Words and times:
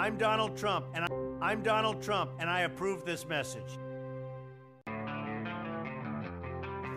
I'm 0.00 0.16
Donald 0.16 0.56
Trump, 0.56 0.86
and 0.94 1.04
I, 1.04 1.08
I'm 1.50 1.62
Donald 1.62 2.02
Trump, 2.02 2.30
and 2.38 2.48
I 2.48 2.60
approve 2.60 3.04
this 3.04 3.28
message. 3.28 3.76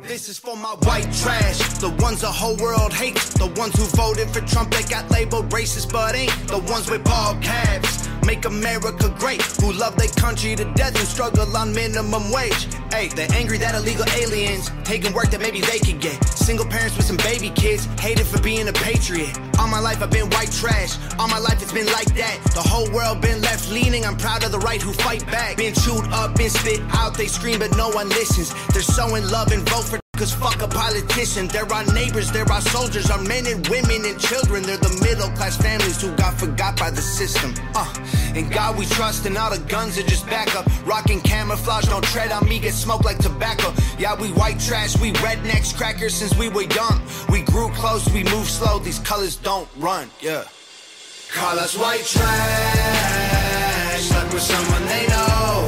This 0.03 0.29
is 0.29 0.39
for 0.39 0.55
my 0.55 0.69
white 0.83 1.11
trash, 1.11 1.57
the 1.79 1.93
ones 1.99 2.21
the 2.21 2.31
whole 2.31 2.55
world 2.55 2.93
hates, 2.93 3.33
the 3.33 3.47
ones 3.57 3.75
who 3.75 3.83
voted 3.97 4.29
for 4.29 4.39
Trump 4.47 4.71
that 4.71 4.89
got 4.89 5.11
labeled 5.11 5.49
racist 5.49 5.91
but 5.91 6.15
ain't, 6.15 6.31
the 6.47 6.59
ones 6.59 6.89
with 6.89 7.03
bald 7.03 7.41
calves. 7.41 8.07
Make 8.25 8.45
America 8.45 9.13
great, 9.19 9.41
who 9.59 9.73
love 9.73 9.97
their 9.97 10.07
country 10.07 10.55
to 10.55 10.63
death 10.73 10.95
and 10.97 11.05
struggle 11.05 11.57
on 11.57 11.73
minimum 11.73 12.31
wage. 12.31 12.69
Hey, 12.93 13.07
they're 13.07 13.33
angry 13.33 13.57
that 13.57 13.73
illegal 13.73 14.05
aliens 14.21 14.69
taking 14.83 15.13
work 15.13 15.31
that 15.31 15.41
maybe 15.41 15.61
they 15.61 15.79
could 15.79 15.99
get. 15.99 16.23
Single 16.29 16.67
parents 16.67 16.95
with 16.95 17.07
some 17.07 17.17
baby 17.17 17.49
kids, 17.49 17.85
hated 17.99 18.27
for 18.27 18.39
being 18.39 18.67
a 18.67 18.71
patriot. 18.71 19.35
All 19.57 19.67
my 19.67 19.79
life 19.79 20.03
I've 20.03 20.11
been 20.11 20.29
white 20.29 20.51
trash, 20.51 20.95
all 21.17 21.27
my 21.27 21.39
life 21.39 21.59
it's 21.59 21.73
been 21.73 21.87
like 21.87 22.13
that. 22.13 22.37
The 22.53 22.61
whole 22.61 22.87
world 22.91 23.19
been 23.19 23.41
left 23.41 23.71
leaning, 23.71 24.05
I'm 24.05 24.15
proud 24.15 24.43
of 24.43 24.51
the 24.51 24.59
right 24.59 24.79
who 24.79 24.93
fight 24.93 25.25
back. 25.25 25.57
Been 25.57 25.73
chewed 25.73 26.05
up, 26.13 26.35
been 26.35 26.51
spit 26.51 26.81
out, 26.91 27.17
they 27.17 27.25
scream 27.25 27.57
but 27.57 27.75
no 27.75 27.89
one 27.89 28.09
listens. 28.09 28.53
They're 28.67 28.83
so 28.83 29.15
in 29.15 29.27
love 29.31 29.51
and 29.51 29.67
vote 29.67 29.85
for 29.85 30.02
Cause 30.23 30.35
fuck 30.35 30.61
a 30.61 30.69
politician, 30.69 31.49
they're 31.49 31.69
our 31.69 31.83
neighbors, 31.87 32.31
they're 32.31 32.49
our 32.49 32.61
soldiers, 32.61 33.11
our 33.11 33.21
men 33.23 33.45
and 33.45 33.67
women 33.67 34.05
and 34.05 34.17
children. 34.17 34.63
They're 34.63 34.77
the 34.77 34.97
middle 35.03 35.27
class 35.35 35.57
families 35.57 36.01
who 36.01 36.15
got 36.15 36.39
forgot 36.39 36.79
by 36.79 36.91
the 36.91 37.01
system. 37.01 37.53
Uh, 37.75 37.93
in 38.33 38.47
God 38.47 38.77
we 38.79 38.85
trust, 38.85 39.25
and 39.25 39.37
all 39.37 39.49
the 39.49 39.59
guns 39.67 39.99
are 39.99 40.03
just 40.03 40.25
backup. 40.27 40.65
Rocking 40.87 41.19
camouflage, 41.19 41.87
don't 41.87 42.05
tread 42.05 42.31
on 42.31 42.47
me, 42.47 42.59
get 42.59 42.73
smoked 42.73 43.03
like 43.03 43.17
tobacco. 43.17 43.73
Yeah, 43.99 44.15
we 44.17 44.29
white 44.29 44.61
trash, 44.61 44.97
we 44.97 45.11
rednecks, 45.11 45.75
crackers 45.75 46.13
since 46.13 46.33
we 46.37 46.47
were 46.47 46.71
young. 46.71 47.01
We 47.29 47.41
grew 47.41 47.67
close, 47.71 48.07
we 48.13 48.23
move 48.23 48.47
slow, 48.47 48.79
these 48.79 48.99
colors 48.99 49.35
don't 49.35 49.67
run, 49.75 50.09
yeah. 50.21 50.45
Call 51.33 51.59
us 51.59 51.77
white 51.77 52.05
trash, 52.05 52.23
like 54.09 54.31
we're 54.31 54.39
someone 54.39 54.85
they 54.85 55.05
know. 55.07 55.67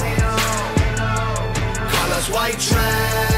Call 1.92 2.12
us 2.14 2.30
white 2.30 2.58
trash, 2.58 3.35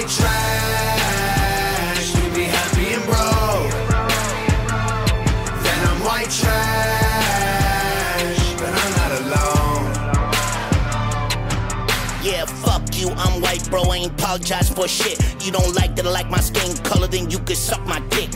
white 0.00 0.08
trash? 0.08 2.06
You 2.16 2.30
be 2.34 2.44
happy 2.44 2.94
and 2.94 3.04
broke. 3.04 3.70
Then 5.62 5.88
I'm 5.88 6.00
white 6.04 6.30
trash, 6.30 6.54
but 8.58 8.72
I'm 8.82 8.92
not 9.00 9.12
alone. 9.20 9.84
Yeah, 12.22 12.44
fuck 12.46 12.96
you, 12.96 13.10
I'm 13.10 13.42
white, 13.42 13.68
bro. 13.68 13.82
I 13.82 13.96
ain't 13.96 14.12
apologize 14.12 14.70
for 14.70 14.88
shit. 14.88 15.18
You 15.44 15.52
don't 15.52 15.74
like 15.74 15.96
that 15.96 16.06
I 16.06 16.10
like 16.10 16.30
my 16.30 16.40
skin 16.40 16.74
color, 16.82 17.06
then 17.06 17.30
you 17.30 17.38
could 17.38 17.58
suck 17.58 17.84
my 17.86 18.00
dick. 18.08 18.30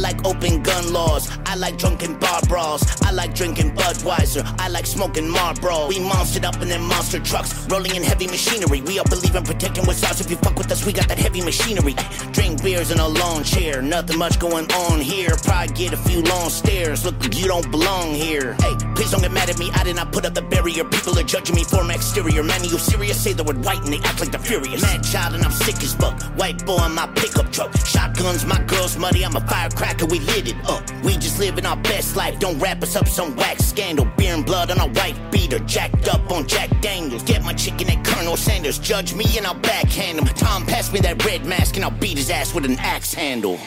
I 0.00 0.02
like 0.02 0.26
open 0.26 0.62
gun 0.62 0.94
laws. 0.94 1.28
I 1.44 1.56
like 1.56 1.76
drunken 1.76 2.18
bar 2.18 2.40
brawls. 2.48 2.82
I 3.02 3.10
like 3.10 3.34
drinking 3.34 3.72
Budweiser. 3.72 4.42
I 4.58 4.68
like 4.68 4.86
smoking 4.86 5.28
Marlboro. 5.28 5.88
We 5.88 5.96
monstered 5.96 6.44
up 6.44 6.62
in 6.62 6.68
them 6.68 6.86
monster 6.86 7.20
trucks, 7.20 7.68
rolling 7.68 7.94
in 7.94 8.02
heavy 8.02 8.26
machinery. 8.26 8.80
We 8.80 8.98
all 8.98 9.04
believe 9.04 9.34
in 9.36 9.44
protecting 9.44 9.84
what's 9.84 10.02
ours. 10.02 10.18
If 10.22 10.30
you 10.30 10.38
fuck 10.38 10.56
with 10.56 10.72
us, 10.72 10.86
we 10.86 10.94
got 10.94 11.06
that 11.08 11.18
heavy 11.18 11.42
machinery. 11.42 11.94
Drink 12.32 12.62
beers 12.62 12.90
in 12.90 12.98
a 12.98 13.06
lawn 13.06 13.44
chair. 13.44 13.82
Nothing 13.82 14.16
much 14.16 14.38
going 14.38 14.72
on 14.72 15.00
here. 15.00 15.36
Probably 15.44 15.74
get 15.74 15.92
a 15.92 15.98
few 15.98 16.22
long 16.22 16.48
stares. 16.48 17.04
Look, 17.04 17.22
you 17.34 17.46
don't 17.46 17.70
belong 17.70 18.14
here. 18.14 18.54
Hey, 18.54 18.74
please 18.94 19.10
don't 19.10 19.20
get 19.20 19.32
mad 19.32 19.50
at 19.50 19.58
me. 19.58 19.70
I 19.74 19.84
did 19.84 19.96
not 19.96 20.12
put 20.12 20.24
up 20.24 20.32
the 20.32 20.40
barrier. 20.40 20.84
People 20.84 21.18
are 21.18 21.24
judging 21.24 21.56
me 21.56 21.64
for 21.64 21.84
my 21.84 21.96
exterior. 21.96 22.42
Man, 22.42 22.64
you 22.64 22.78
serious? 22.78 23.22
Say 23.22 23.34
the 23.34 23.44
word 23.44 23.62
white 23.66 23.84
and 23.84 23.92
they 23.92 24.00
act 24.08 24.20
like 24.20 24.30
they're 24.30 24.40
furious. 24.40 24.80
Mad 24.80 25.04
child 25.04 25.34
and 25.34 25.44
I'm 25.44 25.52
sick 25.52 25.76
as 25.82 25.92
fuck. 25.92 26.18
White 26.38 26.64
boy 26.64 26.86
in 26.86 26.94
my 26.94 27.06
pickup 27.08 27.52
truck. 27.52 27.76
Shotguns, 27.84 28.46
my 28.46 28.62
girl's 28.64 28.96
muddy. 28.96 29.26
I'm 29.26 29.36
a 29.36 29.40
firecracker. 29.42 29.89
We 29.98 30.20
lit 30.20 30.46
it 30.48 30.56
up. 30.68 30.82
We 31.04 31.16
just 31.18 31.38
living 31.38 31.66
our 31.66 31.76
best 31.76 32.16
life. 32.16 32.38
Don't 32.38 32.58
wrap 32.58 32.82
us 32.82 32.96
up 32.96 33.06
some 33.06 33.36
wax 33.36 33.66
scandal. 33.66 34.06
Beer 34.16 34.32
and 34.34 34.46
blood 34.46 34.70
on 34.70 34.78
a 34.78 34.88
white 34.88 35.14
beater. 35.30 35.58
Jacked 35.60 36.08
up 36.08 36.32
on 36.32 36.48
Jack 36.48 36.70
Daniels. 36.80 37.22
Get 37.22 37.44
my 37.44 37.52
chicken 37.52 37.90
at 37.90 38.02
Colonel 38.04 38.34
Sanders. 38.36 38.78
Judge 38.78 39.12
me 39.14 39.26
and 39.36 39.46
I'll 39.46 39.52
backhand 39.54 40.18
him. 40.18 40.24
Tom, 40.24 40.64
pass 40.64 40.90
me 40.90 41.00
that 41.00 41.22
red 41.24 41.44
mask 41.44 41.76
and 41.76 41.84
I'll 41.84 41.90
beat 41.90 42.16
his 42.16 42.30
ass 42.30 42.54
with 42.54 42.64
an 42.64 42.78
axe 42.78 43.12
handle. 43.12 43.58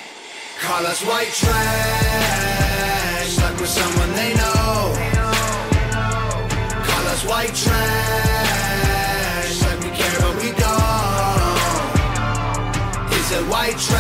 Call 0.60 0.84
us 0.86 1.04
white 1.06 1.28
trash, 1.28 3.38
like 3.38 3.60
we're 3.60 3.68
someone 3.68 4.12
they 4.16 4.34
know. 4.34 4.96
Call 6.84 7.08
us 7.08 7.24
white 7.26 7.54
trash, 7.54 9.62
like 9.62 9.80
we 9.82 9.90
care 9.96 10.20
but 10.20 10.36
we 10.42 10.52
don't. 10.52 10.64
Is 13.14 13.32
it 13.32 13.46
white 13.50 13.78
trash? 13.78 13.93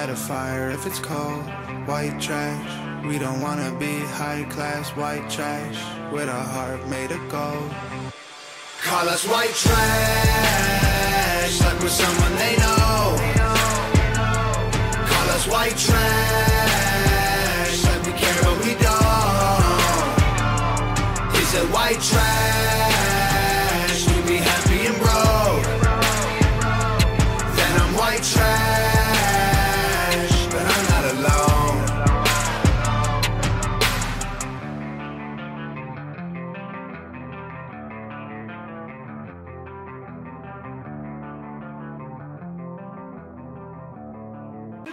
Light 0.00 0.08
a 0.08 0.16
fire 0.16 0.70
if 0.70 0.86
it's 0.86 0.98
cold. 0.98 1.44
White 1.86 2.18
trash, 2.18 3.04
we 3.04 3.18
don't 3.18 3.42
wanna 3.42 3.70
be 3.78 4.00
high 4.20 4.44
class. 4.44 4.88
White 4.96 5.28
trash, 5.28 5.78
with 6.10 6.28
a 6.28 6.42
heart 6.54 6.88
made 6.88 7.10
of 7.10 7.20
gold. 7.28 7.70
Call 8.82 9.06
us 9.10 9.24
white 9.28 9.54
trash, 9.64 11.60
like 11.60 11.80
we're 11.82 11.88
someone 11.88 12.34
they 12.44 12.56
know. 12.64 13.18
Call 15.10 15.28
us 15.36 15.46
white 15.54 15.76
trash, 15.86 17.78
like 17.84 18.02
we 18.06 18.12
care 18.22 18.42
but 18.46 18.56
we 18.64 18.72
don't. 18.86 20.14
Is 21.42 21.50
it 21.60 21.66
white 21.76 22.00
trash? 22.00 22.39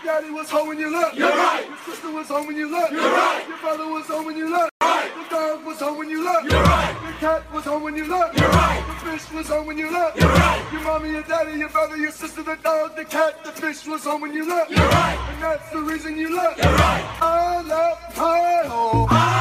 Daddy 0.07 0.29
was 0.29 0.49
home 0.49 0.69
when 0.69 0.79
you 0.79 0.89
left. 0.89 1.17
You're 1.17 1.27
right. 1.27 1.67
Your 1.67 1.77
sister 1.79 2.09
was 2.09 2.27
home 2.29 2.47
when 2.47 2.55
you 2.55 2.71
left. 2.71 2.93
You're 2.93 3.01
right. 3.01 3.43
Your 3.45 3.57
brother 3.57 3.87
was 3.91 4.05
home 4.05 4.25
when 4.25 4.37
you 4.37 4.49
left. 4.49 4.71
Right. 4.81 5.11
The 5.13 5.35
dog 5.35 5.65
was 5.65 5.79
home 5.81 5.97
when 5.97 6.09
you 6.09 6.23
left. 6.23 6.49
You're 6.49 6.63
right. 6.63 6.95
Your 7.03 7.13
cat 7.19 7.53
was 7.53 7.65
home 7.65 7.83
when 7.83 7.95
you 7.97 8.07
left. 8.07 8.39
You're 8.39 8.49
right. 8.49 8.81
The 8.87 9.11
fish 9.11 9.31
was 9.33 9.47
home 9.49 9.67
when 9.67 9.77
you 9.77 9.91
left. 9.91 10.17
You're 10.17 10.29
right. 10.29 10.71
Your 10.71 10.81
mommy, 10.83 11.09
your 11.11 11.23
daddy, 11.23 11.59
your 11.59 11.67
brother, 11.67 11.97
your 11.97 12.11
sister, 12.11 12.41
the 12.41 12.55
dog, 12.63 12.95
the 12.95 13.03
cat, 13.03 13.43
the 13.43 13.51
fish 13.51 13.85
was 13.85 14.05
home 14.05 14.21
when 14.21 14.33
you 14.33 14.47
left. 14.47 14.71
You're 14.71 14.87
right. 14.87 15.19
And 15.33 15.43
that's 15.43 15.69
the 15.71 15.81
reason 15.81 16.17
you 16.17 16.33
left. 16.33 16.57
You're 16.57 16.71
right. 16.71 17.05
I 17.21 17.61
left 17.63 18.17
my 18.17 18.69
home. 18.69 19.07
I 19.11 19.36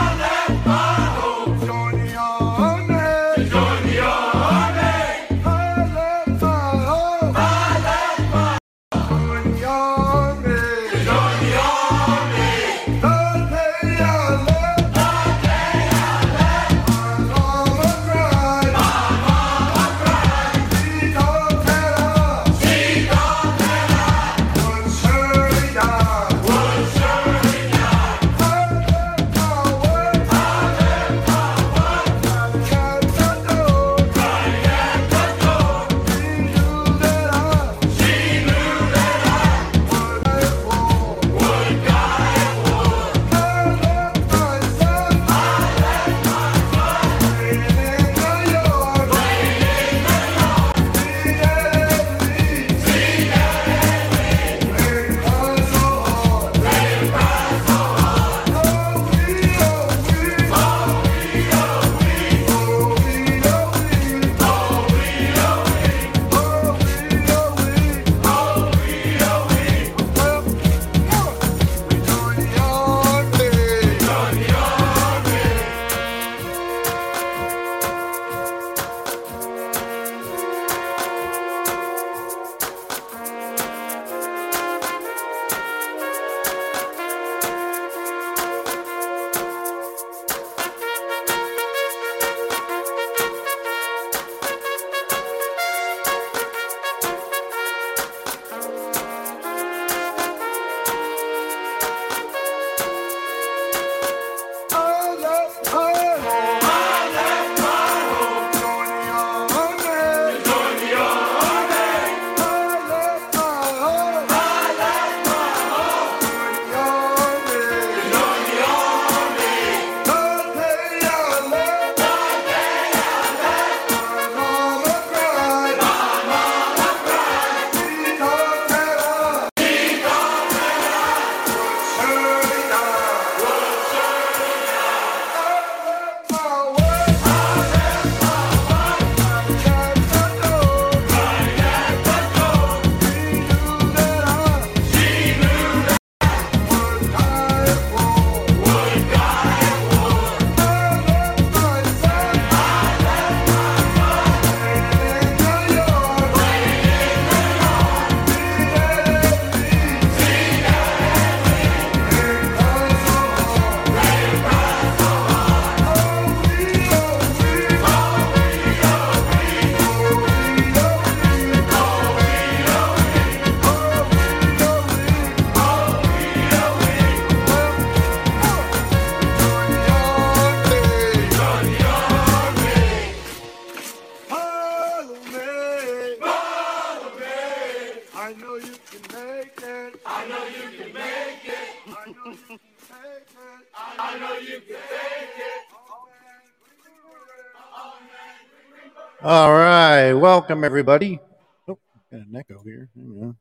welcome 200.57 200.65
everybody. 200.65 201.21
Oh, 201.69 201.77
got 202.11 202.21
an 202.21 202.35
echo 202.35 202.63
here. 202.65 202.89
Hang. 202.95 203.37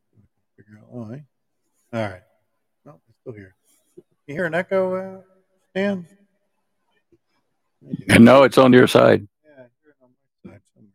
Figure 0.58 0.80
out 0.82 0.92
why. 0.92 1.24
All 1.94 2.10
right. 2.10 2.22
No, 2.86 3.00
it's 3.08 3.18
still 3.22 3.32
here. 3.32 3.56
You 4.28 4.36
hear 4.36 4.44
an 4.44 4.54
echo, 4.54 4.96
uh, 4.96 5.22
Stan? 5.70 6.06
And 8.10 8.26
no, 8.26 8.44
it's 8.44 8.58
on 8.58 8.74
your 8.74 8.86
side. 8.86 9.26
Yeah, 9.46 9.64
I 9.64 10.04
on 10.04 10.10
my 10.44 10.52
side 10.52 10.62
somewhere. 10.74 10.92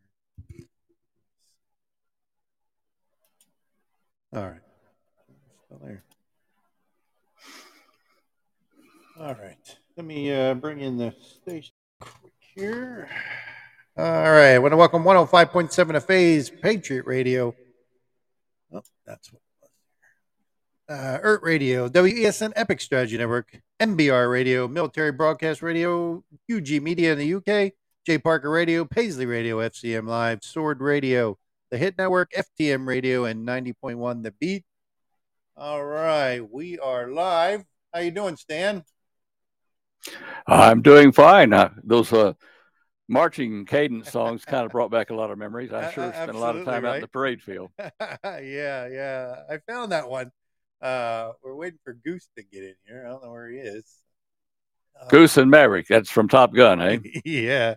All 4.35 4.51
right. 4.51 4.61
Still 5.65 5.81
there. 5.83 6.03
All 9.19 9.33
right. 9.33 9.77
Let 9.97 10.05
me 10.05 10.31
uh, 10.31 10.53
bring 10.53 10.81
in 10.81 10.97
the 10.97 11.15
station 11.19 11.73
quick 11.99 12.33
here. 12.55 13.09
All 13.97 14.05
right. 14.05 14.53
I 14.53 14.59
want 14.59 14.71
to 14.71 14.77
welcome 14.77 15.03
105.7 15.03 15.95
of 15.97 16.05
Phase 16.05 16.49
Patriot 16.49 17.05
Radio. 17.05 17.53
Oh, 18.73 18.81
that's 19.05 19.33
what 19.33 19.41
it 19.41 19.69
was. 20.87 20.97
Uh, 20.97 21.19
ERT 21.21 21.43
Radio, 21.43 21.89
WESN 21.89 22.53
Epic 22.55 22.79
Strategy 22.79 23.17
Network, 23.17 23.59
MBR 23.81 24.31
Radio, 24.31 24.69
Military 24.69 25.11
Broadcast 25.11 25.61
Radio, 25.61 26.23
UG 26.49 26.81
Media 26.81 27.11
in 27.11 27.17
the 27.17 27.33
UK, 27.35 27.73
J 28.05 28.17
Parker 28.17 28.49
Radio, 28.49 28.85
Paisley 28.85 29.25
Radio, 29.25 29.57
FCM 29.57 30.07
Live, 30.07 30.41
Sword 30.41 30.79
Radio, 30.79 31.37
the 31.69 31.77
Hit 31.77 31.97
Network, 31.97 32.31
FTM 32.31 32.87
Radio, 32.87 33.25
and 33.25 33.45
90.1 33.45 34.23
The 34.23 34.31
Beat. 34.31 34.63
All 35.57 35.83
right, 35.83 36.39
we 36.39 36.79
are 36.79 37.09
live. 37.09 37.65
How 37.93 37.99
you 37.99 38.11
doing, 38.11 38.37
Stan? 38.37 38.85
I'm 40.47 40.81
doing 40.81 41.11
fine. 41.11 41.51
Uh, 41.51 41.71
those 41.83 42.13
uh, 42.13 42.33
marching 43.11 43.65
cadence 43.65 44.09
songs 44.11 44.45
kind 44.45 44.65
of 44.65 44.71
brought 44.71 44.89
back 44.89 45.09
a 45.09 45.13
lot 45.13 45.29
of 45.29 45.37
memories. 45.37 45.71
I 45.73 45.91
sure 45.91 46.11
spent 46.11 46.31
a 46.31 46.37
lot 46.39 46.55
of 46.55 46.65
time 46.65 46.85
out 46.85 46.95
in 46.95 47.01
the 47.01 47.07
parade 47.07 47.41
field. 47.43 47.71
yeah, 47.79 48.87
yeah. 48.87 49.35
I 49.49 49.59
found 49.69 49.91
that 49.91 50.09
one. 50.09 50.31
Uh, 50.81 51.33
we're 51.43 51.53
waiting 51.55 51.79
for 51.83 51.93
Goose 51.93 52.27
to 52.37 52.43
get 52.43 52.63
in 52.63 52.75
here. 52.87 53.03
I 53.05 53.09
don't 53.11 53.23
know 53.23 53.31
where 53.31 53.49
he 53.49 53.57
is. 53.57 53.85
Uh, 54.99 55.07
Goose 55.09 55.37
and 55.37 55.51
Maverick. 55.51 55.87
That's 55.87 56.09
from 56.09 56.27
Top 56.27 56.53
Gun, 56.53 56.81
eh? 56.81 56.97
yeah, 57.25 57.75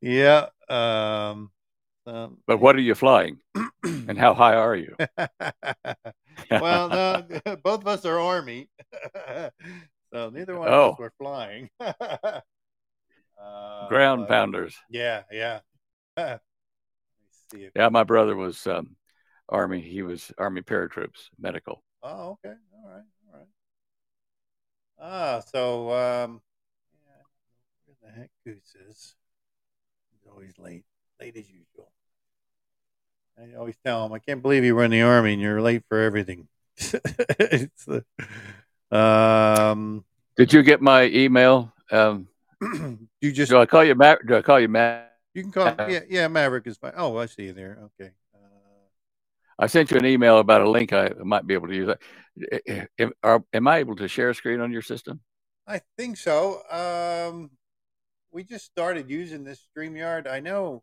yeah. 0.00 0.46
Um, 0.68 1.50
um, 2.06 2.38
But 2.46 2.58
what 2.58 2.76
are 2.76 2.80
you 2.80 2.94
flying? 2.94 3.38
And 3.84 4.16
how 4.16 4.32
high 4.32 4.54
are 4.54 4.76
you? 4.76 4.94
well, 6.50 6.88
no, 6.88 7.24
both 7.64 7.80
of 7.80 7.86
us 7.88 8.04
are 8.04 8.18
Army, 8.20 8.68
so 10.12 10.30
neither 10.30 10.56
one 10.56 10.68
of 10.68 10.74
Oh. 10.74 10.90
us 10.92 10.98
were 11.00 11.12
flying. 11.18 11.68
Uh, 13.42 13.88
Ground 13.88 14.28
pounders. 14.28 14.76
Yeah, 14.88 15.22
yeah. 15.30 15.60
Yeah, 17.76 17.88
my 17.90 18.04
brother 18.04 18.34
was 18.34 18.66
um, 18.66 18.96
Army. 19.48 19.80
He 19.80 20.02
was 20.02 20.32
Army 20.38 20.62
paratroops, 20.62 21.28
medical. 21.38 21.82
Oh, 22.02 22.38
okay. 22.44 22.54
All 22.74 22.90
right. 22.90 23.02
All 23.32 23.38
right. 23.38 23.48
Ah, 24.98 25.40
so 25.40 25.90
um, 25.90 26.40
yeah, 27.04 27.22
where 27.84 27.96
the 28.02 28.18
heck 28.18 28.30
Goose 28.46 28.74
is? 28.88 29.14
He's 30.10 30.30
always 30.30 30.58
late, 30.58 30.84
late 31.20 31.36
as 31.36 31.50
usual. 31.50 31.92
I 33.38 33.56
always 33.56 33.76
tell 33.84 34.06
him, 34.06 34.12
I 34.12 34.18
can't 34.18 34.42
believe 34.42 34.64
you 34.64 34.74
were 34.74 34.84
in 34.84 34.90
the 34.90 35.02
army 35.02 35.32
and 35.32 35.42
you're 35.42 35.62
late 35.62 35.82
for 35.88 35.98
everything. 35.98 36.48
um, 38.90 40.04
Did 40.36 40.52
you 40.52 40.62
get 40.62 40.80
my 40.80 41.04
email? 41.04 41.72
Um, 41.90 42.28
you 43.20 43.32
just 43.32 43.50
do 43.50 43.58
I 43.58 43.66
call 43.66 43.84
you 43.84 43.94
Ma- 43.94 44.16
Do 44.26 44.36
I 44.36 44.42
call 44.42 44.60
you 44.60 44.68
Matt? 44.68 45.12
you 45.34 45.42
can 45.42 45.52
call 45.52 45.74
yeah 45.88 46.00
yeah 46.08 46.28
Maverick 46.28 46.66
is 46.66 46.76
fine. 46.76 46.92
Oh, 46.96 47.16
I 47.16 47.26
see 47.26 47.44
you 47.44 47.52
there. 47.52 47.78
Okay. 48.00 48.10
Uh, 48.34 48.38
I 49.58 49.66
sent 49.66 49.90
you 49.90 49.98
an 49.98 50.06
email 50.06 50.38
about 50.38 50.62
a 50.62 50.70
link 50.70 50.92
I 50.92 51.10
might 51.24 51.46
be 51.46 51.54
able 51.54 51.68
to 51.68 51.74
use. 51.74 51.94
Am, 52.68 52.88
am- 52.98 53.12
are- 53.22 53.44
am 53.52 53.68
I 53.68 53.78
able 53.78 53.96
to 53.96 54.08
share 54.08 54.30
a 54.30 54.34
screen 54.34 54.60
on 54.60 54.72
your 54.72 54.82
system? 54.82 55.20
I 55.66 55.80
think 55.96 56.16
so. 56.16 56.62
Um, 56.70 57.50
we 58.32 58.44
just 58.44 58.64
started 58.64 59.10
using 59.10 59.44
this 59.44 59.60
StreamYard. 59.76 60.26
I 60.26 60.40
know, 60.40 60.82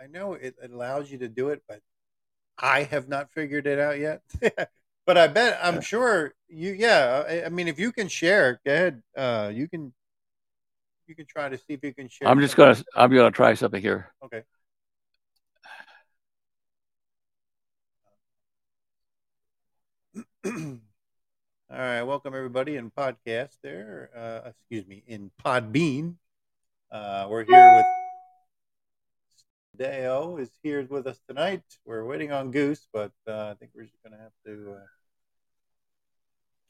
I 0.00 0.06
know 0.06 0.34
it, 0.34 0.54
it 0.62 0.72
allows 0.72 1.10
you 1.10 1.18
to 1.18 1.28
do 1.28 1.50
it, 1.50 1.62
but 1.68 1.80
I 2.58 2.82
have 2.84 3.08
not 3.08 3.30
figured 3.30 3.66
it 3.66 3.78
out 3.78 3.98
yet. 3.98 4.22
but 5.06 5.16
I 5.16 5.28
bet 5.28 5.58
I'm 5.62 5.80
sure 5.80 6.34
you. 6.48 6.72
Yeah, 6.72 7.24
I, 7.28 7.44
I 7.44 7.48
mean, 7.50 7.68
if 7.68 7.78
you 7.78 7.92
can 7.92 8.08
share, 8.08 8.60
go 8.66 8.72
ahead. 8.72 9.02
Uh, 9.16 9.50
you 9.54 9.68
can, 9.68 9.92
you 11.08 11.14
can 11.14 11.26
try 11.26 11.48
to 11.48 11.56
see 11.56 11.64
if 11.70 11.82
you 11.82 11.94
can 11.94 12.08
share. 12.08 12.28
I'm 12.28 12.40
just 12.40 12.54
something. 12.54 12.84
gonna 12.94 13.04
I'm 13.04 13.14
gonna 13.14 13.30
try 13.30 13.54
something 13.54 13.80
here. 13.80 14.12
Okay. 14.24 14.42
All 21.70 21.76
right, 21.76 22.02
welcome 22.02 22.34
everybody 22.34 22.76
in 22.76 22.90
podcast 22.90 23.56
there. 23.62 24.10
Uh, 24.16 24.48
excuse 24.48 24.86
me, 24.86 25.02
in 25.06 25.30
Podbean. 25.44 26.14
Uh, 26.90 27.26
we're 27.28 27.44
here 27.44 27.76
with 27.76 27.86
Deyo 29.78 30.40
is 30.40 30.50
here 30.62 30.86
with 30.90 31.06
us 31.06 31.20
tonight. 31.28 31.62
We're 31.84 32.04
waiting 32.04 32.32
on 32.32 32.50
Goose, 32.50 32.88
but 32.92 33.12
uh, 33.28 33.50
I 33.50 33.54
think 33.54 33.72
we're 33.74 33.84
just 33.84 34.02
going 34.02 34.12
to 34.12 34.18
have 34.18 34.32
to 34.46 34.72
uh, 34.72 34.86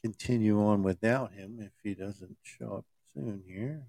continue 0.03 0.63
on 0.63 0.83
without 0.83 1.33
him 1.33 1.59
if 1.61 1.73
he 1.83 1.95
doesn't 1.95 2.37
show 2.43 2.79
up 2.79 2.85
soon 3.15 3.43
here. 3.47 3.85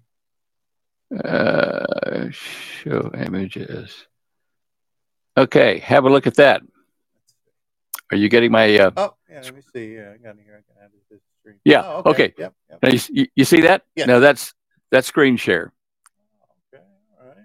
Uh, 1.12 2.30
show 2.30 3.10
images. 3.18 4.06
Okay, 5.36 5.78
have 5.78 6.04
a 6.04 6.10
look 6.10 6.26
at 6.26 6.34
that. 6.36 6.62
Are 8.12 8.16
you 8.16 8.28
getting 8.28 8.52
my? 8.52 8.78
Uh, 8.78 8.90
Oh, 8.96 9.14
yeah, 9.28 9.40
let 9.42 9.54
me 9.54 9.62
see. 9.72 9.94
Yeah, 9.94 10.12
I 10.14 10.16
got 10.18 10.36
it 10.36 10.42
here. 10.44 10.62
I 10.62 10.72
can 10.72 10.82
add 10.84 10.90
it 10.94 11.08
to 11.08 11.14
the 11.16 11.20
stream. 11.40 11.56
Yeah, 11.64 11.82
Oh, 11.84 12.02
okay. 12.06 12.32
Yep. 12.36 12.54
yep. 12.68 12.78
now 12.82 12.88
you, 12.90 13.26
you, 13.34 13.44
see 13.44 13.62
that? 13.62 13.82
Yes. 13.96 14.06
Now 14.06 14.20
that's 14.20 14.54
that's 14.90 15.08
screen 15.08 15.36
share. 15.36 15.72
Okay. 16.72 16.82
All 17.20 17.28
right. 17.28 17.36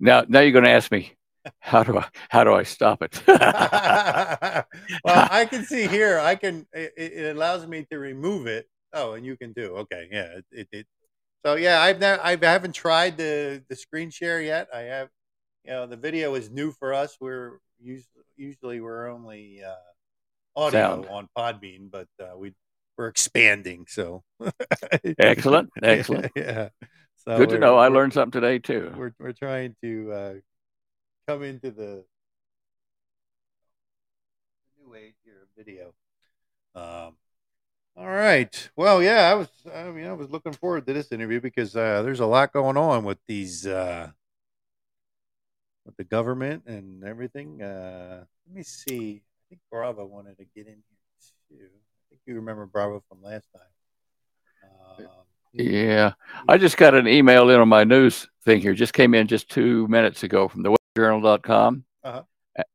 Now 0.00 0.24
now 0.28 0.40
you're 0.40 0.52
going 0.52 0.64
to 0.64 0.70
ask 0.70 0.90
me 0.90 1.12
how 1.60 1.84
do 1.84 1.98
I 1.98 2.06
how 2.28 2.42
do 2.42 2.52
I 2.52 2.64
stop 2.64 3.02
it? 3.02 3.22
well, 3.26 4.66
I 5.04 5.46
can 5.48 5.64
see 5.64 5.86
here. 5.86 6.18
I 6.18 6.34
can. 6.34 6.66
It, 6.72 6.92
it 6.96 7.36
allows 7.36 7.66
me 7.66 7.86
to 7.90 7.98
remove 7.98 8.46
it. 8.46 8.68
Oh, 8.92 9.12
and 9.12 9.24
you 9.24 9.36
can 9.36 9.52
do. 9.52 9.76
Okay, 9.76 10.08
yeah. 10.10 10.38
It. 10.38 10.44
it, 10.50 10.68
it 10.72 10.86
so 11.44 11.56
yeah, 11.56 11.80
I've 11.80 12.00
never, 12.00 12.22
I 12.24 12.36
haven't 12.40 12.74
tried 12.74 13.16
the 13.16 13.62
the 13.68 13.76
screen 13.76 14.10
share 14.10 14.40
yet. 14.40 14.68
I 14.74 14.80
have. 14.80 15.08
You 15.64 15.70
know, 15.72 15.86
the 15.86 15.96
video 15.96 16.34
is 16.34 16.50
new 16.50 16.72
for 16.72 16.92
us. 16.92 17.16
We're 17.20 17.58
usually 17.80 18.24
usually 18.36 18.80
we're 18.82 19.08
only 19.08 19.62
uh, 19.66 19.74
audio 20.56 21.02
Sound. 21.02 21.06
on 21.06 21.28
Podbean, 21.36 21.90
but 21.90 22.08
uh, 22.20 22.36
we 22.36 22.52
we're 22.96 23.08
expanding. 23.08 23.86
So 23.88 24.22
excellent, 25.18 25.70
excellent. 25.82 26.32
Yeah. 26.36 26.68
So 27.16 27.38
Good 27.38 27.50
to 27.50 27.58
know. 27.58 27.76
I 27.76 27.88
learned 27.88 28.12
something 28.12 28.40
today 28.40 28.58
too. 28.58 28.92
we're 28.96 29.14
we're 29.18 29.32
trying 29.32 29.74
to 29.82 30.12
uh, 30.12 30.34
come 31.26 31.42
into 31.42 31.70
the 31.70 32.04
new 34.78 34.94
age 34.94 35.14
here 35.24 35.42
of 35.42 35.48
video. 35.56 35.94
Um, 36.74 37.16
all 37.96 38.08
right. 38.08 38.70
Well, 38.76 39.02
yeah, 39.02 39.30
I 39.30 39.34
was. 39.34 39.48
I 39.74 39.84
mean, 39.90 40.06
I 40.06 40.12
was 40.12 40.30
looking 40.30 40.52
forward 40.52 40.86
to 40.86 40.92
this 40.92 41.12
interview 41.12 41.40
because 41.40 41.76
uh, 41.76 42.02
there's 42.02 42.20
a 42.20 42.26
lot 42.26 42.52
going 42.52 42.76
on 42.76 43.04
with 43.04 43.18
these 43.26 43.66
uh, 43.66 44.10
with 45.84 45.96
the 45.96 46.04
government 46.04 46.64
and 46.66 47.04
everything. 47.04 47.62
Uh, 47.62 48.24
let 48.46 48.56
me 48.56 48.62
see. 48.62 49.22
I 49.22 49.42
think 49.48 49.60
Bravo 49.70 50.04
wanted 50.06 50.38
to 50.38 50.44
get 50.54 50.66
in 50.66 50.74
here 50.74 51.58
too. 51.58 51.64
I 51.64 52.04
think 52.10 52.20
you 52.26 52.34
remember 52.36 52.66
Bravo 52.66 53.02
from 53.08 53.22
last 53.22 53.48
time. 53.52 53.62
Um, 54.98 55.06
Yeah, 55.52 56.14
I 56.48 56.58
just 56.58 56.76
got 56.76 56.94
an 56.94 57.06
email 57.06 57.48
in 57.50 57.60
on 57.60 57.68
my 57.68 57.84
news 57.84 58.28
thing 58.44 58.60
here. 58.60 58.74
Just 58.74 58.92
came 58.92 59.14
in 59.14 59.28
just 59.28 59.48
two 59.48 59.86
minutes 59.88 60.22
ago 60.24 60.48
from 60.48 60.62
the 60.62 60.76
webjournal.com. 60.96 61.84
Uh-huh. 62.02 62.22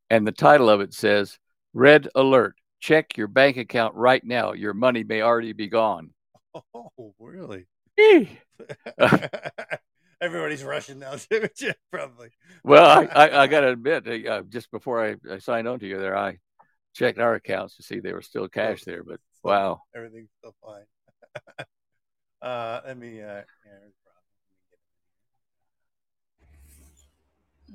And 0.09 0.25
the 0.25 0.31
title 0.31 0.69
of 0.69 0.81
it 0.81 0.93
says, 0.93 1.37
Red 1.73 2.07
Alert. 2.15 2.55
Check 2.79 3.17
your 3.17 3.27
bank 3.27 3.57
account 3.57 3.95
right 3.95 4.23
now. 4.23 4.53
Your 4.53 4.73
money 4.73 5.03
may 5.03 5.21
already 5.21 5.53
be 5.53 5.67
gone. 5.67 6.11
Oh, 6.73 7.13
really? 7.19 7.67
Everybody's 10.21 10.63
rushing 10.63 10.99
now 10.99 11.15
probably. 11.91 12.29
well, 12.63 12.85
I, 12.85 13.05
I, 13.05 13.43
I 13.43 13.47
got 13.47 13.61
to 13.61 13.69
admit, 13.69 14.27
uh, 14.27 14.43
just 14.49 14.69
before 14.71 15.05
I, 15.05 15.15
I 15.31 15.39
signed 15.39 15.67
on 15.67 15.79
to 15.79 15.87
you 15.87 15.97
there, 15.97 16.17
I 16.17 16.39
checked 16.93 17.19
our 17.19 17.35
accounts 17.35 17.77
to 17.77 17.83
see 17.83 17.99
there 17.99 18.15
was 18.15 18.25
still 18.25 18.47
cash 18.49 18.83
there. 18.83 19.03
But 19.03 19.19
wow. 19.43 19.81
everything's 19.95 20.29
still 20.39 20.55
fine. 20.61 20.85
uh, 22.41 22.81
let 22.85 22.97
me. 22.97 23.21
Uh, 23.21 23.25
yeah, 23.25 23.43
there's 23.79 23.93
Rob. 24.05 24.23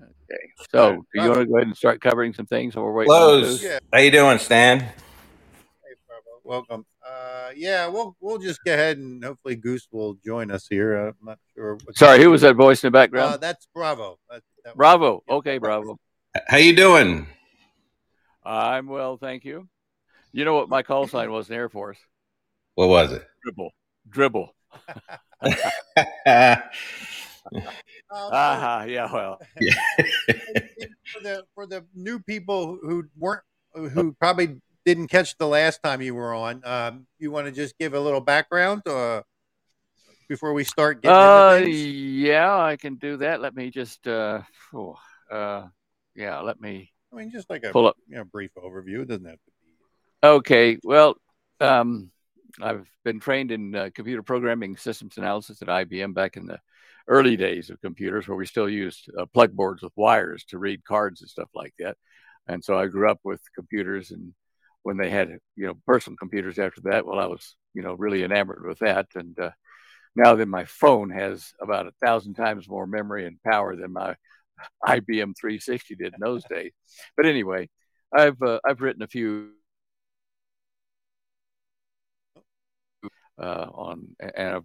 Okay. 0.02 0.42
So, 0.70 1.04
do 1.14 1.22
you 1.22 1.28
want 1.28 1.40
to 1.40 1.46
go 1.46 1.56
ahead 1.56 1.66
and 1.68 1.76
start 1.76 2.00
covering 2.00 2.32
some 2.34 2.46
things 2.46 2.74
while 2.76 2.84
we're 2.86 2.92
waiting? 2.92 3.12
Lowe's, 3.12 3.62
Yeah. 3.62 3.78
how 3.92 3.98
you 4.00 4.10
doing, 4.10 4.38
Stan? 4.38 4.80
Hey, 4.80 4.92
Bravo. 6.06 6.40
Welcome. 6.42 6.86
Uh, 7.06 7.50
yeah, 7.54 7.86
we'll 7.88 8.16
we'll 8.20 8.38
just 8.38 8.60
go 8.64 8.72
ahead 8.72 8.96
and 8.98 9.22
hopefully 9.24 9.56
Goose 9.56 9.86
will 9.92 10.14
join 10.24 10.50
us 10.50 10.66
here. 10.68 10.96
Uh, 10.96 11.08
I'm 11.08 11.14
not 11.22 11.38
sure. 11.54 11.74
What 11.84 11.96
Sorry, 11.96 12.20
who 12.22 12.30
was 12.30 12.40
that 12.42 12.56
voice 12.56 12.82
in 12.82 12.90
the 12.92 12.98
Uh, 12.98 13.02
background? 13.02 13.40
that's 13.40 13.66
Bravo. 13.74 14.18
That, 14.30 14.42
that 14.64 14.70
was- 14.70 14.76
Bravo. 14.76 15.22
yeah. 15.28 15.34
Okay, 15.34 15.58
Bravo. 15.58 15.98
How 16.48 16.56
you 16.56 16.74
doing? 16.74 17.26
I'm 18.44 18.86
well, 18.88 19.16
thank 19.16 19.44
you. 19.44 19.68
You 20.32 20.44
know 20.44 20.54
what 20.54 20.68
my 20.68 20.82
call 20.82 21.06
sign 21.06 21.30
was 21.30 21.48
in 21.48 21.54
the 21.54 21.58
Air 21.58 21.68
Force? 21.68 21.98
What 22.74 22.88
was 22.88 23.12
it? 23.12 23.24
Dribble. 23.44 23.70
Dribble. 24.10 24.54
Um, 27.52 27.62
so- 27.62 27.70
Ah, 28.32 28.84
yeah, 28.84 29.12
well. 29.12 29.40
for 31.12 31.20
the 31.22 31.44
for 31.54 31.66
the 31.66 31.84
new 31.94 32.18
people 32.20 32.78
who 32.82 33.04
weren't 33.16 33.42
who 33.74 34.12
probably 34.14 34.60
didn't 34.84 35.08
catch 35.08 35.36
the 35.38 35.46
last 35.46 35.82
time 35.82 36.00
you 36.02 36.14
were 36.14 36.34
on, 36.34 36.62
um, 36.64 37.06
you 37.18 37.30
want 37.30 37.46
to 37.46 37.52
just 37.52 37.76
give 37.78 37.94
a 37.94 38.00
little 38.00 38.20
background 38.20 38.86
uh, 38.86 39.22
before 40.28 40.52
we 40.52 40.62
start 40.64 41.02
getting 41.02 41.16
Uh, 41.16 41.54
into 41.56 41.66
things? 41.66 41.86
yeah, 41.86 42.56
I 42.56 42.76
can 42.76 42.96
do 42.96 43.16
that. 43.18 43.40
Let 43.40 43.54
me 43.54 43.70
just, 43.70 44.06
uh, 44.06 44.42
oh, 44.74 44.96
uh, 45.30 45.66
yeah, 46.14 46.40
let 46.40 46.60
me 46.60 46.92
I 47.12 47.16
mean, 47.16 47.30
just 47.30 47.48
like 47.50 47.64
a 47.64 47.70
pull 47.70 47.86
up. 47.86 47.96
you 48.08 48.16
know, 48.16 48.24
brief 48.24 48.50
overview. 48.56 49.02
It 49.02 49.08
doesn't 49.08 49.24
have 49.24 49.34
to 49.34 49.50
be. 49.50 50.28
Okay, 50.28 50.78
well, 50.84 51.16
um, 51.60 52.10
I've 52.60 52.86
been 53.04 53.20
trained 53.20 53.50
in 53.50 53.74
uh, 53.74 53.90
computer 53.94 54.22
programming 54.22 54.76
systems 54.76 55.16
analysis 55.18 55.60
at 55.62 55.68
IBM 55.68 56.14
back 56.14 56.36
in 56.36 56.46
the 56.46 56.60
early 57.08 57.36
days 57.36 57.70
of 57.70 57.80
computers, 57.80 58.28
where 58.28 58.36
we 58.36 58.46
still 58.46 58.68
used 58.68 59.10
uh, 59.18 59.26
plug 59.34 59.52
boards 59.54 59.82
with 59.82 59.92
wires 59.96 60.44
to 60.46 60.58
read 60.58 60.84
cards 60.84 61.20
and 61.22 61.30
stuff 61.30 61.48
like 61.54 61.74
that. 61.78 61.96
And 62.48 62.62
so 62.64 62.78
I 62.78 62.86
grew 62.86 63.10
up 63.10 63.20
with 63.24 63.40
computers, 63.54 64.10
and 64.10 64.34
when 64.82 64.96
they 64.96 65.10
had 65.10 65.30
you 65.56 65.66
know 65.66 65.74
personal 65.86 66.16
computers 66.18 66.58
after 66.58 66.82
that, 66.82 67.06
well, 67.06 67.18
I 67.18 67.26
was 67.26 67.56
you 67.74 67.82
know 67.82 67.94
really 67.94 68.22
enamored 68.24 68.64
with 68.66 68.78
that. 68.80 69.06
And 69.14 69.38
uh, 69.38 69.50
now 70.16 70.36
that 70.36 70.46
my 70.48 70.64
phone 70.66 71.10
has 71.10 71.52
about 71.60 71.86
a 71.88 71.92
thousand 72.04 72.34
times 72.34 72.68
more 72.68 72.86
memory 72.86 73.26
and 73.26 73.42
power 73.42 73.76
than 73.76 73.92
my 73.92 74.16
IBM 74.86 75.34
360 75.40 75.96
did 75.96 76.14
in 76.14 76.20
those 76.20 76.44
days. 76.44 76.72
But 77.16 77.26
anyway, 77.26 77.68
I've 78.14 78.40
uh, 78.42 78.60
I've 78.64 78.80
written 78.82 79.02
a 79.02 79.08
few 79.08 79.50
uh, 83.38 83.66
on, 83.72 84.08
and 84.20 84.56
I've 84.56 84.64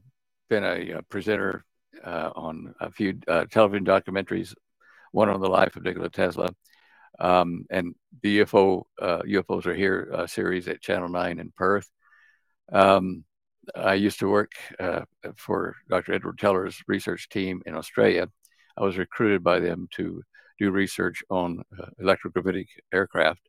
been 0.50 0.64
a, 0.64 0.94
uh 0.98 1.02
presenter 1.10 1.64
uh, 2.04 2.32
on 2.36 2.74
a 2.80 2.92
few 2.92 3.20
uh, 3.28 3.46
television 3.52 3.86
documentaries. 3.86 4.54
One 5.12 5.30
on 5.30 5.42
the 5.42 5.50
life 5.50 5.76
of 5.76 5.84
Nikola 5.84 6.10
Tesla, 6.10 6.50
um, 7.20 7.66
and 7.70 7.96
the 8.22 8.42
UFO 8.42 8.84
uh, 9.02 9.22
UFOs 9.24 9.66
are 9.66 9.74
here 9.74 10.12
uh, 10.14 10.28
series 10.28 10.68
at 10.68 10.82
Channel 10.82 11.10
Nine 11.10 11.40
in 11.40 11.52
Perth. 11.56 11.90
Um, 12.72 13.24
I 13.76 13.96
used 13.96 14.20
to 14.20 14.30
work 14.30 14.52
uh, 14.80 15.02
for 15.36 15.76
Dr. 15.90 16.14
Edward 16.14 16.38
Teller's 16.38 16.82
research 16.88 17.28
team 17.30 17.62
in 17.66 17.76
Australia. 17.76 18.28
I 18.78 18.84
was 18.84 18.98
recruited 18.98 19.44
by 19.44 19.60
them 19.60 19.88
to 19.94 20.24
do 20.60 20.72
research 20.72 21.24
on 21.30 21.64
uh, 21.80 21.88
electrogravitic 22.02 22.68
aircraft 22.94 23.42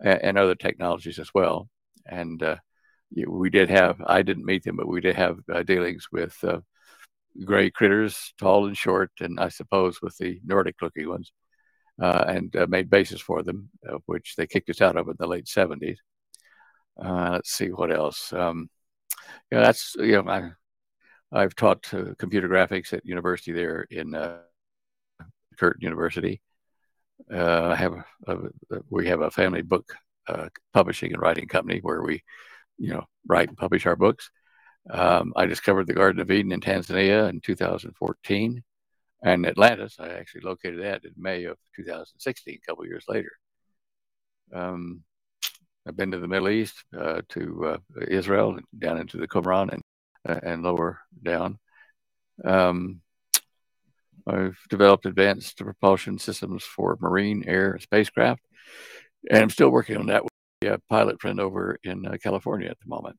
and, 0.00 0.22
and 0.22 0.38
other 0.38 0.54
technologies 0.54 1.18
as 1.18 1.30
well. 1.34 1.68
And 2.04 2.42
we 3.26 3.50
did 3.50 3.70
have, 3.70 4.02
I 4.04 4.22
didn't 4.22 4.44
meet 4.44 4.64
them, 4.64 4.76
but 4.76 4.88
we 4.88 5.00
did 5.00 5.16
have 5.16 5.38
dealings 5.66 6.08
with 6.12 6.36
gray 7.44 7.70
critters, 7.70 8.32
tall 8.38 8.66
and 8.66 8.76
short, 8.76 9.10
and 9.20 9.38
I 9.38 9.48
suppose 9.48 10.00
with 10.00 10.16
the 10.18 10.40
Nordic 10.44 10.76
looking 10.80 11.08
ones, 11.08 11.32
uh, 12.00 12.24
and 12.28 12.54
uh, 12.56 12.66
made 12.68 12.90
bases 12.90 13.20
for 13.20 13.42
them, 13.42 13.70
which 14.06 14.34
they 14.36 14.46
kicked 14.46 14.70
us 14.70 14.80
out 14.80 14.96
of 14.96 15.08
in 15.08 15.16
the 15.18 15.26
late 15.26 15.46
70s. 15.46 15.96
Uh, 17.02 17.30
let's 17.32 17.50
see 17.50 17.68
what 17.68 17.92
else. 17.92 18.32
Um, 18.32 18.68
yeah, 19.50 19.60
that's, 19.60 19.94
you 19.98 20.22
know, 20.22 20.30
I, 20.30 20.50
I've 21.32 21.54
taught 21.54 21.92
uh, 21.92 22.14
computer 22.18 22.48
graphics 22.48 22.92
at 22.92 23.04
university 23.04 23.52
there 23.52 23.86
in 23.90 24.14
uh, 24.14 24.38
Curtin 25.58 25.82
University. 25.82 26.40
I 27.30 27.74
have 27.74 27.94
a, 27.94 28.04
a, 28.28 28.38
we 28.90 29.08
have 29.08 29.22
a 29.22 29.30
family 29.30 29.62
book 29.62 29.94
publishing 30.74 31.12
and 31.12 31.22
writing 31.22 31.48
company 31.48 31.80
where 31.80 32.02
we, 32.02 32.22
you 32.78 32.92
know, 32.92 33.04
write 33.26 33.48
and 33.48 33.56
publish 33.56 33.86
our 33.86 33.96
books. 33.96 34.30
Um, 34.90 35.32
I 35.36 35.46
discovered 35.46 35.86
the 35.86 35.94
Garden 35.94 36.20
of 36.20 36.30
Eden 36.30 36.52
in 36.52 36.60
Tanzania 36.60 37.28
in 37.28 37.40
2014, 37.40 38.62
and 39.22 39.46
Atlantis. 39.46 39.96
I 39.98 40.08
actually 40.08 40.42
located 40.42 40.82
that 40.82 41.04
in 41.04 41.12
May 41.16 41.44
of 41.44 41.56
2016, 41.74 42.54
a 42.54 42.66
couple 42.66 42.86
years 42.86 43.04
later. 43.08 43.32
Um, 44.52 45.02
I've 45.86 45.96
been 45.96 46.12
to 46.12 46.18
the 46.18 46.28
Middle 46.28 46.48
East, 46.48 46.84
uh, 46.96 47.22
to 47.30 47.66
uh, 47.66 48.00
Israel, 48.08 48.58
down 48.76 48.98
into 48.98 49.16
the 49.18 49.28
Qumran, 49.28 49.72
and 49.72 49.82
uh, 50.28 50.40
and 50.42 50.62
lower 50.62 51.00
down. 51.22 51.58
Um, 52.44 53.00
I've 54.26 54.58
developed 54.68 55.06
advanced 55.06 55.58
propulsion 55.58 56.18
systems 56.18 56.64
for 56.64 56.98
marine, 57.00 57.44
air, 57.46 57.78
spacecraft, 57.80 58.42
and 59.30 59.42
I'm 59.42 59.50
still 59.50 59.70
working 59.70 59.96
on 59.96 60.06
that 60.06 60.24
with 60.24 60.32
a 60.64 60.80
pilot 60.88 61.20
friend 61.20 61.38
over 61.38 61.78
in 61.84 62.06
uh, 62.06 62.16
California 62.20 62.68
at 62.68 62.78
the 62.80 62.88
moment. 62.88 63.16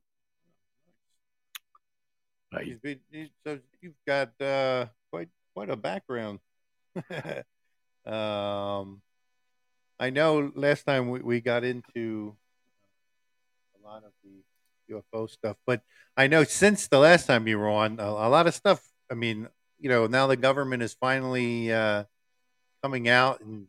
Uh, 2.54 2.60
He's 2.60 2.80
been, 2.80 3.00
he's, 3.12 3.30
so 3.46 3.60
you've 3.82 4.00
got 4.06 4.40
uh, 4.42 4.86
quite 5.12 5.30
quite 5.54 5.70
a 5.70 5.76
background. 5.76 6.40
um, 8.06 9.02
I 10.00 10.10
know 10.12 10.52
last 10.56 10.86
time 10.86 11.10
we, 11.10 11.20
we 11.20 11.42
got 11.42 11.64
into 11.64 12.36
a 13.76 13.88
lot 13.88 14.04
of 14.04 14.12
the 14.24 14.94
UFO 14.94 15.30
stuff, 15.30 15.58
but 15.66 15.82
I 16.16 16.28
know 16.28 16.44
since 16.44 16.88
the 16.88 17.00
last 17.00 17.28
time 17.28 17.48
you 17.48 17.60
were 17.60 17.70
on, 17.70 18.00
a, 18.00 18.06
a 18.06 18.30
lot 18.30 18.48
of 18.48 18.54
stuff. 18.54 18.82
I 19.12 19.14
mean, 19.14 19.48
you 19.80 19.90
know, 19.90 20.08
now 20.08 20.28
the 20.28 20.38
government 20.38 20.84
is 20.84 20.94
finally 20.94 21.72
uh, 21.72 22.04
coming 22.82 23.10
out 23.10 23.42
and 23.42 23.68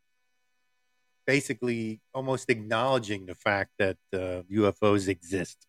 basically 1.26 2.00
almost 2.14 2.48
acknowledging 2.48 3.26
the 3.26 3.34
fact 3.34 3.72
that 3.78 3.96
uh, 4.14 4.42
UFOs 4.50 5.08
exist. 5.08 5.66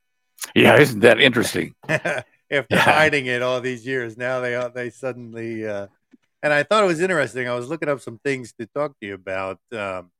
yeah, 0.55 0.77
isn't 0.77 1.01
that 1.01 1.19
interesting? 1.19 1.75
after 2.51 2.75
Yeah. 2.75 2.81
hiding 2.81 3.25
it 3.27 3.41
all 3.41 3.61
these 3.61 3.85
years. 3.85 4.17
Now 4.17 4.39
they 4.39 4.69
they 4.73 4.89
suddenly 4.89 5.67
uh, 5.67 5.87
and 6.41 6.53
I 6.53 6.63
thought 6.63 6.83
it 6.83 6.87
was 6.87 7.01
interesting. 7.01 7.47
I 7.47 7.53
was 7.55 7.67
looking 7.69 7.89
up 7.89 8.01
some 8.01 8.19
things 8.23 8.53
to 8.59 8.65
talk 8.67 8.97
to 8.99 9.07
you 9.07 9.13
about 9.15 9.59
um, 9.73 10.11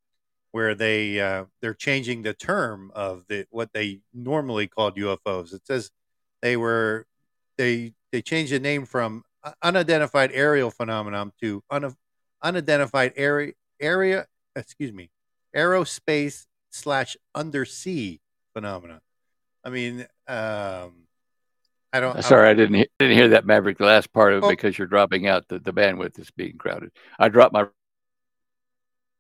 where 0.52 0.76
they 0.76 1.20
uh, 1.20 1.46
they're 1.62 1.74
changing 1.74 2.24
the 2.24 2.34
term 2.34 2.92
of 2.96 3.24
the 3.28 3.46
what 3.50 3.72
they 3.74 4.02
normally 4.14 4.68
called 4.68 4.96
UFOs. 4.98 5.54
It 5.54 5.66
says 5.66 5.92
they 6.42 6.58
were 6.58 7.06
they 7.58 7.94
they 8.12 8.22
changed 8.22 8.52
the 8.52 8.60
name 8.60 8.86
from 8.86 9.24
uh, 9.44 9.52
unidentified 9.62 10.32
aerial 10.34 10.72
phenomenon 10.72 11.32
to 11.42 11.64
un, 11.70 11.96
unidentified 12.44 13.14
area 13.16 13.54
area 13.80 14.26
excuse 14.56 14.92
me 14.92 15.10
aerospace 15.56 16.46
slash 16.70 17.18
undersea 17.34 18.20
phenomenon. 18.54 19.02
I 19.64 19.70
mean, 19.70 20.06
um, 20.28 21.08
I 21.92 22.00
don't. 22.00 22.24
Sorry, 22.24 22.48
I 22.50 22.54
didn't 22.54 22.76
he- 22.76 22.90
didn't 23.00 23.18
hear 23.18 23.30
that 23.30 23.46
Maverick. 23.46 23.78
The 23.78 23.86
last 23.86 24.14
part 24.14 24.34
of 24.34 24.44
it 24.44 24.46
Oh. 24.46 24.50
because 24.50 24.78
you're 24.78 24.88
dropping 24.88 25.28
out. 25.28 25.48
The, 25.48 25.60
the 25.60 25.74
bandwidth 25.74 26.20
is 26.20 26.30
being 26.32 26.58
crowded. 26.58 26.92
I 27.18 27.30
dropped 27.30 27.54
my. 27.54 27.68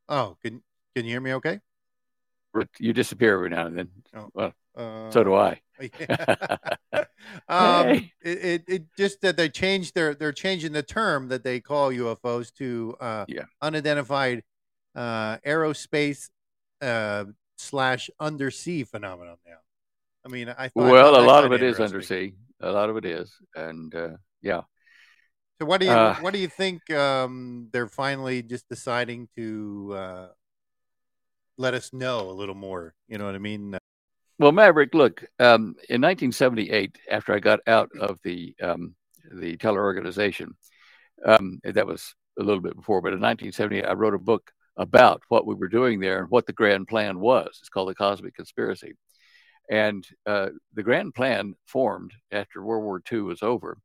Oh, 0.07 0.37
can 0.41 0.61
can 0.95 1.05
you 1.05 1.11
hear 1.11 1.21
me? 1.21 1.33
Okay. 1.33 1.59
You 2.79 2.93
disappear 2.93 3.35
every 3.35 3.49
now 3.49 3.67
and 3.67 3.77
then. 3.77 3.89
Oh. 4.15 4.29
Well, 4.33 4.53
Uh, 4.75 5.09
so 5.11 5.23
do 5.23 5.33
I. 5.35 5.61
um, 7.47 7.87
Hey. 7.87 8.13
it, 8.21 8.37
it, 8.45 8.63
it 8.67 8.83
just 8.97 9.21
that 9.21 9.37
they 9.37 9.49
changed 9.49 9.93
their 9.95 10.13
they're 10.13 10.31
changing 10.31 10.71
the 10.73 10.83
term 10.83 11.27
that 11.29 11.43
they 11.43 11.59
call 11.59 11.91
UFOs 11.91 12.53
to 12.55 12.95
uh, 12.99 13.25
Yeah. 13.27 13.43
unidentified 13.61 14.43
uh, 14.95 15.37
aerospace 15.45 16.29
uh, 16.81 17.25
slash 17.57 18.09
undersea 18.19 18.83
phenomenon. 18.83 19.37
Now, 19.45 19.57
I 20.25 20.29
mean, 20.29 20.49
I 20.49 20.67
thought, 20.69 20.75
well, 20.91 21.19
a 21.19 21.25
lot 21.25 21.45
of 21.45 21.51
it 21.53 21.61
is 21.63 21.79
undersea. 21.79 22.33
A 22.61 22.71
lot 22.71 22.89
of 22.89 22.97
it 22.97 23.05
is, 23.05 23.33
and 23.55 23.93
uh, 23.95 24.17
yeah. 24.41 24.61
So 25.59 25.65
what 25.65 25.79
do 25.79 25.87
you 25.87 25.91
Uh, 25.91 26.15
what 26.21 26.33
do 26.33 26.39
you 26.39 26.47
think? 26.47 26.89
Um, 26.91 27.69
they're 27.71 27.87
finally 27.87 28.41
just 28.41 28.67
deciding 28.69 29.27
to 29.35 29.93
uh, 29.95 30.27
let 31.57 31.73
us 31.73 31.91
know 31.93 32.29
a 32.29 32.31
little 32.31 32.55
more. 32.55 32.93
You 33.07 33.17
know 33.17 33.25
what 33.25 33.35
I 33.35 33.39
mean? 33.39 33.77
Well, 34.39 34.53
Maverick, 34.53 34.93
look, 34.93 35.21
um, 35.39 35.75
in 35.89 36.01
1978, 36.01 36.97
after 37.11 37.33
I 37.33 37.39
got 37.39 37.59
out 37.67 37.89
of 37.99 38.19
the 38.23 38.55
um, 38.61 38.95
the 39.31 39.57
Teller 39.57 39.83
organization, 39.83 40.55
um, 41.25 41.59
that 41.63 41.85
was 41.85 42.15
a 42.39 42.43
little 42.43 42.61
bit 42.61 42.75
before, 42.75 43.01
but 43.01 43.13
in 43.13 43.19
1978, 43.19 43.85
I 43.85 43.93
wrote 43.93 44.13
a 44.13 44.19
book 44.19 44.51
about 44.77 45.21
what 45.27 45.45
we 45.45 45.55
were 45.55 45.67
doing 45.67 45.99
there 45.99 46.19
and 46.19 46.29
what 46.29 46.45
the 46.45 46.53
grand 46.53 46.87
plan 46.87 47.19
was. 47.19 47.57
It's 47.59 47.69
called 47.69 47.89
the 47.89 47.95
Cosmic 47.95 48.33
Conspiracy, 48.33 48.93
and 49.69 50.05
uh, 50.25 50.49
the 50.73 50.83
grand 50.83 51.13
plan 51.13 51.55
formed 51.65 52.13
after 52.31 52.63
World 52.63 52.83
War 52.83 53.01
II 53.11 53.21
was 53.21 53.43
over, 53.43 53.77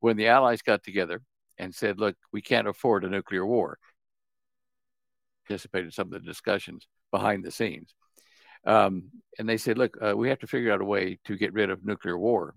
when 0.00 0.16
the 0.16 0.28
Allies 0.28 0.62
got 0.62 0.82
together 0.82 1.22
and 1.58 1.74
said, 1.74 2.00
"Look, 2.00 2.16
we 2.32 2.42
can't 2.42 2.68
afford 2.68 3.04
a 3.04 3.08
nuclear 3.08 3.46
war." 3.46 3.78
participated 5.46 5.86
in 5.86 5.92
some 5.92 6.08
of 6.08 6.12
the 6.12 6.20
discussions 6.20 6.86
behind 7.10 7.44
the 7.44 7.50
scenes. 7.50 7.94
Um, 8.66 9.10
and 9.38 9.48
they 9.48 9.56
said, 9.56 9.78
look, 9.78 9.96
uh, 10.02 10.16
we 10.16 10.28
have 10.28 10.40
to 10.40 10.46
figure 10.46 10.72
out 10.72 10.80
a 10.80 10.84
way 10.84 11.18
to 11.24 11.36
get 11.36 11.52
rid 11.52 11.70
of 11.70 11.84
nuclear 11.84 12.18
war. 12.18 12.54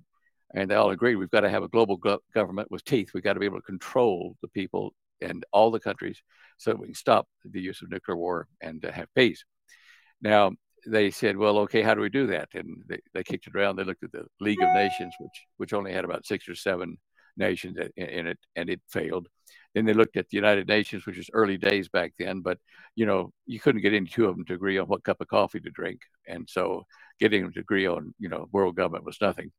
And 0.56 0.70
they 0.70 0.76
all 0.76 0.90
agreed 0.90 1.16
we've 1.16 1.30
got 1.30 1.42
to 1.42 1.50
have 1.50 1.64
a 1.64 1.68
global 1.68 1.98
go- 1.98 2.24
government 2.34 2.72
with 2.72 2.84
teeth. 2.84 3.12
We've 3.14 3.24
got 3.24 3.34
to 3.34 3.40
be 3.40 3.46
able 3.46 3.60
to 3.60 3.66
control 3.66 4.36
the 4.42 4.48
people 4.48 4.94
and 5.22 5.46
all 5.52 5.70
the 5.70 5.80
countries 5.80 6.22
so 6.58 6.74
we 6.74 6.88
can 6.88 6.96
stop 6.96 7.28
the 7.46 7.62
use 7.62 7.82
of 7.82 7.92
nuclear 7.92 8.18
war 8.18 8.48
and 8.62 8.84
uh, 8.84 8.92
have 8.92 9.14
peace. 9.14 9.46
Now, 10.22 10.54
they 10.86 11.12
said, 11.12 11.38
well, 11.38 11.60
okay, 11.60 11.82
how 11.82 11.94
do 11.94 12.02
we 12.02 12.10
do 12.10 12.28
that? 12.28 12.50
And 12.54 12.84
they, 12.88 13.00
they 13.14 13.24
kicked 13.24 13.48
it 13.48 13.56
around. 13.56 13.76
They 13.76 13.84
looked 13.84 14.04
at 14.04 14.12
the 14.12 14.26
League 14.40 14.62
of 14.62 14.74
Nations, 14.74 15.14
which, 15.20 15.46
which 15.58 15.74
only 15.74 15.92
had 15.92 16.06
about 16.06 16.26
six 16.26 16.48
or 16.48 16.56
seven 16.56 16.98
nations 17.40 17.78
in, 17.96 18.06
in 18.06 18.28
it, 18.28 18.38
and 18.56 18.70
it 18.70 18.82
failed. 18.90 19.28
Then 19.74 19.86
they 19.86 19.94
looked 19.94 20.18
at 20.18 20.30
the 20.30 20.38
United 20.38 20.68
Nations, 20.68 21.06
which 21.06 21.18
was 21.18 21.30
early 21.34 21.58
days 21.58 21.90
back 21.90 22.14
then, 22.20 22.42
but 22.42 22.60
you 22.96 23.06
know 23.06 23.32
you 23.48 23.60
couldn't 23.60 23.82
get 23.82 23.94
any 23.94 24.08
two 24.08 24.26
of 24.26 24.36
them 24.36 24.46
to 24.46 24.54
agree 24.54 24.78
on 24.78 24.88
what 24.88 25.04
cup 25.04 25.22
of 25.22 25.28
coffee 25.28 25.60
to 25.62 25.70
drink, 25.72 26.02
and 26.28 26.48
so 26.48 26.84
getting 27.20 27.42
them 27.44 27.54
to 27.54 27.60
agree 27.60 27.88
on 27.88 28.14
you 28.20 28.30
know 28.30 28.48
world 28.52 28.76
government 28.76 29.06
was 29.06 29.22
nothing. 29.22 29.52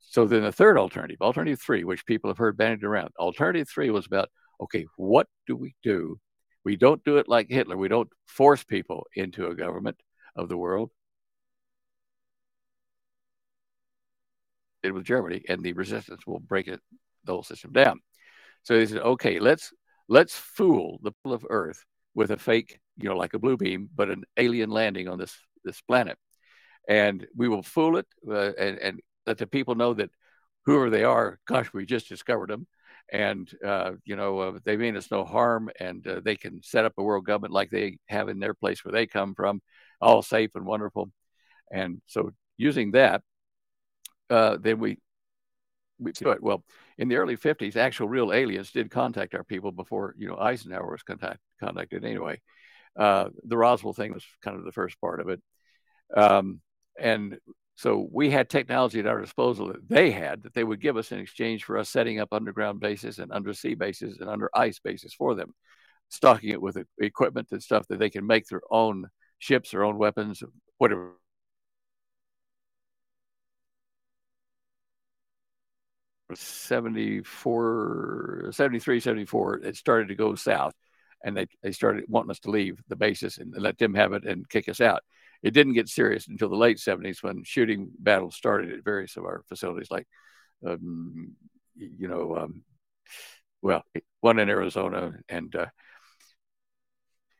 So 0.00 0.26
then 0.26 0.42
the 0.42 0.52
third 0.52 0.76
alternative, 0.78 1.22
alternative 1.22 1.60
three, 1.60 1.84
which 1.84 2.04
people 2.04 2.28
have 2.28 2.38
heard 2.38 2.56
bandied 2.58 2.84
around, 2.84 3.10
alternative 3.18 3.68
three 3.68 3.90
was 3.90 4.06
about 4.06 4.28
okay, 4.60 4.86
what 4.96 5.26
do 5.46 5.56
we 5.56 5.74
do? 5.82 6.18
We 6.64 6.76
don't 6.76 7.04
do 7.04 7.18
it 7.18 7.28
like 7.28 7.48
Hitler. 7.50 7.76
We 7.76 7.88
don't 7.88 8.08
force 8.26 8.64
people 8.64 9.06
into 9.14 9.46
a 9.46 9.54
government 9.54 9.98
of 10.36 10.48
the 10.48 10.56
world. 10.56 10.90
It 14.82 14.92
was 14.92 15.04
Germany, 15.04 15.42
and 15.48 15.62
the 15.62 15.72
resistance 15.72 16.26
will 16.26 16.40
break 16.40 16.68
it, 16.68 16.80
the 17.24 17.32
whole 17.32 17.42
system 17.42 17.72
down. 17.72 18.00
So 18.62 18.76
they 18.76 18.86
said, 18.86 19.00
okay, 19.00 19.38
let's 19.38 19.72
let's 20.08 20.34
fool 20.36 20.98
the 21.02 21.12
people 21.12 21.32
of 21.32 21.46
Earth 21.48 21.84
with 22.14 22.30
a 22.30 22.36
fake, 22.36 22.78
you 22.98 23.08
know, 23.08 23.16
like 23.16 23.34
a 23.34 23.38
blue 23.38 23.56
beam, 23.56 23.88
but 23.94 24.10
an 24.10 24.24
alien 24.36 24.70
landing 24.70 25.08
on 25.08 25.18
this 25.18 25.36
this 25.64 25.80
planet, 25.82 26.18
and 26.88 27.26
we 27.36 27.48
will 27.48 27.62
fool 27.62 27.96
it 27.98 28.06
uh, 28.28 28.52
and 28.58 28.78
and 28.78 29.00
let 29.26 29.38
the 29.38 29.46
people 29.46 29.74
know 29.74 29.94
that 29.94 30.10
whoever 30.66 30.90
they 30.90 31.04
are, 31.04 31.38
gosh, 31.46 31.72
we 31.72 31.86
just 31.86 32.08
discovered 32.08 32.50
them, 32.50 32.66
and 33.12 33.50
uh, 33.64 33.92
you 34.04 34.16
know 34.16 34.38
uh, 34.40 34.58
they 34.64 34.76
mean 34.76 34.96
us 34.96 35.10
no 35.10 35.24
harm, 35.24 35.70
and 35.80 36.06
uh, 36.06 36.20
they 36.24 36.36
can 36.36 36.62
set 36.62 36.84
up 36.84 36.94
a 36.98 37.02
world 37.02 37.24
government 37.26 37.54
like 37.54 37.70
they 37.70 37.98
have 38.08 38.28
in 38.28 38.38
their 38.38 38.54
place 38.54 38.84
where 38.84 38.92
they 38.92 39.06
come 39.06 39.34
from, 39.34 39.62
all 40.00 40.22
safe 40.22 40.54
and 40.54 40.66
wonderful, 40.66 41.10
and 41.72 42.00
so 42.06 42.32
using 42.56 42.92
that, 42.92 43.22
uh, 44.30 44.56
then 44.60 44.78
we 44.78 44.98
we 45.98 46.12
do 46.12 46.30
it. 46.30 46.42
Well, 46.42 46.64
in 46.98 47.08
the 47.08 47.16
early 47.16 47.36
50s, 47.36 47.76
actual 47.76 48.08
real 48.08 48.32
aliens 48.32 48.72
did 48.72 48.90
contact 48.90 49.34
our 49.34 49.44
people 49.44 49.72
before, 49.72 50.14
you 50.18 50.28
know, 50.28 50.36
Eisenhower 50.36 50.90
was 50.90 51.02
contact, 51.02 51.38
contacted 51.60 52.04
anyway. 52.04 52.40
Uh, 52.96 53.28
the 53.44 53.56
Roswell 53.56 53.92
thing 53.92 54.12
was 54.12 54.24
kind 54.42 54.56
of 54.56 54.64
the 54.64 54.72
first 54.72 55.00
part 55.00 55.20
of 55.20 55.28
it. 55.28 55.40
Um, 56.16 56.60
and 56.98 57.38
so 57.76 58.08
we 58.12 58.30
had 58.30 58.48
technology 58.48 59.00
at 59.00 59.06
our 59.06 59.20
disposal 59.20 59.68
that 59.68 59.88
they 59.88 60.10
had 60.12 60.44
that 60.44 60.54
they 60.54 60.62
would 60.62 60.80
give 60.80 60.96
us 60.96 61.10
in 61.10 61.18
exchange 61.18 61.64
for 61.64 61.76
us 61.76 61.88
setting 61.88 62.20
up 62.20 62.32
underground 62.32 62.78
bases 62.78 63.18
and 63.18 63.32
undersea 63.32 63.74
bases 63.74 64.18
and 64.20 64.30
under 64.30 64.48
ice 64.54 64.78
bases 64.78 65.12
for 65.12 65.34
them, 65.34 65.52
stocking 66.08 66.50
it 66.50 66.62
with 66.62 66.78
equipment 67.00 67.48
and 67.50 67.62
stuff 67.62 67.86
that 67.88 67.98
they 67.98 68.10
can 68.10 68.26
make 68.26 68.46
their 68.46 68.62
own 68.70 69.08
ships, 69.38 69.70
their 69.70 69.84
own 69.84 69.98
weapons, 69.98 70.42
whatever 70.78 71.12
74, 76.34 78.50
73, 78.52 79.00
74, 79.00 79.58
it 79.58 79.76
started 79.76 80.08
to 80.08 80.14
go 80.14 80.34
south. 80.34 80.74
And 81.22 81.36
they, 81.36 81.46
they 81.62 81.72
started 81.72 82.04
wanting 82.08 82.32
us 82.32 82.40
to 82.40 82.50
leave 82.50 82.78
the 82.88 82.96
bases 82.96 83.38
and 83.38 83.54
let 83.56 83.78
them 83.78 83.94
have 83.94 84.12
it 84.12 84.24
and 84.24 84.48
kick 84.48 84.68
us 84.68 84.80
out. 84.80 85.02
It 85.42 85.52
didn't 85.52 85.74
get 85.74 85.88
serious 85.88 86.28
until 86.28 86.48
the 86.48 86.56
late 86.56 86.78
70s 86.78 87.22
when 87.22 87.44
shooting 87.44 87.90
battles 87.98 88.36
started 88.36 88.72
at 88.72 88.84
various 88.84 89.16
of 89.16 89.24
our 89.24 89.42
facilities, 89.48 89.90
like, 89.90 90.06
um, 90.66 91.32
you 91.76 92.08
know, 92.08 92.36
um, 92.36 92.62
well, 93.62 93.82
one 94.20 94.38
in 94.38 94.50
Arizona 94.50 95.12
and 95.28 95.54
uh, 95.56 95.66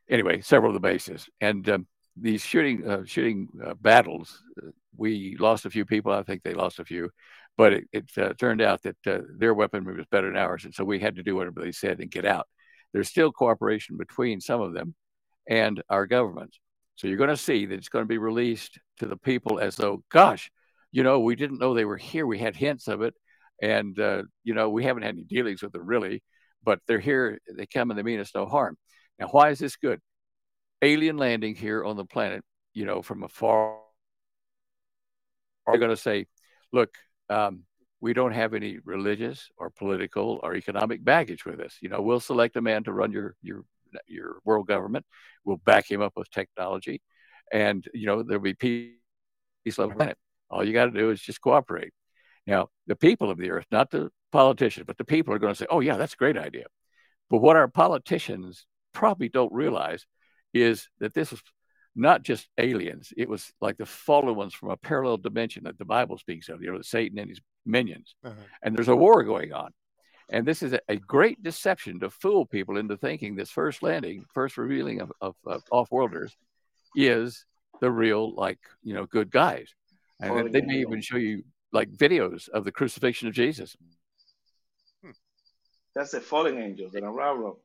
anyway, 0.09 0.41
several 0.41 0.71
of 0.71 0.75
the 0.75 0.89
bases. 0.89 1.29
And 1.41 1.69
um, 1.69 1.87
these 2.17 2.43
shooting 2.43 2.89
uh, 2.89 3.05
shooting 3.05 3.49
uh, 3.65 3.75
battles, 3.75 4.43
uh, 4.63 4.71
we 4.97 5.37
lost 5.39 5.67
a 5.67 5.71
few 5.71 5.85
people. 5.85 6.13
I 6.13 6.23
think 6.23 6.43
they 6.43 6.55
lost 6.55 6.79
a 6.79 6.85
few, 6.85 7.11
but 7.57 7.73
it, 7.73 7.85
it 7.93 8.05
uh, 8.17 8.33
turned 8.35 8.63
out 8.63 8.83
that 8.83 8.97
uh, 9.07 9.19
their 9.37 9.55
weaponry 9.55 9.97
was 9.97 10.07
better 10.11 10.29
than 10.29 10.37
ours, 10.37 10.65
and 10.65 10.75
so 10.75 10.85
we 10.85 11.01
had 11.01 11.17
to 11.17 11.23
do 11.23 11.37
whatever 11.37 11.61
they 11.61 11.73
said 11.73 12.01
and 12.01 12.11
get 12.11 12.25
out. 12.25 12.47
There's 12.93 13.09
still 13.09 13.33
cooperation 13.33 13.97
between 13.97 14.41
some 14.41 14.61
of 14.61 14.73
them 14.73 14.95
and 15.49 15.83
our 15.89 16.07
governments. 16.07 16.61
So 16.97 17.09
you're 17.09 17.17
going 17.17 17.29
to 17.31 17.37
see 17.37 17.67
that 17.67 17.75
it's 17.75 17.89
going 17.89 18.05
to 18.05 18.09
be 18.09 18.19
released 18.19 18.79
to 18.99 19.07
the 19.07 19.17
people 19.17 19.59
as 19.59 19.75
though, 19.75 20.05
gosh, 20.11 20.51
you 20.93 21.03
know, 21.03 21.19
we 21.19 21.35
didn't 21.35 21.59
know 21.59 21.75
they 21.75 21.85
were 21.85 21.97
here. 21.97 22.25
We 22.25 22.39
had 22.39 22.55
hints 22.55 22.87
of 22.87 23.03
it, 23.03 23.15
and 23.61 23.99
uh, 23.99 24.23
you 24.45 24.55
know, 24.55 24.71
we 24.71 24.85
haven't 24.85 25.03
had 25.03 25.17
any 25.17 25.25
dealings 25.25 25.63
with 25.63 25.73
them 25.73 25.87
really, 25.87 26.23
but 26.63 26.79
they're 26.87 27.01
here. 27.01 27.41
They 27.53 27.67
come 27.67 27.91
and 27.91 27.99
they 27.99 28.05
mean 28.05 28.21
us 28.21 28.31
no 28.33 28.47
harm. 28.47 28.77
Now, 29.19 29.29
why 29.29 29.51
is 29.51 29.59
this 29.59 29.77
good? 29.77 30.01
Alien 30.83 31.17
landing 31.17 31.55
here 31.55 31.85
on 31.85 31.97
the 31.97 32.05
planet, 32.05 32.43
you 32.73 32.85
know, 32.85 33.03
from 33.03 33.23
afar. 33.23 33.79
Are 35.67 35.79
going 35.79 35.91
to 35.91 35.97
say, 35.97 36.27
look, 36.73 36.91
um, 37.31 37.63
we 38.01 38.13
don't 38.13 38.33
have 38.33 38.53
any 38.53 38.81
religious 38.85 39.49
or 39.57 39.71
political 39.71 40.39
or 40.43 40.55
economic 40.55 41.03
baggage 41.03 41.47
with 41.47 41.59
us. 41.59 41.79
You 41.81 41.89
know, 41.89 42.03
we'll 42.03 42.21
select 42.21 42.57
a 42.57 42.61
man 42.61 42.85
to 42.85 42.93
run 42.93 43.13
your 43.13 43.35
your 43.41 43.65
your 44.07 44.41
world 44.45 44.67
government. 44.67 45.07
We'll 45.43 45.57
back 45.57 45.91
him 45.91 46.03
up 46.03 46.13
with 46.17 46.31
technology, 46.31 47.01
and 47.51 47.83
you 47.95 48.07
know 48.07 48.23
there'll 48.23 48.43
be 48.43 48.53
peace 48.53 49.79
level 49.79 49.97
planet. 49.97 50.19
All 50.51 50.63
you 50.63 50.75
got 50.75 50.87
to 50.87 50.91
do 50.91 51.11
is 51.11 51.21
just 51.23 51.41
cooperate. 51.41 51.95
Now, 52.47 52.69
the 52.87 52.97
people 52.97 53.31
of 53.31 53.39
the 53.39 53.51
earth, 53.51 53.67
not 53.71 53.91
the 53.91 54.11
politicians, 54.33 54.85
but 54.87 54.99
the 54.99 55.05
people 55.05 55.33
are 55.33 55.39
going 55.39 55.55
to 55.55 55.59
say, 55.59 55.67
"Oh 55.71 55.81
yeah, 55.81 55.97
that's 55.97 56.13
a 56.13 56.19
great 56.19 56.37
idea." 56.37 56.67
But 57.31 57.39
what 57.39 57.57
our 57.57 57.69
politicians 57.69 58.67
probably 58.95 59.29
don't 59.29 59.53
realize 59.53 60.07
is 60.55 60.89
that 61.01 61.13
this 61.13 61.33
is 61.33 61.43
not 61.95 62.23
just 62.23 62.49
aliens. 62.59 63.13
It 63.17 63.29
was 63.29 63.53
like 63.61 63.77
the 63.77 63.87
fallen 63.87 64.35
ones 64.35 64.55
from 64.55 64.71
a 64.71 64.77
parallel 64.77 65.19
dimension 65.19 65.65
that 65.65 65.79
the 65.79 65.85
Bible 65.85 66.19
speaks 66.19 66.49
of, 66.49 66.63
you 66.63 66.73
know, 66.73 66.81
Satan 66.83 67.19
and 67.19 67.29
his 67.29 67.41
minions. 67.67 68.15
Uh-huh. 68.25 68.35
And 68.63 68.77
there's 68.77 68.89
a 68.89 68.97
war 68.97 69.23
going 69.23 69.53
on. 69.53 69.71
And 70.31 70.47
this 70.47 70.63
is 70.63 70.73
a, 70.73 70.81
a, 70.89 70.97
great 70.97 71.43
deception 71.43 72.01
to 72.01 72.09
fool 72.09 72.47
people 72.47 72.79
into 72.79 72.97
thinking 72.97 73.37
this 73.37 73.51
first 73.51 73.83
landing, 73.83 74.25
first 74.33 74.57
revealing 74.57 75.03
of, 75.03 75.13
of, 75.21 75.35
of 75.47 75.63
off-worlders 75.71 76.35
is 76.97 77.45
the 77.83 77.91
real, 77.91 78.35
like, 78.35 78.59
you 78.83 78.95
know, 78.95 79.05
good 79.05 79.31
guys. 79.31 79.75
And 80.21 80.53
they 80.53 80.63
may 80.63 80.79
even 80.79 81.03
show 81.03 81.19
you 81.19 81.43
like 81.73 81.91
videos 81.91 82.49
of 82.49 82.65
the 82.65 82.73
crucifixion 82.73 83.29
of 83.29 83.35
Jesus. 83.35 83.77
Hmm. 85.03 85.11
That's 85.95 86.13
the 86.13 86.21
fallen 86.21 86.57
angels 86.59 86.93
that 86.93 87.03
unravel. 87.03 87.61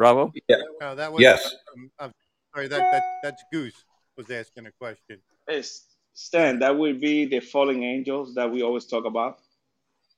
Bravo. 0.00 0.32
Yeah. 0.48 0.56
No, 0.80 0.94
that 0.94 1.12
was, 1.12 1.20
yes. 1.20 1.56
Um, 1.76 1.90
I'm 1.98 2.12
sorry, 2.54 2.68
that, 2.68 2.90
that 2.90 3.02
that's 3.22 3.44
Goose 3.52 3.84
was 4.16 4.30
asking 4.30 4.64
a 4.64 4.72
question. 4.72 5.20
Yes, 5.46 5.88
Stan, 6.14 6.58
that 6.60 6.74
would 6.74 7.02
be 7.02 7.26
the 7.26 7.40
falling 7.40 7.82
angels 7.82 8.34
that 8.34 8.50
we 8.50 8.62
always 8.62 8.86
talk 8.86 9.04
about. 9.04 9.40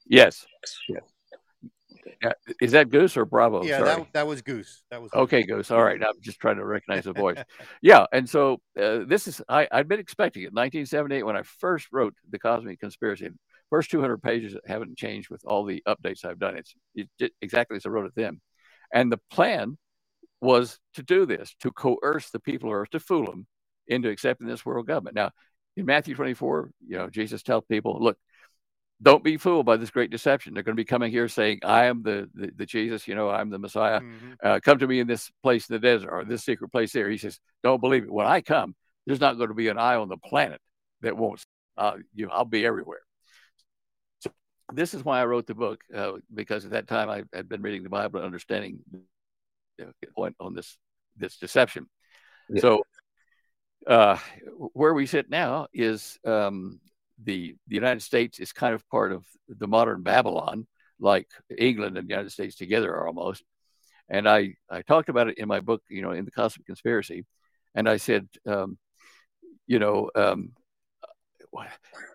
Yes. 0.06 0.46
Yes. 0.88 1.00
Yeah. 2.22 2.32
Is 2.60 2.70
that 2.70 2.90
Goose 2.90 3.16
or 3.16 3.24
Bravo? 3.24 3.64
Yeah, 3.64 3.82
that, 3.82 4.12
that 4.12 4.24
was 4.28 4.40
Goose. 4.40 4.84
That 4.92 5.02
was 5.02 5.12
okay. 5.14 5.42
Goose. 5.42 5.72
All 5.72 5.82
right. 5.82 6.00
I'm 6.00 6.20
just 6.20 6.38
trying 6.38 6.58
to 6.58 6.64
recognize 6.64 7.02
the 7.02 7.12
voice. 7.12 7.38
yeah, 7.82 8.06
and 8.12 8.30
so 8.30 8.60
uh, 8.80 9.00
this 9.04 9.26
is 9.26 9.42
I, 9.48 9.66
I'd 9.72 9.88
been 9.88 9.98
expecting 9.98 10.42
it. 10.44 10.54
1978 10.54 11.24
when 11.24 11.36
I 11.36 11.42
first 11.42 11.88
wrote 11.90 12.14
the 12.30 12.38
Cosmic 12.38 12.78
Conspiracy. 12.78 13.30
First 13.68 13.90
200 13.90 14.22
pages 14.22 14.56
haven't 14.64 14.96
changed 14.96 15.28
with 15.28 15.42
all 15.44 15.64
the 15.64 15.82
updates 15.88 16.24
I've 16.24 16.38
done. 16.38 16.56
It's, 16.56 16.74
it's 16.94 17.34
exactly 17.40 17.76
as 17.78 17.84
I 17.84 17.88
wrote 17.88 18.06
it 18.06 18.12
then. 18.14 18.40
And 18.92 19.10
the 19.10 19.20
plan 19.30 19.78
was 20.40 20.78
to 20.94 21.02
do 21.02 21.24
this, 21.24 21.54
to 21.60 21.70
coerce 21.70 22.30
the 22.30 22.40
people 22.40 22.70
of 22.70 22.74
earth, 22.74 22.90
to 22.90 23.00
fool 23.00 23.26
them 23.26 23.46
into 23.86 24.10
accepting 24.10 24.46
this 24.46 24.66
world 24.66 24.86
government. 24.86 25.16
Now, 25.16 25.30
in 25.76 25.86
Matthew 25.86 26.14
24, 26.14 26.70
you 26.86 26.98
know, 26.98 27.08
Jesus 27.08 27.42
tells 27.42 27.64
people, 27.68 27.98
look, 28.00 28.18
don't 29.00 29.24
be 29.24 29.36
fooled 29.36 29.66
by 29.66 29.76
this 29.76 29.90
great 29.90 30.10
deception. 30.10 30.54
They're 30.54 30.62
going 30.62 30.76
to 30.76 30.80
be 30.80 30.84
coming 30.84 31.10
here 31.10 31.26
saying, 31.26 31.60
I 31.64 31.86
am 31.86 32.02
the, 32.02 32.28
the, 32.34 32.50
the 32.54 32.66
Jesus, 32.66 33.08
you 33.08 33.14
know, 33.14 33.30
I'm 33.30 33.50
the 33.50 33.58
Messiah. 33.58 34.00
Mm-hmm. 34.00 34.32
Uh, 34.42 34.60
come 34.62 34.78
to 34.78 34.86
me 34.86 35.00
in 35.00 35.06
this 35.06 35.30
place 35.42 35.68
in 35.68 35.74
the 35.74 35.80
desert 35.80 36.10
or 36.10 36.24
this 36.24 36.44
secret 36.44 36.70
place 36.70 36.92
there. 36.92 37.08
He 37.10 37.18
says, 37.18 37.40
don't 37.64 37.80
believe 37.80 38.04
it. 38.04 38.12
When 38.12 38.26
I 38.26 38.42
come, 38.42 38.74
there's 39.06 39.20
not 39.20 39.38
going 39.38 39.48
to 39.48 39.54
be 39.54 39.68
an 39.68 39.78
eye 39.78 39.96
on 39.96 40.08
the 40.08 40.18
planet 40.18 40.60
that 41.00 41.16
won't, 41.16 41.44
uh, 41.76 41.94
you 42.14 42.26
know, 42.26 42.32
I'll 42.32 42.44
be 42.44 42.64
everywhere 42.64 43.00
this 44.72 44.94
is 44.94 45.04
why 45.04 45.20
I 45.20 45.24
wrote 45.24 45.46
the 45.46 45.54
book 45.54 45.80
uh, 45.94 46.12
because 46.32 46.64
at 46.64 46.72
that 46.72 46.88
time 46.88 47.08
I 47.08 47.24
had 47.32 47.48
been 47.48 47.62
reading 47.62 47.82
the 47.82 47.88
Bible 47.88 48.18
and 48.18 48.26
understanding 48.26 48.80
the 49.78 49.86
point 50.14 50.36
on 50.40 50.54
this 50.54 50.76
this 51.16 51.36
deception. 51.36 51.86
Yeah. 52.48 52.60
So 52.60 52.82
uh, 53.86 54.18
where 54.72 54.94
we 54.94 55.06
sit 55.06 55.30
now 55.30 55.66
is 55.72 56.18
um, 56.24 56.80
the 57.22 57.56
the 57.68 57.74
United 57.74 58.02
States 58.02 58.38
is 58.38 58.52
kind 58.52 58.74
of 58.74 58.88
part 58.88 59.12
of 59.12 59.24
the 59.48 59.66
modern 59.66 60.02
Babylon, 60.02 60.66
like 61.00 61.28
England 61.56 61.98
and 61.98 62.08
the 62.08 62.12
United 62.12 62.30
States 62.30 62.56
together 62.56 62.94
are 62.94 63.06
almost. 63.06 63.42
And 64.08 64.28
I, 64.28 64.54
I 64.70 64.82
talked 64.82 65.08
about 65.08 65.28
it 65.28 65.38
in 65.38 65.48
my 65.48 65.60
book, 65.60 65.82
you 65.88 66.02
know, 66.02 66.10
in 66.10 66.24
the 66.24 66.30
Cosmic 66.30 66.66
Conspiracy. 66.66 67.24
And 67.74 67.88
I 67.88 67.96
said, 67.96 68.28
um, 68.46 68.76
you 69.66 69.78
know, 69.78 70.10
um, 70.14 70.52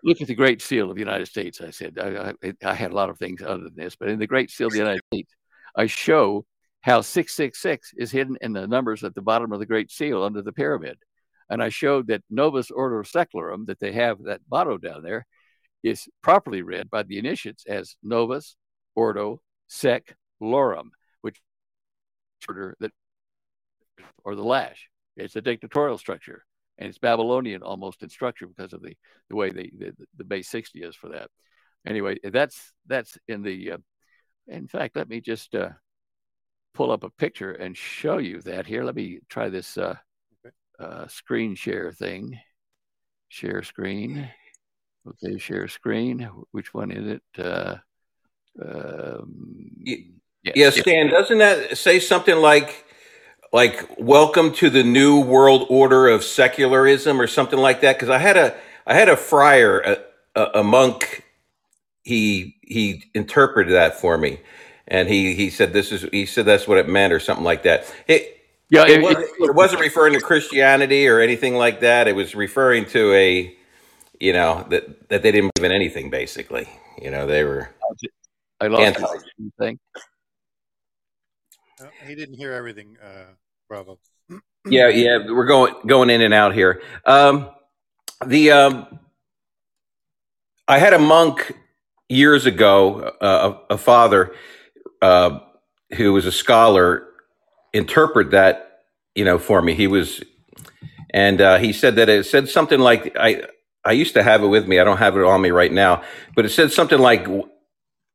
look 0.02 0.20
at 0.20 0.28
the 0.28 0.34
Great 0.34 0.62
Seal 0.62 0.90
of 0.90 0.96
the 0.96 1.00
United 1.00 1.26
States. 1.26 1.60
I 1.60 1.70
said, 1.70 1.98
I, 1.98 2.32
I, 2.42 2.52
I, 2.64 2.74
had 2.74 2.90
a 2.90 2.94
lot 2.94 3.10
of 3.10 3.18
things 3.18 3.42
other 3.42 3.64
than 3.64 3.76
this, 3.76 3.96
but 3.96 4.08
in 4.08 4.18
the 4.18 4.26
Great 4.26 4.50
Seal 4.50 4.66
of 4.66 4.72
the 4.72 4.78
United 4.78 5.02
States, 5.12 5.32
I 5.76 5.86
show 5.86 6.44
how 6.80 7.00
666 7.00 7.92
is 7.96 8.10
hidden 8.10 8.36
in 8.40 8.52
the 8.52 8.66
numbers 8.66 9.04
at 9.04 9.14
the 9.14 9.22
bottom 9.22 9.52
of 9.52 9.60
the 9.60 9.66
Great 9.66 9.90
Seal 9.90 10.22
under 10.22 10.42
the 10.42 10.52
pyramid. 10.52 10.98
And 11.50 11.62
I 11.62 11.68
showed 11.68 12.08
that 12.08 12.22
Novus 12.30 12.70
Ordo 12.70 13.02
Seclorum, 13.02 13.66
that 13.66 13.80
they 13.80 13.92
have 13.92 14.22
that 14.24 14.40
motto 14.50 14.76
down 14.76 15.02
there, 15.02 15.26
is 15.82 16.08
properly 16.22 16.62
read 16.62 16.90
by 16.90 17.02
the 17.04 17.18
initiates 17.18 17.64
as 17.66 17.96
Novus 18.02 18.56
Ordo 18.94 19.40
Sec 19.68 20.16
Lorum, 20.42 20.90
which 21.22 21.40
order 22.48 22.76
that 22.80 22.92
or 24.24 24.34
the 24.34 24.42
lash. 24.42 24.88
It's 25.16 25.36
a 25.36 25.40
dictatorial 25.40 25.98
structure, 25.98 26.44
and 26.78 26.88
it's 26.88 26.98
Babylonian 26.98 27.62
almost 27.62 28.02
in 28.02 28.08
structure 28.08 28.46
because 28.46 28.72
of 28.72 28.82
the 28.82 28.96
the 29.28 29.36
way 29.36 29.50
the 29.50 29.70
the, 29.76 29.92
the 30.16 30.24
base 30.24 30.48
sixty 30.48 30.82
is 30.82 30.96
for 30.96 31.08
that. 31.10 31.30
Anyway, 31.86 32.16
that's 32.22 32.72
that's 32.86 33.18
in 33.28 33.42
the. 33.42 33.72
Uh, 33.72 33.78
in 34.46 34.66
fact, 34.66 34.96
let 34.96 35.08
me 35.08 35.20
just 35.20 35.54
uh, 35.54 35.70
pull 36.72 36.90
up 36.90 37.04
a 37.04 37.10
picture 37.10 37.52
and 37.52 37.76
show 37.76 38.18
you 38.18 38.40
that 38.42 38.66
here. 38.66 38.82
Let 38.82 38.94
me 38.94 39.20
try 39.28 39.50
this 39.50 39.76
uh, 39.76 39.96
uh, 40.78 41.06
screen 41.08 41.54
share 41.54 41.92
thing. 41.92 42.38
Share 43.28 43.62
screen. 43.62 44.30
Okay, 45.06 45.38
share 45.38 45.68
screen. 45.68 46.28
Which 46.52 46.72
one 46.72 46.90
is 46.90 47.06
it? 47.06 47.44
Uh, 47.44 47.76
um, 48.62 49.70
yes, 49.84 50.04
yeah, 50.42 50.70
Stan, 50.70 51.08
doesn't 51.08 51.38
that 51.38 51.76
say 51.76 52.00
something 52.00 52.36
like 52.36 52.86
like 53.52 53.88
welcome 53.98 54.52
to 54.54 54.70
the 54.70 54.82
new 54.82 55.20
world 55.20 55.66
order 55.70 56.08
of 56.08 56.24
secularism 56.24 57.20
or 57.20 57.26
something 57.26 57.58
like 57.58 57.80
that? 57.80 57.96
Because 57.96 58.10
I 58.10 58.18
had 58.18 58.36
a 58.36 58.54
I 58.86 58.94
had 58.94 59.08
a 59.08 59.16
friar, 59.16 59.80
a, 59.80 59.98
a, 60.34 60.60
a 60.60 60.62
monk. 60.62 61.24
He 62.02 62.56
he 62.62 63.04
interpreted 63.14 63.74
that 63.74 64.00
for 64.00 64.16
me, 64.18 64.40
and 64.86 65.08
he 65.08 65.34
he 65.34 65.50
said 65.50 65.72
this 65.72 65.92
is 65.92 66.02
he 66.10 66.26
said 66.26 66.46
that's 66.46 66.66
what 66.66 66.78
it 66.78 66.88
meant 66.88 67.12
or 67.12 67.20
something 67.20 67.44
like 67.44 67.62
that. 67.64 67.92
It, 68.06 68.34
yeah, 68.70 68.84
it, 68.84 69.00
it, 69.00 69.02
was, 69.02 69.16
it 69.16 69.54
wasn't 69.54 69.80
referring 69.80 70.12
to 70.12 70.20
Christianity 70.20 71.08
or 71.08 71.20
anything 71.20 71.54
like 71.54 71.80
that. 71.80 72.06
It 72.06 72.14
was 72.14 72.34
referring 72.34 72.84
to 72.86 73.12
a 73.14 73.54
you 74.20 74.32
know 74.32 74.66
that 74.70 75.08
that 75.08 75.22
they 75.22 75.32
didn't 75.32 75.52
believe 75.54 75.70
in 75.70 75.74
anything 75.74 76.10
basically. 76.10 76.68
You 77.00 77.10
know 77.10 77.26
they 77.26 77.44
were. 77.44 77.70
I 78.60 78.66
lost 78.66 78.98
anything. 79.38 79.78
No, 81.80 81.88
he 82.06 82.14
didn't 82.14 82.34
hear 82.34 82.52
everything, 82.52 82.96
uh, 83.02 83.34
Bravo. 83.68 84.00
yeah, 84.66 84.88
yeah, 84.88 85.18
we're 85.28 85.46
going 85.46 85.74
going 85.86 86.10
in 86.10 86.22
and 86.22 86.34
out 86.34 86.52
here. 86.52 86.82
Um, 87.04 87.50
the 88.26 88.50
um, 88.50 88.98
I 90.66 90.78
had 90.78 90.92
a 90.92 90.98
monk 90.98 91.52
years 92.08 92.46
ago, 92.46 93.12
uh, 93.20 93.54
a, 93.70 93.74
a, 93.74 93.78
father 93.78 94.34
uh, 95.02 95.38
who 95.96 96.12
was 96.12 96.26
a 96.26 96.32
scholar, 96.32 97.06
interpret 97.72 98.32
that 98.32 98.82
you 99.14 99.24
know 99.24 99.38
for 99.38 99.62
me. 99.62 99.74
He 99.74 99.86
was, 99.86 100.20
and 101.10 101.40
uh, 101.40 101.58
he 101.58 101.72
said 101.72 101.94
that 101.96 102.08
it 102.08 102.26
said 102.26 102.48
something 102.48 102.80
like 102.80 103.16
I. 103.16 103.42
I 103.84 103.92
used 103.92 104.14
to 104.14 104.22
have 104.24 104.42
it 104.42 104.48
with 104.48 104.66
me. 104.66 104.80
I 104.80 104.84
don't 104.84 104.98
have 104.98 105.16
it 105.16 105.22
on 105.22 105.40
me 105.40 105.50
right 105.50 105.72
now, 105.72 106.02
but 106.34 106.44
it 106.44 106.48
said 106.48 106.72
something 106.72 106.98
like 106.98 107.26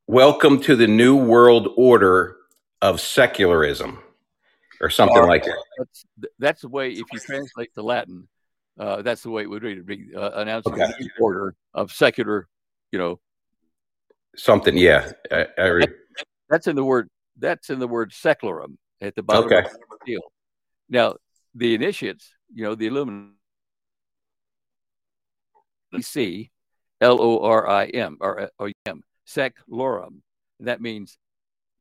"Welcome 0.05 0.59
to 0.63 0.75
the 0.75 0.87
new 0.87 1.15
world 1.15 1.69
order 1.77 2.35
of 2.83 2.99
secularism 2.99 3.97
or 4.81 4.89
something 4.89 5.17
or, 5.17 5.25
like 5.25 5.45
that. 5.45 5.57
That's, 5.77 6.05
that's, 6.37 6.61
the 6.61 6.67
way, 6.67 6.91
if 6.91 7.05
you 7.13 7.19
translate 7.19 7.73
the 7.73 7.81
Latin, 7.81 8.27
uh, 8.77 9.01
that's 9.01 9.23
the 9.23 9.29
way 9.29 9.43
it 9.43 9.49
would 9.49 9.63
read. 9.63 9.85
Be 9.85 10.09
uh, 10.15 10.31
announcing 10.33 10.73
okay. 10.73 10.91
the 10.99 11.09
order 11.19 11.55
of 11.73 11.93
secular, 11.93 12.47
you 12.91 12.99
know, 12.99 13.21
something. 14.35 14.77
Yeah, 14.77 15.13
I, 15.31 15.47
I 15.57 15.65
re- 15.67 15.85
that's 16.49 16.67
in 16.67 16.75
the 16.75 16.83
word. 16.83 17.09
That's 17.39 17.69
in 17.69 17.79
the 17.79 17.87
word 17.87 18.11
secularum 18.11 18.77
at 19.01 19.15
the 19.15 19.23
bottom 19.23 19.45
okay. 19.45 19.59
of 19.59 19.71
the 19.71 19.97
deal. 20.05 20.21
Now, 20.89 21.15
the 21.55 21.73
initiates, 21.75 22.33
you 22.53 22.63
know, 22.63 22.75
the 22.75 22.87
Illuminati, 22.87 23.31
C 26.01 26.51
L 26.99 27.21
O 27.21 27.39
R 27.43 27.69
I 27.69 27.85
M 27.85 28.17
or 28.19 28.49
O 28.59 28.69
M 28.85 29.03
seclorum. 29.25 30.21
That 30.59 30.81
means 30.81 31.17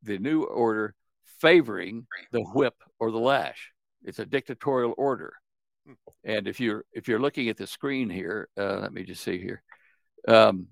the 0.02 0.18
new 0.18 0.42
order 0.44 0.94
favoring 1.40 2.06
the 2.30 2.40
whip 2.54 2.74
or 2.98 3.10
the 3.10 3.18
lash. 3.18 3.72
It's 4.04 4.18
a 4.18 4.26
dictatorial 4.26 4.94
order. 4.96 5.34
Hmm. 5.86 5.92
And 6.24 6.48
if 6.48 6.60
you're 6.60 6.84
if 6.92 7.08
you're 7.08 7.20
looking 7.20 7.48
at 7.48 7.56
the 7.56 7.66
screen 7.66 8.08
here, 8.08 8.48
uh, 8.58 8.78
let 8.78 8.92
me 8.92 9.02
just 9.04 9.22
see 9.22 9.38
here, 9.38 9.62
um, 10.28 10.68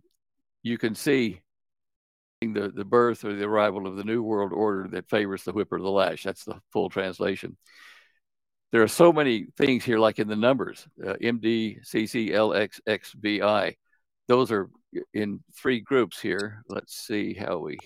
you 0.62 0.79
can 0.79 0.95
see 0.95 1.40
the 2.40 2.73
the 2.75 2.85
birth 2.85 3.25
or 3.25 3.35
the 3.35 3.45
arrival 3.45 3.87
of 3.87 3.97
the 3.97 4.05
new 4.05 4.23
world 4.23 4.53
order 4.53 4.88
that 4.93 5.11
favors 5.11 5.45
the 5.45 5.53
whip 5.53 5.73
or 5.73 5.81
the 5.81 5.90
lash. 5.90 6.23
That's 6.23 6.45
the 6.45 6.61
full 6.73 6.88
translation. 6.88 7.57
There 8.73 8.83
are 8.83 8.88
so 8.88 9.12
many 9.12 9.47
things 9.57 9.85
here, 9.85 9.99
like 9.99 10.21
in 10.21 10.29
the 10.29 10.37
numbers, 10.37 10.87
uh, 11.05 11.14
MD, 11.14 11.85
CC, 11.85 12.31
LX, 12.31 12.81
XVI. 12.87 13.75
Those 14.29 14.53
are 14.53 14.71
in 15.12 15.40
three 15.61 15.81
groups 15.81 16.21
here. 16.21 16.62
Let's 16.69 16.95
see 16.95 17.35
how 17.35 17.59
we 17.59 17.79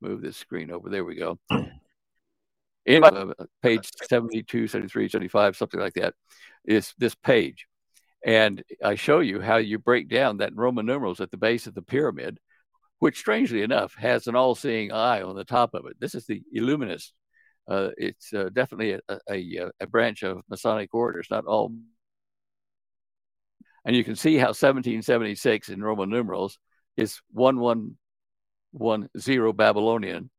move 0.00 0.22
this 0.22 0.36
screen 0.36 0.70
over. 0.70 0.88
There 0.88 1.04
we 1.04 1.16
go. 1.16 1.38
In 2.86 3.02
uh, 3.02 3.32
page 3.62 3.90
72, 4.08 4.68
73, 4.68 5.08
75, 5.08 5.56
something 5.56 5.80
like 5.80 5.94
that, 5.94 6.14
is 6.66 6.92
this 6.98 7.14
page. 7.14 7.66
And 8.24 8.62
I 8.82 8.94
show 8.94 9.20
you 9.20 9.40
how 9.40 9.56
you 9.56 9.78
break 9.78 10.08
down 10.08 10.38
that 10.38 10.54
Roman 10.54 10.86
numerals 10.86 11.20
at 11.20 11.30
the 11.30 11.36
base 11.36 11.66
of 11.66 11.74
the 11.74 11.82
pyramid, 11.82 12.38
which 12.98 13.18
strangely 13.18 13.62
enough 13.62 13.94
has 13.96 14.26
an 14.26 14.36
all 14.36 14.54
seeing 14.54 14.92
eye 14.92 15.22
on 15.22 15.36
the 15.36 15.44
top 15.44 15.74
of 15.74 15.86
it. 15.86 15.96
This 15.98 16.14
is 16.14 16.26
the 16.26 16.42
Illuminist. 16.52 17.12
Uh, 17.68 17.90
it's 17.96 18.32
uh, 18.34 18.50
definitely 18.52 18.92
a, 18.92 19.18
a, 19.30 19.70
a, 19.80 19.86
branch 19.86 20.22
of 20.22 20.42
Masonic 20.50 20.92
orders, 20.94 21.28
not 21.30 21.46
all. 21.46 21.72
And 23.86 23.96
you 23.96 24.04
can 24.04 24.16
see 24.16 24.36
how 24.36 24.48
1776 24.48 25.70
in 25.70 25.82
Roman 25.82 26.10
numerals 26.10 26.58
is 26.96 27.20
1110 28.74 29.56
Babylonian 29.56 30.30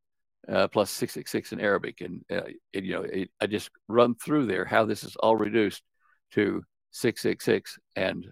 uh, 0.47 0.67
plus 0.67 0.91
666 0.91 1.53
in 1.53 1.59
Arabic. 1.59 2.01
And, 2.01 2.23
uh, 2.31 2.49
you 2.73 2.93
know, 2.93 3.01
it, 3.01 3.29
I 3.41 3.47
just 3.47 3.69
run 3.87 4.15
through 4.15 4.45
there 4.45 4.65
how 4.65 4.85
this 4.85 5.03
is 5.03 5.15
all 5.15 5.35
reduced 5.35 5.83
to 6.31 6.63
666. 6.91 7.79
And, 7.95 8.27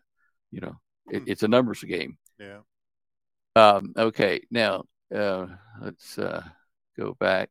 you 0.52 0.62
know, 0.62 0.76
it, 1.10 1.20
hmm. 1.20 1.30
it's 1.30 1.44
a 1.44 1.48
numbers 1.48 1.84
game. 1.84 2.18
Yeah. 2.40 2.60
Um, 3.56 3.94
okay. 3.98 4.42
Now, 4.52 4.84
uh, 5.14 5.48
let's 5.82 6.18
uh, 6.18 6.44
go 6.98 7.16
back. 7.20 7.50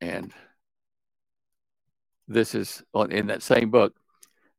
And 0.00 0.32
this 2.28 2.54
is 2.54 2.82
on 2.94 3.12
in 3.12 3.26
that 3.26 3.42
same 3.42 3.70
book. 3.70 3.94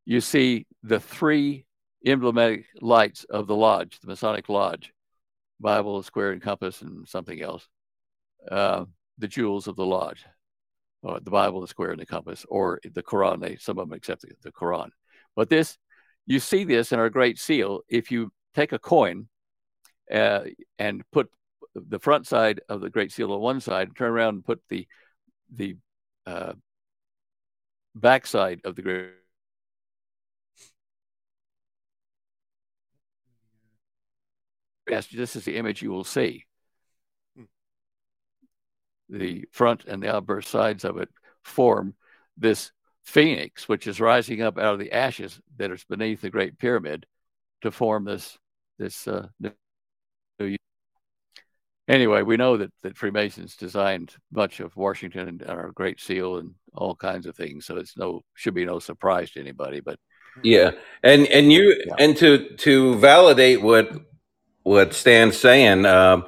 You 0.05 0.21
see 0.21 0.67
the 0.83 0.99
three 0.99 1.65
emblematic 2.05 2.65
lights 2.81 3.23
of 3.25 3.47
the 3.47 3.55
lodge, 3.55 3.99
the 4.01 4.07
Masonic 4.07 4.49
Lodge 4.49 4.91
Bible, 5.61 6.01
square, 6.03 6.31
and 6.31 6.41
compass, 6.41 6.81
and 6.81 7.07
something 7.07 7.41
else 7.41 7.67
uh, 8.49 8.85
the 9.17 9.27
jewels 9.27 9.67
of 9.67 9.75
the 9.75 9.85
lodge, 9.85 10.25
or 11.03 11.19
the 11.19 11.31
Bible, 11.31 11.61
the 11.61 11.67
square, 11.67 11.91
and 11.91 11.99
the 11.99 12.05
compass, 12.05 12.45
or 12.49 12.79
the 12.83 13.03
Quran. 13.03 13.39
They 13.41 13.57
some 13.57 13.77
of 13.77 13.87
them 13.87 13.95
accept 13.95 14.21
the, 14.21 14.31
the 14.41 14.51
Quran, 14.51 14.89
but 15.35 15.49
this 15.49 15.77
you 16.25 16.39
see 16.39 16.63
this 16.63 16.91
in 16.91 16.99
our 16.99 17.09
Great 17.09 17.39
Seal. 17.39 17.81
If 17.87 18.11
you 18.11 18.31
take 18.55 18.71
a 18.71 18.79
coin 18.79 19.27
uh, 20.11 20.41
and 20.79 21.03
put 21.11 21.29
the 21.75 21.99
front 21.99 22.27
side 22.27 22.61
of 22.69 22.81
the 22.81 22.89
Great 22.89 23.11
Seal 23.11 23.31
on 23.33 23.39
one 23.39 23.61
side, 23.61 23.95
turn 23.95 24.11
around 24.11 24.35
and 24.35 24.45
put 24.45 24.61
the 24.69 24.87
the 25.53 25.75
uh, 26.25 26.53
back 27.95 28.25
side 28.25 28.61
of 28.63 28.75
the 28.75 28.81
Great 28.81 29.11
Yes, 34.91 35.07
this 35.07 35.35
is 35.35 35.45
the 35.45 35.57
image 35.57 35.81
you 35.81 35.89
will 35.89 36.03
see 36.03 36.45
the 39.11 39.45
front 39.51 39.85
and 39.85 40.01
the 40.01 40.15
outburst 40.15 40.49
sides 40.49 40.85
of 40.85 40.97
it 40.97 41.09
form 41.43 41.93
this 42.37 42.71
phoenix, 43.03 43.67
which 43.67 43.85
is 43.85 43.99
rising 43.99 44.41
up 44.41 44.57
out 44.57 44.73
of 44.73 44.79
the 44.79 44.93
ashes 44.93 45.39
that 45.57 45.71
is 45.71 45.83
beneath 45.83 46.21
the 46.21 46.29
Great 46.29 46.57
Pyramid 46.57 47.05
to 47.61 47.71
form 47.71 48.05
this 48.05 48.39
this 48.79 49.07
uh, 49.07 49.27
new. 49.39 49.51
Anyway, 51.87 52.21
we 52.21 52.37
know 52.37 52.57
that, 52.57 52.71
that 52.83 52.97
Freemasons 52.97 53.57
designed 53.57 54.15
much 54.31 54.61
of 54.61 54.75
Washington 54.77 55.27
and 55.27 55.43
our 55.43 55.71
Great 55.71 55.99
Seal 55.99 56.37
and 56.37 56.53
all 56.73 56.95
kinds 56.95 57.25
of 57.25 57.35
things, 57.35 57.65
so 57.65 57.75
it's 57.75 57.97
no 57.97 58.21
should 58.33 58.53
be 58.53 58.65
no 58.65 58.79
surprise 58.79 59.31
to 59.31 59.41
anybody. 59.41 59.81
But 59.81 59.99
yeah, 60.41 60.71
and 61.03 61.27
and 61.27 61.51
you 61.51 61.83
yeah. 61.85 61.95
and 61.99 62.15
to 62.17 62.55
to 62.57 62.95
validate 62.95 63.61
what 63.61 63.91
what 64.63 64.93
Stan's 64.93 65.37
saying. 65.37 65.85
Um, 65.85 66.25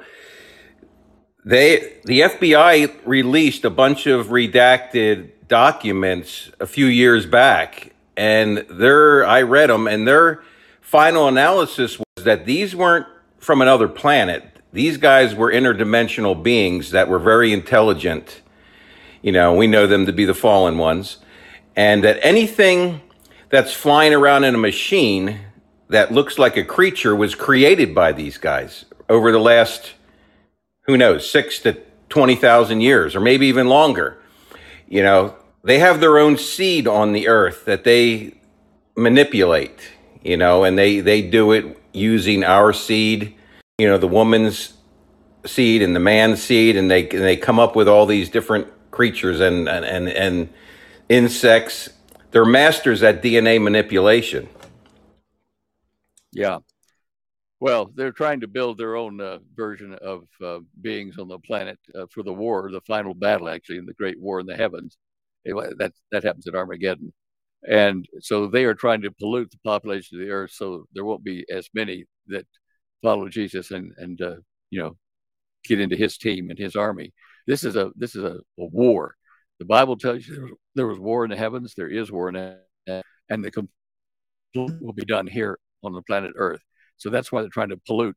they 1.44 1.98
the 2.04 2.20
FBI 2.20 3.00
released 3.04 3.64
a 3.64 3.70
bunch 3.70 4.06
of 4.06 4.28
redacted 4.28 5.30
documents 5.46 6.50
a 6.58 6.66
few 6.66 6.86
years 6.86 7.26
back, 7.26 7.92
and 8.16 8.58
their 8.70 9.26
I 9.26 9.42
read 9.42 9.70
them, 9.70 9.86
and 9.86 10.08
their 10.08 10.42
final 10.80 11.28
analysis 11.28 11.98
was 11.98 12.24
that 12.24 12.46
these 12.46 12.74
weren't 12.74 13.06
from 13.38 13.60
another 13.60 13.88
planet. 13.88 14.42
These 14.72 14.96
guys 14.96 15.34
were 15.34 15.52
interdimensional 15.52 16.42
beings 16.42 16.90
that 16.90 17.08
were 17.08 17.18
very 17.18 17.52
intelligent. 17.52 18.40
You 19.22 19.32
know, 19.32 19.54
we 19.54 19.66
know 19.66 19.86
them 19.86 20.06
to 20.06 20.12
be 20.12 20.24
the 20.24 20.34
fallen 20.34 20.78
ones, 20.78 21.18
and 21.76 22.02
that 22.04 22.18
anything 22.24 23.02
that's 23.50 23.72
flying 23.72 24.14
around 24.14 24.44
in 24.44 24.54
a 24.54 24.58
machine 24.58 25.40
that 25.88 26.12
looks 26.12 26.38
like 26.38 26.56
a 26.56 26.64
creature 26.64 27.14
was 27.14 27.34
created 27.34 27.94
by 27.94 28.12
these 28.12 28.38
guys 28.38 28.84
over 29.08 29.30
the 29.30 29.38
last 29.38 29.92
who 30.86 30.96
knows, 30.96 31.28
six 31.30 31.58
to 31.60 31.78
20,000 32.10 32.80
years, 32.80 33.16
or 33.16 33.20
maybe 33.20 33.46
even 33.46 33.68
longer. 33.68 34.18
You 34.88 35.02
know, 35.02 35.36
they 35.62 35.78
have 35.78 36.00
their 36.00 36.18
own 36.18 36.36
seed 36.36 36.86
on 36.86 37.12
the 37.12 37.28
earth 37.28 37.64
that 37.64 37.84
they 37.84 38.34
manipulate, 38.96 39.92
you 40.22 40.36
know, 40.36 40.64
and 40.64 40.78
they, 40.78 41.00
they 41.00 41.22
do 41.22 41.52
it 41.52 41.78
using 41.92 42.44
our 42.44 42.72
seed, 42.72 43.34
you 43.78 43.88
know, 43.88 43.98
the 43.98 44.08
woman's 44.08 44.74
seed 45.46 45.82
and 45.82 45.96
the 45.96 46.00
man's 46.00 46.42
seed, 46.42 46.76
and 46.76 46.90
they, 46.90 47.02
and 47.08 47.22
they 47.22 47.36
come 47.36 47.58
up 47.58 47.74
with 47.74 47.88
all 47.88 48.06
these 48.06 48.28
different 48.28 48.68
creatures 48.90 49.40
and, 49.40 49.68
and, 49.68 49.84
and, 49.84 50.08
and 50.08 50.48
insects. 51.08 51.88
They're 52.30 52.44
masters 52.44 53.02
at 53.02 53.22
DNA 53.22 53.60
manipulation. 53.60 54.48
Yeah. 56.34 56.58
Well, 57.60 57.90
they're 57.94 58.12
trying 58.12 58.40
to 58.40 58.48
build 58.48 58.76
their 58.76 58.96
own 58.96 59.20
uh, 59.20 59.38
version 59.54 59.94
of 59.94 60.24
uh, 60.44 60.58
beings 60.82 61.18
on 61.18 61.28
the 61.28 61.38
planet 61.38 61.78
uh, 61.94 62.06
for 62.10 62.22
the 62.22 62.32
war, 62.32 62.70
the 62.70 62.80
final 62.82 63.14
battle, 63.14 63.48
actually, 63.48 63.78
in 63.78 63.86
the 63.86 63.94
Great 63.94 64.20
War 64.20 64.40
in 64.40 64.46
the 64.46 64.56
heavens. 64.56 64.98
That 65.46 65.92
that 66.10 66.24
happens 66.24 66.46
at 66.46 66.54
Armageddon, 66.54 67.12
and 67.68 68.06
so 68.20 68.46
they 68.46 68.64
are 68.64 68.74
trying 68.74 69.02
to 69.02 69.10
pollute 69.10 69.50
the 69.50 69.58
population 69.64 70.18
of 70.18 70.26
the 70.26 70.32
Earth, 70.32 70.52
so 70.52 70.86
there 70.94 71.04
won't 71.04 71.22
be 71.22 71.44
as 71.50 71.68
many 71.74 72.06
that 72.28 72.46
follow 73.02 73.28
Jesus 73.28 73.70
and 73.70 73.92
and 73.98 74.20
uh, 74.22 74.36
you 74.70 74.80
know 74.80 74.96
get 75.64 75.80
into 75.80 75.96
his 75.96 76.16
team 76.18 76.50
and 76.50 76.58
his 76.58 76.76
army. 76.76 77.12
This 77.46 77.62
is 77.62 77.76
a 77.76 77.92
this 77.94 78.14
is 78.16 78.24
a, 78.24 78.38
a 78.58 78.64
war. 78.66 79.16
The 79.58 79.66
Bible 79.66 79.96
tells 79.96 80.26
you 80.26 80.34
there 80.34 80.44
was, 80.44 80.52
there 80.74 80.86
was, 80.86 80.98
war 80.98 81.24
in 81.24 81.30
the 81.30 81.36
heavens. 81.36 81.74
There 81.74 81.88
is 81.88 82.10
war 82.10 82.30
in 82.30 82.56
and 83.30 83.44
the 83.44 83.68
will 84.54 84.92
be 84.92 85.04
done 85.04 85.26
here 85.26 85.58
on 85.84 85.92
the 85.92 86.02
planet 86.02 86.32
Earth. 86.36 86.62
So 86.96 87.10
that's 87.10 87.30
why 87.30 87.40
they're 87.40 87.50
trying 87.50 87.70
to 87.70 87.80
pollute 87.86 88.16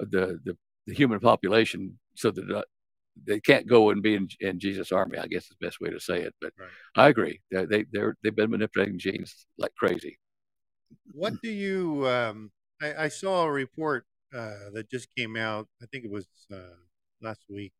uh, 0.00 0.04
the 0.10 0.38
the, 0.44 0.56
the 0.86 0.94
human 0.94 1.20
population 1.20 1.98
so 2.14 2.30
that 2.30 2.50
uh, 2.50 2.62
they 3.26 3.40
can't 3.40 3.66
go 3.66 3.90
and 3.90 4.02
be 4.02 4.14
in, 4.14 4.28
in, 4.40 4.58
Jesus' 4.58 4.92
army. 4.92 5.18
I 5.18 5.26
guess 5.26 5.44
is 5.44 5.56
the 5.60 5.66
best 5.66 5.80
way 5.80 5.90
to 5.90 6.00
say 6.00 6.20
it. 6.20 6.34
But 6.40 6.52
right. 6.58 6.68
I 6.96 7.08
agree. 7.08 7.40
They 7.50 7.64
they 7.64 7.84
they're, 7.92 8.16
they've 8.22 8.34
been 8.34 8.50
manipulating 8.50 8.98
genes 8.98 9.46
like 9.58 9.74
crazy. 9.76 10.18
What 11.12 11.34
do 11.42 11.50
you? 11.50 12.08
Um, 12.08 12.50
I, 12.82 13.04
I, 13.04 13.08
saw 13.08 13.44
a 13.44 13.52
report 13.52 14.04
uh, 14.34 14.70
that 14.72 14.90
just 14.90 15.08
came 15.16 15.36
out. 15.36 15.68
I 15.82 15.86
think 15.86 16.04
it 16.04 16.10
was 16.10 16.26
uh, 16.52 16.76
last 17.20 17.44
week. 17.48 17.72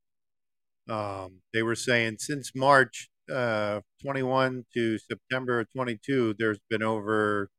Um, 0.88 1.40
they 1.53 1.62
were 1.62 1.75
saying 1.77 2.16
since 2.19 2.53
March 2.55 3.09
uh, 3.33 3.81
21 4.03 4.64
to 4.75 4.99
September 4.99 5.64
22, 5.64 6.35
there's 6.38 6.59
been 6.69 6.83
over 6.83 7.51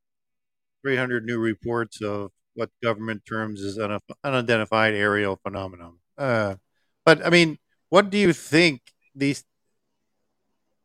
300 0.82 1.26
new 1.26 1.38
reports 1.38 2.02
of 2.02 2.32
what 2.54 2.70
government 2.84 3.24
terms 3.26 3.62
is 3.62 3.78
an 3.78 4.00
unidentified 4.24 4.94
aerial 4.94 5.38
phenomenon. 5.38 5.98
Uh, 6.18 6.56
but 7.06 7.26
I 7.26 7.30
mean, 7.30 7.58
what 7.90 8.10
do 8.10 8.18
you 8.18 8.34
think 8.34 8.82
these? 9.16 9.44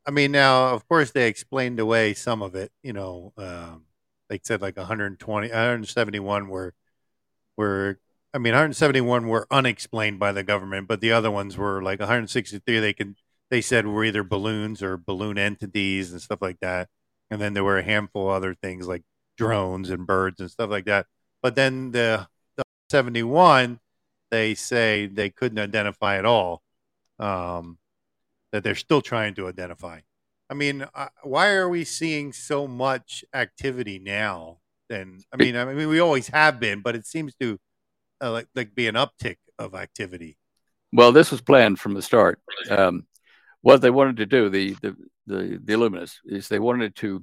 I 0.06 0.10
mean, 0.10 0.32
now 0.32 0.68
of 0.68 0.88
course 0.88 1.10
they 1.10 1.26
explained 1.28 1.80
away 1.80 2.14
some 2.14 2.42
of 2.42 2.54
it. 2.54 2.72
You 2.82 2.92
know, 2.92 3.32
um, 3.36 3.84
they 4.28 4.40
said 4.42 4.62
like 4.62 4.76
120, 4.76 5.48
171 5.48 6.48
were 6.48 6.74
were. 7.56 7.98
I 8.34 8.38
mean, 8.38 8.52
171 8.52 9.28
were 9.28 9.46
unexplained 9.50 10.18
by 10.18 10.30
the 10.32 10.42
government, 10.42 10.88
but 10.88 11.00
the 11.00 11.10
other 11.12 11.30
ones 11.30 11.56
were 11.56 11.82
like 11.82 12.00
163. 12.00 12.80
They 12.80 12.92
can 12.92 13.16
they 13.50 13.60
said 13.60 13.86
were 13.86 14.04
either 14.04 14.22
balloons 14.22 14.82
or 14.82 14.96
balloon 14.96 15.38
entities 15.38 16.12
and 16.12 16.20
stuff 16.20 16.42
like 16.42 16.60
that. 16.60 16.88
And 17.30 17.40
then 17.40 17.54
there 17.54 17.64
were 17.64 17.78
a 17.78 17.82
handful 17.82 18.28
of 18.28 18.34
other 18.34 18.54
things 18.54 18.86
like 18.86 19.02
drones 19.36 19.90
and 19.90 20.06
birds 20.06 20.40
and 20.40 20.50
stuff 20.50 20.70
like 20.70 20.86
that. 20.86 21.06
But 21.42 21.54
then 21.54 21.92
the, 21.92 22.26
the 22.56 22.64
71, 22.90 23.80
they 24.30 24.54
say 24.54 25.06
they 25.06 25.30
couldn't 25.30 25.58
identify 25.58 26.18
at 26.18 26.24
all. 26.24 26.62
Um, 27.18 27.78
that 28.52 28.64
they're 28.64 28.74
still 28.74 29.02
trying 29.02 29.34
to 29.34 29.48
identify. 29.48 30.00
I 30.48 30.54
mean, 30.54 30.86
uh, 30.94 31.08
why 31.22 31.52
are 31.52 31.68
we 31.68 31.84
seeing 31.84 32.32
so 32.32 32.66
much 32.66 33.24
activity 33.34 33.98
now? 33.98 34.58
Then 34.88 35.20
I 35.32 35.36
mean, 35.36 35.56
I 35.56 35.64
mean, 35.64 35.88
we 35.88 35.98
always 35.98 36.28
have 36.28 36.60
been, 36.60 36.80
but 36.80 36.94
it 36.94 37.06
seems 37.06 37.34
to 37.40 37.58
uh, 38.22 38.30
like 38.30 38.48
like 38.54 38.74
be 38.74 38.86
an 38.86 38.94
uptick 38.94 39.36
of 39.58 39.74
activity. 39.74 40.38
Well, 40.92 41.12
this 41.12 41.30
was 41.30 41.40
planned 41.40 41.80
from 41.80 41.94
the 41.94 42.02
start. 42.02 42.40
Um, 42.70 43.06
what 43.62 43.82
they 43.82 43.90
wanted 43.90 44.18
to 44.18 44.26
do, 44.26 44.48
the 44.48 44.74
the 44.80 44.96
the, 45.26 45.60
the 45.62 45.72
Illuminists, 45.72 46.18
is 46.24 46.48
they 46.48 46.60
wanted 46.60 46.94
to 46.96 47.22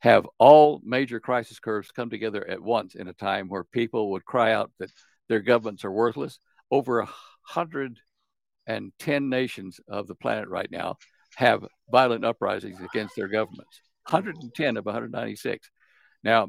have 0.00 0.26
all 0.38 0.80
major 0.84 1.20
crisis 1.20 1.60
curves 1.60 1.90
come 1.90 2.10
together 2.10 2.46
at 2.48 2.62
once 2.62 2.94
in 2.94 3.08
a 3.08 3.12
time 3.12 3.48
where 3.48 3.64
people 3.64 4.10
would 4.10 4.24
cry 4.24 4.52
out 4.52 4.70
that 4.78 4.90
their 5.28 5.40
governments 5.40 5.84
are 5.84 5.92
worthless. 5.92 6.38
Over 6.70 7.00
110 7.00 9.28
nations 9.28 9.80
of 9.88 10.06
the 10.06 10.14
planet 10.14 10.48
right 10.48 10.70
now 10.70 10.96
have 11.36 11.66
violent 11.90 12.24
uprisings 12.24 12.80
against 12.80 13.16
their 13.16 13.28
governments. 13.28 13.80
110 14.08 14.76
of 14.76 14.84
196. 14.84 15.70
Now, 16.24 16.44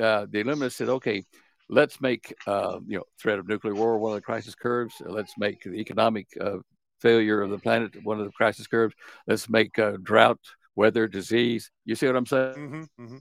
uh, 0.00 0.26
the 0.30 0.44
Illuminists 0.44 0.72
said, 0.72 0.88
okay, 0.88 1.24
let's 1.68 2.00
make 2.00 2.34
uh, 2.46 2.78
you 2.86 2.98
know 2.98 3.04
threat 3.20 3.38
of 3.38 3.48
nuclear 3.48 3.74
war 3.74 3.98
one 3.98 4.12
of 4.12 4.16
the 4.16 4.22
crisis 4.22 4.54
curves. 4.54 4.94
Let's 5.04 5.34
make 5.38 5.62
the 5.62 5.74
economic 5.74 6.26
uh, 6.40 6.58
failure 7.00 7.42
of 7.42 7.50
the 7.50 7.58
planet 7.58 7.92
one 8.02 8.18
of 8.18 8.26
the 8.26 8.32
crisis 8.32 8.66
curves. 8.66 8.94
Let's 9.26 9.48
make 9.48 9.78
uh, 9.78 9.92
drought 10.02 10.40
weather, 10.78 11.08
disease. 11.08 11.70
You 11.84 11.96
see 11.96 12.06
what 12.06 12.16
I'm 12.16 12.26
saying? 12.26 12.54
Mm-hmm, 12.54 13.04
mm-hmm. 13.04 13.18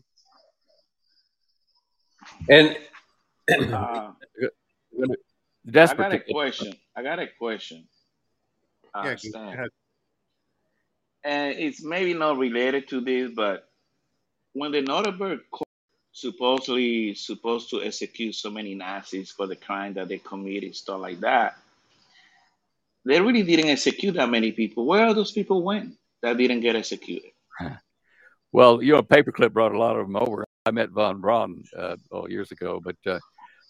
And 2.50 2.78
uh, 3.74 4.12
I 5.76 5.94
got 5.96 6.14
a 6.14 6.20
question. 6.20 6.74
I 6.96 7.02
got 7.02 7.20
a 7.20 7.28
question. 7.40 7.88
I 8.94 9.16
yeah, 9.34 9.66
and 11.24 11.58
it's 11.60 11.84
maybe 11.84 12.14
not 12.14 12.38
related 12.38 12.88
to 12.90 13.02
this, 13.02 13.32
but 13.36 13.68
when 14.54 14.72
the 14.72 14.82
Nuremberg 14.82 15.42
court 15.52 15.68
supposedly 16.14 17.14
supposed 17.16 17.70
to 17.72 17.84
execute 17.84 18.34
so 18.34 18.50
many 18.50 18.74
Nazis 18.76 19.32
for 19.32 19.46
the 19.46 19.56
crime 19.56 19.94
that 19.96 20.08
they 20.08 20.20
committed, 20.20 20.76
stuff 20.76 21.02
like 21.02 21.20
that, 21.20 21.58
they 23.06 23.20
really 23.20 23.44
didn't 23.44 23.70
execute 23.70 24.16
that 24.16 24.30
many 24.30 24.52
people. 24.52 24.86
Where 24.86 25.06
are 25.06 25.14
those 25.14 25.32
people 25.32 25.62
went 25.64 25.96
that 26.22 26.38
didn't 26.38 26.62
get 26.62 26.76
executed? 26.76 27.32
Well, 28.54 28.82
you 28.82 28.94
know, 28.94 29.04
Paperclip 29.04 29.54
brought 29.54 29.76
a 29.76 29.78
lot 29.78 29.98
of 29.98 30.08
them 30.08 30.16
over. 30.16 30.46
I 30.66 30.72
met 30.72 30.90
von 30.90 31.22
Braun 31.22 31.64
uh, 31.78 31.96
oh, 32.12 32.28
years 32.28 32.52
ago, 32.52 32.82
but 32.84 32.96
uh, 33.06 33.20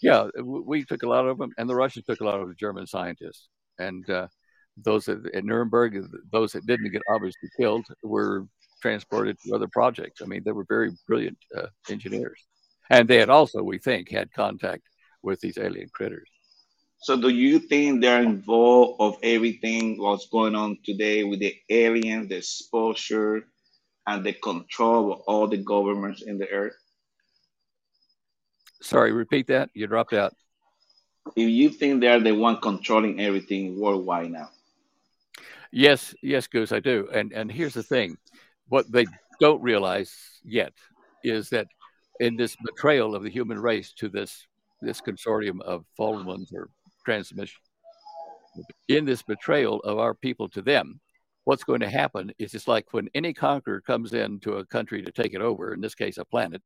yeah, 0.02 0.28
we 0.41 0.84
took 0.84 1.04
a 1.04 1.10
lot 1.10 1.28
of 1.28 1.38
them, 1.38 1.52
and 1.58 1.69
the 1.69 1.76
Russians 1.76 2.06
took 2.06 2.21
a 2.21 2.26
lot 2.26 2.39
of 2.39 2.47
the 2.47 2.56
German 2.56 2.88
scientists. 2.88 3.50
And 3.80 4.08
uh, 4.10 4.28
those 4.78 5.08
at 5.10 5.43
Nuremberg, 5.43 6.06
those 6.32 6.52
that 6.54 6.65
didn't 6.65 6.91
get 6.91 7.02
obviously 7.10 7.50
killed, 7.60 7.86
were 8.04 8.45
transported 8.82 9.38
to 9.39 9.56
other 9.56 9.67
projects. 9.67 10.21
I 10.21 10.26
mean, 10.26 10.43
they 10.45 10.52
were 10.52 10.65
very 10.69 10.91
brilliant 11.08 11.38
uh, 11.56 11.67
engineers, 11.89 12.39
and 12.89 13.08
they 13.08 13.17
had 13.17 13.30
also, 13.30 13.63
we 13.63 13.80
think, 13.80 14.10
had 14.10 14.32
contact 14.32 14.84
with 15.23 15.39
these 15.41 15.58
alien 15.58 15.89
critters. 15.93 16.30
So, 17.00 17.19
do 17.19 17.30
you 17.30 17.60
think 17.60 18.02
they're 18.02 18.23
involved 18.23 19.02
of 19.02 19.17
everything 19.21 20.00
what's 20.00 20.28
going 20.28 20.56
on 20.56 20.78
today 20.84 21.23
with 21.23 21.39
the 21.39 21.56
aliens, 21.69 22.30
the 22.30 22.38
exposure? 22.38 23.47
And 24.08 24.24
the 24.24 24.34
control 24.34 25.13
of 25.13 25.20
all 25.28 25.48
the 25.48 25.58
governments 25.58 26.24
in 26.24 26.38
the 26.38 26.50
earth? 26.50 26.76
Sorry, 28.82 29.12
repeat 29.12 29.48
that. 29.48 29.70
You 29.74 29.86
dropped 29.88 30.13
out. 30.13 30.34
If 31.36 31.50
you 31.50 31.70
think 31.70 32.00
they're 32.00 32.22
the 32.22 32.32
one 32.32 32.62
controlling 32.62 33.20
everything 33.20 33.80
worldwide 33.80 34.32
now. 34.32 34.50
Yes, 35.72 36.15
yes, 36.24 36.48
Goose, 36.48 36.72
I 36.72 36.80
do. 36.80 37.10
And 37.13 37.34
and 37.34 37.52
here's 37.52 37.74
the 37.74 37.84
thing. 37.84 38.17
What 38.70 38.89
they 38.89 39.06
don't 39.41 39.62
realize 39.62 40.13
yet 40.46 40.74
is 41.24 41.50
that 41.50 41.67
in 42.22 42.38
this 42.38 42.56
betrayal 42.63 43.13
of 43.13 43.24
the 43.24 43.30
human 43.30 43.60
race 43.60 43.91
to 43.93 44.08
this 44.08 44.48
this 44.82 45.02
consortium 45.02 45.62
of 45.62 45.84
fallen 45.98 46.26
ones 46.26 46.52
or 46.54 46.70
transmission, 47.04 47.60
in 48.88 49.04
this 49.04 49.22
betrayal 49.22 49.80
of 49.80 49.98
our 49.98 50.13
people 50.13 50.48
to 50.50 50.62
them, 50.62 51.02
what's 51.48 51.64
going 51.64 51.80
to 51.80 51.90
happen 51.90 52.30
is 52.38 52.54
it's 52.54 52.68
like 52.68 52.92
when 52.92 53.08
any 53.16 53.34
conqueror 53.34 53.80
comes 53.80 54.14
into 54.14 54.56
a 54.56 54.66
country 54.66 55.02
to 55.02 55.14
take 55.14 55.34
it 55.34 55.40
over, 55.40 55.74
in 55.74 55.80
this 55.80 55.96
case, 55.96 56.18
a 56.18 56.26
planet, 56.26 56.62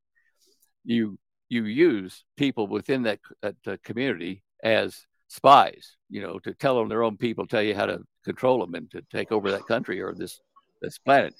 you 0.84 1.16
you 1.48 1.66
use 1.66 2.24
people 2.36 2.66
within 2.66 3.02
that, 3.04 3.20
that 3.42 3.54
uh, 3.64 3.76
community 3.84 4.42
as 4.64 5.06
spies, 5.28 5.96
you 6.10 6.20
know, 6.20 6.40
to 6.40 6.52
tell 6.54 6.76
them 6.76 6.88
their 6.88 7.04
own 7.04 7.16
people, 7.16 7.46
tell 7.46 7.62
you 7.62 7.76
how 7.76 7.86
to 7.86 8.00
control 8.24 8.58
them 8.58 8.74
and 8.74 8.90
to 8.90 9.02
take 9.02 9.30
over 9.30 9.52
that 9.52 9.68
country 9.68 10.02
or 10.02 10.14
this 10.14 10.40
this 10.80 10.98
planet. 10.98 11.32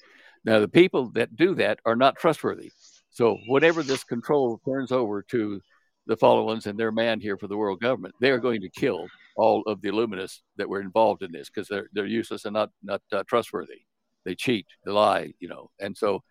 Now, 0.45 0.61
the 0.61 0.69
people 0.69 1.11
that 1.15 1.35
do 1.35 1.53
that 1.55 1.79
are 1.83 1.97
not 1.97 2.15
trustworthy. 2.15 2.71
So, 3.09 3.37
whatever 3.47 3.83
this 3.83 4.05
control 4.05 4.61
turns 4.63 4.93
over 4.93 5.21
to 5.21 5.59
the 6.07 6.15
fallen 6.15 6.45
ones 6.45 6.65
and 6.65 6.79
their 6.79 6.93
man 6.93 7.19
here 7.19 7.37
for 7.37 7.47
the 7.47 7.57
world 7.57 7.81
government, 7.81 8.15
they 8.21 8.31
are 8.31 8.39
going 8.39 8.61
to 8.61 8.69
kill 8.69 9.05
all 9.35 9.63
of 9.65 9.81
the 9.81 9.89
Illuminists 9.89 10.39
that 10.57 10.69
were 10.69 10.81
involved 10.81 11.23
in 11.23 11.31
this 11.31 11.49
because 11.49 11.67
they're 11.67 11.87
they're 11.93 12.05
useless 12.05 12.45
and 12.45 12.53
not 12.53 12.69
not 12.83 13.01
uh, 13.11 13.23
trustworthy. 13.27 13.81
They 14.25 14.35
cheat, 14.35 14.67
they 14.85 14.91
lie, 14.91 15.33
you 15.39 15.47
know, 15.47 15.69
and 15.79 15.97
so. 15.97 16.23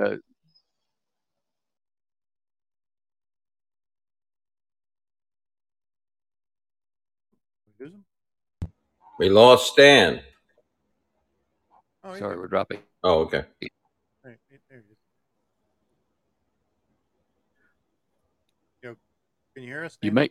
Uh, 0.00 0.16
we 9.18 9.28
lost 9.28 9.72
Stan. 9.72 10.20
Oh, 12.02 12.18
Sorry, 12.18 12.36
we're 12.36 12.48
dropping. 12.48 12.80
Oh, 13.02 13.20
okay. 13.20 13.44
Can 19.54 19.62
you 19.62 19.68
hear 19.68 19.84
us? 19.84 19.96
You 20.02 20.10
may, 20.10 20.30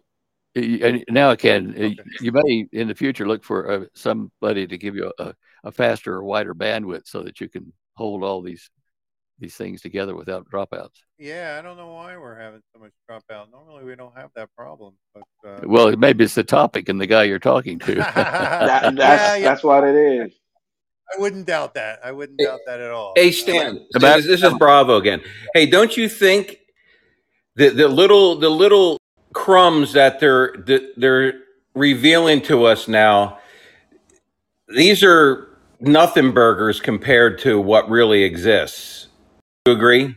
and 0.55 1.03
now 1.09 1.29
I 1.29 1.35
can. 1.35 1.71
Okay. 1.71 1.97
You 2.21 2.31
may 2.31 2.67
in 2.71 2.87
the 2.87 2.95
future 2.95 3.27
look 3.27 3.43
for 3.43 3.71
uh, 3.71 3.85
somebody 3.95 4.67
to 4.67 4.77
give 4.77 4.95
you 4.95 5.11
a, 5.19 5.33
a 5.63 5.71
faster 5.71 6.13
or 6.13 6.23
wider 6.23 6.53
bandwidth 6.53 7.07
so 7.07 7.23
that 7.23 7.41
you 7.41 7.49
can 7.49 7.73
hold 7.95 8.23
all 8.23 8.41
these 8.41 8.69
these 9.39 9.55
things 9.55 9.81
together 9.81 10.15
without 10.15 10.49
dropouts. 10.49 11.01
Yeah, 11.17 11.57
I 11.59 11.61
don't 11.61 11.75
know 11.75 11.93
why 11.93 12.17
we're 12.17 12.39
having 12.39 12.61
so 12.73 12.79
much 12.79 12.91
dropout. 13.09 13.51
Normally 13.51 13.83
we 13.83 13.95
don't 13.95 14.15
have 14.15 14.29
that 14.35 14.49
problem, 14.55 14.93
but 15.13 15.23
uh... 15.47 15.61
well, 15.63 15.95
maybe 15.97 16.23
it's 16.23 16.35
the 16.35 16.43
topic 16.43 16.87
and 16.87 17.01
the 17.01 17.07
guy 17.07 17.23
you're 17.23 17.39
talking 17.39 17.79
to. 17.79 17.95
that, 18.15 18.15
that's, 18.15 18.97
yeah, 18.97 19.35
yeah. 19.35 19.43
that's 19.43 19.63
what 19.63 19.83
it 19.83 19.95
is. 19.95 20.33
I 21.15 21.19
wouldn't 21.19 21.45
doubt 21.47 21.73
that. 21.73 21.99
I 22.03 22.11
wouldn't 22.11 22.39
doubt 22.39 22.61
that 22.65 22.79
at 22.79 22.91
all. 22.91 23.13
Hey, 23.15 23.31
Stan, 23.31 23.85
this, 23.91 24.25
this 24.25 24.43
is 24.43 24.53
Bravo 24.53 24.97
again. 24.97 25.21
Hey, 25.53 25.65
don't 25.65 25.95
you 25.95 26.07
think 26.07 26.57
the 27.55 27.69
the 27.69 27.87
little 27.87 28.39
the 28.39 28.49
little 28.49 28.97
crumbs 29.33 29.93
that 29.93 30.19
they're 30.19 30.53
that 30.65 30.93
they're 30.97 31.33
revealing 31.73 32.41
to 32.43 32.65
us 32.65 32.87
now? 32.87 33.39
These 34.67 35.03
are 35.03 35.49
nothing 35.79 36.31
burgers 36.31 36.79
compared 36.79 37.39
to 37.39 37.59
what 37.59 37.89
really 37.89 38.23
exists. 38.23 39.07
You 39.65 39.73
agree? 39.73 40.15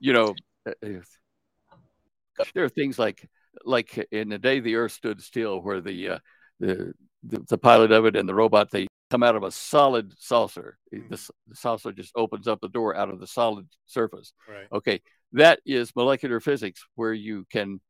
You 0.00 0.12
know, 0.12 0.34
uh, 0.66 0.72
uh, 0.82 2.44
there 2.54 2.64
are 2.64 2.68
things 2.68 2.98
like 2.98 3.28
like 3.64 3.96
in 4.10 4.28
the 4.28 4.38
day 4.38 4.60
the 4.60 4.76
Earth 4.76 4.92
stood 4.92 5.22
still, 5.22 5.60
where 5.62 5.80
the 5.80 6.08
uh, 6.08 6.18
the 6.60 6.94
the, 7.22 7.40
the 7.48 7.58
pilot 7.58 7.92
of 7.92 8.04
it 8.06 8.16
and 8.16 8.28
the 8.28 8.34
robot 8.34 8.70
they 8.70 8.86
come 9.10 9.22
out 9.22 9.36
of 9.36 9.42
a 9.42 9.50
solid 9.50 10.12
saucer. 10.18 10.78
Mm-hmm. 10.94 11.08
The, 11.10 11.30
the, 11.48 11.56
saucer 11.56 11.92
just 11.92 12.12
opens 12.16 12.48
up 12.48 12.60
the 12.60 12.68
door 12.68 12.96
out 12.96 13.10
of 13.10 13.20
the 13.20 13.26
solid 13.26 13.68
surface. 13.86 14.32
Right. 14.48 14.66
Okay, 14.72 15.00
that 15.32 15.60
is 15.66 15.94
molecular 15.94 16.40
physics, 16.40 16.84
where 16.94 17.12
you 17.12 17.46
can 17.50 17.80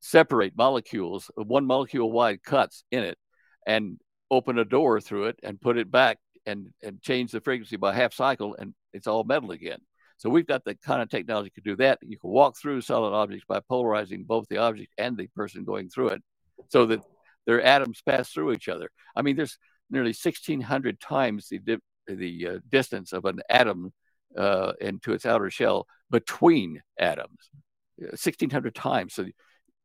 separate 0.00 0.56
molecules, 0.56 1.30
one 1.36 1.66
molecule 1.66 2.12
wide 2.12 2.42
cuts 2.42 2.84
in 2.90 3.02
it, 3.02 3.18
and 3.66 3.98
open 4.30 4.58
a 4.58 4.64
door 4.64 5.00
through 5.00 5.24
it 5.26 5.38
and 5.42 5.60
put 5.60 5.78
it 5.78 5.90
back 5.90 6.18
and 6.46 6.68
and 6.82 7.00
change 7.02 7.32
the 7.32 7.40
frequency 7.40 7.76
by 7.76 7.94
half 7.94 8.12
cycle, 8.12 8.54
and 8.58 8.74
it's 8.92 9.06
all 9.06 9.24
metal 9.24 9.50
again. 9.50 9.80
So 10.18 10.28
we've 10.28 10.46
got 10.46 10.64
the 10.64 10.74
kind 10.74 11.00
of 11.00 11.08
technology 11.08 11.52
to 11.54 11.60
do 11.60 11.76
that. 11.76 12.00
You 12.02 12.18
can 12.18 12.30
walk 12.30 12.56
through 12.56 12.80
solid 12.80 13.14
objects 13.14 13.44
by 13.48 13.60
polarizing 13.68 14.24
both 14.24 14.48
the 14.48 14.58
object 14.58 14.92
and 14.98 15.16
the 15.16 15.28
person 15.28 15.64
going 15.64 15.88
through 15.88 16.08
it, 16.08 16.22
so 16.68 16.86
that 16.86 17.00
their 17.46 17.62
atoms 17.62 18.02
pass 18.04 18.30
through 18.30 18.52
each 18.52 18.68
other. 18.68 18.90
I 19.16 19.22
mean, 19.22 19.36
there's 19.36 19.58
nearly 19.90 20.10
1,600 20.10 21.00
times 21.00 21.48
the 21.48 21.78
the 22.06 22.48
uh, 22.48 22.58
distance 22.70 23.12
of 23.12 23.24
an 23.26 23.40
atom 23.50 23.92
uh, 24.36 24.72
into 24.80 25.12
its 25.12 25.26
outer 25.26 25.50
shell 25.50 25.86
between 26.10 26.82
atoms, 26.98 27.50
1,600 27.98 28.74
times. 28.74 29.14
So 29.14 29.26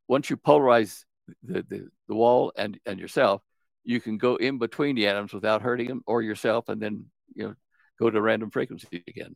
once 0.08 0.30
you 0.30 0.38
polarize 0.38 1.04
the, 1.44 1.64
the, 1.68 1.88
the 2.08 2.16
wall 2.16 2.52
and, 2.58 2.80
and 2.86 3.00
yourself, 3.00 3.42
you 3.84 4.00
can 4.00 4.18
go 4.18 4.36
in 4.36 4.58
between 4.58 4.96
the 4.96 5.08
atoms 5.08 5.34
without 5.34 5.62
hurting 5.62 5.88
them 5.88 6.02
or 6.06 6.22
yourself, 6.22 6.70
and 6.70 6.82
then 6.82 7.06
you 7.36 7.48
know 7.48 7.54
go 8.00 8.10
to 8.10 8.22
random 8.22 8.50
frequency 8.50 9.04
again. 9.08 9.36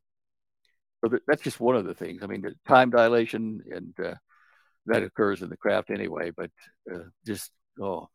So 1.03 1.17
that's 1.27 1.41
just 1.41 1.59
one 1.59 1.75
of 1.75 1.85
the 1.85 1.93
things. 1.93 2.23
I 2.23 2.27
mean, 2.27 2.41
the 2.41 2.55
time 2.67 2.89
dilation 2.89 3.61
and 3.69 3.93
uh, 4.03 4.15
that 4.87 5.03
occurs 5.03 5.41
in 5.41 5.49
the 5.49 5.57
craft 5.57 5.89
anyway, 5.89 6.31
but 6.31 6.49
uh, 6.91 6.99
just 7.25 7.51
oh, 7.79 8.07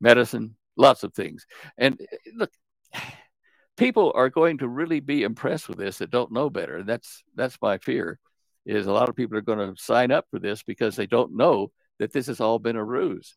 medicine, 0.00 0.56
lots 0.76 1.02
of 1.02 1.14
things. 1.14 1.46
And 1.78 2.00
eh, 2.00 2.16
look, 2.34 2.50
people 3.76 4.12
are 4.14 4.28
going 4.28 4.58
to 4.58 4.68
really 4.68 5.00
be 5.00 5.22
impressed 5.22 5.68
with 5.68 5.78
this 5.78 5.98
that 5.98 6.10
don't 6.10 6.32
know 6.32 6.50
better. 6.50 6.78
And 6.78 6.88
That's 6.88 7.22
that's 7.34 7.58
my 7.60 7.78
fear. 7.78 8.18
Is 8.64 8.86
a 8.86 8.92
lot 8.92 9.08
of 9.08 9.16
people 9.16 9.36
are 9.36 9.42
going 9.42 9.58
to 9.58 9.82
sign 9.82 10.12
up 10.12 10.26
for 10.30 10.38
this 10.38 10.62
because 10.62 10.94
they 10.94 11.06
don't 11.06 11.36
know 11.36 11.72
that 11.98 12.12
this 12.12 12.28
has 12.28 12.40
all 12.40 12.60
been 12.60 12.76
a 12.76 12.84
ruse. 12.84 13.36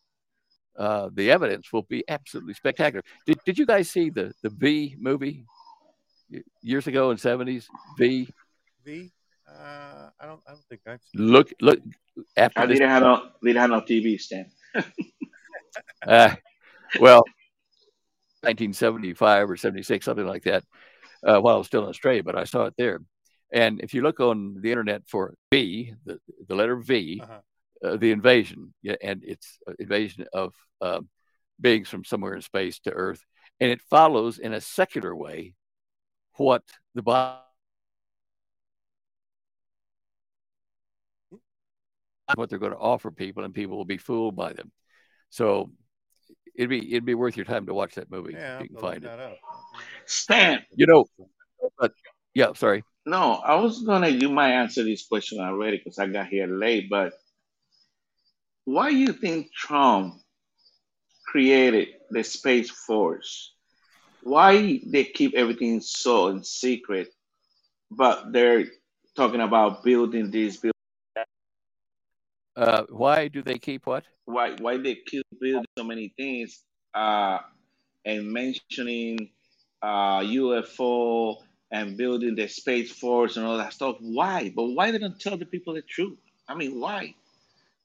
Uh, 0.78 1.08
the 1.12 1.30
evidence 1.30 1.72
will 1.72 1.82
be 1.82 2.04
absolutely 2.08 2.54
spectacular. 2.54 3.02
Did, 3.26 3.38
did 3.44 3.58
you 3.58 3.66
guys 3.66 3.90
see 3.90 4.10
the 4.10 4.32
the 4.42 4.50
V 4.50 4.94
movie 4.98 5.44
years 6.62 6.86
ago 6.86 7.10
in 7.10 7.16
seventies? 7.16 7.68
V. 7.98 8.28
V. 8.84 9.10
Uh, 9.48 10.10
I 10.20 10.26
don't. 10.26 10.40
I 10.46 10.52
don't 10.52 10.64
think 10.68 10.82
I've 10.86 11.00
seen. 11.02 11.26
Look, 11.26 11.52
look. 11.60 11.80
After 12.36 12.60
I 12.60 12.66
didn't 12.66 12.88
have 12.88 13.02
no. 13.02 13.30
didn't 13.42 13.60
have 13.60 13.70
no 13.70 13.80
TV, 13.80 14.20
Stan. 14.20 14.50
uh, 16.06 16.34
well, 17.00 17.24
1975 18.42 19.50
or 19.50 19.56
76, 19.56 20.04
something 20.04 20.26
like 20.26 20.44
that, 20.44 20.64
uh, 21.26 21.40
while 21.40 21.56
I 21.56 21.58
was 21.58 21.66
still 21.66 21.82
in 21.82 21.88
Australia, 21.88 22.22
but 22.22 22.36
I 22.36 22.44
saw 22.44 22.64
it 22.64 22.74
there. 22.76 23.00
And 23.52 23.80
if 23.80 23.94
you 23.94 24.02
look 24.02 24.20
on 24.20 24.60
the 24.60 24.70
internet 24.70 25.02
for 25.06 25.34
V, 25.52 25.94
the, 26.04 26.18
the 26.48 26.54
letter 26.54 26.76
V, 26.76 27.20
uh-huh. 27.22 27.88
uh, 27.88 27.96
the 27.96 28.10
invasion, 28.10 28.74
yeah, 28.82 28.96
and 29.02 29.22
it's 29.24 29.58
invasion 29.78 30.26
of 30.32 30.54
uh, 30.80 31.00
beings 31.60 31.88
from 31.88 32.04
somewhere 32.04 32.34
in 32.34 32.42
space 32.42 32.80
to 32.80 32.92
Earth, 32.92 33.24
and 33.60 33.70
it 33.70 33.80
follows 33.82 34.38
in 34.38 34.52
a 34.52 34.60
secular 34.60 35.14
way 35.14 35.54
what 36.36 36.62
the 36.94 37.02
Bible. 37.02 37.42
what 42.34 42.50
they're 42.50 42.58
going 42.58 42.72
to 42.72 42.78
offer 42.78 43.12
people 43.12 43.44
and 43.44 43.54
people 43.54 43.76
will 43.76 43.84
be 43.84 43.98
fooled 43.98 44.34
by 44.34 44.52
them 44.52 44.72
so 45.30 45.70
it'd 46.56 46.70
be 46.70 46.92
it'd 46.92 47.04
be 47.04 47.14
worth 47.14 47.36
your 47.36 47.44
time 47.44 47.66
to 47.66 47.74
watch 47.74 47.94
that 47.94 48.10
movie. 48.10 48.34
Yeah, 48.34 48.62
you 48.62 48.68
can 48.68 48.78
find 48.78 49.04
it. 49.04 49.38
Stan, 50.06 50.62
you 50.74 50.86
know, 50.86 51.04
but 51.78 51.92
yeah, 52.34 52.52
sorry. 52.54 52.84
No, 53.04 53.34
I 53.34 53.54
was 53.56 53.82
gonna. 53.82 54.08
You 54.08 54.28
might 54.28 54.52
answer 54.52 54.82
this 54.82 55.06
question 55.06 55.40
already 55.40 55.78
because 55.78 55.98
I 55.98 56.06
got 56.06 56.26
here 56.26 56.46
late. 56.46 56.88
But 56.90 57.12
why 58.64 58.90
do 58.90 58.96
you 58.96 59.12
think 59.12 59.52
Trump 59.52 60.14
created 61.26 61.88
the 62.10 62.24
Space 62.24 62.70
Force? 62.70 63.52
Why 64.22 64.80
they 64.84 65.04
keep 65.04 65.34
everything 65.34 65.80
so 65.80 66.28
in 66.28 66.42
secret, 66.42 67.08
but 67.90 68.32
they're 68.32 68.66
talking 69.14 69.40
about 69.40 69.84
building 69.84 70.30
this 70.30 70.56
building 70.56 70.75
uh, 72.56 72.84
why 72.88 73.28
do 73.28 73.42
they 73.42 73.58
keep 73.58 73.86
what? 73.86 74.04
Why 74.24 74.56
why 74.60 74.78
they 74.78 74.94
keep 74.94 75.24
building 75.40 75.64
so 75.76 75.84
many 75.84 76.12
things 76.16 76.62
uh, 76.94 77.38
and 78.04 78.32
mentioning 78.32 79.30
uh, 79.82 80.20
UFO 80.20 81.36
and 81.70 81.96
building 81.96 82.34
the 82.34 82.48
space 82.48 82.90
force 82.90 83.36
and 83.36 83.44
all 83.44 83.58
that 83.58 83.72
stuff? 83.72 83.96
Why? 84.00 84.52
But 84.54 84.64
why 84.64 84.90
they 84.90 84.98
don't 84.98 85.20
tell 85.20 85.36
the 85.36 85.44
people 85.44 85.74
the 85.74 85.82
truth? 85.82 86.18
I 86.48 86.54
mean, 86.54 86.80
why? 86.80 87.14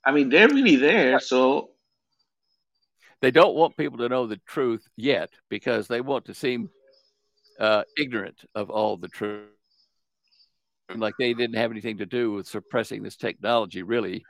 I 0.05 0.11
mean, 0.11 0.29
they're 0.29 0.47
really 0.47 0.77
there, 0.77 1.19
so 1.19 1.71
they 3.21 3.31
don't 3.31 3.55
want 3.55 3.77
people 3.77 3.97
to 3.99 4.09
know 4.09 4.25
the 4.25 4.39
truth 4.47 4.87
yet 4.95 5.29
because 5.49 5.87
they 5.87 6.01
want 6.01 6.25
to 6.25 6.33
seem 6.33 6.69
uh, 7.59 7.83
ignorant 7.99 8.41
of 8.55 8.69
all 8.69 8.97
the 8.97 9.09
truth. 9.09 9.47
Like 10.95 11.13
they 11.19 11.33
didn't 11.33 11.55
have 11.55 11.71
anything 11.71 11.99
to 11.99 12.05
do 12.05 12.31
with 12.31 12.47
suppressing 12.47 13.03
this 13.03 13.15
technology, 13.15 13.83
really 13.83 14.23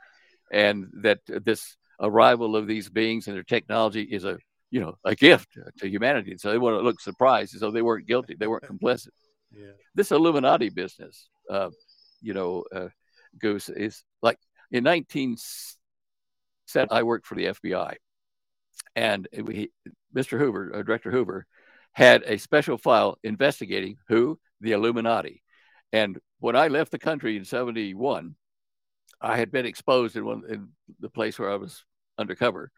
and 0.52 0.88
that 1.02 1.20
this 1.26 1.76
arrival 2.00 2.56
of 2.56 2.66
these 2.66 2.88
beings 2.88 3.26
and 3.26 3.36
their 3.36 3.42
technology 3.42 4.02
is 4.02 4.24
a 4.24 4.38
you 4.70 4.80
know 4.80 4.96
a 5.04 5.14
gift 5.14 5.58
to 5.78 5.88
humanity. 5.88 6.36
So 6.38 6.50
they 6.50 6.58
want 6.58 6.76
to 6.76 6.82
look 6.82 7.00
surprised, 7.00 7.58
so 7.58 7.70
they 7.70 7.82
weren't 7.82 8.06
guilty, 8.06 8.36
they 8.38 8.46
weren't 8.46 8.64
complicit. 8.64 9.08
Yeah. 9.50 9.72
This 9.94 10.12
Illuminati 10.12 10.70
business, 10.70 11.28
uh, 11.50 11.70
you 12.20 12.34
know, 12.34 12.64
uh, 12.74 12.88
Goose 13.38 13.68
is 13.68 14.02
like 14.22 14.38
in 14.70 14.84
1970, 14.84 16.90
I 16.90 17.02
worked 17.02 17.26
for 17.26 17.34
the 17.34 17.46
FBI, 17.46 17.96
and 18.96 19.28
we, 19.36 19.70
Mr. 20.14 20.38
Hoover, 20.38 20.72
uh, 20.74 20.82
Director 20.82 21.10
Hoover, 21.10 21.46
had 21.92 22.22
a 22.26 22.38
special 22.38 22.78
file 22.78 23.18
investigating 23.22 23.96
who 24.08 24.38
the 24.60 24.72
Illuminati. 24.72 25.42
And 25.92 26.18
when 26.38 26.56
I 26.56 26.68
left 26.68 26.90
the 26.90 26.98
country 26.98 27.36
in 27.36 27.44
71, 27.44 28.34
I 29.20 29.36
had 29.36 29.50
been 29.50 29.66
exposed 29.66 30.16
in 30.16 30.24
one 30.24 30.42
in 30.48 30.68
the 31.00 31.10
place 31.10 31.38
where 31.38 31.50
I 31.50 31.56
was 31.56 31.84
undercover, 32.18 32.70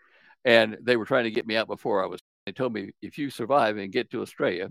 and 0.45 0.77
they 0.83 0.97
were 0.97 1.07
trying 1.07 1.25
to 1.25 1.31
get 1.31 1.47
me 1.47 1.57
out 1.57 1.67
before 1.67 2.03
I 2.03 2.07
was. 2.07 2.21
They 2.47 2.53
told 2.53 2.75
me 2.75 2.91
if 3.01 3.17
you 3.17 3.31
survive 3.31 3.79
and 3.79 3.93
get 3.93 4.11
to 4.11 4.21
Australia, 4.21 4.71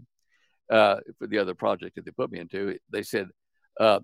uh, 0.69 0.97
for 1.19 1.27
the 1.27 1.39
other 1.39 1.53
project 1.53 1.95
that 1.95 2.05
they 2.05 2.11
put 2.11 2.31
me 2.31 2.39
into, 2.39 2.77
they 2.89 3.03
said, 3.03 3.27
uh, 3.79 3.99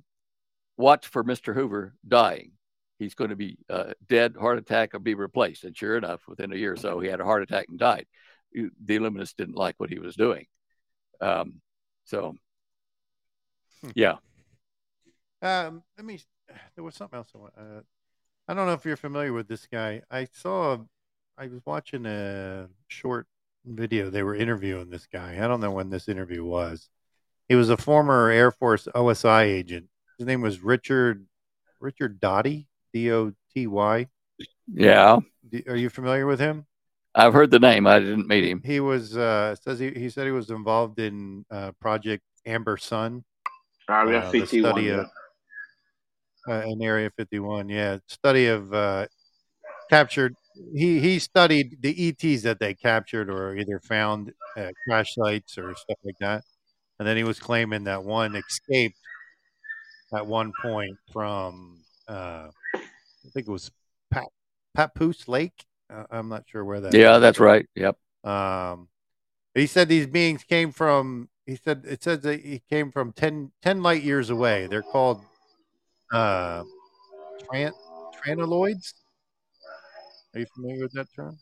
watch 0.78 1.07
for 1.07 1.24
Mr. 1.24 1.53
Hoover 1.53 1.95
dying. 2.07 2.51
He's 2.97 3.16
going 3.16 3.30
to 3.30 3.36
be 3.36 3.57
uh, 3.70 3.93
dead, 4.07 4.36
heart 4.39 4.57
attack, 4.57 4.93
or 4.93 4.99
be 4.99 5.16
replaced. 5.16 5.64
And 5.64 5.76
sure 5.76 5.97
enough, 5.97 6.22
within 6.28 6.51
a 6.51 6.55
year 6.55 6.74
or 6.74 6.78
so, 6.78 6.99
he 6.99 7.07
had 7.07 7.22
a 7.22 7.26
heart 7.26 7.43
attack 7.43 7.68
and 7.70 7.80
died. 7.80 8.05
The 8.53 8.70
Illuminists 8.88 9.36
didn't 9.38 9.55
like 9.55 9.76
what 9.78 9.89
he 9.89 9.99
was 9.99 10.16
doing. 10.16 10.45
Um, 11.22 11.62
so, 12.03 12.36
hmm. 13.82 13.89
yeah. 13.95 14.16
Um, 15.41 15.84
let 15.97 16.05
me. 16.05 16.20
There 16.76 16.84
was 16.84 16.95
something 16.95 17.18
else 17.18 17.30
I 17.36 17.38
want. 17.38 17.54
Uh, 17.58 17.82
I 18.47 18.54
don't 18.54 18.66
know 18.66 18.74
if 18.74 18.86
you're 18.86 18.95
familiar 18.95 19.34
with 19.34 19.47
this 19.47 19.68
guy. 19.68 20.02
I 20.10 20.28
saw. 20.32 20.78
I 21.38 21.47
was 21.47 21.62
watching 21.66 22.06
a 22.06 22.68
short 22.88 23.28
video. 23.66 24.10
They 24.10 24.24
were 24.24 24.36
interviewing 24.36 24.89
this 24.89 25.08
guy. 25.08 25.38
I 25.43 25.47
don't 25.47 25.62
know 25.62 25.72
when 25.72 25.89
this 25.89 26.08
interview 26.08 26.43
was. 26.43 26.89
He 27.47 27.56
was 27.56 27.70
a 27.70 27.78
former 27.78 28.30
Air 28.30 28.52
Force 28.52 28.88
OSI 28.95 29.43
agent. 29.43 29.88
His 30.18 30.28
name 30.28 30.41
was 30.41 30.62
Richard 30.62 31.26
Richard 31.80 32.20
Doty 32.20 32.68
D 32.93 33.12
O 33.12 33.34
T 33.54 33.68
Y. 33.68 34.08
Yeah. 34.72 35.20
Are 35.68 35.76
you 35.76 35.89
familiar 35.89 36.26
with 36.26 36.39
him? 36.39 36.66
I've 37.16 37.34
heard 37.34 37.52
the 37.52 37.60
name. 37.60 37.88
I 37.88 38.00
didn't 38.00 38.28
meet 38.28 38.45
him. 38.45 38.62
He 38.64 38.80
was 38.80 39.18
uh, 39.18 39.56
says 39.56 39.80
he, 39.80 39.91
he 39.91 40.10
said 40.10 40.26
he 40.26 40.32
was 40.32 40.50
involved 40.50 41.00
in 41.00 41.45
uh, 41.50 41.72
Project 41.80 42.24
Amber 42.45 42.78
Sun. 42.78 43.24
Area 43.89 44.20
uh, 44.20 44.30
51. 44.30 44.72
Study 44.72 44.89
of, 44.89 45.08
uh, 46.48 46.64
in 46.66 46.82
Area 46.82 47.12
51, 47.16 47.70
yeah. 47.70 47.98
Study 48.08 48.48
of 48.48 48.74
uh, 48.74 49.08
captured 49.90 50.36
he 50.74 51.00
he 51.00 51.20
studied 51.20 51.78
the 51.82 52.10
ETs 52.10 52.44
that 52.44 52.60
they 52.60 52.74
captured 52.74 53.30
or 53.30 53.56
either 53.56 53.80
found 53.80 54.34
at 54.58 54.74
crash 54.86 55.16
sites 55.16 55.58
or 55.58 55.76
stuff 55.76 55.98
like 56.04 56.18
that, 56.20 56.44
and 56.98 57.08
then 57.08 57.18
he 57.18 57.24
was 57.24 57.40
claiming 57.40 57.86
that 57.86 58.04
one 58.04 58.36
escaped 58.36 58.98
at 60.14 60.26
one 60.26 60.52
point 60.62 60.98
from 61.12 61.80
uh, 62.08 62.50
I 62.76 63.30
think 63.34 63.48
it 63.48 63.52
was 63.52 63.72
Pat, 64.12 64.28
Papoose 64.74 65.28
Lake. 65.28 65.66
Uh, 65.92 66.06
I'm 66.12 66.30
not 66.30 66.44
sure 66.48 66.64
where 66.66 66.82
that. 66.82 66.94
Yeah, 66.94 67.16
is. 67.16 67.22
that's 67.22 67.40
right. 67.40 67.66
Yep. 67.76 67.98
Um, 68.24 68.90
he 69.56 69.68
said 69.68 69.88
these 69.88 70.08
beings 70.08 70.44
came 70.44 70.72
from. 70.72 71.30
He 71.46 71.56
said 71.56 71.84
it 71.88 72.04
says 72.04 72.22
that 72.22 72.42
he 72.42 72.62
came 72.70 72.92
from 72.92 73.12
10, 73.12 73.52
10 73.64 73.82
light 73.82 74.04
years 74.04 74.30
away. 74.30 74.68
They're 74.68 74.84
called 74.84 75.24
uh, 76.12 76.64
tran- 77.51 77.74
tranaloids. 78.26 78.93
Are 80.34 80.39
you 80.39 80.45
familiar 80.55 80.84
with 80.84 80.93
that 80.93 81.07
term? 81.16 81.38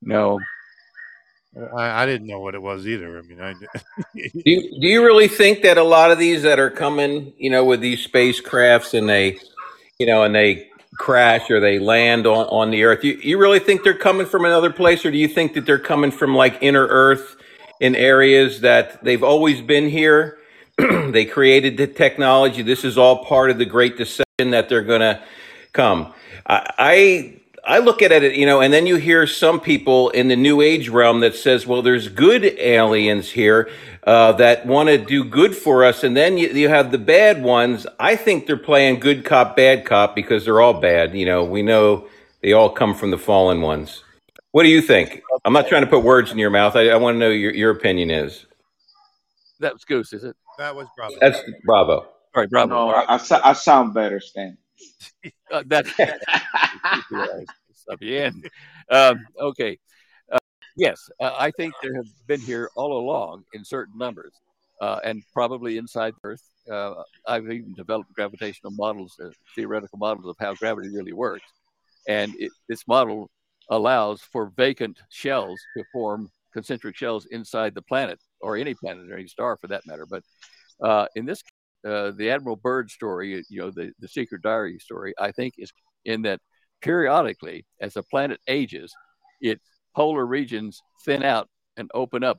No. 0.00 0.38
I, 1.76 2.02
I 2.02 2.06
didn't 2.06 2.26
know 2.26 2.40
what 2.40 2.54
it 2.54 2.62
was 2.62 2.86
either. 2.86 3.18
I 3.18 3.22
mean, 3.22 3.40
I 3.40 3.52
do. 3.54 3.66
You, 4.14 4.80
do 4.80 4.86
you 4.86 5.04
really 5.04 5.28
think 5.28 5.62
that 5.62 5.78
a 5.78 5.82
lot 5.82 6.10
of 6.10 6.18
these 6.18 6.42
that 6.42 6.58
are 6.58 6.70
coming, 6.70 7.32
you 7.36 7.50
know, 7.50 7.64
with 7.64 7.80
these 7.80 8.06
spacecrafts 8.06 8.96
and 8.96 9.08
they, 9.08 9.38
you 9.98 10.06
know, 10.06 10.22
and 10.22 10.34
they 10.34 10.68
crash 10.96 11.50
or 11.50 11.60
they 11.60 11.78
land 11.78 12.26
on, 12.26 12.46
on 12.46 12.70
the 12.70 12.84
Earth, 12.84 13.04
you, 13.04 13.18
you 13.22 13.38
really 13.38 13.58
think 13.58 13.82
they're 13.82 13.94
coming 13.94 14.26
from 14.26 14.44
another 14.44 14.70
place, 14.70 15.04
or 15.04 15.10
do 15.10 15.18
you 15.18 15.28
think 15.28 15.54
that 15.54 15.66
they're 15.66 15.78
coming 15.78 16.10
from 16.10 16.34
like 16.34 16.58
inner 16.60 16.86
Earth 16.86 17.36
in 17.80 17.94
areas 17.96 18.60
that 18.60 19.02
they've 19.02 19.22
always 19.22 19.60
been 19.60 19.88
here? 19.88 20.38
they 21.12 21.24
created 21.24 21.76
the 21.76 21.86
technology. 21.86 22.62
This 22.62 22.84
is 22.84 22.96
all 22.96 23.24
part 23.24 23.50
of 23.50 23.58
the 23.58 23.64
Great 23.64 23.96
Deception 23.96 24.50
that 24.50 24.68
they're 24.68 24.82
going 24.82 25.00
to 25.00 25.22
come. 25.72 26.12
I, 26.46 26.72
I 26.78 27.34
I 27.68 27.78
look 27.80 28.00
at 28.00 28.12
it, 28.12 28.34
you 28.34 28.46
know, 28.46 28.62
and 28.62 28.72
then 28.72 28.86
you 28.86 28.96
hear 28.96 29.26
some 29.26 29.60
people 29.60 30.08
in 30.10 30.28
the 30.28 30.36
New 30.36 30.62
Age 30.62 30.88
realm 30.88 31.20
that 31.20 31.34
says, 31.34 31.66
well, 31.66 31.82
there's 31.82 32.08
good 32.08 32.44
aliens 32.58 33.30
here 33.30 33.68
uh, 34.04 34.32
that 34.32 34.64
want 34.64 34.88
to 34.88 34.96
do 34.96 35.22
good 35.22 35.54
for 35.54 35.84
us, 35.84 36.02
and 36.02 36.16
then 36.16 36.38
you, 36.38 36.48
you 36.48 36.70
have 36.70 36.92
the 36.92 36.98
bad 36.98 37.42
ones. 37.42 37.86
I 38.00 38.16
think 38.16 38.46
they're 38.46 38.56
playing 38.56 39.00
good 39.00 39.22
cop, 39.22 39.54
bad 39.54 39.84
cop 39.84 40.14
because 40.14 40.46
they're 40.46 40.62
all 40.62 40.80
bad. 40.80 41.14
You 41.14 41.26
know, 41.26 41.44
we 41.44 41.60
know 41.60 42.06
they 42.40 42.54
all 42.54 42.70
come 42.70 42.94
from 42.94 43.10
the 43.10 43.18
fallen 43.18 43.60
ones. 43.60 44.02
What 44.52 44.62
do 44.62 44.70
you 44.70 44.80
think? 44.80 45.22
I'm 45.44 45.52
not 45.52 45.68
trying 45.68 45.82
to 45.82 45.90
put 45.90 46.02
words 46.02 46.32
in 46.32 46.38
your 46.38 46.48
mouth. 46.48 46.74
I, 46.74 46.88
I 46.88 46.96
want 46.96 47.16
to 47.16 47.18
know 47.18 47.28
your, 47.28 47.52
your 47.52 47.70
opinion 47.70 48.10
is. 48.10 48.46
That 49.60 49.74
was 49.74 49.84
Goose, 49.84 50.14
is 50.14 50.24
it? 50.24 50.36
That 50.58 50.74
was 50.74 50.88
Bravo. 50.96 51.14
That's 51.20 51.40
Bravo. 51.64 51.92
All 51.92 52.10
right, 52.34 52.50
Bravo. 52.50 52.74
No, 52.74 52.88
I, 52.90 53.18
I 53.44 53.52
sound 53.52 53.94
better, 53.94 54.18
Stan. 54.18 54.58
uh, 55.52 55.62
that's 55.66 55.90
bien. 58.00 58.42
Um, 58.90 59.24
okay. 59.40 59.78
Uh, 60.30 60.38
yes, 60.76 61.08
uh, 61.20 61.32
I 61.38 61.52
think 61.52 61.74
there 61.80 61.94
have 61.94 62.06
been 62.26 62.40
here 62.40 62.70
all 62.74 62.98
along 62.98 63.44
in 63.54 63.64
certain 63.64 63.96
numbers, 63.96 64.32
uh, 64.80 64.98
and 65.04 65.22
probably 65.32 65.78
inside 65.78 66.14
Earth. 66.24 66.42
Uh, 66.70 67.02
I've 67.26 67.44
even 67.44 67.72
developed 67.74 68.12
gravitational 68.12 68.72
models, 68.72 69.16
uh, 69.24 69.30
theoretical 69.54 69.98
models 69.98 70.26
of 70.26 70.36
how 70.40 70.54
gravity 70.54 70.88
really 70.88 71.12
works, 71.12 71.46
and 72.08 72.34
it, 72.36 72.50
this 72.68 72.86
model 72.88 73.30
allows 73.70 74.22
for 74.22 74.50
vacant 74.56 74.98
shells 75.08 75.60
to 75.76 75.84
form 75.92 76.30
concentric 76.52 76.96
shells 76.96 77.26
inside 77.26 77.74
the 77.74 77.82
planet 77.82 78.18
or 78.40 78.56
any 78.56 78.74
planetary 78.74 79.28
star 79.28 79.56
for 79.56 79.66
that 79.68 79.86
matter. 79.86 80.06
But 80.06 80.22
uh, 80.82 81.06
in 81.14 81.26
this, 81.26 81.42
the 81.82 82.30
Admiral 82.30 82.56
Byrd 82.56 82.90
story, 82.90 83.42
you 83.48 83.60
know, 83.60 83.70
the 83.70 83.92
the 84.00 84.08
secret 84.08 84.42
diary 84.42 84.78
story, 84.78 85.14
I 85.18 85.32
think 85.32 85.54
is 85.58 85.72
in 86.04 86.22
that 86.22 86.40
periodically, 86.80 87.66
as 87.80 87.94
the 87.94 88.02
planet 88.02 88.40
ages, 88.48 88.92
its 89.40 89.64
polar 89.94 90.26
regions 90.26 90.80
thin 91.04 91.22
out 91.22 91.48
and 91.76 91.90
open 91.94 92.24
up 92.24 92.38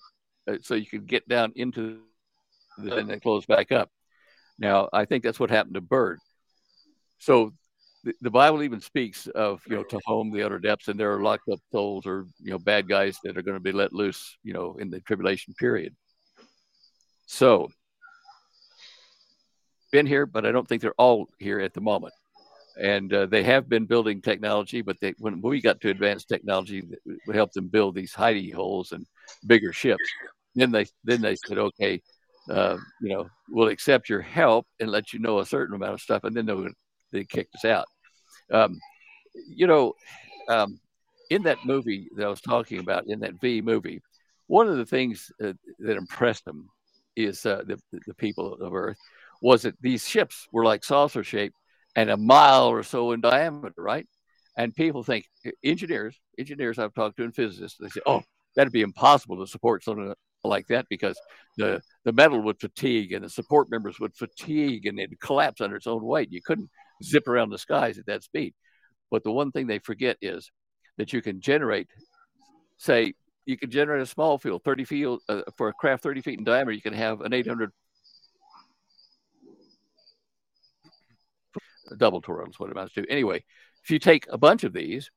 uh, 0.50 0.58
so 0.62 0.76
you 0.76 0.86
can 0.86 1.06
get 1.06 1.28
down 1.28 1.52
into 1.56 2.00
the, 2.78 2.96
and 2.96 3.10
then 3.10 3.20
close 3.20 3.46
back 3.46 3.72
up. 3.72 3.90
Now, 4.58 4.90
I 4.94 5.06
think 5.06 5.24
that's 5.24 5.40
what 5.40 5.50
happened 5.50 5.76
to 5.76 5.82
Byrd. 5.82 6.20
So 7.20 7.54
the, 8.04 8.14
the 8.22 8.30
Bible 8.30 8.64
even 8.64 8.82
speaks 8.82 9.28
of, 9.28 9.62
you 9.68 9.76
know, 9.76 9.84
to 9.84 10.00
home 10.06 10.32
the 10.32 10.44
outer 10.44 10.60
depths, 10.60 10.88
and 10.88 11.00
there 11.00 11.14
are 11.14 11.22
locked 11.22 11.50
up 11.50 11.60
souls 11.72 12.06
or, 12.06 12.26
you 12.40 12.52
know, 12.52 12.60
bad 12.60 12.88
guys 12.88 13.18
that 13.24 13.38
are 13.38 13.42
going 13.42 13.58
to 13.58 13.64
be 13.64 13.72
let 13.72 13.94
loose, 13.94 14.38
you 14.44 14.54
know, 14.54 14.78
in 14.80 14.90
the 14.90 15.00
tribulation 15.02 15.54
period. 15.58 15.96
So, 17.26 17.70
been 19.92 20.06
here, 20.06 20.26
but 20.26 20.46
I 20.46 20.52
don't 20.52 20.68
think 20.68 20.82
they're 20.82 20.94
all 20.94 21.28
here 21.40 21.60
at 21.60 21.74
the 21.74 21.82
moment 21.82 22.14
and 22.80 23.14
uh, 23.14 23.26
they 23.26 23.44
have 23.44 23.68
been 23.68 23.86
building 23.86 24.22
technology. 24.22 24.82
But 24.82 25.00
they, 25.00 25.14
when 25.20 25.42
we 25.42 25.62
got 25.62 25.82
to 25.82 25.90
advanced 25.90 26.30
technology, 26.30 26.84
we 27.28 27.36
helped 27.36 27.54
them 27.54 27.68
build 27.68 27.96
these 27.96 28.14
hidey 28.14 28.54
holes 28.54 28.94
and 28.94 29.06
bigger 29.46 29.74
ships. 29.74 30.04
Then 30.56 30.72
they 30.72 30.86
then 31.04 31.22
they 31.22 31.36
said, 31.36 31.58
okay, 31.58 32.02
uh, 32.50 32.78
you 33.02 33.10
know, 33.10 33.30
we'll 33.50 33.68
accept 33.68 34.10
your 34.10 34.22
help 34.22 34.66
and 34.80 34.90
let 34.90 35.14
you 35.14 35.20
know 35.20 35.40
a 35.40 35.46
certain 35.46 35.76
amount 35.76 35.94
of 35.94 36.02
stuff, 36.02 36.24
and 36.24 36.36
then 36.36 36.46
they, 36.46 36.56
they 37.12 37.24
kicked 37.24 37.56
us 37.56 37.66
out. 37.66 37.86
Um, 38.52 38.80
you 39.48 39.68
know, 39.68 39.94
um, 40.48 40.80
in 41.30 41.44
that 41.44 41.58
movie 41.66 42.10
that 42.16 42.26
I 42.26 42.30
was 42.30 42.42
talking 42.42 42.80
about, 42.80 43.06
in 43.08 43.20
that 43.20 43.40
V 43.40 43.62
movie, 43.62 44.02
one 44.48 44.68
of 44.68 44.78
the 44.78 44.86
things 44.86 45.32
uh, 45.44 45.54
that 45.80 45.98
impressed 45.98 46.46
them 46.46 46.70
is 47.16 47.46
uh, 47.46 47.64
the, 47.68 47.80
the 48.08 48.14
people 48.16 48.54
of 48.54 48.74
Earth 48.74 48.98
was 49.42 49.62
that 49.62 49.80
these 49.82 50.08
ships 50.08 50.48
were 50.52 50.66
like 50.66 50.84
saucer 50.84 51.24
shaped 51.24 51.56
and 51.96 52.10
a 52.10 52.18
mile 52.18 52.68
or 52.68 52.84
so 52.84 53.12
in 53.12 53.22
diameter, 53.22 53.74
right? 53.78 54.08
And 54.58 54.76
people 54.76 55.04
think 55.04 55.26
engineers, 55.64 56.20
engineers 56.38 56.80
I've 56.80 56.94
talked 56.94 57.18
to 57.18 57.24
and 57.24 57.36
physicists, 57.36 57.78
they 57.80 57.90
say, 57.90 58.02
oh, 58.06 58.24
that'd 58.56 58.74
be 58.74 58.82
impossible 58.82 59.38
to 59.38 59.48
support 59.48 59.84
something 59.84 60.14
like 60.44 60.68
that 60.68 60.86
because 60.90 61.20
the 61.58 61.82
the 62.06 62.14
metal 62.14 62.42
would 62.42 62.60
fatigue 62.60 63.12
and 63.12 63.26
the 63.26 63.30
support 63.30 63.70
members 63.70 64.00
would 64.00 64.16
fatigue 64.16 64.86
and 64.86 65.00
it'd 65.00 65.20
collapse 65.20 65.62
under 65.62 65.76
its 65.76 65.88
own 65.88 66.04
weight. 66.04 66.32
You 66.32 66.42
couldn't 66.42 66.70
zip 67.04 67.28
around 67.28 67.50
the 67.50 67.58
skies 67.58 67.98
at 67.98 68.06
that 68.08 68.24
speed. 68.24 68.54
But 69.12 69.24
the 69.24 69.32
one 69.32 69.52
thing 69.52 69.68
they 69.68 69.80
forget 69.80 70.18
is 70.22 70.52
that 70.98 71.14
you 71.14 71.22
can 71.22 71.42
generate, 71.42 71.88
say, 72.78 73.14
you 73.46 73.58
can 73.58 73.72
generate 73.72 74.02
a 74.02 74.06
small 74.06 74.38
field, 74.38 74.64
30 74.64 74.86
feet 74.86 75.08
uh, 75.28 75.42
for 75.58 75.70
a 75.70 75.74
craft 75.74 76.04
30 76.04 76.22
feet 76.22 76.40
in 76.40 76.46
diameter. 76.46 76.74
You 76.74 76.82
can 76.82 76.94
have 76.94 77.22
an 77.22 77.34
800 77.34 77.72
double 81.98 82.20
is 82.20 82.60
what 82.60 82.70
it 82.70 82.72
amounts 82.72 82.94
to. 82.94 83.10
Anyway, 83.10 83.44
if 83.84 83.90
you 83.90 84.00
take 84.00 84.26
a 84.30 84.38
bunch 84.38 84.64
of 84.64 84.74
these 84.74 85.10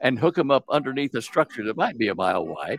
and 0.00 0.18
hook 0.18 0.34
them 0.34 0.50
up 0.50 0.64
underneath 0.68 1.14
a 1.14 1.22
structure 1.22 1.64
that 1.64 1.76
might 1.76 1.98
be 1.98 2.08
a 2.08 2.14
mile 2.14 2.46
wide, 2.46 2.78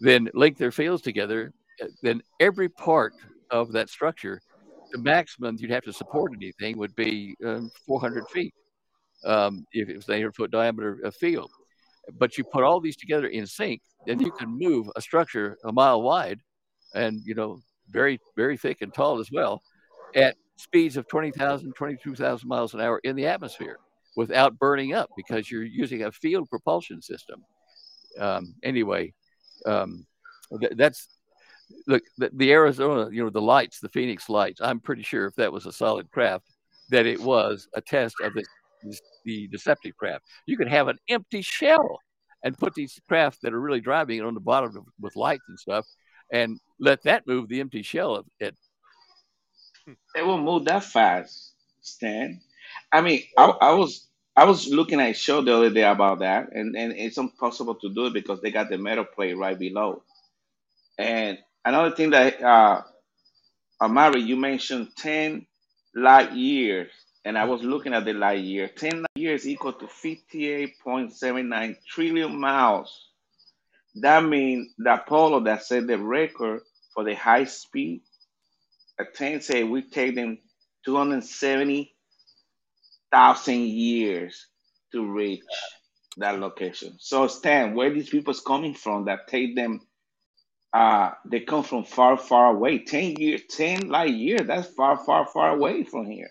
then 0.00 0.28
link 0.34 0.58
their 0.58 0.72
fields 0.72 1.02
together, 1.02 1.52
uh, 1.82 1.86
then 2.02 2.22
every 2.40 2.68
part 2.68 3.14
of 3.50 3.72
that 3.72 3.88
structure, 3.88 4.40
the 4.92 4.98
maximum 4.98 5.56
you'd 5.58 5.70
have 5.70 5.84
to 5.84 5.92
support 5.92 6.32
anything 6.34 6.78
would 6.78 6.94
be 6.94 7.34
um, 7.44 7.70
400 7.86 8.28
feet 8.28 8.54
um, 9.24 9.66
if 9.72 9.88
it 9.88 9.96
was 9.96 10.08
an 10.08 10.14
800 10.14 10.34
foot 10.36 10.50
diameter 10.50 11.00
of 11.04 11.16
field. 11.16 11.50
But 12.18 12.36
you 12.36 12.44
put 12.44 12.64
all 12.64 12.80
these 12.80 12.96
together 12.96 13.28
in 13.28 13.46
sync, 13.46 13.80
then 14.06 14.20
you 14.20 14.30
can 14.32 14.48
move 14.48 14.88
a 14.96 15.00
structure 15.00 15.56
a 15.64 15.72
mile 15.72 16.02
wide 16.02 16.40
and, 16.94 17.20
you 17.24 17.34
know, 17.34 17.60
very, 17.90 18.20
very 18.36 18.56
thick 18.56 18.82
and 18.82 18.92
tall 18.92 19.18
as 19.18 19.30
well 19.32 19.62
at 20.14 20.36
speeds 20.56 20.96
of 20.96 21.08
20,000, 21.08 21.72
22,000 21.74 22.48
miles 22.48 22.74
an 22.74 22.80
hour 22.80 23.00
in 23.04 23.16
the 23.16 23.26
atmosphere. 23.26 23.78
without 24.14 24.58
burning 24.58 24.92
up 24.92 25.08
because 25.16 25.50
you're 25.50 25.62
using 25.64 26.02
a 26.02 26.12
field 26.12 26.46
propulsion 26.50 27.00
system. 27.00 27.42
Um, 28.18 28.54
anyway, 28.62 29.14
um, 29.64 30.06
th- 30.60 30.72
that's 30.76 31.08
look 31.86 32.02
the, 32.18 32.30
the, 32.34 32.52
Arizona, 32.52 33.08
you 33.10 33.22
know, 33.22 33.30
the 33.30 33.40
lights, 33.40 33.80
the 33.80 33.88
Phoenix 33.88 34.28
lights. 34.28 34.60
I'm 34.60 34.80
pretty 34.80 35.02
sure 35.02 35.26
if 35.26 35.34
that 35.36 35.52
was 35.52 35.66
a 35.66 35.72
solid 35.72 36.10
craft, 36.10 36.46
that 36.90 37.06
it 37.06 37.20
was 37.20 37.68
a 37.74 37.80
test 37.80 38.16
of 38.22 38.34
the 38.34 38.44
the 39.24 39.46
deceptive 39.48 39.96
craft. 39.96 40.24
You 40.46 40.56
could 40.56 40.68
have 40.68 40.88
an 40.88 40.98
empty 41.08 41.42
shell 41.42 42.00
and 42.42 42.58
put 42.58 42.74
these 42.74 43.00
craft 43.08 43.38
that 43.42 43.52
are 43.52 43.60
really 43.60 43.80
driving 43.80 44.18
it 44.18 44.24
on 44.24 44.34
the 44.34 44.40
bottom 44.40 44.76
of, 44.76 44.84
with 45.00 45.14
lights 45.14 45.44
and 45.48 45.58
stuff, 45.58 45.86
and 46.32 46.58
let 46.80 47.02
that 47.04 47.26
move 47.26 47.48
the 47.48 47.60
empty 47.60 47.82
shell 47.82 48.16
of 48.16 48.26
it. 48.40 48.56
It 50.16 50.26
will 50.26 50.38
move 50.38 50.64
that 50.64 50.84
fast, 50.84 51.52
Stan. 51.80 52.40
I 52.90 53.00
mean, 53.00 53.22
I, 53.36 53.44
I 53.44 53.72
was 53.74 54.08
I 54.34 54.44
was 54.44 54.68
looking 54.68 55.00
at 55.00 55.10
a 55.10 55.14
show 55.14 55.42
the 55.42 55.54
other 55.54 55.70
day 55.70 55.82
about 55.82 56.20
that, 56.20 56.52
and, 56.52 56.74
and 56.76 56.92
it's 56.92 57.18
impossible 57.18 57.74
to 57.76 57.92
do 57.92 58.06
it 58.06 58.14
because 58.14 58.40
they 58.40 58.50
got 58.50 58.70
the 58.70 58.78
metal 58.78 59.04
plate 59.04 59.36
right 59.36 59.58
below. 59.58 60.02
And 60.98 61.38
another 61.64 61.94
thing 61.94 62.10
that 62.10 62.42
uh, 62.42 62.82
Amari, 63.80 64.22
you 64.22 64.36
mentioned 64.36 64.90
ten 64.96 65.46
light 65.94 66.32
years, 66.32 66.90
and 67.24 67.36
I 67.38 67.44
was 67.44 67.62
looking 67.62 67.94
at 67.94 68.04
the 68.04 68.14
light 68.14 68.42
year. 68.42 68.68
Ten 68.68 69.02
light 69.02 69.16
years 69.16 69.46
equal 69.46 69.74
to 69.74 69.88
fifty-eight 69.88 70.80
point 70.82 71.12
seven 71.14 71.48
nine 71.48 71.76
trillion 71.88 72.38
miles. 72.40 73.08
That 73.96 74.24
means 74.24 74.74
the 74.78 74.94
Apollo 74.94 75.40
that 75.44 75.64
set 75.64 75.86
the 75.86 75.98
record 75.98 76.62
for 76.94 77.04
the 77.04 77.14
high 77.14 77.44
speed. 77.44 78.02
A 79.00 79.04
ten 79.04 79.40
say 79.42 79.64
we 79.64 79.82
take 79.82 80.14
them 80.14 80.38
two 80.84 80.96
hundred 80.96 81.24
seventy 81.24 81.94
thousand 83.12 83.62
years 83.68 84.46
to 84.92 85.06
reach 85.12 85.42
that 86.18 86.38
location. 86.38 86.96
So 87.00 87.26
Stan, 87.28 87.74
where 87.74 87.92
these 87.92 88.10
people's 88.10 88.40
coming 88.40 88.74
from 88.74 89.06
that 89.06 89.28
take 89.28 89.56
them 89.56 89.80
uh 90.72 91.10
they 91.24 91.40
come 91.40 91.62
from 91.62 91.84
far, 91.84 92.16
far 92.16 92.54
away. 92.54 92.78
Ten 92.78 93.16
years, 93.16 93.42
ten 93.48 93.88
light 93.88 94.14
years, 94.14 94.46
that's 94.46 94.68
far, 94.68 94.96
far, 95.04 95.26
far 95.26 95.50
away 95.50 95.84
from 95.84 96.10
here. 96.10 96.30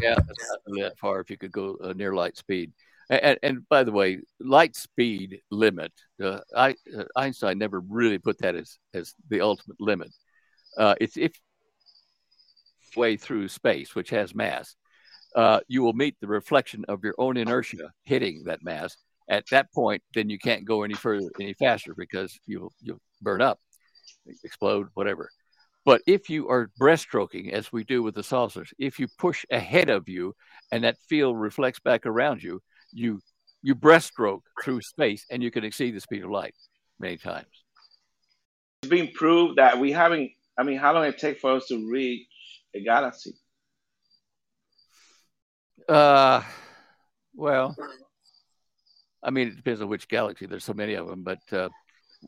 Yeah, 0.00 0.16
that's 0.26 0.56
not 0.66 0.80
that 0.80 0.98
far 0.98 1.20
if 1.20 1.30
you 1.30 1.38
could 1.38 1.52
go 1.52 1.76
uh, 1.82 1.92
near 1.94 2.14
light 2.14 2.36
speed. 2.36 2.72
And, 3.10 3.38
and, 3.42 3.68
by 3.68 3.84
the 3.84 3.92
way, 3.92 4.20
light 4.40 4.74
speed 4.76 5.40
limit, 5.50 5.92
uh, 6.22 6.40
I, 6.56 6.74
uh, 6.96 7.04
Einstein 7.16 7.58
never 7.58 7.80
really 7.80 8.18
put 8.18 8.38
that 8.38 8.54
as, 8.54 8.78
as 8.94 9.14
the 9.28 9.42
ultimate 9.42 9.78
limit. 9.78 10.10
Uh, 10.78 10.94
it's 11.00 11.16
if 11.16 11.32
way 12.96 13.16
through 13.16 13.48
space, 13.48 13.94
which 13.94 14.10
has 14.10 14.34
mass, 14.34 14.74
uh, 15.36 15.60
you 15.68 15.82
will 15.82 15.92
meet 15.92 16.16
the 16.20 16.26
reflection 16.26 16.84
of 16.88 17.04
your 17.04 17.14
own 17.18 17.36
inertia 17.36 17.90
hitting 18.04 18.44
that 18.44 18.62
mass. 18.62 18.96
At 19.28 19.44
that 19.50 19.72
point, 19.72 20.02
then 20.14 20.30
you 20.30 20.38
can't 20.38 20.64
go 20.64 20.82
any 20.82 20.94
further, 20.94 21.28
any 21.40 21.54
faster 21.54 21.94
because 21.96 22.38
you'll 22.46 22.72
you'll 22.80 23.00
burn 23.24 23.42
up, 23.42 23.58
explode, 24.44 24.88
whatever. 24.94 25.30
But 25.84 26.00
if 26.06 26.30
you 26.30 26.48
are 26.48 26.70
breaststroking, 26.80 27.52
as 27.52 27.72
we 27.72 27.84
do 27.84 28.02
with 28.02 28.14
the 28.14 28.22
saucers, 28.22 28.72
if 28.78 28.98
you 28.98 29.06
push 29.18 29.44
ahead 29.50 29.90
of 29.90 30.08
you 30.08 30.34
and 30.72 30.84
that 30.84 30.96
field 31.08 31.38
reflects 31.38 31.80
back 31.80 32.06
around 32.06 32.42
you, 32.42 32.62
you 32.92 33.20
you 33.62 33.74
breaststroke 33.74 34.42
through 34.62 34.82
space 34.82 35.24
and 35.30 35.42
you 35.42 35.50
can 35.50 35.64
exceed 35.64 35.94
the 35.94 36.00
speed 36.00 36.22
of 36.22 36.30
light 36.30 36.54
many 36.98 37.16
times. 37.16 37.46
It's 38.82 38.90
been 38.90 39.08
proved 39.08 39.56
that 39.56 39.78
we 39.78 39.92
haven't. 39.92 40.30
I 40.58 40.62
mean, 40.62 40.78
how 40.78 40.94
long 40.94 41.04
it 41.04 41.18
take 41.18 41.40
for 41.40 41.52
us 41.52 41.66
to 41.68 41.90
reach 41.90 42.28
a 42.74 42.80
galaxy? 42.80 43.34
Uh, 45.88 46.42
well, 47.34 47.76
I 49.22 49.30
mean, 49.30 49.48
it 49.48 49.56
depends 49.56 49.80
on 49.80 49.88
which 49.88 50.08
galaxy. 50.08 50.46
There's 50.46 50.64
so 50.64 50.74
many 50.74 50.94
of 50.94 51.08
them, 51.08 51.22
but 51.22 51.40
uh, 51.52 51.68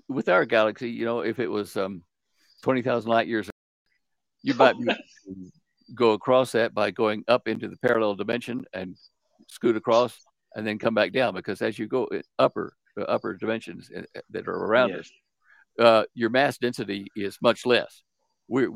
with 0.08 0.28
our 0.28 0.44
galaxy, 0.44 0.90
you 0.90 1.04
know, 1.04 1.20
if 1.20 1.38
it 1.38 1.48
was 1.48 1.76
um, 1.76 2.02
twenty 2.62 2.82
thousand 2.82 3.10
light 3.10 3.26
years, 3.26 3.50
you 4.42 4.54
might 4.54 4.76
go 5.94 6.12
across 6.12 6.52
that 6.52 6.74
by 6.74 6.90
going 6.90 7.24
up 7.28 7.48
into 7.48 7.68
the 7.68 7.76
parallel 7.78 8.14
dimension 8.14 8.64
and 8.72 8.96
scoot 9.48 9.76
across, 9.76 10.18
and 10.54 10.66
then 10.66 10.78
come 10.78 10.94
back 10.94 11.12
down. 11.12 11.34
Because 11.34 11.62
as 11.62 11.78
you 11.78 11.86
go 11.86 12.08
upper 12.38 12.72
uh, 12.98 13.02
upper 13.02 13.34
dimensions 13.34 13.90
uh, 13.96 14.02
that 14.30 14.48
are 14.48 14.56
around 14.56 14.90
yes. 14.90 15.00
us, 15.00 15.10
uh, 15.78 16.04
your 16.14 16.30
mass 16.30 16.58
density 16.58 17.06
is 17.16 17.38
much 17.42 17.66
less. 17.66 18.02
We're 18.48 18.70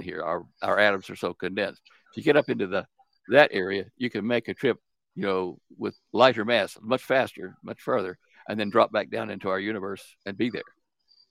here. 0.00 0.22
Our 0.22 0.44
our 0.62 0.78
atoms 0.78 1.10
are 1.10 1.16
so 1.16 1.34
condensed. 1.34 1.82
If 2.12 2.18
you 2.18 2.22
get 2.22 2.36
up 2.36 2.48
into 2.48 2.66
the 2.66 2.86
that 3.28 3.50
area, 3.52 3.86
you 3.96 4.10
can 4.10 4.26
make 4.26 4.48
a 4.48 4.54
trip, 4.54 4.78
you 5.14 5.22
know, 5.22 5.58
with 5.76 5.96
lighter 6.12 6.44
mass, 6.44 6.76
much 6.80 7.02
faster, 7.02 7.56
much 7.62 7.80
further, 7.80 8.18
and 8.48 8.58
then 8.58 8.70
drop 8.70 8.92
back 8.92 9.10
down 9.10 9.30
into 9.30 9.48
our 9.48 9.60
universe 9.60 10.04
and 10.24 10.36
be 10.36 10.50
there. 10.50 10.62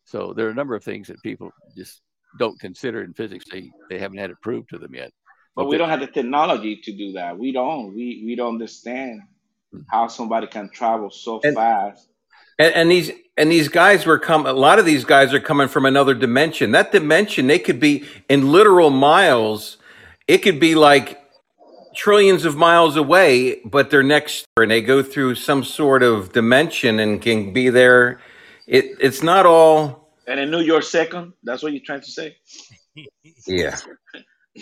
So 0.05 0.33
there 0.33 0.47
are 0.47 0.51
a 0.51 0.55
number 0.55 0.75
of 0.75 0.83
things 0.83 1.07
that 1.07 1.21
people 1.23 1.51
just 1.75 2.01
don't 2.37 2.59
consider 2.59 3.03
in 3.03 3.13
physics. 3.13 3.45
They 3.51 3.71
they 3.89 3.97
haven't 3.97 4.17
had 4.17 4.29
it 4.29 4.37
proved 4.41 4.69
to 4.69 4.77
them 4.77 4.93
yet. 4.93 5.11
But, 5.55 5.63
but 5.63 5.69
we 5.69 5.77
don't 5.77 5.89
have 5.89 6.01
the 6.01 6.07
technology 6.07 6.81
to 6.83 6.91
do 6.91 7.13
that. 7.13 7.37
We 7.37 7.51
don't. 7.51 7.93
We 7.95 8.23
we 8.25 8.35
don't 8.35 8.53
understand 8.53 9.21
hmm. 9.71 9.81
how 9.89 10.07
somebody 10.07 10.47
can 10.47 10.69
travel 10.69 11.09
so 11.09 11.39
and, 11.43 11.55
fast. 11.55 12.09
And, 12.57 12.73
and, 12.73 12.91
these 12.91 13.11
and 13.35 13.51
these 13.51 13.67
guys 13.67 14.05
were 14.05 14.19
come. 14.19 14.45
A 14.45 14.53
lot 14.53 14.79
of 14.79 14.85
these 14.85 15.03
guys 15.05 15.33
are 15.33 15.39
coming 15.39 15.67
from 15.67 15.85
another 15.85 16.13
dimension. 16.13 16.71
That 16.71 16.91
dimension, 16.91 17.47
they 17.47 17.59
could 17.59 17.79
be 17.79 18.05
in 18.29 18.51
literal 18.51 18.89
miles. 18.89 19.77
It 20.27 20.39
could 20.39 20.59
be 20.59 20.75
like 20.75 21.21
trillions 21.95 22.45
of 22.45 22.55
miles 22.55 22.95
away, 22.95 23.61
but 23.65 23.89
they're 23.89 24.03
next 24.03 24.45
and 24.57 24.71
they 24.71 24.81
go 24.81 25.01
through 25.01 25.35
some 25.35 25.63
sort 25.63 26.03
of 26.03 26.33
dimension 26.33 26.99
and 26.99 27.21
can 27.21 27.53
be 27.53 27.69
there. 27.69 28.19
It 28.67 28.97
it's 28.99 29.23
not 29.23 29.45
all. 29.45 30.09
And 30.27 30.39
in 30.39 30.49
New 30.49 30.61
York 30.61 30.83
second, 30.83 31.33
that's 31.43 31.63
what 31.63 31.73
you're 31.73 31.83
trying 31.85 32.01
to 32.01 32.11
say. 32.11 32.37
Yeah. 33.47 33.77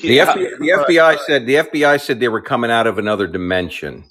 The, 0.01 0.07
yeah. 0.07 0.25
FBI, 0.33 0.57
the 0.57 0.69
FBI 0.69 1.19
said 1.19 1.45
the 1.45 1.53
FBI 1.53 2.01
said 2.01 2.19
they 2.19 2.27
were 2.27 2.41
coming 2.41 2.71
out 2.71 2.87
of 2.87 2.97
another 2.97 3.27
dimension. 3.27 4.05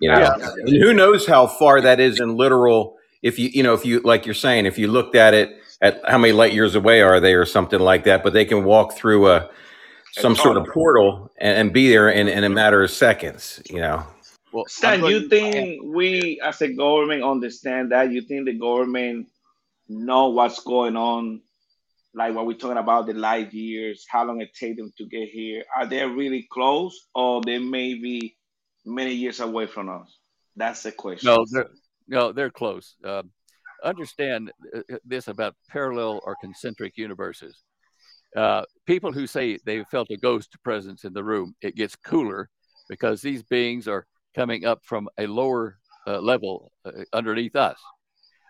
You 0.00 0.10
know, 0.10 0.18
yeah. 0.18 0.34
and 0.56 0.70
who 0.70 0.94
knows 0.94 1.26
how 1.26 1.46
far 1.46 1.82
that 1.82 2.00
is 2.00 2.18
in 2.18 2.34
literal. 2.34 2.96
If 3.20 3.38
you 3.38 3.50
you 3.52 3.62
know 3.62 3.74
if 3.74 3.84
you 3.84 4.00
like 4.00 4.24
you're 4.24 4.34
saying 4.34 4.64
if 4.64 4.78
you 4.78 4.88
looked 4.88 5.14
at 5.14 5.34
it 5.34 5.50
at 5.82 6.00
how 6.08 6.16
many 6.16 6.32
light 6.32 6.54
years 6.54 6.74
away 6.74 7.02
are 7.02 7.20
they 7.20 7.34
or 7.34 7.44
something 7.44 7.78
like 7.78 8.04
that, 8.04 8.22
but 8.22 8.32
they 8.32 8.46
can 8.46 8.64
walk 8.64 8.94
through 8.94 9.28
a 9.28 9.50
some 10.12 10.36
sort 10.36 10.56
of 10.56 10.66
portal 10.66 11.30
and, 11.38 11.58
and 11.58 11.72
be 11.72 11.88
there 11.90 12.10
in, 12.10 12.28
in 12.28 12.44
a 12.44 12.48
matter 12.48 12.82
of 12.82 12.90
seconds, 12.90 13.62
you 13.68 13.78
know. 13.78 14.04
Well, 14.52 14.66
Stan, 14.68 15.02
you 15.04 15.28
think 15.28 15.82
we 15.82 16.40
as 16.44 16.60
a 16.60 16.68
government 16.68 17.22
understand 17.22 17.92
that? 17.92 18.12
You 18.12 18.20
think 18.22 18.44
the 18.44 18.52
government 18.52 19.28
know 19.88 20.28
what's 20.28 20.60
going 20.60 20.96
on? 20.96 21.40
Like 22.14 22.34
what 22.34 22.46
we're 22.46 22.58
talking 22.58 22.76
about 22.76 23.06
the 23.06 23.14
light 23.14 23.54
years, 23.54 24.04
how 24.06 24.24
long 24.24 24.42
it 24.42 24.54
take 24.54 24.76
them 24.76 24.92
to 24.98 25.06
get 25.06 25.30
here? 25.30 25.64
Are 25.74 25.86
they 25.86 26.04
really 26.04 26.46
close 26.52 27.08
or 27.14 27.40
they 27.40 27.58
may 27.58 27.94
be 27.94 28.36
many 28.84 29.14
years 29.14 29.40
away 29.40 29.66
from 29.66 29.88
us? 29.88 30.18
That's 30.54 30.82
the 30.82 30.92
question. 30.92 31.28
No, 31.28 31.46
they're, 31.50 31.70
no, 32.08 32.32
they're 32.32 32.50
close. 32.50 32.96
Uh, 33.02 33.22
understand 33.82 34.52
uh, 34.76 34.80
this 35.06 35.28
about 35.28 35.54
parallel 35.70 36.20
or 36.24 36.36
concentric 36.38 36.98
universes. 36.98 37.62
Uh, 38.36 38.62
people 38.86 39.12
who 39.12 39.26
say 39.26 39.58
they 39.64 39.84
felt 39.84 40.10
a 40.10 40.16
ghost 40.16 40.56
presence 40.62 41.04
in 41.04 41.12
the 41.12 41.24
room, 41.24 41.54
it 41.60 41.76
gets 41.76 41.96
cooler 41.96 42.48
because 42.88 43.20
these 43.20 43.42
beings 43.42 43.86
are 43.86 44.06
coming 44.34 44.64
up 44.64 44.80
from 44.84 45.08
a 45.18 45.26
lower 45.26 45.78
uh, 46.06 46.18
level 46.18 46.72
uh, 46.84 46.90
underneath 47.12 47.54
us, 47.54 47.78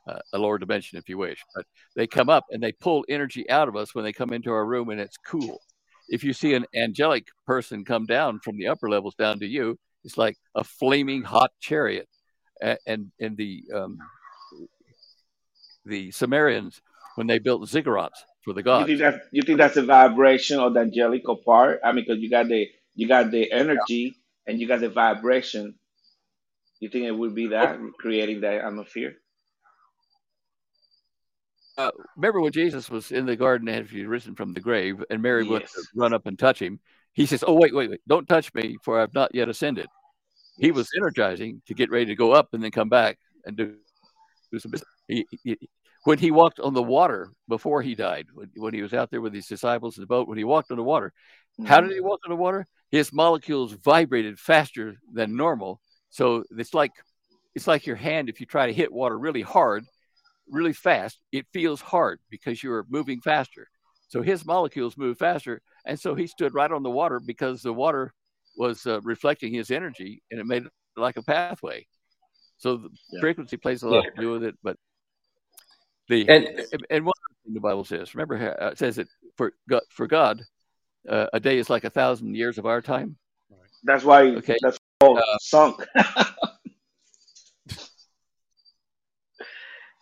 uh, 0.09 0.19
a 0.33 0.39
lower 0.39 0.59
dimension, 0.59 0.99
if 0.99 1.09
you 1.09 1.19
wish. 1.19 1.43
But 1.55 1.67
they 1.97 2.07
come 2.07 2.29
up 2.29 2.45
and 2.51 2.63
they 2.63 2.73
pull 2.73 3.05
energy 3.09 3.49
out 3.51 3.69
of 3.69 3.77
us 3.77 3.95
when 3.95 4.05
they 4.05 4.13
come 4.13 4.33
into 4.33 4.53
our 4.53 4.65
room, 4.65 4.91
and 4.91 5.01
it's 5.01 5.17
cool. 5.17 5.61
If 6.09 6.23
you 6.23 6.33
see 6.33 6.55
an 6.55 6.67
angelic 6.75 7.27
person 7.47 7.85
come 7.85 8.07
down 8.07 8.41
from 8.41 8.57
the 8.57 8.69
upper 8.69 8.89
levels 8.89 9.15
down 9.15 9.41
to 9.41 9.47
you, 9.47 9.79
it's 10.05 10.19
like 10.19 10.37
a 10.55 10.65
flaming 10.65 11.23
hot 11.23 11.51
chariot. 11.61 12.09
And 12.87 13.11
and 13.19 13.37
the 13.37 13.65
um, 13.75 13.99
the 15.85 16.11
Sumerians, 16.13 16.81
when 17.17 17.27
they 17.27 17.41
built 17.41 17.63
ziggurats, 17.63 18.23
for 18.43 18.53
the 18.53 18.63
gods. 18.63 18.89
You 18.89 18.99
think 18.99 19.11
that 19.11 19.23
you 19.31 19.43
think 19.43 19.59
that's 19.59 19.75
the 19.75 19.83
vibration 19.83 20.59
of 20.59 20.75
the 20.75 20.81
angelical 20.81 21.37
part? 21.37 21.81
I 21.85 21.93
mean, 21.93 22.05
because 22.07 22.23
you 22.23 22.31
got 22.31 22.49
the 22.49 22.69
you 22.95 23.09
got 23.09 23.31
the 23.31 23.51
energy 23.51 24.17
yeah. 24.47 24.53
and 24.53 24.61
you 24.61 24.69
got 24.69 24.81
the 24.81 24.89
vibration. 24.89 25.75
You 26.81 26.89
think 26.89 27.05
it 27.05 27.13
would 27.13 27.35
be 27.35 27.49
that 27.49 27.79
creating 27.99 28.41
that 28.41 28.65
atmosphere? 28.65 29.15
Uh, 31.79 31.91
remember 32.17 32.41
when 32.41 32.53
Jesus 32.53 32.91
was 32.91 33.13
in 33.13 33.25
the 33.25 33.37
garden 33.37 33.69
after 33.69 33.97
he'd 33.97 34.07
risen 34.07 34.35
from 34.35 34.53
the 34.53 34.61
grave, 34.61 35.03
and 35.09 35.23
Mary 35.23 35.45
yes. 35.45 35.51
went 35.51 35.65
to 35.65 35.85
run 35.95 36.13
up 36.13 36.27
and 36.27 36.39
touch 36.39 36.61
him. 36.61 36.81
He 37.13 37.25
says, 37.25 37.43
"Oh 37.47 37.55
wait, 37.55 37.75
wait, 37.75 37.91
wait! 37.91 38.01
Don't 38.07 38.29
touch 38.29 38.53
me, 38.53 38.77
for 38.83 39.01
I've 39.01 39.15
not 39.15 39.35
yet 39.35 39.49
ascended." 39.49 39.87
He 40.59 40.71
was 40.71 40.89
energizing 40.97 41.63
to 41.67 41.75
get 41.75 41.91
ready 41.91 42.07
to 42.07 42.15
go 42.15 42.33
up 42.33 42.49
and 42.53 42.63
then 42.63 42.71
come 42.71 42.91
back 42.91 43.19
and 43.47 43.57
do, 43.57 43.75
do 44.53 44.59
some 44.59 44.71
business. 44.71 44.89
He, 45.09 45.27
he, 45.43 45.57
when 46.05 46.19
he 46.19 46.31
walked 46.31 46.61
on 46.61 46.75
the 46.75 46.83
water 46.83 47.31
before 47.49 47.83
he 47.83 47.95
died, 47.95 48.27
when, 48.35 48.51
when 48.57 48.75
he 48.75 48.83
was 48.83 48.93
out 48.93 49.11
there 49.11 49.21
with 49.21 49.35
his 49.35 49.47
disciples 49.47 49.97
in 49.97 50.03
the 50.03 50.07
boat, 50.07 50.29
when 50.29 50.39
he 50.39 50.45
walked 50.45 50.71
on 50.71 50.77
the 50.77 50.83
water, 50.83 51.13
mm-hmm. 51.59 51.67
how 51.67 51.81
did 51.81 51.93
he 51.93 52.01
walk 52.01 52.21
on 52.25 52.31
the 52.31 52.37
water? 52.37 52.67
His 52.91 53.13
molecules 53.13 53.73
vibrated 53.73 54.39
faster 54.39 54.97
than 55.13 55.37
normal. 55.37 55.81
So 56.11 56.45
it's 56.51 56.75
like 56.75 56.93
it's 57.55 57.67
like 57.67 57.87
your 57.87 57.97
hand 57.97 58.29
if 58.29 58.41
you 58.41 58.47
try 58.47 58.67
to 58.67 58.73
hit 58.73 58.93
water 58.93 59.19
really 59.19 59.43
hard, 59.43 59.85
really 60.51 60.73
fast, 60.73 61.19
it 61.33 61.47
feels 61.53 61.81
hard 61.81 62.19
because 62.31 62.63
you're 62.63 62.87
moving 62.89 63.21
faster. 63.21 63.69
So 64.09 64.21
his 64.21 64.45
molecules 64.45 64.99
move 64.99 65.17
faster, 65.17 65.63
and 65.87 65.99
so 65.99 66.15
he 66.15 66.27
stood 66.27 66.55
right 66.55 66.71
on 66.71 66.83
the 66.83 66.91
water 66.91 67.19
because 67.19 67.63
the 67.63 67.73
water 67.73 68.13
was 68.57 68.87
uh, 68.87 69.01
reflecting 69.01 69.55
his 69.55 69.71
energy, 69.71 70.23
and 70.31 70.39
it 70.39 70.47
made 70.47 70.65
it 70.67 70.73
like 70.97 71.17
a 71.17 71.23
pathway. 71.23 71.87
So 72.59 72.77
the 72.77 72.91
yeah. 73.11 73.21
frequency 73.21 73.57
plays 73.57 73.83
a 73.83 73.89
lot 73.89 74.05
yeah. 74.05 74.11
to 74.11 74.21
do 74.21 74.33
with 74.33 74.45
it, 74.45 74.55
but 74.63 74.77
the 76.09 76.29
and, 76.29 76.49
and 76.91 77.05
one 77.05 77.13
thing 77.45 77.55
the 77.55 77.61
Bible 77.61 77.85
says, 77.85 78.15
remember, 78.15 78.57
uh, 78.61 78.69
it 78.69 78.79
says 78.79 78.97
that 78.97 79.09
for 79.37 79.53
God, 79.69 79.83
for 79.91 80.07
God, 80.07 80.43
uh, 81.09 81.27
a 81.33 81.41
day 81.41 81.59
is 81.59 81.71
like 81.71 81.85
a 81.85 81.91
thousand 81.91 82.35
years 82.35 82.59
of 82.59 82.67
our 82.67 82.83
time. 82.83 83.17
That's 83.85 84.05
why. 84.05 84.23
Okay. 84.37 84.57
That's 84.63 84.79
all 85.01 85.19
uh, 85.19 85.39
sunk. 85.41 85.85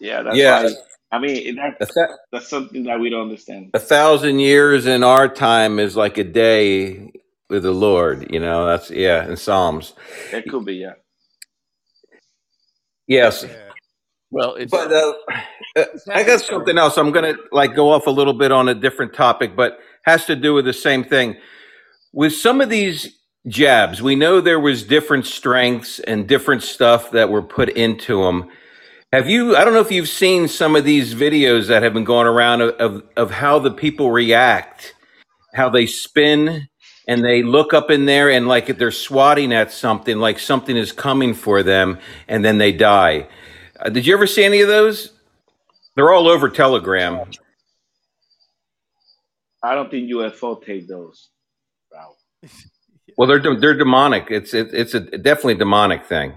yeah. 0.00 0.22
That's 0.22 0.36
yeah. 0.36 0.64
Why, 0.64 0.70
I 1.12 1.18
mean, 1.18 1.56
that's, 1.56 1.96
that's 2.30 2.48
something 2.48 2.84
that 2.84 3.00
we 3.00 3.10
don't 3.10 3.22
understand. 3.22 3.70
A 3.74 3.80
thousand 3.80 4.38
years 4.38 4.86
in 4.86 5.02
our 5.02 5.28
time 5.28 5.80
is 5.80 5.96
like 5.96 6.18
a 6.18 6.24
day 6.24 7.10
with 7.48 7.64
the 7.64 7.72
Lord. 7.72 8.32
You 8.32 8.38
know, 8.38 8.66
that's 8.66 8.90
yeah. 8.90 9.26
In 9.26 9.36
Psalms, 9.36 9.94
it 10.32 10.48
could 10.48 10.64
be 10.64 10.74
yeah. 10.74 10.92
Yes. 13.06 13.44
Yeah. 13.46 13.69
Well, 14.30 14.54
it's, 14.54 14.70
but 14.70 14.92
uh, 14.92 15.12
uh 15.76 15.84
I 16.08 16.22
got 16.22 16.40
something 16.40 16.78
else. 16.78 16.96
I'm 16.96 17.10
going 17.10 17.34
to 17.34 17.40
like 17.52 17.74
go 17.74 17.90
off 17.90 18.06
a 18.06 18.10
little 18.10 18.32
bit 18.34 18.52
on 18.52 18.68
a 18.68 18.74
different 18.74 19.14
topic, 19.14 19.56
but 19.56 19.78
has 20.04 20.24
to 20.26 20.36
do 20.36 20.54
with 20.54 20.64
the 20.64 20.72
same 20.72 21.04
thing. 21.04 21.36
With 22.12 22.34
some 22.34 22.60
of 22.60 22.68
these 22.68 23.18
jabs, 23.46 24.02
we 24.02 24.14
know 24.14 24.40
there 24.40 24.60
was 24.60 24.84
different 24.84 25.26
strengths 25.26 25.98
and 26.00 26.28
different 26.28 26.62
stuff 26.62 27.10
that 27.12 27.30
were 27.30 27.42
put 27.42 27.68
into 27.70 28.22
them. 28.24 28.48
Have 29.12 29.28
you? 29.28 29.56
I 29.56 29.64
don't 29.64 29.74
know 29.74 29.80
if 29.80 29.90
you've 29.90 30.08
seen 30.08 30.46
some 30.46 30.76
of 30.76 30.84
these 30.84 31.14
videos 31.14 31.66
that 31.66 31.82
have 31.82 31.92
been 31.92 32.04
going 32.04 32.28
around 32.28 32.60
of 32.60 32.74
of, 32.76 33.02
of 33.16 33.30
how 33.32 33.58
the 33.58 33.72
people 33.72 34.12
react, 34.12 34.94
how 35.54 35.68
they 35.68 35.86
spin 35.86 36.68
and 37.08 37.24
they 37.24 37.42
look 37.42 37.74
up 37.74 37.90
in 37.90 38.04
there 38.06 38.30
and 38.30 38.46
like 38.46 38.66
they're 38.78 38.92
swatting 38.92 39.52
at 39.52 39.72
something, 39.72 40.18
like 40.18 40.38
something 40.38 40.76
is 40.76 40.92
coming 40.92 41.34
for 41.34 41.64
them, 41.64 41.98
and 42.28 42.44
then 42.44 42.58
they 42.58 42.70
die. 42.70 43.26
Uh, 43.80 43.88
did 43.88 44.06
you 44.06 44.14
ever 44.14 44.26
see 44.26 44.44
any 44.44 44.60
of 44.60 44.68
those? 44.68 45.12
They're 45.96 46.12
all 46.12 46.28
over 46.28 46.48
Telegram. 46.48 47.20
I 49.62 49.74
don't 49.74 49.90
think 49.90 50.10
UFO 50.10 50.64
take 50.64 50.88
those. 50.88 51.28
Wow. 51.92 52.14
Well, 53.16 53.26
they're 53.26 53.56
they're 53.56 53.76
demonic. 53.76 54.28
It's 54.30 54.54
it, 54.54 54.72
it's 54.72 54.94
a 54.94 55.00
definitely 55.00 55.56
demonic 55.56 56.06
thing. 56.06 56.32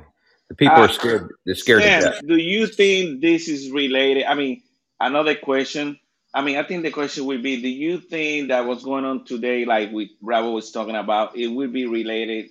The 0.49 0.55
people 0.55 0.75
uh, 0.75 0.85
are 0.85 0.89
scared. 0.89 1.29
They're 1.45 1.55
scared 1.55 1.83
Sam, 1.83 2.01
to 2.01 2.09
death. 2.09 2.21
Do 2.27 2.35
you 2.35 2.67
think 2.67 3.21
this 3.21 3.47
is 3.47 3.71
related? 3.71 4.25
I 4.25 4.33
mean, 4.33 4.63
another 4.99 5.35
question. 5.35 5.97
I 6.33 6.41
mean, 6.41 6.57
I 6.57 6.63
think 6.63 6.83
the 6.83 6.91
question 6.91 7.25
would 7.25 7.43
be: 7.43 7.61
Do 7.61 7.69
you 7.69 7.99
think 7.99 8.49
that 8.49 8.65
what's 8.65 8.83
going 8.83 9.05
on 9.05 9.23
today, 9.23 9.63
like 9.63 9.91
with 9.91 10.09
Bravo 10.19 10.51
was 10.51 10.71
talking 10.71 10.95
about, 10.95 11.37
it 11.37 11.47
would 11.47 11.71
be 11.71 11.85
related 11.85 12.49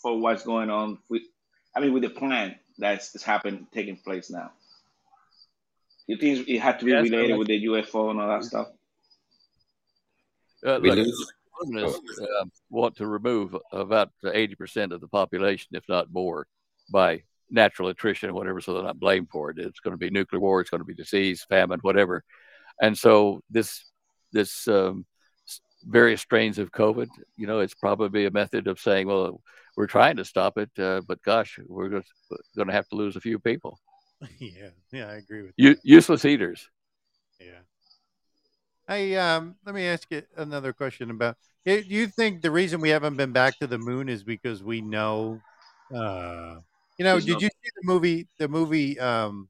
for 0.00 0.20
what's 0.20 0.44
going 0.44 0.70
on 0.70 0.98
with? 1.08 1.22
I 1.74 1.80
mean, 1.80 1.92
with 1.92 2.02
the 2.02 2.10
plan 2.10 2.56
that's 2.78 3.22
happening, 3.22 3.66
taking 3.72 3.96
place 3.96 4.30
now. 4.30 4.52
You 6.06 6.16
think 6.16 6.48
it 6.48 6.58
had 6.58 6.80
to 6.80 6.84
be 6.84 6.90
yes, 6.92 7.04
related 7.04 7.30
like, 7.30 7.38
with 7.38 7.48
the 7.48 7.64
UFO 7.64 8.10
and 8.10 8.20
all 8.20 8.28
that 8.28 8.44
stuff? 8.44 8.68
Uh, 10.64 10.76
look, 10.78 11.06
communists 11.60 12.20
uh, 12.20 12.44
want 12.70 12.96
to 12.96 13.06
remove 13.06 13.56
about 13.72 14.10
80% 14.22 14.92
of 14.92 15.00
the 15.00 15.08
population, 15.08 15.68
if 15.72 15.84
not 15.88 16.12
more, 16.12 16.46
by 16.90 17.22
natural 17.50 17.88
attrition 17.88 18.30
or 18.30 18.34
whatever, 18.34 18.60
so 18.60 18.74
they're 18.74 18.82
not 18.82 19.00
blamed 19.00 19.28
for 19.30 19.50
it. 19.50 19.58
It's 19.58 19.80
going 19.80 19.92
to 19.92 19.98
be 19.98 20.10
nuclear 20.10 20.40
war, 20.40 20.60
it's 20.60 20.70
going 20.70 20.80
to 20.80 20.86
be 20.86 20.94
disease, 20.94 21.44
famine, 21.48 21.80
whatever. 21.80 22.24
And 22.82 22.96
so 22.98 23.42
this 23.50 23.84
this 24.32 24.66
um, 24.66 25.06
various 25.84 26.20
strains 26.20 26.58
of 26.58 26.72
COVID, 26.72 27.08
you 27.36 27.46
know, 27.46 27.60
it's 27.60 27.74
probably 27.74 28.26
a 28.26 28.30
method 28.30 28.66
of 28.66 28.80
saying, 28.80 29.06
well, 29.06 29.40
we're 29.76 29.86
trying 29.86 30.16
to 30.16 30.24
stop 30.24 30.58
it, 30.58 30.70
uh, 30.78 31.00
but 31.06 31.22
gosh, 31.22 31.58
we're 31.66 31.88
going 31.88 32.02
to 32.66 32.72
have 32.72 32.88
to 32.88 32.96
lose 32.96 33.16
a 33.16 33.20
few 33.20 33.38
people. 33.38 33.78
Yeah, 34.38 34.70
yeah, 34.90 35.06
I 35.08 35.14
agree 35.16 35.42
with 35.42 35.52
you. 35.58 35.76
Useless 35.82 36.24
eaters. 36.24 36.70
Yeah. 37.38 37.60
Hey, 38.88 39.16
um, 39.16 39.56
let 39.66 39.74
me 39.74 39.86
ask 39.86 40.06
you 40.10 40.22
another 40.36 40.72
question 40.72 41.10
about. 41.10 41.36
Do 41.66 41.82
you 41.86 42.06
think 42.06 42.40
the 42.40 42.50
reason 42.50 42.80
we 42.80 42.88
haven't 42.88 43.16
been 43.16 43.32
back 43.32 43.58
to 43.58 43.66
the 43.66 43.76
moon 43.76 44.08
is 44.08 44.22
because 44.22 44.62
we 44.62 44.80
know, 44.80 45.40
uh, 45.94 46.56
you 46.98 47.04
know, 47.04 47.18
did 47.18 47.42
you 47.42 47.48
see 47.48 47.70
the 47.76 47.82
movie, 47.84 48.28
the 48.38 48.48
movie, 48.48 48.98
um, 48.98 49.48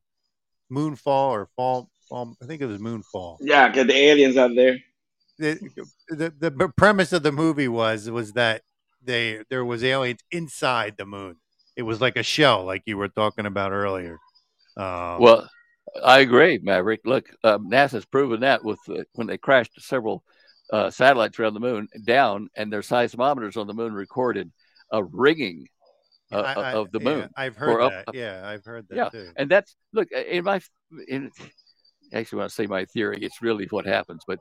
Moonfall 0.73 1.31
or 1.31 1.49
Fall? 1.55 1.89
Fall 2.09 2.37
I 2.43 2.47
think 2.47 2.63
it 2.63 2.67
was 2.67 2.79
Moonfall. 2.79 3.39
Yeah, 3.41 3.69
get 3.69 3.87
the 3.87 3.95
aliens 3.95 4.37
out 4.37 4.53
there. 4.57 4.79
The, 5.39 5.59
the 6.09 6.31
the 6.31 6.69
premise 6.77 7.13
of 7.13 7.23
the 7.23 7.33
movie 7.33 7.69
was 7.69 8.09
was 8.09 8.33
that 8.35 8.63
they 9.05 9.41
there 9.51 9.65
was 9.65 9.85
aliens 9.85 10.21
inside 10.31 10.95
the 10.97 11.07
moon. 11.07 11.37
It 11.77 11.83
was 11.83 12.01
like 12.01 12.17
a 12.17 12.23
shell, 12.23 12.65
like 12.65 12.83
you 12.87 12.97
were 12.97 13.09
talking 13.09 13.47
about 13.47 13.73
earlier. 13.73 14.19
Um, 14.77 15.21
well, 15.21 15.49
I 16.03 16.21
agree, 16.21 16.59
Maverick. 16.63 17.01
Look, 17.05 17.29
um, 17.43 17.71
NASA's 17.71 18.05
proven 18.05 18.41
that 18.41 18.65
with 18.65 18.79
uh, 18.89 19.05
when 19.15 19.27
they 19.27 19.39
crashed 19.39 19.81
several 19.81 20.25
uh, 20.73 20.91
satellites 20.91 21.39
around 21.39 21.55
the 21.55 21.61
moon 21.61 21.89
down, 22.05 22.49
and 22.57 22.73
their 22.73 22.81
seismometers 22.81 23.57
on 23.57 23.67
the 23.67 23.75
moon 23.75 23.93
recorded 23.93 24.51
a 24.91 25.03
ringing 25.03 25.67
uh, 26.33 26.41
I, 26.41 26.53
I, 26.53 26.73
of 26.73 26.91
the 26.91 27.01
moon. 27.01 27.21
Yeah, 27.21 27.29
I've 27.37 27.57
heard 27.57 27.91
that. 27.91 28.15
Yeah, 28.15 28.43
I've 28.45 28.65
heard 28.65 28.87
that. 28.89 28.97
Yeah, 28.97 29.09
too. 29.11 29.31
and 29.37 29.51
that's 29.51 29.77
look 29.93 30.11
in 30.11 30.45
my 30.45 30.61
in. 31.09 31.31
Actually, 32.13 32.39
when 32.39 32.45
I 32.45 32.49
say 32.49 32.67
my 32.67 32.85
theory, 32.85 33.19
it's 33.21 33.43
really 33.43 33.67
what 33.71 33.87
happens. 33.87 34.23
But 34.27 34.39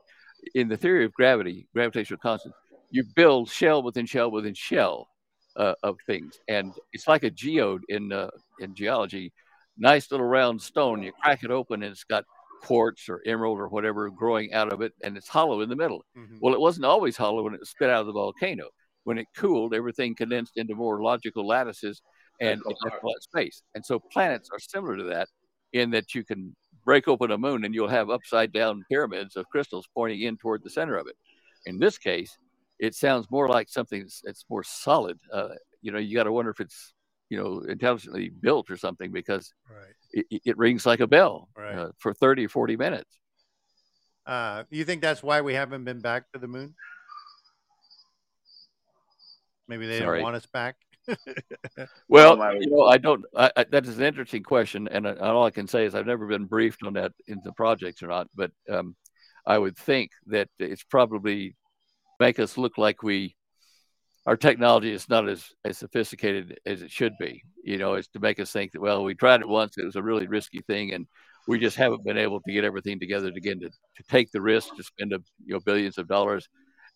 in 0.54 0.68
the 0.68 0.76
theory 0.76 1.04
of 1.04 1.12
gravity, 1.12 1.66
gravitational 1.74 2.18
constant, 2.20 2.54
you 2.94 3.04
build 3.16 3.50
shell 3.50 3.82
within 3.82 4.06
shell 4.06 4.30
within 4.30 4.54
shell 4.54 5.08
uh, 5.56 5.74
of 5.82 5.96
things, 6.06 6.38
and 6.48 6.72
it's 6.92 7.08
like 7.08 7.24
a 7.24 7.30
geode 7.30 7.82
in 7.88 8.12
uh, 8.12 8.30
in 8.60 8.74
geology 8.74 9.32
nice 9.76 10.10
little 10.10 10.26
round 10.26 10.60
stone. 10.60 11.02
You 11.02 11.12
crack 11.20 11.42
it 11.42 11.50
open 11.50 11.82
and 11.82 11.92
it's 11.92 12.04
got 12.04 12.24
quartz 12.62 13.08
or 13.08 13.20
emerald 13.26 13.58
or 13.58 13.68
whatever 13.68 14.08
growing 14.10 14.52
out 14.52 14.72
of 14.72 14.80
it, 14.80 14.92
and 15.02 15.16
it's 15.16 15.28
hollow 15.28 15.60
in 15.60 15.68
the 15.68 15.76
middle. 15.76 16.04
Mm-hmm. 16.16 16.38
Well, 16.40 16.54
it 16.54 16.60
wasn't 16.60 16.86
always 16.86 17.16
hollow 17.16 17.42
when 17.42 17.54
it 17.54 17.60
was 17.60 17.70
spit 17.70 17.90
out 17.90 18.00
of 18.00 18.06
the 18.06 18.12
volcano. 18.12 18.68
When 19.04 19.18
it 19.18 19.26
cooled, 19.36 19.74
everything 19.74 20.14
condensed 20.14 20.56
into 20.56 20.74
more 20.74 21.02
logical 21.02 21.46
lattices 21.46 22.00
and 22.40 22.62
flat 22.62 23.22
space. 23.22 23.62
And 23.74 23.84
so 23.84 24.00
planets 24.12 24.48
are 24.50 24.58
similar 24.58 24.96
to 24.96 25.04
that 25.04 25.28
in 25.72 25.90
that 25.90 26.14
you 26.14 26.24
can 26.24 26.56
break 26.86 27.06
open 27.06 27.30
a 27.30 27.38
moon 27.38 27.64
and 27.64 27.74
you'll 27.74 27.88
have 27.88 28.08
upside 28.08 28.52
down 28.52 28.82
pyramids 28.90 29.36
of 29.36 29.46
crystals 29.50 29.86
pointing 29.94 30.22
in 30.22 30.38
toward 30.38 30.62
the 30.62 30.70
center 30.70 30.96
of 30.96 31.06
it. 31.06 31.16
In 31.66 31.78
this 31.78 31.98
case, 31.98 32.36
it 32.78 32.94
sounds 32.94 33.30
more 33.30 33.48
like 33.48 33.68
something 33.68 34.00
that's, 34.00 34.20
that's 34.24 34.44
more 34.50 34.62
solid. 34.62 35.18
Uh, 35.32 35.48
you 35.80 35.92
know, 35.92 35.98
you 35.98 36.16
got 36.16 36.24
to 36.24 36.32
wonder 36.32 36.50
if 36.50 36.60
it's 36.60 36.94
you 37.30 37.42
know 37.42 37.60
intelligently 37.68 38.28
built 38.28 38.70
or 38.70 38.76
something 38.76 39.10
because 39.10 39.52
right. 39.70 40.24
it, 40.30 40.42
it, 40.44 40.58
rings 40.58 40.86
like 40.86 41.00
a 41.00 41.06
bell 41.06 41.48
right. 41.56 41.74
uh, 41.74 41.88
for 41.98 42.12
30 42.12 42.46
or 42.46 42.48
40 42.48 42.76
minutes 42.76 43.18
uh, 44.26 44.64
you 44.70 44.84
think 44.84 45.02
that's 45.02 45.22
why 45.22 45.40
we 45.40 45.54
haven't 45.54 45.84
been 45.84 46.00
back 46.00 46.30
to 46.32 46.38
the 46.38 46.46
moon 46.46 46.74
maybe 49.68 49.86
they 49.86 49.98
Sorry. 49.98 50.18
don't 50.18 50.24
want 50.24 50.36
us 50.36 50.46
back 50.46 50.76
well 52.08 52.54
you 52.54 52.70
know 52.70 52.84
i 52.86 52.96
don't 52.96 53.24
I, 53.36 53.50
I, 53.56 53.64
that 53.64 53.84
is 53.84 53.98
an 53.98 54.04
interesting 54.04 54.42
question 54.42 54.88
and 54.88 55.06
uh, 55.06 55.16
all 55.20 55.44
i 55.44 55.50
can 55.50 55.66
say 55.66 55.84
is 55.84 55.94
i've 55.94 56.06
never 56.06 56.26
been 56.26 56.46
briefed 56.46 56.82
on 56.82 56.94
that 56.94 57.12
in 57.26 57.40
the 57.44 57.52
projects 57.52 58.02
or 58.02 58.06
not 58.06 58.28
but 58.34 58.52
um, 58.70 58.96
i 59.44 59.58
would 59.58 59.76
think 59.76 60.12
that 60.28 60.48
it's 60.58 60.82
probably 60.82 61.56
make 62.24 62.38
us 62.38 62.56
look 62.56 62.78
like 62.78 63.02
we 63.02 63.36
our 64.26 64.38
technology 64.38 64.90
is 64.90 65.10
not 65.10 65.28
as, 65.28 65.44
as 65.66 65.76
sophisticated 65.76 66.58
as 66.64 66.80
it 66.80 66.90
should 66.90 67.12
be. 67.20 67.42
You 67.62 67.76
know, 67.76 67.92
it's 67.92 68.08
to 68.08 68.18
make 68.18 68.40
us 68.40 68.50
think 68.50 68.72
that 68.72 68.80
well, 68.80 69.04
we 69.04 69.14
tried 69.14 69.42
it 69.42 69.48
once, 69.48 69.76
it 69.76 69.84
was 69.84 69.96
a 69.96 70.02
really 70.02 70.26
risky 70.26 70.62
thing, 70.62 70.94
and 70.94 71.06
we 71.46 71.58
just 71.58 71.76
haven't 71.76 72.06
been 72.06 72.16
able 72.16 72.40
to 72.40 72.52
get 72.52 72.64
everything 72.64 72.98
together 72.98 73.28
again 73.28 73.60
to, 73.60 73.68
to 73.68 74.02
take 74.08 74.30
the 74.32 74.40
risk 74.40 74.74
to 74.76 74.82
spend 74.82 75.12
a, 75.12 75.18
you 75.44 75.52
know 75.52 75.60
billions 75.66 75.98
of 75.98 76.08
dollars 76.08 76.48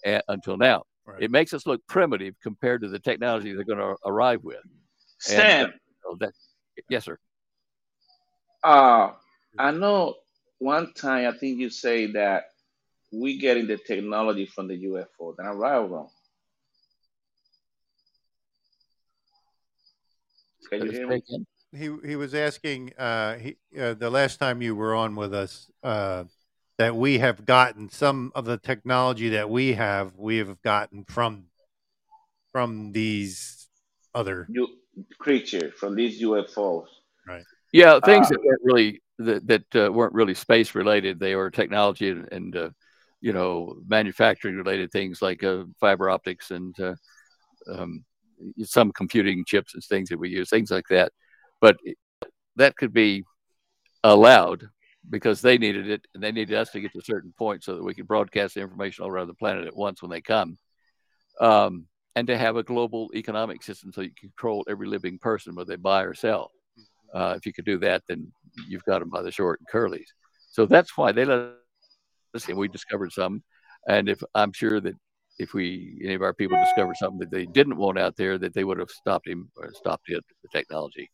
at, 0.06 0.24
until 0.28 0.56
now. 0.56 0.84
Right. 1.04 1.22
It 1.24 1.30
makes 1.30 1.52
us 1.52 1.66
look 1.66 1.82
primitive 1.86 2.34
compared 2.42 2.80
to 2.82 2.88
the 2.88 2.98
technology 2.98 3.52
they're 3.52 3.64
going 3.64 3.86
to 3.86 3.96
arrive 4.06 4.40
with. 4.42 4.64
Sam, 5.18 5.66
and, 5.66 5.72
uh, 6.10 6.16
that, 6.20 6.32
yes, 6.88 7.04
sir. 7.04 7.18
Uh, 8.64 9.10
I 9.58 9.70
know 9.72 10.14
one 10.58 10.94
time 10.94 11.28
I 11.28 11.36
think 11.36 11.58
you 11.58 11.68
say 11.68 12.06
that 12.12 12.44
we 13.12 13.38
getting 13.38 13.66
the 13.66 13.76
technology 13.76 14.46
from 14.46 14.68
the 14.68 14.76
UFO. 14.76 15.34
Then 15.36 15.46
I'm 15.46 15.58
right 15.58 15.76
or 15.76 15.86
wrong? 15.86 16.08
Can 20.70 20.84
you 20.84 20.90
hear 20.90 21.08
me? 21.08 21.22
he 21.72 21.94
he 22.04 22.16
was 22.16 22.34
asking 22.34 22.92
uh, 22.98 23.36
he, 23.36 23.56
uh, 23.78 23.94
the 23.94 24.10
last 24.10 24.38
time 24.38 24.62
you 24.62 24.74
were 24.74 24.94
on 24.94 25.14
with 25.14 25.34
us 25.34 25.70
uh, 25.82 26.24
that 26.78 26.96
we 26.96 27.18
have 27.18 27.44
gotten 27.44 27.88
some 27.90 28.32
of 28.34 28.44
the 28.44 28.56
technology 28.56 29.30
that 29.30 29.50
we 29.50 29.74
have 29.74 30.14
we 30.16 30.38
have 30.38 30.60
gotten 30.62 31.04
from 31.04 31.44
from 32.52 32.92
these 32.92 33.68
other 34.14 34.46
you, 34.50 34.66
creature 35.18 35.72
from 35.78 35.94
these 35.94 36.22
UFOs. 36.22 36.86
Right. 37.26 37.44
Yeah, 37.72 38.00
things 38.00 38.26
uh, 38.26 38.30
that 38.30 38.40
weren't 38.42 38.62
really 38.64 39.02
that 39.18 39.46
that 39.46 39.76
uh, 39.86 39.92
weren't 39.92 40.14
really 40.14 40.34
space 40.34 40.74
related. 40.74 41.20
They 41.20 41.34
were 41.34 41.50
technology 41.50 42.10
and, 42.10 42.28
and 42.32 42.56
uh, 42.56 42.70
you 43.20 43.32
know 43.32 43.76
manufacturing 43.86 44.56
related 44.56 44.90
things 44.90 45.20
like 45.20 45.42
uh, 45.42 45.64
fiber 45.80 46.08
optics 46.08 46.50
and 46.50 46.78
uh, 46.80 46.94
um, 47.72 48.04
some 48.62 48.92
computing 48.92 49.44
chips 49.46 49.74
and 49.74 49.82
things 49.84 50.08
that 50.08 50.18
we 50.18 50.28
use, 50.28 50.50
things 50.50 50.70
like 50.70 50.86
that. 50.90 51.12
But 51.60 51.76
that 52.56 52.76
could 52.76 52.92
be 52.92 53.24
allowed 54.04 54.68
because 55.10 55.40
they 55.40 55.58
needed 55.58 55.88
it 55.88 56.06
and 56.14 56.22
they 56.22 56.32
needed 56.32 56.56
us 56.56 56.70
to 56.70 56.80
get 56.80 56.92
to 56.92 56.98
a 56.98 57.02
certain 57.02 57.32
point 57.38 57.64
so 57.64 57.76
that 57.76 57.82
we 57.82 57.94
could 57.94 58.06
broadcast 58.06 58.54
the 58.54 58.60
information 58.60 59.04
all 59.04 59.10
around 59.10 59.28
the 59.28 59.34
planet 59.34 59.66
at 59.66 59.76
once 59.76 60.02
when 60.02 60.10
they 60.10 60.20
come. 60.20 60.58
Um, 61.40 61.86
and 62.16 62.26
to 62.26 62.36
have 62.36 62.56
a 62.56 62.62
global 62.62 63.10
economic 63.14 63.62
system 63.62 63.92
so 63.92 64.00
you 64.00 64.10
control 64.18 64.64
every 64.68 64.88
living 64.88 65.18
person, 65.18 65.54
whether 65.54 65.68
they 65.68 65.76
buy 65.76 66.02
or 66.02 66.14
sell. 66.14 66.50
Uh, 67.14 67.34
if 67.36 67.46
you 67.46 67.52
could 67.52 67.64
do 67.64 67.78
that, 67.78 68.02
then 68.08 68.30
you've 68.68 68.84
got 68.84 68.98
them 68.98 69.08
by 69.08 69.22
the 69.22 69.30
short 69.30 69.60
and 69.60 69.68
curlies. 69.68 70.08
So 70.50 70.66
that's 70.66 70.96
why 70.96 71.12
they 71.12 71.24
let 71.24 71.52
us 72.42 72.48
in. 72.48 72.56
We 72.56 72.68
discovered 72.68 73.12
some, 73.12 73.42
and 73.86 74.08
if 74.08 74.22
I'm 74.34 74.52
sure 74.52 74.80
that 74.80 74.94
if 75.38 75.54
we 75.54 76.00
any 76.04 76.14
of 76.14 76.22
our 76.22 76.34
people 76.34 76.58
discovered 76.64 76.96
something 76.96 77.20
that 77.20 77.30
they 77.30 77.46
didn't 77.46 77.76
want 77.76 77.98
out 77.98 78.16
there, 78.16 78.38
that 78.38 78.54
they 78.54 78.64
would 78.64 78.78
have 78.78 78.90
stopped 78.90 79.28
him 79.28 79.50
or 79.56 79.72
stopped 79.72 80.08
it, 80.08 80.24
the 80.42 80.48
technology. 80.52 81.10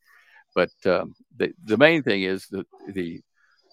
But 0.55 0.70
um, 0.87 1.14
the 1.37 1.53
the 1.64 1.77
main 1.77 2.03
thing 2.03 2.22
is 2.22 2.47
the 2.51 2.64
the 2.93 3.20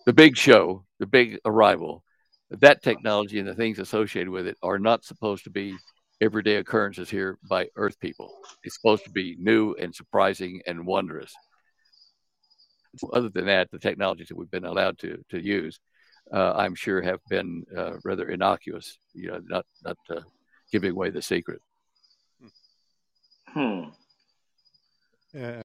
the 0.05 0.13
big 0.13 0.35
show, 0.35 0.85
the 0.99 1.07
big 1.07 1.39
arrival. 1.45 2.03
That 2.49 2.83
technology 2.83 3.39
and 3.39 3.47
the 3.47 3.55
things 3.55 3.79
associated 3.79 4.29
with 4.29 4.45
it 4.45 4.57
are 4.61 4.79
not 4.79 5.05
supposed 5.05 5.45
to 5.45 5.49
be 5.49 5.75
everyday 6.19 6.57
occurrences 6.57 7.09
here 7.09 7.37
by 7.49 7.69
Earth 7.77 7.97
people. 7.99 8.33
It's 8.63 8.75
supposed 8.75 9.05
to 9.05 9.11
be 9.11 9.37
new 9.39 9.73
and 9.75 9.95
surprising 9.95 10.61
and 10.67 10.85
wondrous. 10.85 11.33
Other 13.13 13.29
than 13.29 13.45
that, 13.45 13.71
the 13.71 13.79
technologies 13.79 14.27
that 14.27 14.37
we've 14.37 14.51
been 14.51 14.65
allowed 14.65 14.97
to 14.99 15.23
to 15.29 15.41
use, 15.41 15.79
uh, 16.33 16.53
I'm 16.55 16.75
sure, 16.75 17.01
have 17.01 17.19
been 17.29 17.65
uh, 17.75 17.93
rather 18.03 18.29
innocuous. 18.29 18.97
You 19.13 19.31
know, 19.31 19.41
not 19.47 19.65
not 19.83 19.97
uh, 20.09 20.21
giving 20.71 20.91
away 20.91 21.09
the 21.09 21.21
secret. 21.21 21.61
Hmm. 23.47 23.83
Yeah. 25.33 25.61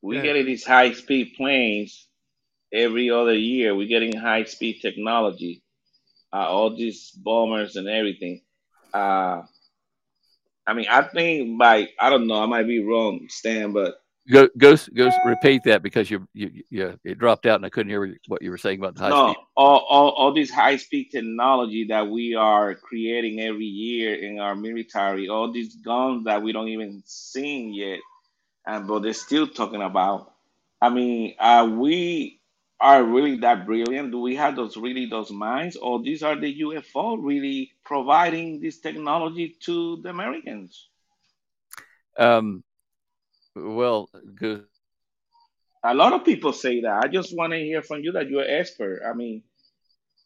We 0.00 0.16
yeah. 0.16 0.22
getting 0.22 0.46
these 0.46 0.64
high 0.64 0.92
speed 0.92 1.34
planes 1.36 2.08
every 2.72 3.10
other 3.10 3.34
year. 3.34 3.74
We're 3.74 3.88
getting 3.88 4.16
high 4.16 4.44
speed 4.44 4.80
technology, 4.80 5.62
uh, 6.32 6.48
all 6.48 6.74
these 6.74 7.10
bombers 7.10 7.76
and 7.76 7.88
everything 7.88 8.42
uh, 8.92 9.42
I 10.66 10.74
mean, 10.74 10.86
I 10.88 11.02
think 11.02 11.58
by 11.58 11.88
I 11.98 12.10
don't 12.10 12.26
know, 12.26 12.42
I 12.42 12.46
might 12.46 12.66
be 12.66 12.84
wrong, 12.84 13.26
Stan, 13.28 13.72
but 13.72 13.96
go 14.30 14.48
go 14.56 14.76
go 14.94 15.10
repeat 15.24 15.62
that 15.64 15.82
because 15.82 16.10
you 16.10 16.26
you 16.32 16.62
you 16.70 16.98
it 17.04 17.18
dropped 17.18 17.46
out 17.46 17.56
and 17.56 17.66
I 17.66 17.70
couldn't 17.70 17.90
hear 17.90 18.16
what 18.28 18.42
you 18.42 18.50
were 18.50 18.58
saying 18.58 18.78
about 18.78 18.94
the 18.94 19.00
high 19.00 19.08
no, 19.08 19.32
speed. 19.32 19.42
all 19.56 19.86
all 19.88 20.10
all 20.10 20.34
this 20.34 20.50
high 20.50 20.76
speed 20.76 21.10
technology 21.10 21.84
that 21.88 22.08
we 22.08 22.34
are 22.34 22.74
creating 22.74 23.40
every 23.40 23.64
year 23.64 24.14
in 24.14 24.38
our 24.38 24.54
military, 24.54 25.28
all 25.28 25.50
these 25.50 25.76
guns 25.76 26.24
that 26.24 26.42
we 26.42 26.52
don't 26.52 26.68
even 26.68 27.02
see 27.04 27.70
yet, 27.70 28.00
and 28.66 28.86
but 28.86 29.00
they're 29.00 29.12
still 29.12 29.48
talking 29.48 29.82
about. 29.82 30.32
I 30.80 30.88
mean, 30.90 31.34
are 31.38 31.66
we 31.66 32.40
are 32.80 33.04
really 33.04 33.36
that 33.38 33.64
brilliant? 33.66 34.10
Do 34.10 34.20
we 34.20 34.34
have 34.36 34.56
those 34.56 34.76
really 34.76 35.06
those 35.06 35.30
minds, 35.30 35.76
or 35.76 36.02
these 36.02 36.22
are 36.22 36.38
the 36.38 36.60
UFO 36.62 37.16
really 37.20 37.72
providing 37.84 38.60
this 38.60 38.78
technology 38.78 39.56
to 39.60 40.00
the 40.02 40.10
Americans? 40.10 40.88
Um, 42.18 42.62
well, 43.54 44.08
good. 44.34 44.64
A 45.84 45.94
lot 45.94 46.12
of 46.12 46.24
people 46.24 46.52
say 46.52 46.80
that. 46.82 47.04
I 47.04 47.08
just 47.08 47.36
want 47.36 47.52
to 47.52 47.58
hear 47.58 47.82
from 47.82 48.02
you 48.02 48.12
that 48.12 48.28
you're 48.28 48.42
an 48.42 48.50
expert. 48.50 49.02
I 49.04 49.14
mean, 49.14 49.42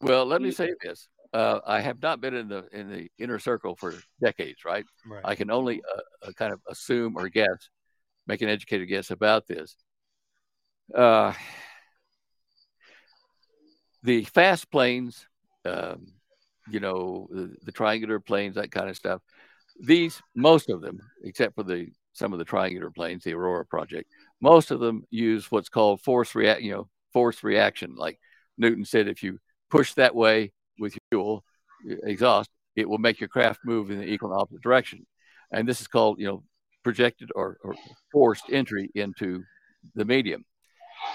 well, 0.01 0.25
let 0.25 0.41
me 0.41 0.51
say 0.51 0.73
this. 0.81 1.07
Uh, 1.33 1.59
I 1.65 1.81
have 1.81 2.01
not 2.01 2.21
been 2.21 2.33
in 2.33 2.47
the 2.47 2.65
in 2.71 2.89
the 2.89 3.09
inner 3.17 3.39
circle 3.39 3.75
for 3.75 3.95
decades, 4.21 4.63
right? 4.63 4.85
right. 5.05 5.21
I 5.25 5.35
can 5.35 5.51
only 5.51 5.81
uh, 5.81 6.27
uh 6.27 6.31
kind 6.33 6.53
of 6.53 6.61
assume 6.69 7.17
or 7.17 7.27
guess, 7.29 7.69
make 8.27 8.41
an 8.41 8.49
educated 8.49 8.87
guess 8.87 9.11
about 9.11 9.47
this. 9.47 9.75
Uh, 10.93 11.33
the 14.03 14.23
fast 14.25 14.71
planes, 14.71 15.27
um, 15.65 16.07
you 16.69 16.79
know, 16.79 17.27
the, 17.29 17.55
the, 17.63 17.71
triangular 17.73 18.21
planes, 18.21 18.55
that 18.55 18.71
kind 18.71 18.89
of 18.89 18.95
stuff. 18.95 19.21
These, 19.81 20.21
most 20.33 20.69
of 20.69 20.81
them, 20.81 20.99
except 21.23 21.55
for 21.55 21.63
the 21.63 21.89
some 22.17 22.33
of 22.33 22.39
the 22.39 22.45
triangular 22.45 22.89
planes, 22.89 23.23
the 23.23 23.33
Aurora 23.33 23.65
project, 23.65 24.11
most 24.41 24.71
of 24.71 24.79
them 24.79 25.03
use 25.09 25.51
what's 25.51 25.69
called 25.69 26.01
force 26.01 26.35
react, 26.35 26.61
you 26.61 26.71
know, 26.71 26.89
force 27.13 27.43
reaction. 27.43 27.95
Like 27.95 28.19
Newton 28.57 28.85
said, 28.85 29.07
if 29.07 29.23
you 29.23 29.39
push 29.69 29.93
that 29.93 30.15
way 30.15 30.51
with 30.79 30.97
fuel 31.09 31.43
exhaust, 32.03 32.49
it 32.75 32.87
will 32.87 32.97
make 32.97 33.19
your 33.19 33.29
craft 33.29 33.59
move 33.65 33.91
in 33.91 33.99
the 33.99 34.05
equal 34.05 34.31
and 34.31 34.41
opposite 34.41 34.61
direction. 34.61 35.05
And 35.51 35.67
this 35.67 35.81
is 35.81 35.87
called, 35.87 36.19
you 36.19 36.27
know, 36.27 36.43
projected 36.83 37.31
or, 37.35 37.57
or 37.63 37.75
forced 38.11 38.45
entry 38.49 38.89
into 38.95 39.43
the 39.95 40.05
medium 40.05 40.45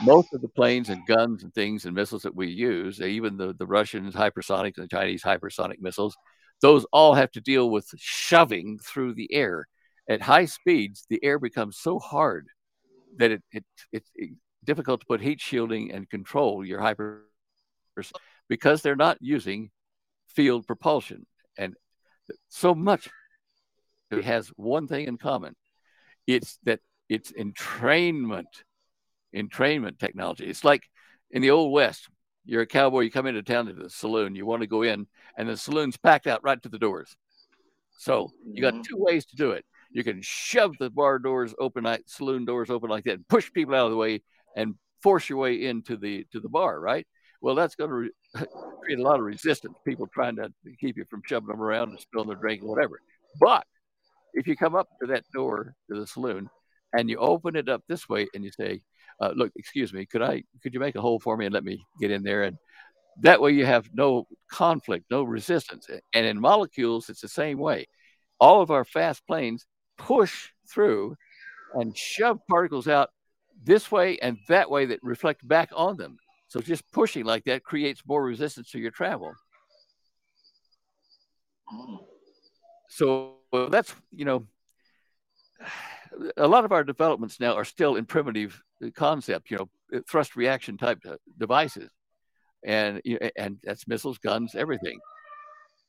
most 0.03 0.33
of 0.33 0.41
the 0.41 0.49
planes 0.49 0.89
and 0.89 1.07
guns 1.07 1.43
and 1.43 1.53
things 1.55 1.85
and 1.85 1.95
missiles 1.95 2.23
that 2.23 2.35
we 2.35 2.49
use, 2.49 3.01
even 3.01 3.37
the, 3.37 3.55
the 3.55 3.67
Russians 3.67 4.15
hypersonic 4.15 4.77
and 4.77 4.85
the 4.85 4.89
Chinese 4.89 5.23
hypersonic 5.23 5.81
missiles, 5.81 6.17
those 6.61 6.85
all 6.93 7.15
have 7.15 7.31
to 7.33 7.41
deal 7.41 7.71
with 7.71 7.89
shoving 7.97 8.79
through 8.79 9.15
the 9.15 9.33
air. 9.33 9.67
At 10.09 10.23
high 10.23 10.47
speeds, 10.47 11.07
the 11.09 11.23
air 11.23 11.39
becomes 11.39 11.79
so 11.79 11.99
hard 11.99 12.49
that 13.19 13.31
it, 13.31 13.43
it, 13.53 13.65
it, 13.93 14.05
it's 14.15 14.35
difficult 14.65 15.01
to 15.01 15.07
put 15.07 15.21
heat 15.21 15.41
shielding 15.41 15.93
and 15.93 16.09
control 16.09 16.65
your 16.65 16.81
hyper 16.81 17.25
because 18.49 18.83
they're 18.83 18.97
not 18.97 19.19
using 19.21 19.71
field 20.29 20.67
propulsion. 20.67 21.27
And 21.57 21.75
so 22.49 22.75
much 22.75 23.09
it 24.11 24.25
has 24.25 24.49
one 24.57 24.87
thing 24.87 25.07
in 25.07 25.19
common. 25.19 25.55
It's 26.27 26.59
that 26.65 26.81
it's 27.09 27.33
entrainment 27.33 28.45
entrainment 29.35 29.99
technology. 29.99 30.45
It's 30.45 30.65
like 30.65 30.83
in 31.31 31.43
the 31.43 31.51
old 31.51 31.73
west, 31.73 32.09
you're 32.45 32.63
a 32.63 32.67
cowboy, 32.67 33.01
you 33.01 33.11
come 33.11 33.27
into 33.27 33.43
town 33.43 33.67
to 33.67 33.73
the 33.73 33.89
saloon, 33.89 34.35
you 34.35 34.45
want 34.45 34.63
to 34.63 34.67
go 34.67 34.83
in, 34.83 35.07
and 35.37 35.49
the 35.49 35.57
saloon's 35.57 35.97
packed 35.97 36.27
out 36.27 36.45
right 36.45 36.63
to 36.63 36.69
the 36.69 36.79
doors. 36.79 37.17
So 37.99 38.31
you 38.45 38.61
got 38.61 38.75
mm-hmm. 38.75 38.83
two 38.83 38.97
ways 38.99 39.25
to 39.27 39.37
do 39.37 39.53
it. 39.53 39.65
You 39.93 40.05
can 40.05 40.21
shove 40.23 40.77
the 40.79 40.91
bar 40.91 41.19
doors 41.19 41.55
open, 41.59 41.85
like 41.85 42.03
saloon 42.07 42.45
doors 42.45 42.71
open 42.71 42.91
like 42.91 43.05
that, 43.05 43.15
and 43.15 43.29
push 43.29 43.53
people 43.53 43.75
out 43.75 43.87
of 43.87 43.91
the 43.91 43.97
way 43.97 44.23
and 44.57 44.75
force 45.03 45.29
your 45.29 45.39
way 45.39 45.65
into 45.65 45.97
the 45.97 46.27
to 46.33 46.41
the 46.41 46.49
bar, 46.49 46.81
right? 46.81 47.07
Well, 47.41 47.55
that's 47.55 47.75
going 47.75 47.91
to 47.91 47.97
re- 47.97 48.11
create 48.83 49.01
a 49.01 49.03
lot 49.03 49.19
of 49.19 49.25
resistance. 49.25 49.75
People 49.85 50.07
trying 50.07 50.37
to 50.37 50.53
keep 50.81 50.97
you 50.97 51.05
from 51.11 51.23
shoving 51.27 51.49
them 51.49 51.61
around 51.61 51.91
and 51.91 52.01
spilling 52.01 52.29
their 52.29 52.37
drink, 52.37 52.63
whatever. 52.63 53.01
But 53.41 53.67
if 54.33 54.47
you 54.47 54.57
come 54.57 54.75
up 54.75 54.89
to 55.01 55.09
that 55.09 55.25
door 55.35 55.75
to 55.91 56.01
the 56.01 56.07
saloon 56.07 56.49
and 56.93 57.11
you 57.11 57.19
open 57.19 57.57
it 57.57 57.69
up 57.69 57.83
this 57.89 58.09
way 58.09 58.29
and 58.35 58.45
you 58.45 58.51
say, 58.51 58.81
uh, 59.21 59.33
look, 59.35 59.53
excuse 59.57 59.93
me, 59.93 60.07
could 60.07 60.23
I, 60.23 60.45
could 60.63 60.73
you 60.73 60.81
make 60.81 60.95
a 60.95 61.01
hole 61.01 61.21
for 61.21 61.37
me 61.37 61.47
and 61.47 61.55
let 61.55 61.65
me 61.65 61.85
get 62.01 62.11
in 62.11 62.23
there? 62.23 62.45
And 62.45 62.57
that 63.21 63.41
way 63.41 63.53
you 63.53 63.67
have 63.67 63.91
no 63.93 64.27
conflict, 64.51 65.07
no 65.11 65.23
resistance. 65.23 65.89
And 66.15 66.27
in 66.27 66.41
molecules, 66.41 67.09
it's 67.09 67.21
the 67.21 67.29
same 67.29 67.59
way. 67.59 67.87
All 68.41 68.63
of 68.63 68.71
our 68.71 68.85
fast 68.85 69.27
planes 69.27 69.67
push 69.99 70.51
through 70.69 71.17
and 71.75 71.97
shove 71.97 72.39
particles 72.49 72.89
out 72.89 73.11
this 73.65 73.91
way 73.91 74.19
and 74.19 74.39
that 74.49 74.71
way 74.71 74.87
that 74.87 74.99
reflect 75.03 75.47
back 75.47 75.71
on 75.75 75.97
them. 75.97 76.17
So 76.49 76.61
just 76.61 76.91
pushing 76.93 77.25
like 77.25 77.45
that 77.45 77.65
creates 77.65 78.03
more 78.07 78.23
resistance 78.23 78.71
to 78.73 78.79
your 78.79 78.91
travel. 78.91 79.33
So 82.89 83.37
that's, 83.71 83.95
you 84.11 84.25
know, 84.25 84.47
a 86.37 86.47
lot 86.47 86.67
of 86.67 86.73
our 86.73 86.85
developments 86.85 87.41
now 87.41 87.55
are 87.55 87.65
still 87.65 87.97
in 87.97 88.05
primitive 88.05 88.63
concept, 88.95 89.51
you 89.51 89.57
know, 89.57 90.03
thrust 90.09 90.37
reaction 90.37 90.77
type 90.77 90.99
devices, 91.39 91.91
and 92.65 93.01
and 93.37 93.59
that's 93.63 93.89
missiles, 93.89 94.19
guns, 94.19 94.55
everything. 94.55 94.99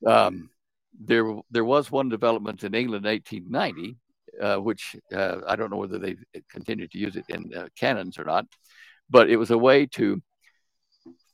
Um, 0.07 0.49
there 0.99 1.25
there 1.51 1.65
was 1.65 1.91
one 1.91 2.09
development 2.09 2.63
in 2.63 2.73
England 2.75 3.05
in 3.05 3.11
1890, 3.11 3.97
uh, 4.41 4.57
which 4.57 4.95
uh, 5.13 5.37
I 5.47 5.55
don't 5.55 5.69
know 5.69 5.77
whether 5.77 5.99
they 5.99 6.15
continued 6.49 6.91
to 6.91 6.99
use 6.99 7.15
it 7.15 7.25
in 7.29 7.51
uh, 7.55 7.67
cannons 7.77 8.17
or 8.17 8.25
not, 8.25 8.45
but 9.09 9.29
it 9.29 9.37
was 9.37 9.51
a 9.51 9.57
way 9.57 9.85
to 9.87 10.21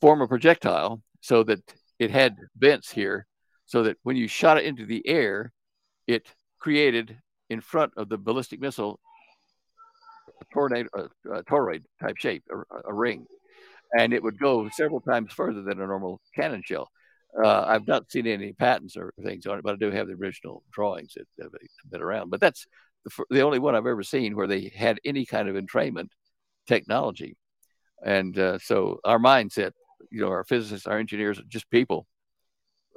form 0.02 0.22
a 0.22 0.28
projectile 0.28 1.02
so 1.22 1.44
that 1.44 1.60
it 2.00 2.12
had 2.12 2.38
vents 2.58 2.92
here, 2.92 3.28
so 3.66 3.84
that 3.84 3.98
when 4.04 4.16
you 4.16 4.28
shot 4.28 4.58
it 4.58 4.66
into 4.66 4.86
the 4.86 5.06
air, 5.08 5.52
it 6.08 6.28
created 6.60 7.18
in 7.50 7.62
front 7.62 7.92
of 7.98 8.10
the 8.10 8.18
ballistic 8.18 8.60
missile 8.60 9.00
tornado, 10.54 10.90
a, 10.94 11.32
a 11.32 11.44
toroid 11.44 11.84
type 12.02 12.18
shape, 12.18 12.44
a, 12.52 12.90
a, 12.90 12.94
ring, 12.94 13.26
and 13.98 14.14
it 14.14 14.24
would 14.24 14.40
go 14.40 14.70
several 14.70 15.02
times 15.02 15.34
further 15.34 15.62
than 15.62 15.82
a 15.82 15.88
normal 15.88 16.22
cannon 16.36 16.62
shell. 16.66 16.90
Uh, 17.38 17.64
I've 17.68 17.88
not 17.88 18.12
seen 18.12 18.28
any 18.28 18.54
patents 18.54 18.98
or 18.98 19.14
things 19.24 19.46
on 19.46 19.60
it, 19.60 19.64
but 19.64 19.74
I 19.74 19.78
do 19.78 19.92
have 19.92 20.08
the 20.08 20.14
original 20.14 20.64
drawings 20.72 21.14
that 21.16 21.28
have 21.42 21.52
been 21.90 22.02
around. 22.02 22.30
But 22.30 22.40
that's 22.40 22.66
the, 23.06 23.24
the 23.30 23.42
only 23.42 23.60
one 23.60 23.76
I've 23.76 23.86
ever 23.86 24.04
seen 24.04 24.36
where 24.36 24.48
they 24.48 24.72
had 24.76 25.00
any 25.06 25.26
kind 25.26 25.48
of 25.48 25.56
entrainment 25.56 26.10
technology. 26.68 27.38
And 28.04 28.38
uh, 28.38 28.58
so 28.60 29.00
our 29.04 29.20
mindset, 29.20 29.72
you 30.10 30.22
know, 30.22 30.30
our 30.30 30.44
physicists, 30.44 30.88
our 30.88 30.98
engineers, 30.98 31.40
just 31.48 31.70
people, 31.70 32.08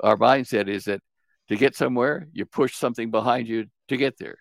our 0.02 0.16
mindset 0.16 0.68
is 0.68 0.84
that 0.84 1.00
to 1.48 1.56
get 1.56 1.76
somewhere, 1.76 2.28
you 2.32 2.46
push 2.46 2.74
something 2.74 3.10
behind 3.10 3.48
you 3.48 3.66
to 3.88 3.96
get 3.96 4.16
there. 4.18 4.36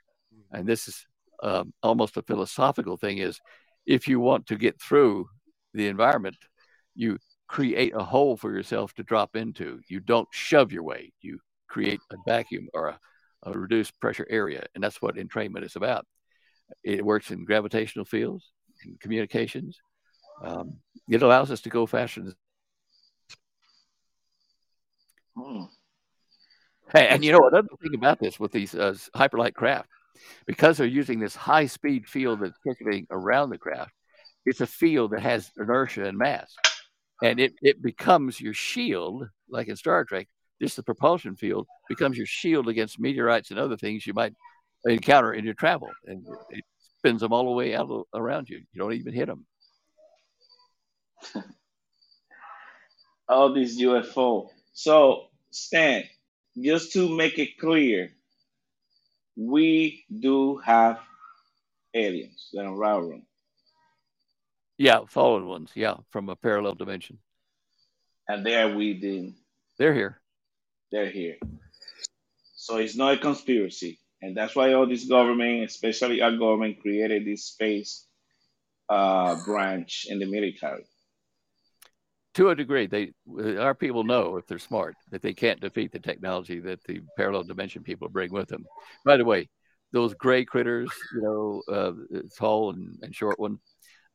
And 0.51 0.67
this 0.67 0.87
is 0.87 1.05
um, 1.43 1.73
almost 1.81 2.17
a 2.17 2.21
philosophical 2.21 2.97
thing 2.97 3.17
is 3.17 3.39
if 3.85 4.07
you 4.07 4.19
want 4.19 4.47
to 4.47 4.55
get 4.55 4.79
through 4.79 5.27
the 5.73 5.87
environment, 5.87 6.37
you 6.95 7.17
create 7.51 7.93
a 7.93 8.01
hole 8.01 8.37
for 8.37 8.49
yourself 8.49 8.93
to 8.93 9.03
drop 9.03 9.35
into. 9.35 9.81
You 9.89 9.99
don't 9.99 10.27
shove 10.31 10.71
your 10.71 10.83
way. 10.83 11.11
You 11.19 11.37
create 11.67 11.99
a 12.09 12.15
vacuum 12.25 12.69
or 12.73 12.87
a, 12.87 12.99
a 13.43 13.51
reduced 13.51 13.99
pressure 13.99 14.25
area. 14.29 14.63
And 14.73 14.81
that's 14.81 15.01
what 15.01 15.17
entrainment 15.17 15.65
is 15.65 15.75
about. 15.75 16.07
It 16.81 17.03
works 17.03 17.29
in 17.29 17.43
gravitational 17.43 18.05
fields, 18.05 18.53
in 18.85 18.95
communications. 19.01 19.77
Um, 20.41 20.77
it 21.09 21.21
allows 21.21 21.51
us 21.51 21.59
to 21.61 21.69
go 21.69 21.85
faster. 21.85 22.21
Than... 22.21 22.35
Hmm. 25.37 25.63
Hey, 26.95 27.09
and 27.09 27.21
you 27.25 27.33
know 27.33 27.45
another 27.49 27.67
thing 27.81 27.95
about 27.95 28.19
this 28.19 28.39
with 28.39 28.53
these 28.53 28.73
uh, 28.73 28.95
hyperlight 29.13 29.55
craft, 29.55 29.89
because 30.45 30.77
they're 30.77 30.87
using 30.87 31.19
this 31.19 31.35
high 31.35 31.65
speed 31.65 32.07
field 32.07 32.39
that's 32.39 32.57
circulating 32.65 33.07
around 33.11 33.49
the 33.49 33.57
craft, 33.57 33.91
it's 34.45 34.61
a 34.61 34.67
field 34.67 35.11
that 35.11 35.21
has 35.21 35.51
inertia 35.57 36.05
and 36.05 36.17
mass. 36.17 36.55
And 37.21 37.39
it, 37.39 37.53
it 37.61 37.81
becomes 37.81 38.41
your 38.41 38.53
shield, 38.53 39.27
like 39.49 39.67
in 39.67 39.75
Star 39.75 40.03
Trek, 40.05 40.27
just 40.61 40.75
the 40.75 40.83
propulsion 40.83 41.35
field 41.35 41.67
becomes 41.89 42.17
your 42.17 42.25
shield 42.25 42.67
against 42.67 42.99
meteorites 42.99 43.51
and 43.51 43.59
other 43.59 43.77
things 43.77 44.05
you 44.05 44.13
might 44.13 44.33
encounter 44.85 45.33
in 45.33 45.45
your 45.45 45.53
travel. 45.53 45.89
And 46.05 46.25
it 46.49 46.63
spins 46.97 47.21
them 47.21 47.33
all 47.33 47.45
the 47.45 47.51
way 47.51 47.75
out 47.75 47.89
around 48.13 48.49
you. 48.49 48.57
You 48.57 48.79
don't 48.79 48.93
even 48.93 49.13
hit 49.13 49.27
them. 49.27 49.45
all 53.29 53.53
these 53.53 53.79
UFO. 53.81 54.49
So, 54.73 55.27
Stan, 55.51 56.03
just 56.61 56.91
to 56.93 57.09
make 57.09 57.39
it 57.39 57.57
clear, 57.57 58.11
we 59.35 60.05
do 60.19 60.57
have 60.57 60.99
aliens 61.93 62.49
that 62.53 62.65
are 62.65 62.75
around. 62.75 63.23
Yeah, 64.81 65.01
fallen 65.07 65.45
ones. 65.45 65.69
Yeah, 65.75 65.97
from 66.09 66.29
a 66.29 66.35
parallel 66.35 66.73
dimension. 66.73 67.19
And 68.27 68.43
they 68.43 68.55
are 68.55 68.75
within. 68.75 69.35
They're 69.77 69.93
here. 69.93 70.19
They're 70.91 71.11
here. 71.11 71.37
So 72.55 72.77
it's 72.77 72.95
not 72.95 73.13
a 73.13 73.17
conspiracy. 73.17 73.99
And 74.23 74.35
that's 74.35 74.55
why 74.55 74.73
all 74.73 74.87
this 74.87 75.05
government, 75.05 75.65
especially 75.65 76.21
our 76.21 76.35
government, 76.35 76.79
created 76.79 77.25
this 77.25 77.45
space 77.45 78.07
uh, 78.89 79.37
branch 79.45 80.07
in 80.09 80.17
the 80.17 80.25
military 80.25 80.85
to 82.33 82.49
a 82.49 82.55
degree, 82.55 82.87
they 82.87 83.11
our 83.59 83.75
people 83.75 84.03
know 84.03 84.37
if 84.37 84.47
they're 84.47 84.57
smart 84.57 84.95
that 85.11 85.21
they 85.21 85.33
can't 85.33 85.59
defeat 85.59 85.91
the 85.91 85.99
technology 85.99 86.59
that 86.59 86.81
the 86.85 87.01
parallel 87.17 87.43
dimension 87.43 87.83
people 87.83 88.07
bring 88.09 88.31
with 88.31 88.47
them. 88.47 88.65
By 89.05 89.17
the 89.17 89.25
way, 89.25 89.49
those 89.91 90.13
gray 90.13 90.45
critters, 90.45 90.89
you 91.13 91.21
know, 91.21 91.61
uh, 91.67 92.19
tall 92.37 92.71
and, 92.71 92.97
and 93.01 93.13
short 93.13 93.37
one, 93.37 93.59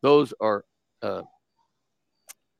those 0.03 0.32
are 0.40 0.64
uh, 1.03 1.22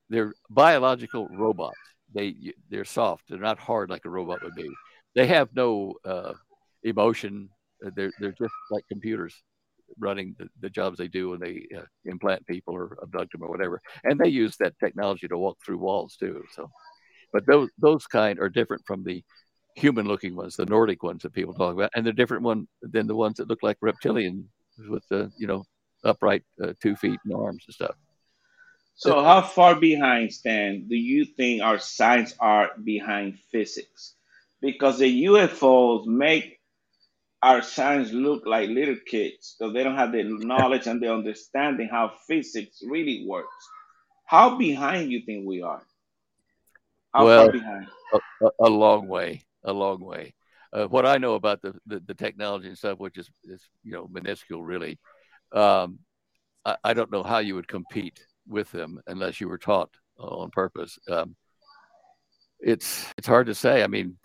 they're 0.09 0.33
biological 0.49 1.27
robots. 1.29 1.77
They 2.13 2.35
they're 2.69 2.85
soft. 2.85 3.25
They're 3.29 3.39
not 3.39 3.59
hard 3.59 3.89
like 3.89 4.05
a 4.05 4.09
robot 4.09 4.43
would 4.43 4.55
be. 4.55 4.69
They 5.15 5.27
have 5.27 5.49
no 5.53 5.95
uh, 6.05 6.33
emotion. 6.83 7.49
They're 7.81 8.11
they're 8.19 8.31
just 8.31 8.53
like 8.71 8.83
computers 8.89 9.33
running 9.99 10.35
the, 10.37 10.47
the 10.59 10.69
jobs 10.69 10.97
they 10.97 11.07
do 11.07 11.29
when 11.29 11.39
they 11.39 11.65
uh, 11.77 11.83
implant 12.05 12.45
people 12.45 12.73
or 12.73 12.97
abduct 13.01 13.31
them 13.31 13.43
or 13.43 13.49
whatever. 13.49 13.81
And 14.03 14.19
they 14.19 14.27
use 14.27 14.57
that 14.57 14.77
technology 14.79 15.27
to 15.27 15.37
walk 15.37 15.57
through 15.65 15.77
walls 15.77 16.17
too. 16.17 16.43
So, 16.53 16.69
but 17.33 17.45
those 17.45 17.69
those 17.77 18.05
kind 18.07 18.39
are 18.39 18.49
different 18.49 18.83
from 18.85 19.03
the 19.03 19.23
human-looking 19.75 20.35
ones, 20.35 20.55
the 20.55 20.65
Nordic 20.65 21.03
ones 21.03 21.21
that 21.21 21.33
people 21.33 21.53
talk 21.53 21.73
about, 21.73 21.91
and 21.95 22.05
they're 22.05 22.13
different 22.13 22.43
one 22.43 22.67
than 22.81 23.05
the 23.05 23.15
ones 23.15 23.37
that 23.37 23.47
look 23.47 23.61
like 23.61 23.77
reptilian 23.81 24.49
with 24.89 25.03
the 25.09 25.31
you 25.37 25.47
know 25.47 25.63
upright 26.07 26.43
uh, 26.61 26.73
two 26.81 26.95
feet 26.95 27.19
and 27.25 27.33
arms 27.33 27.63
and 27.67 27.73
stuff. 27.73 27.95
So, 28.95 29.23
how 29.23 29.41
far 29.41 29.75
behind, 29.75 30.33
Stan, 30.33 30.87
do 30.87 30.95
you 30.95 31.25
think 31.25 31.61
our 31.61 31.77
science 31.77 32.33
are 32.39 32.71
behind 32.83 33.37
physics? 33.51 34.15
Because 34.59 34.97
the 34.97 35.25
UFOs 35.25 36.07
make 36.07 36.57
our 37.43 37.61
science 37.61 38.11
look 38.11 38.45
like 38.45 38.69
little 38.69 38.97
kids 39.05 39.55
because 39.57 39.73
they 39.73 39.83
don't 39.83 39.95
have 39.95 40.11
the 40.11 40.23
knowledge 40.23 40.87
and 40.87 41.01
the 41.01 41.13
understanding 41.13 41.87
how 41.91 42.11
physics 42.27 42.81
really 42.85 43.25
works. 43.27 43.69
How 44.25 44.57
behind 44.57 45.11
you 45.11 45.21
think 45.25 45.47
we 45.47 45.61
are? 45.61 45.83
How 47.13 47.25
well, 47.25 47.51
a, 47.51 48.49
a, 48.59 48.69
long 48.69 49.07
way, 49.07 49.43
a 49.63 49.71
long 49.71 50.03
way. 50.03 50.33
Uh, 50.73 50.85
what 50.87 51.05
I 51.05 51.17
know 51.17 51.35
about 51.35 51.61
the, 51.61 51.73
the, 51.85 51.99
the, 51.99 52.13
technology 52.13 52.67
and 52.67 52.77
stuff, 52.77 52.99
which 52.99 53.17
is, 53.17 53.29
is 53.45 53.61
you 53.83 53.93
know 53.93 54.07
minuscule 54.11 54.63
really, 54.63 54.99
um, 55.53 55.99
I, 56.65 56.75
I, 56.83 56.93
don't 56.93 57.11
know 57.11 57.23
how 57.23 57.39
you 57.39 57.55
would 57.55 57.67
compete 57.67 58.19
with 58.47 58.71
them 58.71 58.99
unless 59.07 59.39
you 59.39 59.47
were 59.47 59.57
taught 59.57 59.89
on 60.17 60.49
purpose. 60.51 60.97
Um, 61.09 61.35
it's 62.59 63.05
it's 63.17 63.27
hard 63.27 63.47
to 63.47 63.55
say. 63.55 63.83
I 63.83 63.87
mean, 63.87 64.17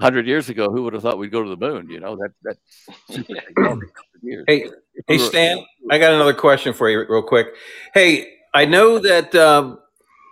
hundred 0.00 0.26
years 0.26 0.48
ago, 0.48 0.70
who 0.70 0.82
would 0.82 0.92
have 0.92 1.02
thought 1.02 1.18
we'd 1.18 1.32
go 1.32 1.42
to 1.42 1.48
the 1.48 1.56
moon? 1.56 1.88
You 1.90 2.00
know, 2.00 2.16
that 2.16 2.32
that. 2.42 2.56
Hey, 4.46 4.70
hey, 5.08 5.18
Stan, 5.18 5.64
I 5.90 5.98
got 5.98 6.12
another 6.12 6.34
question 6.34 6.74
for 6.74 6.88
you, 6.88 7.04
real 7.08 7.22
quick. 7.22 7.48
Hey, 7.92 8.34
I 8.54 8.66
know 8.66 9.00
that 9.00 9.34
um, 9.34 9.80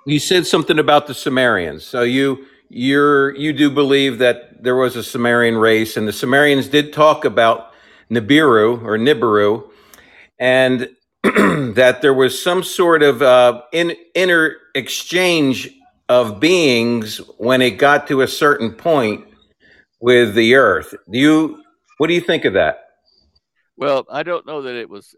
you 0.06 0.20
said 0.20 0.46
something 0.46 0.78
about 0.78 1.08
the 1.08 1.14
Sumerians. 1.14 1.84
So 1.84 2.02
you 2.02 2.46
you're 2.68 3.34
you 3.34 3.52
do 3.52 3.70
believe 3.70 4.18
that 4.18 4.62
there 4.62 4.76
was 4.76 4.94
a 4.94 5.02
Sumerian 5.02 5.56
race, 5.56 5.96
and 5.96 6.06
the 6.06 6.12
Sumerians 6.12 6.68
did 6.68 6.92
talk 6.92 7.24
about 7.24 7.69
Nibiru 8.11 8.82
or 8.82 8.98
Nibiru, 8.98 9.68
and 10.38 10.88
that 11.22 11.98
there 12.02 12.14
was 12.14 12.42
some 12.42 12.62
sort 12.62 13.02
of 13.02 13.22
uh, 13.22 13.62
in, 13.72 13.94
inner 14.14 14.56
exchange 14.74 15.68
of 16.08 16.40
beings 16.40 17.18
when 17.38 17.62
it 17.62 17.72
got 17.72 18.08
to 18.08 18.22
a 18.22 18.28
certain 18.28 18.72
point 18.72 19.24
with 20.00 20.34
the 20.34 20.54
earth. 20.54 20.94
Do 21.11 21.18
you 21.18 21.62
what 21.98 22.08
do 22.08 22.14
you 22.14 22.20
think 22.20 22.44
of 22.44 22.54
that? 22.54 22.86
Well, 23.76 24.06
I 24.11 24.22
don't 24.22 24.46
know 24.46 24.62
that 24.62 24.74
it 24.74 24.88
was 24.88 25.14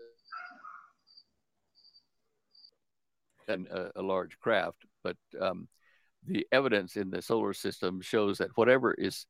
an, 3.48 3.66
a, 3.70 4.00
a, 4.00 4.02
large 4.02 4.38
craft, 4.38 4.84
but 5.02 5.16
um, 5.40 5.68
the 6.26 6.46
evidence 6.52 6.96
in 6.96 7.10
the 7.10 7.22
solar 7.22 7.52
system 7.52 8.00
shows 8.00 8.38
that 8.38 8.56
whatever 8.56 8.92
is 8.94 9.26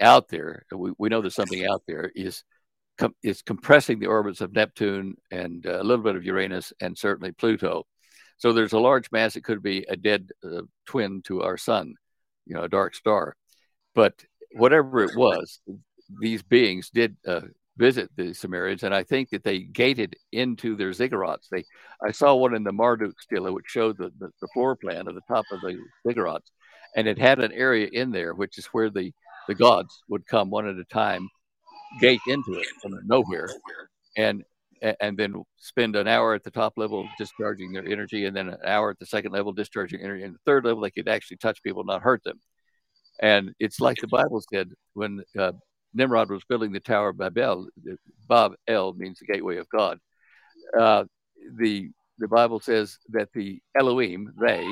out 0.00 0.28
there, 0.28 0.64
we, 0.74 0.92
we 0.98 1.08
know 1.08 1.20
there's 1.20 1.34
something 1.34 1.66
out 1.66 1.82
there, 1.86 2.10
is 2.14 2.44
com- 2.98 3.14
is 3.22 3.42
compressing 3.42 3.98
the 3.98 4.06
orbits 4.06 4.40
of 4.40 4.52
Neptune 4.52 5.16
and 5.30 5.66
uh, 5.66 5.80
a 5.80 5.84
little 5.84 6.04
bit 6.04 6.16
of 6.16 6.24
Uranus 6.24 6.72
and 6.80 6.96
certainly 6.96 7.32
Pluto. 7.32 7.86
So 8.38 8.52
there's 8.52 8.72
a 8.72 8.78
large 8.78 9.10
mass. 9.12 9.36
It 9.36 9.44
could 9.44 9.62
be 9.62 9.84
a 9.88 9.96
dead 9.96 10.28
uh, 10.44 10.62
twin 10.86 11.22
to 11.22 11.42
our 11.42 11.56
sun, 11.56 11.94
you 12.46 12.54
know, 12.54 12.62
a 12.62 12.68
dark 12.68 12.94
star. 12.94 13.36
But 13.94 14.14
whatever 14.52 15.04
it 15.04 15.16
was, 15.16 15.60
these 16.20 16.42
beings 16.42 16.90
did 16.90 17.16
uh, 17.26 17.42
visit 17.76 18.10
the 18.16 18.34
Sumerians, 18.34 18.82
and 18.82 18.94
I 18.94 19.02
think 19.04 19.30
that 19.30 19.44
they 19.44 19.60
gated 19.60 20.16
into 20.32 20.76
their 20.76 20.90
ziggurats. 20.90 21.48
They, 21.50 21.64
I 22.04 22.12
saw 22.12 22.34
one 22.34 22.54
in 22.54 22.64
the 22.64 22.72
Marduk 22.72 23.20
stela, 23.20 23.52
which 23.52 23.66
showed 23.68 23.96
the, 23.96 24.10
the, 24.18 24.30
the, 24.40 24.48
floor 24.52 24.76
plan 24.76 25.08
of 25.08 25.14
the 25.14 25.22
top 25.28 25.44
of 25.50 25.60
the 25.60 25.78
ziggurats, 26.06 26.50
and 26.94 27.08
it 27.08 27.18
had 27.18 27.40
an 27.40 27.52
area 27.52 27.88
in 27.92 28.10
there, 28.10 28.34
which 28.34 28.58
is 28.58 28.66
where 28.66 28.90
the, 28.90 29.12
the 29.50 29.54
gods 29.56 30.04
would 30.08 30.24
come 30.28 30.48
one 30.48 30.68
at 30.68 30.76
a 30.76 30.84
time, 30.84 31.28
gate 32.00 32.20
into 32.28 32.52
it 32.52 32.68
from 32.80 32.96
nowhere, 33.04 33.48
and 34.16 34.44
and 35.00 35.18
then 35.18 35.42
spend 35.58 35.96
an 35.96 36.06
hour 36.06 36.34
at 36.34 36.44
the 36.44 36.52
top 36.52 36.74
level 36.76 37.06
discharging 37.18 37.72
their 37.72 37.84
energy, 37.84 38.26
and 38.26 38.36
then 38.36 38.48
an 38.48 38.58
hour 38.64 38.90
at 38.90 38.98
the 39.00 39.06
second 39.06 39.32
level 39.32 39.52
discharging 39.52 40.00
energy, 40.00 40.22
and 40.22 40.34
the 40.34 40.38
third 40.46 40.64
level 40.64 40.80
they 40.80 40.92
could 40.92 41.08
actually 41.08 41.36
touch 41.38 41.62
people, 41.64 41.82
not 41.82 42.00
hurt 42.00 42.22
them. 42.22 42.38
And 43.20 43.52
it's 43.58 43.80
like 43.80 43.96
the 44.00 44.06
Bible 44.06 44.40
said 44.54 44.68
when 44.94 45.24
uh, 45.36 45.52
Nimrod 45.94 46.30
was 46.30 46.44
building 46.48 46.72
the 46.72 46.78
Tower 46.78 47.08
of 47.08 47.18
Babel. 47.18 47.66
Bab 48.28 48.52
El 48.68 48.92
means 48.94 49.18
the 49.18 49.26
gateway 49.26 49.56
of 49.56 49.68
God. 49.68 49.98
Uh, 50.78 51.04
the 51.58 51.90
the 52.20 52.28
Bible 52.28 52.60
says 52.60 52.98
that 53.08 53.30
the 53.34 53.60
Elohim, 53.76 54.32
they, 54.40 54.62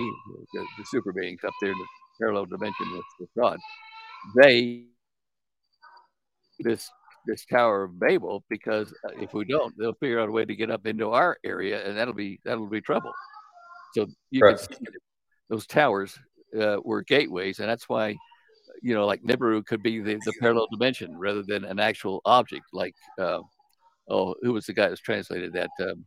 the, 0.55 0.67
the 0.79 0.85
super 0.87 1.13
beings 1.13 1.41
up 1.45 1.55
there 1.61 1.73
in 1.73 1.79
the 1.79 1.87
parallel 2.21 2.47
dimension 2.47 2.93
with, 2.93 3.05
with 3.19 3.31
God, 3.37 3.59
they 4.37 4.85
this 6.61 6.91
this 7.27 7.45
Tower 7.45 7.85
of 7.85 8.01
Babel 8.01 8.45
because 8.49 8.93
uh, 9.05 9.13
if 9.21 9.35
we 9.35 9.45
don't, 9.45 9.75
they'll 9.79 9.95
figure 9.95 10.19
out 10.19 10.29
a 10.29 10.33
way 10.33 10.45
to 10.45 10.57
get 10.57 10.71
up 10.71 10.87
into 10.87 11.11
our 11.11 11.37
area, 11.45 11.87
and 11.87 11.97
that'll 11.97 12.15
be 12.15 12.41
that'll 12.45 12.67
be 12.67 12.81
trouble. 12.81 13.13
So 13.95 14.07
you 14.31 14.43
right. 14.43 14.59
can 14.59 14.77
see 14.77 14.85
those 15.49 15.67
towers 15.67 16.19
uh, 16.59 16.77
were 16.83 17.03
gateways, 17.03 17.59
and 17.59 17.69
that's 17.69 17.89
why 17.89 18.17
you 18.83 18.95
know, 18.95 19.07
like 19.07 19.23
Nibiru 19.23 19.65
could 19.65 19.83
be 19.83 20.01
the, 20.01 20.15
the 20.25 20.33
parallel 20.41 20.67
dimension 20.71 21.17
rather 21.17 21.43
than 21.43 21.65
an 21.65 21.79
actual 21.79 22.21
object. 22.25 22.67
Like, 22.73 22.95
uh, 23.19 23.41
oh, 24.09 24.35
who 24.43 24.53
was 24.53 24.67
the 24.67 24.73
guy 24.73 24.89
that's 24.89 25.01
translated 25.01 25.53
that? 25.55 25.71
Um, 25.81 26.07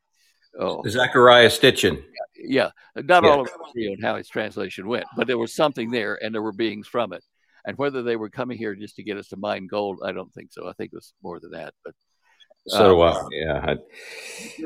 oh, 0.59 0.81
Zecharia 0.83 1.47
Sitchin. 1.47 2.03
Yeah, 2.35 2.69
not 2.95 3.23
yeah. 3.23 3.29
all 3.29 3.41
of 3.41 3.49
on 3.49 4.01
how 4.01 4.15
his 4.15 4.27
translation 4.27 4.87
went, 4.87 5.05
but 5.15 5.27
there 5.27 5.37
was 5.37 5.53
something 5.53 5.91
there, 5.91 6.23
and 6.23 6.33
there 6.33 6.41
were 6.41 6.53
beings 6.53 6.87
from 6.87 7.13
it. 7.13 7.23
And 7.65 7.77
whether 7.77 8.01
they 8.01 8.15
were 8.15 8.29
coming 8.29 8.57
here 8.57 8.75
just 8.75 8.95
to 8.95 9.03
get 9.03 9.17
us 9.17 9.29
to 9.29 9.37
mine 9.37 9.67
gold, 9.67 9.99
I 10.03 10.11
don't 10.11 10.33
think 10.33 10.51
so. 10.51 10.67
I 10.67 10.73
think 10.73 10.91
it 10.93 10.97
was 10.97 11.13
more 11.21 11.39
than 11.39 11.51
that. 11.51 11.73
But 11.83 11.93
so 12.67 12.95
do 12.95 13.01
um, 13.01 13.17
I. 13.17 13.27
Yeah, 13.31 13.65
I... 13.65 13.77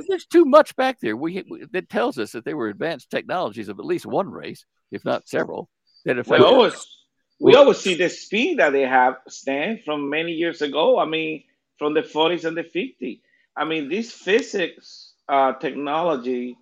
there's 0.08 0.26
too 0.26 0.46
much 0.46 0.76
back 0.76 1.00
there. 1.00 1.16
We, 1.16 1.44
we 1.50 1.66
that 1.72 1.90
tells 1.90 2.18
us 2.18 2.32
that 2.34 2.46
they 2.46 2.54
were 2.54 2.68
advanced 2.68 3.10
technologies 3.10 3.70
of 3.70 3.80
at 3.80 3.86
least 3.86 4.06
one 4.06 4.30
race, 4.30 4.66
if 4.92 5.06
not 5.06 5.28
several. 5.28 5.70
That 6.06 6.18
if 6.18 6.28
well, 6.28 6.46
always, 6.46 6.86
we 7.40 7.56
always 7.56 7.80
see 7.80 7.96
the 7.96 8.10
speed 8.10 8.60
that 8.60 8.72
they 8.72 8.84
have, 8.84 9.16
Stan, 9.28 9.80
from 9.84 10.10
many 10.10 10.34
years 10.34 10.62
ago. 10.62 11.00
I 11.00 11.06
mean, 11.06 11.44
from 11.78 11.94
the 11.94 12.02
40s 12.02 12.46
and 12.46 12.58
the 12.58 12.64
50s. 12.64 13.22
I 13.58 13.66
mean, 13.66 13.90
this 13.90 14.12
physics 14.12 15.14
uh, 15.28 15.54
technology 15.54 16.58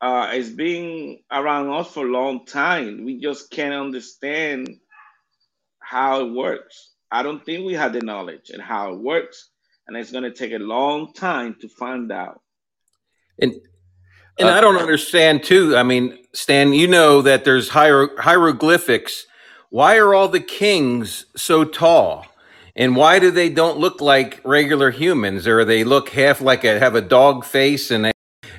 uh, 0.00 0.30
is 0.34 0.50
being 0.50 1.22
around 1.30 1.70
us 1.70 1.92
for 1.92 2.06
a 2.06 2.10
long 2.10 2.46
time. 2.46 3.04
We 3.04 3.20
just 3.20 3.50
can't 3.50 3.74
understand 3.74 4.78
how 5.92 6.24
it 6.24 6.32
works. 6.32 6.90
I 7.10 7.22
don't 7.22 7.44
think 7.44 7.66
we 7.66 7.74
have 7.74 7.92
the 7.92 8.00
knowledge 8.00 8.50
and 8.50 8.62
how 8.62 8.92
it 8.92 8.98
works, 8.98 9.50
and 9.86 9.96
it's 9.96 10.12
going 10.12 10.24
to 10.24 10.32
take 10.32 10.52
a 10.52 10.58
long 10.58 11.12
time 11.12 11.56
to 11.60 11.68
find 11.68 12.10
out. 12.10 12.40
And 13.40 13.52
and 14.38 14.48
uh, 14.48 14.54
I 14.54 14.60
don't 14.60 14.78
understand 14.78 15.44
too. 15.44 15.76
I 15.76 15.82
mean, 15.82 16.18
Stan, 16.32 16.72
you 16.72 16.88
know 16.88 17.22
that 17.22 17.44
there's 17.44 17.68
hier- 17.70 18.16
hieroglyphics 18.18 19.26
why 19.72 19.96
are 19.96 20.12
all 20.12 20.28
the 20.28 20.38
kings 20.38 21.24
so 21.34 21.64
tall? 21.64 22.26
And 22.76 22.94
why 22.94 23.18
do 23.18 23.30
they 23.30 23.48
don't 23.48 23.78
look 23.78 24.02
like 24.02 24.38
regular 24.44 24.90
humans 24.90 25.48
or 25.48 25.64
they 25.64 25.82
look 25.82 26.10
half 26.10 26.42
like 26.42 26.62
a 26.62 26.78
have 26.78 26.94
a 26.94 27.00
dog 27.00 27.46
face 27.46 27.90
and 27.90 28.04
they, 28.04 28.12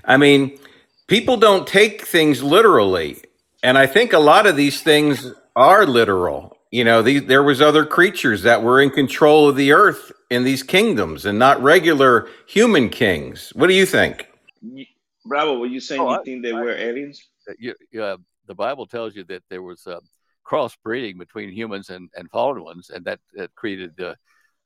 I 0.03 0.17
mean, 0.17 0.57
people 1.05 1.37
don't 1.37 1.67
take 1.67 2.07
things 2.07 2.41
literally. 2.41 3.21
And 3.61 3.77
I 3.77 3.85
think 3.85 4.11
a 4.11 4.17
lot 4.17 4.47
of 4.47 4.55
these 4.55 4.81
things 4.81 5.31
are 5.55 5.85
literal. 5.85 6.52
You 6.73 6.83
know, 6.83 7.03
these, 7.03 7.25
there 7.25 7.43
was 7.43 7.61
other 7.61 7.85
creatures 7.85 8.41
that 8.41 8.63
were 8.63 8.81
in 8.81 8.89
control 8.89 9.47
of 9.47 9.55
the 9.55 9.73
earth 9.73 10.11
in 10.31 10.43
these 10.43 10.63
kingdoms 10.63 11.27
and 11.27 11.37
not 11.37 11.61
regular 11.61 12.27
human 12.47 12.89
kings. 12.89 13.51
What 13.53 13.67
do 13.67 13.75
you 13.75 13.85
think? 13.85 14.25
Bravo, 15.23 15.59
were 15.59 15.67
you 15.67 15.79
saying 15.79 16.01
oh, 16.01 16.09
you 16.09 16.19
I, 16.19 16.23
think 16.23 16.41
they 16.41 16.51
I, 16.51 16.59
were 16.59 16.75
aliens? 16.75 17.29
You, 17.59 17.75
uh, 18.01 18.17
the 18.47 18.55
Bible 18.55 18.87
tells 18.87 19.15
you 19.15 19.23
that 19.25 19.43
there 19.51 19.61
was 19.61 19.85
uh, 19.85 19.99
crossbreeding 20.43 21.19
between 21.19 21.51
humans 21.51 21.91
and, 21.91 22.09
and 22.15 22.27
fallen 22.31 22.63
ones, 22.63 22.89
and 22.89 23.05
that, 23.05 23.19
that 23.35 23.53
created, 23.53 23.91
uh, 24.01 24.15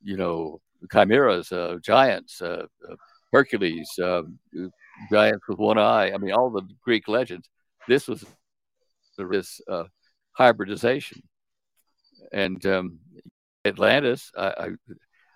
you 0.01 0.15
know, 0.15 0.61
chimeras, 0.89 1.51
uh, 1.51 1.75
giants, 1.83 2.41
uh, 2.41 2.67
uh 2.89 2.95
Hercules, 3.33 3.89
giants 5.11 5.45
with 5.49 5.57
one 5.57 5.77
eye. 5.77 6.13
I 6.13 6.17
mean, 6.17 6.31
all 6.31 6.51
the 6.51 6.65
Greek 6.81 7.09
legends. 7.09 7.49
This 7.85 8.07
was 8.07 8.23
this 9.17 9.59
uh, 9.67 9.83
hybridization, 10.31 11.21
and 12.31 12.63
um, 12.65 12.99
Atlantis. 13.65 14.31
I, 14.37 14.71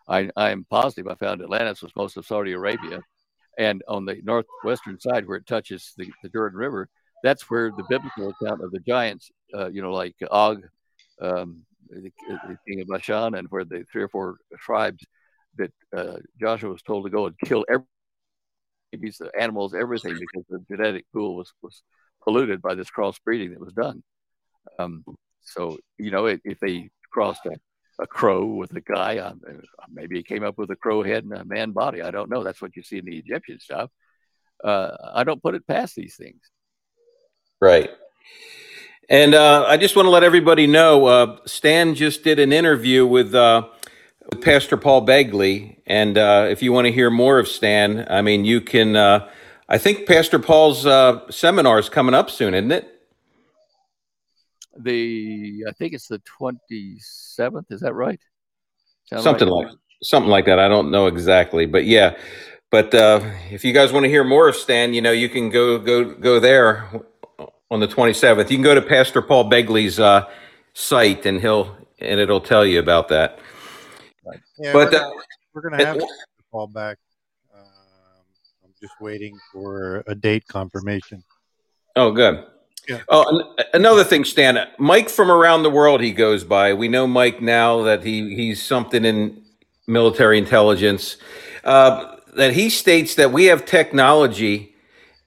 I, 0.07 0.29
I 0.35 0.51
am 0.51 0.65
positive. 0.69 1.07
I 1.07 1.15
found 1.15 1.41
Atlantis 1.41 1.81
was 1.81 1.91
most 1.95 2.17
of 2.17 2.25
Saudi 2.25 2.53
Arabia, 2.53 3.01
and 3.57 3.83
on 3.87 4.05
the 4.05 4.17
northwestern 4.23 4.99
side 4.99 5.27
where 5.27 5.37
it 5.37 5.47
touches 5.47 5.93
the, 5.97 6.11
the 6.23 6.29
Jordan 6.29 6.57
River, 6.57 6.89
that's 7.23 7.49
where 7.49 7.71
the 7.71 7.85
biblical 7.87 8.29
account 8.29 8.63
of 8.63 8.71
the 8.71 8.79
giants, 8.79 9.29
uh, 9.53 9.69
you 9.69 9.81
know, 9.81 9.93
like 9.93 10.15
Og, 10.31 10.63
um, 11.21 11.63
the, 11.89 12.11
the, 12.27 12.57
king 12.67 12.81
of 12.81 12.87
Bashan, 12.87 13.35
and 13.35 13.47
where 13.49 13.65
the 13.65 13.85
three 13.91 14.03
or 14.03 14.07
four 14.07 14.37
tribes 14.59 15.03
that 15.57 15.71
uh, 15.95 16.17
Joshua 16.39 16.71
was 16.71 16.81
told 16.81 17.05
to 17.05 17.09
go 17.09 17.27
and 17.27 17.35
kill 17.45 17.65
every 17.69 17.85
the 18.93 19.31
animals, 19.39 19.73
everything, 19.73 20.17
because 20.19 20.43
the 20.49 20.59
genetic 20.69 21.05
pool 21.13 21.35
was 21.35 21.53
was 21.61 21.81
polluted 22.23 22.61
by 22.61 22.75
this 22.75 22.89
crossbreeding 22.89 23.51
that 23.51 23.59
was 23.59 23.73
done. 23.73 24.03
Um, 24.77 25.03
so 25.43 25.77
you 25.97 26.11
know, 26.11 26.25
if 26.25 26.59
they 26.59 26.89
crossed 27.11 27.45
a, 27.45 27.55
a 27.99 28.07
crow 28.07 28.45
with 28.45 28.75
a 28.75 28.81
guy, 28.81 29.17
um, 29.17 29.41
maybe 29.91 30.17
he 30.17 30.23
came 30.23 30.43
up 30.43 30.57
with 30.57 30.71
a 30.71 30.75
crow 30.75 31.03
head 31.03 31.23
and 31.23 31.33
a 31.33 31.45
man 31.45 31.71
body. 31.71 32.01
I 32.01 32.11
don't 32.11 32.29
know. 32.29 32.43
That's 32.43 32.61
what 32.61 32.75
you 32.75 32.83
see 32.83 32.97
in 32.97 33.05
the 33.05 33.17
Egyptian 33.17 33.59
stuff. 33.59 33.89
Uh, 34.63 34.95
I 35.13 35.23
don't 35.23 35.41
put 35.41 35.55
it 35.55 35.67
past 35.67 35.95
these 35.95 36.15
things. 36.15 36.41
Right. 37.59 37.89
And 39.09 39.35
uh, 39.35 39.65
I 39.67 39.77
just 39.77 39.95
want 39.95 40.05
to 40.05 40.09
let 40.09 40.23
everybody 40.23 40.67
know 40.67 41.05
uh, 41.05 41.37
Stan 41.45 41.95
just 41.95 42.23
did 42.23 42.39
an 42.39 42.53
interview 42.53 43.05
with, 43.05 43.35
uh, 43.35 43.67
with 44.29 44.41
Pastor 44.41 44.77
Paul 44.77 45.05
Begley. 45.05 45.77
And 45.85 46.17
uh, 46.17 46.47
if 46.49 46.63
you 46.63 46.71
want 46.71 46.85
to 46.85 46.93
hear 46.93 47.09
more 47.09 47.37
of 47.37 47.47
Stan, 47.47 48.07
I 48.09 48.21
mean, 48.21 48.45
you 48.45 48.61
can. 48.61 48.95
Uh, 48.95 49.29
I 49.67 49.77
think 49.77 50.05
Pastor 50.05 50.39
Paul's 50.39 50.85
uh, 50.85 51.29
seminar 51.29 51.79
is 51.79 51.87
coming 51.87 52.13
up 52.13 52.29
soon, 52.29 52.53
isn't 52.53 52.71
it? 52.71 52.90
The 54.77 55.65
I 55.67 55.71
think 55.71 55.93
it's 55.93 56.07
the 56.07 56.19
twenty 56.19 56.97
seventh. 56.99 57.71
Is 57.71 57.81
that 57.81 57.93
right? 57.93 58.21
Sound 59.05 59.23
something 59.23 59.49
right? 59.49 59.67
like 59.67 59.75
something 60.03 60.29
like 60.29 60.45
that. 60.45 60.59
I 60.59 60.67
don't 60.67 60.91
know 60.91 61.07
exactly, 61.07 61.65
but 61.65 61.85
yeah. 61.85 62.17
But 62.69 62.93
uh, 62.95 63.19
if 63.51 63.65
you 63.65 63.73
guys 63.73 63.91
want 63.91 64.05
to 64.05 64.09
hear 64.09 64.23
more 64.23 64.47
of 64.47 64.55
Stan, 64.55 64.93
you 64.93 65.01
know, 65.01 65.11
you 65.11 65.27
can 65.27 65.49
go 65.49 65.77
go 65.77 66.05
go 66.05 66.39
there 66.39 66.89
on 67.69 67.79
the 67.79 67.87
27th. 67.87 68.49
You 68.49 68.57
can 68.57 68.63
go 68.63 68.75
to 68.75 68.81
Pastor 68.81 69.21
Paul 69.21 69.49
Begley's 69.49 69.99
uh, 69.99 70.29
site 70.73 71.25
and 71.25 71.41
he'll 71.41 71.75
and 71.99 72.19
it'll 72.19 72.41
tell 72.41 72.65
you 72.65 72.79
about 72.79 73.09
that. 73.09 73.39
Yeah, 74.57 74.73
but 74.73 74.93
uh, 74.93 75.11
we're 75.53 75.61
going 75.61 75.79
to 75.79 75.85
have 75.85 75.97
to 75.97 76.07
Paul 76.51 76.67
back. 76.67 76.97
Um, 77.53 77.61
I'm 78.63 78.73
just 78.79 78.93
waiting 79.01 79.37
for 79.51 80.03
a 80.07 80.15
date 80.15 80.47
confirmation. 80.47 81.23
Oh, 81.95 82.11
good. 82.11 82.45
Yeah. 82.91 83.01
Oh, 83.09 83.55
another 83.73 84.03
thing, 84.03 84.25
Stan. 84.25 84.67
Mike 84.77 85.09
from 85.09 85.31
around 85.31 85.63
the 85.63 85.69
world. 85.69 86.01
He 86.01 86.11
goes 86.11 86.43
by. 86.43 86.73
We 86.73 86.87
know 86.87 87.07
Mike 87.07 87.41
now 87.41 87.83
that 87.83 88.03
he 88.03 88.35
he's 88.35 88.63
something 88.63 89.05
in 89.05 89.41
military 89.87 90.37
intelligence. 90.37 91.17
Uh, 91.63 92.17
that 92.35 92.53
he 92.53 92.69
states 92.69 93.15
that 93.15 93.31
we 93.31 93.45
have 93.45 93.65
technology 93.65 94.71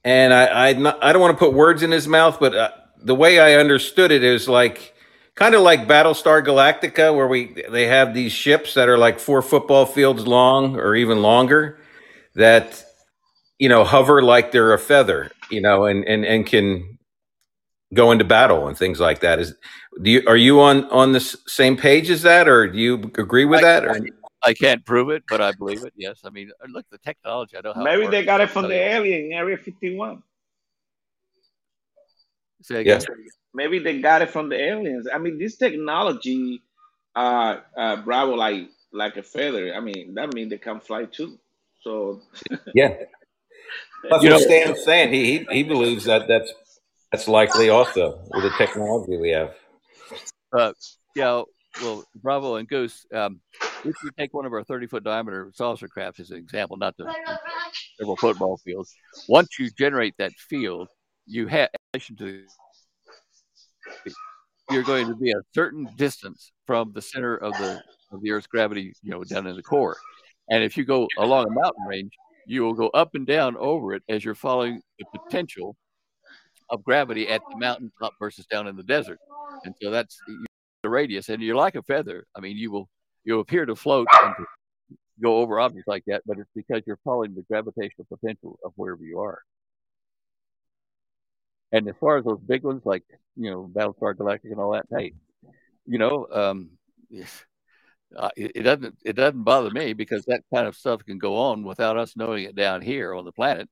and 0.05 0.33
I 0.33 0.69
I, 0.69 0.73
not, 0.73 1.03
I 1.03 1.13
don't 1.13 1.21
want 1.21 1.37
to 1.37 1.39
put 1.39 1.53
words 1.53 1.83
in 1.83 1.91
his 1.91 2.07
mouth, 2.07 2.39
but 2.39 2.55
uh, 2.55 2.71
the 3.01 3.15
way 3.15 3.39
I 3.39 3.59
understood 3.59 4.11
it 4.11 4.23
is 4.23 4.47
like 4.47 4.93
kind 5.35 5.55
of 5.55 5.61
like 5.61 5.87
Battlestar 5.87 6.45
Galactica, 6.45 7.15
where 7.15 7.27
we 7.27 7.63
they 7.69 7.87
have 7.87 8.13
these 8.13 8.31
ships 8.31 8.75
that 8.75 8.89
are 8.89 8.97
like 8.97 9.19
four 9.19 9.41
football 9.41 9.85
fields 9.85 10.27
long 10.27 10.77
or 10.77 10.95
even 10.95 11.21
longer 11.21 11.79
that 12.35 12.85
you 13.59 13.69
know 13.69 13.83
hover 13.83 14.21
like 14.21 14.51
they're 14.51 14.73
a 14.73 14.79
feather, 14.79 15.31
you 15.51 15.61
know, 15.61 15.85
and 15.85 16.05
and 16.05 16.25
and 16.25 16.45
can 16.47 16.94
go 17.95 18.11
into 18.11 18.25
battle 18.25 18.67
and 18.67 18.77
things 18.77 18.99
like 18.99 19.21
that. 19.21 19.39
Is 19.39 19.55
do 20.01 20.11
you 20.11 20.23
are 20.27 20.37
you 20.37 20.61
on 20.61 20.85
on 20.91 21.13
the 21.13 21.19
same 21.19 21.75
page 21.77 22.09
as 22.09 22.21
that, 22.21 22.47
or 22.47 22.67
do 22.67 22.77
you 22.77 22.95
agree 22.95 23.45
with 23.45 23.61
I, 23.61 23.63
that? 23.63 23.85
Or? 23.85 23.99
I 24.43 24.53
can't 24.53 24.85
prove 24.85 25.09
it, 25.09 25.23
but 25.27 25.41
I 25.41 25.53
believe 25.53 25.83
it. 25.83 25.93
Yes, 25.95 26.19
I 26.23 26.29
mean, 26.29 26.51
uh, 26.63 26.67
look, 26.69 26.85
the 26.91 26.99
technology. 26.99 27.57
I 27.57 27.61
know 27.61 27.73
how. 27.73 27.81
Maybe 27.83 28.07
they 28.07 28.23
got 28.23 28.41
it 28.41 28.51
from 28.51 28.67
the 28.67 28.75
alien 28.75 29.31
Area 29.31 29.57
Fifty 29.57 29.95
One. 29.95 30.21
Say 32.61 32.81
again. 32.81 33.01
Yeah. 33.01 33.15
Maybe 33.53 33.79
they 33.79 34.01
got 34.01 34.21
it 34.21 34.29
from 34.29 34.49
the 34.49 34.59
aliens. 34.61 35.07
I 35.11 35.17
mean, 35.17 35.39
this 35.39 35.55
technology, 35.55 36.61
uh, 37.15 37.57
uh, 37.77 37.95
Bravo, 37.97 38.35
like 38.35 38.69
like 38.91 39.17
a 39.17 39.23
feather. 39.23 39.73
I 39.73 39.79
mean, 39.79 40.13
that 40.15 40.33
means 40.33 40.49
they 40.49 40.57
can 40.57 40.79
fly 40.79 41.05
too. 41.05 41.39
So 41.81 42.21
yeah, 42.75 42.89
that's 44.09 44.23
you 44.23 44.29
what 44.31 44.39
know, 44.39 44.39
Stan's 44.39 44.83
saying. 44.83 45.13
He, 45.13 45.39
he 45.39 45.45
he 45.51 45.63
believes 45.63 46.05
that 46.05 46.27
that's 46.27 46.53
that's 47.11 47.27
likely 47.27 47.69
also 47.69 48.19
with 48.31 48.43
the 48.43 48.51
technology 48.57 49.17
we 49.17 49.29
have. 49.29 49.55
Uh, 50.51 50.73
yeah, 51.15 51.41
well, 51.81 52.03
Bravo 52.21 52.55
and 52.55 52.67
Goose. 52.67 53.05
Um, 53.13 53.39
if 53.83 53.95
you 54.03 54.09
take 54.17 54.33
one 54.33 54.45
of 54.45 54.53
our 54.53 54.63
30 54.63 54.87
foot 54.87 55.03
diameter 55.03 55.51
saucer 55.53 55.87
crafts 55.87 56.19
as 56.19 56.31
an 56.31 56.37
example, 56.37 56.77
not 56.77 56.95
the 56.97 57.13
several 57.97 58.15
football 58.15 58.57
fields, 58.57 58.93
once 59.27 59.59
you 59.59 59.69
generate 59.77 60.15
that 60.17 60.31
field, 60.33 60.87
you 61.27 61.47
have, 61.47 61.69
to 62.17 62.43
you're 64.69 64.83
going 64.83 65.07
to 65.07 65.15
be 65.15 65.31
a 65.31 65.41
certain 65.53 65.87
distance 65.95 66.51
from 66.65 66.91
the 66.93 67.01
center 67.01 67.35
of 67.37 67.53
the 67.53 67.81
of 68.11 68.21
the 68.21 68.31
Earth's 68.31 68.47
gravity, 68.47 68.93
you 69.01 69.11
know, 69.11 69.23
down 69.23 69.47
in 69.47 69.55
the 69.55 69.63
core. 69.63 69.97
And 70.49 70.63
if 70.63 70.77
you 70.77 70.85
go 70.85 71.07
along 71.17 71.47
a 71.47 71.51
mountain 71.51 71.85
range, 71.87 72.11
you 72.45 72.63
will 72.63 72.73
go 72.73 72.89
up 72.89 73.15
and 73.15 73.25
down 73.25 73.57
over 73.57 73.93
it 73.93 74.03
as 74.07 74.23
you're 74.23 74.35
following 74.35 74.81
the 74.99 75.05
potential 75.19 75.75
of 76.69 76.83
gravity 76.83 77.29
at 77.29 77.41
the 77.49 77.57
mountain 77.57 77.91
top 77.99 78.13
versus 78.19 78.45
down 78.47 78.67
in 78.67 78.75
the 78.75 78.83
desert. 78.83 79.19
And 79.63 79.75
so 79.81 79.91
that's 79.91 80.17
the 80.83 80.89
radius, 80.89 81.29
and 81.29 81.41
you're 81.41 81.55
like 81.55 81.75
a 81.75 81.83
feather. 81.83 82.25
I 82.35 82.39
mean, 82.39 82.57
you 82.57 82.71
will 82.71 82.89
you 83.23 83.39
appear 83.39 83.65
to 83.65 83.75
float 83.75 84.07
and 84.23 84.35
to 84.37 84.45
go 85.21 85.37
over 85.37 85.59
objects 85.59 85.87
like 85.87 86.03
that, 86.07 86.21
but 86.25 86.37
it's 86.37 86.49
because 86.55 86.83
you're 86.85 86.99
following 87.03 87.33
the 87.33 87.43
gravitational 87.43 88.05
potential 88.09 88.59
of 88.63 88.71
wherever 88.75 89.03
you 89.03 89.19
are. 89.19 89.41
And 91.71 91.87
as 91.89 91.95
far 91.99 92.17
as 92.17 92.25
those 92.25 92.39
big 92.39 92.63
ones 92.63 92.83
like 92.85 93.03
you 93.35 93.49
know 93.51 93.69
Battlestar 93.71 94.13
Galactica 94.13 94.51
and 94.51 94.59
all 94.59 94.71
that, 94.73 94.85
hey, 94.95 95.13
you 95.85 95.97
know, 95.97 96.27
um, 96.31 96.69
uh, 98.15 98.29
it, 98.37 98.51
it, 98.55 98.63
doesn't 98.63 98.95
it 99.03 99.13
doesn't 99.13 99.43
bother 99.43 99.71
me 99.71 99.93
because 99.93 100.25
that 100.25 100.43
kind 100.53 100.67
of 100.67 100.75
stuff 100.75 101.03
can 101.05 101.17
go 101.17 101.35
on 101.35 101.63
without 101.63 101.97
us 101.97 102.15
knowing 102.15 102.45
it 102.45 102.55
down 102.55 102.81
here 102.81 103.13
on 103.13 103.25
the 103.25 103.31
planet, 103.31 103.69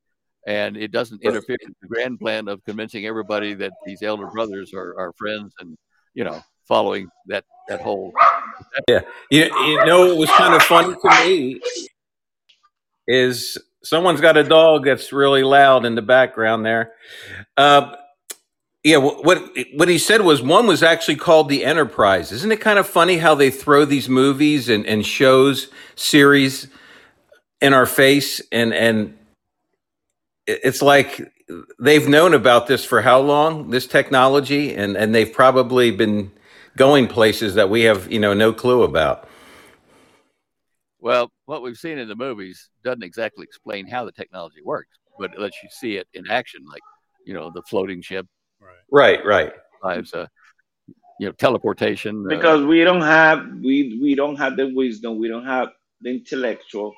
and 0.48 0.76
it 0.78 0.91
doesn't 0.91 1.22
interfere 1.24 1.58
with 1.66 1.76
the 1.82 1.88
grand 1.88 2.20
plan 2.20 2.48
of 2.48 2.64
convincing 2.66 3.06
everybody 3.06 3.54
that 3.54 3.72
these 3.86 4.02
elder 4.02 4.28
brothers 4.28 4.74
are, 4.74 4.98
are 5.00 5.14
friends 5.14 5.54
and 5.60 5.78
you 6.14 6.24
know 6.24 6.41
following 6.68 7.10
that 7.28 7.46
that 7.68 7.82
whole. 7.82 8.14
Yeah, 8.88 9.02
you, 9.30 9.44
you 9.44 9.86
know 9.86 10.06
it 10.12 10.18
was 10.18 10.30
kind 10.32 10.54
of 10.54 10.62
funny 10.64 10.94
to 10.94 11.26
me 11.26 11.62
is 13.08 13.58
someone's 13.84 14.22
got 14.22 14.38
a 14.38 14.44
dog 14.44 14.86
that's 14.86 15.12
really 15.12 15.44
loud 15.44 15.86
in 15.86 15.96
the 15.96 16.02
background 16.02 16.66
there. 16.66 16.94
Uh, 17.58 17.96
yeah, 18.84 18.98
what 18.98 19.41
what 19.76 19.88
he 19.88 19.98
said 19.98 20.22
was 20.22 20.41
one 20.41 20.68
was 20.68 20.84
actually 20.84 21.16
called 21.16 21.48
the 21.48 21.64
Enterprise. 21.64 22.34
Isn't 22.34 22.52
it 22.52 22.60
kind 22.60 22.78
of 22.78 22.88
funny 22.88 23.18
how 23.18 23.34
they 23.34 23.50
throw 23.50 23.86
these 23.86 24.10
movies 24.10 24.68
and, 24.68 24.86
and 24.86 25.06
shows 25.06 25.70
series 25.96 26.68
in 27.62 27.74
our 27.74 27.86
face 27.86 28.41
and 28.52 28.74
and 28.74 29.18
it's 30.46 30.82
like 30.82 31.32
they've 31.80 32.08
known 32.08 32.34
about 32.34 32.68
this 32.68 32.84
for 32.84 33.02
how 33.02 33.20
long 33.20 33.70
this 33.70 33.88
technology 33.88 34.76
and 34.76 34.98
and 34.98 35.14
they've 35.14 35.32
probably 35.32 35.91
been 35.91 36.32
going 36.76 37.08
places 37.08 37.56
that 37.56 37.70
we 37.70 37.82
have 37.84 38.12
you 38.12 38.20
know 38.20 38.34
no 38.34 38.54
clue 38.54 38.84
about. 38.84 39.28
Well, 41.00 41.32
what 41.46 41.62
we've 41.62 41.78
seen 41.78 41.98
in 41.98 42.08
the 42.08 42.16
movies 42.16 42.70
doesn't 42.84 43.04
exactly 43.04 43.44
explain 43.44 43.88
how 43.88 44.06
the 44.06 44.12
technology 44.14 44.62
works, 44.64 44.98
but 45.20 45.34
it 45.34 45.39
lets 45.39 45.62
you 45.62 45.70
see 45.70 45.98
it 45.98 46.08
in 46.14 46.30
action, 46.30 46.62
like 46.66 46.82
you 47.26 47.34
know 47.34 47.52
the 47.54 47.62
floating 47.64 48.02
ship 48.02 48.26
Right, 48.91 49.26
right. 49.26 49.52
Lives, 49.84 50.14
uh, 50.14 50.28
you 51.20 51.28
know, 51.28 51.32
teleportation. 51.34 52.26
Uh, 52.26 52.30
because 52.30 52.62
uh, 52.62 52.68
we 52.68 52.84
don't 52.84 53.02
have 53.02 53.48
we 53.64 54.00
we 54.02 54.16
don't 54.16 54.36
have 54.36 54.56
the 54.56 54.68
wisdom, 54.74 55.20
we 55.20 55.28
don't 55.28 55.46
have 55.46 55.70
the 56.02 56.12
intellectual 56.12 56.94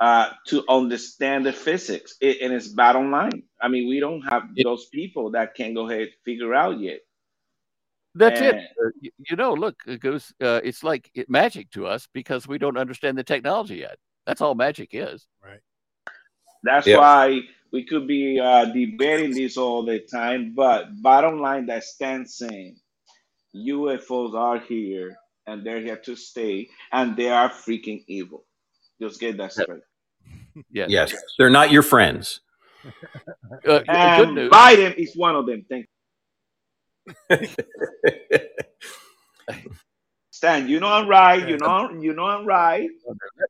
uh, 0.00 0.30
to 0.48 0.64
understand 0.68 1.46
the 1.46 1.52
physics, 1.52 2.16
it, 2.20 2.40
and 2.42 2.52
it's 2.52 2.68
bottom 2.68 3.10
line. 3.10 3.42
I 3.60 3.68
mean, 3.68 3.88
we 3.88 4.00
don't 4.00 4.22
have 4.22 4.44
it, 4.54 4.64
those 4.64 4.86
people 4.86 5.30
that 5.32 5.54
can 5.54 5.74
go 5.74 5.88
ahead 5.88 6.08
figure 6.24 6.54
out 6.54 6.78
yet. 6.80 7.00
That's 8.14 8.40
and, 8.40 8.56
it. 8.56 8.64
Uh, 8.82 8.90
you, 9.00 9.10
you, 9.30 9.36
know, 9.36 9.52
look, 9.54 9.76
it 9.86 10.00
goes. 10.00 10.32
Uh, 10.40 10.60
it's 10.62 10.82
like 10.82 11.10
it, 11.14 11.30
magic 11.30 11.70
to 11.72 11.86
us 11.86 12.08
because 12.12 12.46
we 12.46 12.58
don't 12.58 12.78
understand 12.78 13.16
the 13.16 13.24
technology 13.24 13.76
yet. 13.76 13.98
That's 14.26 14.40
all 14.40 14.54
magic 14.54 14.90
is. 14.92 15.26
Right. 15.42 15.60
That's 16.62 16.86
yeah. 16.86 16.98
why 16.98 17.40
we 17.72 17.84
could 17.84 18.06
be 18.06 18.40
uh, 18.40 18.66
debating 18.66 19.34
this 19.34 19.56
all 19.56 19.84
the 19.84 20.00
time, 20.00 20.54
but 20.54 21.00
bottom 21.02 21.40
line 21.40 21.66
that 21.66 21.84
Stan's 21.84 22.36
saying 22.36 22.76
UFOs 23.54 24.34
are 24.34 24.58
here 24.58 25.16
and 25.46 25.64
they're 25.64 25.80
here 25.80 25.96
to 25.96 26.16
stay 26.16 26.68
and 26.92 27.16
they 27.16 27.28
are 27.28 27.50
freaking 27.50 28.04
evil. 28.08 28.44
Just 29.00 29.20
get 29.20 29.36
that 29.36 29.52
straight. 29.52 29.82
Yes. 30.70 30.90
Yes. 30.90 31.14
They're 31.38 31.50
not 31.50 31.70
your 31.70 31.82
friends. 31.82 32.40
uh, 33.66 33.80
and 33.88 34.36
Biden 34.50 34.94
is 34.96 35.14
one 35.14 35.36
of 35.36 35.46
them. 35.46 35.64
Thank 35.68 35.86
you. 37.30 37.48
Stan, 40.36 40.68
you 40.68 40.80
know 40.80 40.88
I'm 40.88 41.08
right. 41.08 41.48
You 41.48 41.56
know, 41.56 41.90
you 41.98 42.12
know 42.12 42.26
I'm 42.26 42.44
right. 42.44 42.90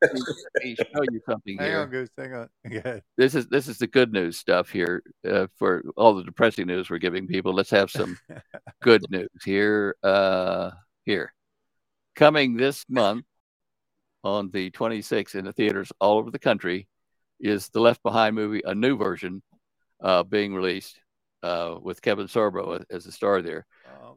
Let 0.01 0.15
me 0.63 0.77
show 0.77 1.03
you 1.11 1.21
something 1.29 1.59
here. 1.59 1.71
hang. 1.73 1.77
On, 1.77 1.91
Goose, 1.91 2.11
hang 2.17 2.33
on. 2.33 2.49
Yeah. 2.71 3.01
This 3.17 3.35
is 3.35 3.49
this 3.49 3.67
is 3.67 3.79
the 3.79 3.89
good 3.89 4.13
news 4.13 4.39
stuff 4.39 4.71
here. 4.71 5.03
Uh, 5.29 5.49
for 5.57 5.83
all 5.97 6.15
the 6.15 6.23
depressing 6.23 6.69
news 6.69 6.89
we're 6.89 6.99
giving 6.99 7.27
people, 7.27 7.53
let's 7.53 7.71
have 7.71 7.91
some 7.91 8.17
good 8.83 9.03
news 9.11 9.29
here. 9.45 9.97
Uh, 10.05 10.71
here, 11.05 11.35
coming 12.15 12.57
this 12.57 12.85
month 12.89 13.25
on 14.27 14.51
the 14.51 14.71
26th 14.73 15.35
in 15.35 15.45
the 15.45 15.53
theaters 15.53 15.93
all 16.01 16.19
over 16.19 16.31
the 16.31 16.39
country 16.39 16.89
is 17.41 17.69
the 17.69 17.81
Left 17.81 18.03
Behind 18.03 18.35
movie, 18.35 18.63
a 18.65 18.75
new 18.75 18.97
version, 18.97 19.43
uh, 20.03 20.23
being 20.25 20.55
released 20.55 20.99
uh, 21.43 21.77
with 21.81 22.03
Kevin 22.03 22.27
Sorbo 22.27 22.85
as 22.91 23.05
the 23.05 23.13
star 23.13 23.41
there. 23.41 23.67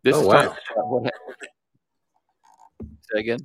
This 0.04 0.16
oh, 0.16 0.22
is 0.22 0.28
wow. 0.28 0.56
what, 0.76 1.14
Say 3.12 3.20
again. 3.20 3.40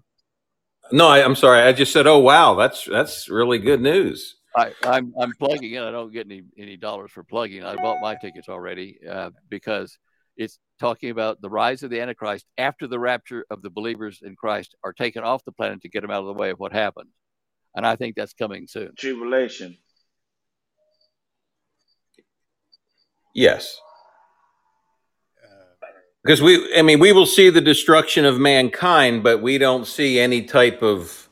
No, 0.92 1.08
I, 1.08 1.20
am 1.20 1.34
sorry. 1.34 1.62
I 1.62 1.72
just 1.72 1.92
said, 1.92 2.06
"Oh 2.06 2.18
wow, 2.18 2.54
that's 2.54 2.84
that's 2.84 3.28
really 3.28 3.58
good 3.58 3.80
news." 3.80 4.36
I, 4.56 4.66
am 4.66 4.72
I'm, 4.84 5.14
I'm 5.18 5.32
plugging 5.38 5.72
in. 5.72 5.82
I 5.82 5.90
don't 5.90 6.12
get 6.12 6.26
any 6.26 6.42
any 6.58 6.76
dollars 6.76 7.10
for 7.10 7.24
plugging. 7.24 7.64
I 7.64 7.74
bought 7.76 8.00
my 8.00 8.14
tickets 8.14 8.48
already 8.48 8.98
uh, 9.08 9.30
because 9.48 9.98
it's 10.36 10.58
talking 10.80 11.10
about 11.10 11.40
the 11.40 11.48
rise 11.48 11.82
of 11.82 11.90
the 11.90 12.00
Antichrist 12.00 12.46
after 12.58 12.86
the 12.86 12.98
rapture 12.98 13.44
of 13.50 13.62
the 13.62 13.70
believers 13.70 14.20
in 14.22 14.36
Christ 14.36 14.74
are 14.84 14.92
taken 14.92 15.22
off 15.22 15.44
the 15.44 15.52
planet 15.52 15.82
to 15.82 15.88
get 15.88 16.02
them 16.02 16.10
out 16.10 16.20
of 16.20 16.26
the 16.26 16.40
way 16.40 16.50
of 16.50 16.58
what 16.58 16.72
happened, 16.72 17.10
and 17.74 17.86
I 17.86 17.96
think 17.96 18.16
that's 18.16 18.34
coming 18.34 18.66
soon. 18.66 18.92
Tribulation. 18.96 19.78
Yes 23.34 23.78
because 26.24 26.40
we 26.40 26.76
i 26.76 26.82
mean 26.82 26.98
we 26.98 27.12
will 27.12 27.26
see 27.26 27.50
the 27.50 27.60
destruction 27.60 28.24
of 28.24 28.38
mankind 28.38 29.22
but 29.22 29.42
we 29.42 29.58
don't 29.58 29.86
see 29.86 30.18
any 30.18 30.42
type 30.42 30.82
of 30.82 31.28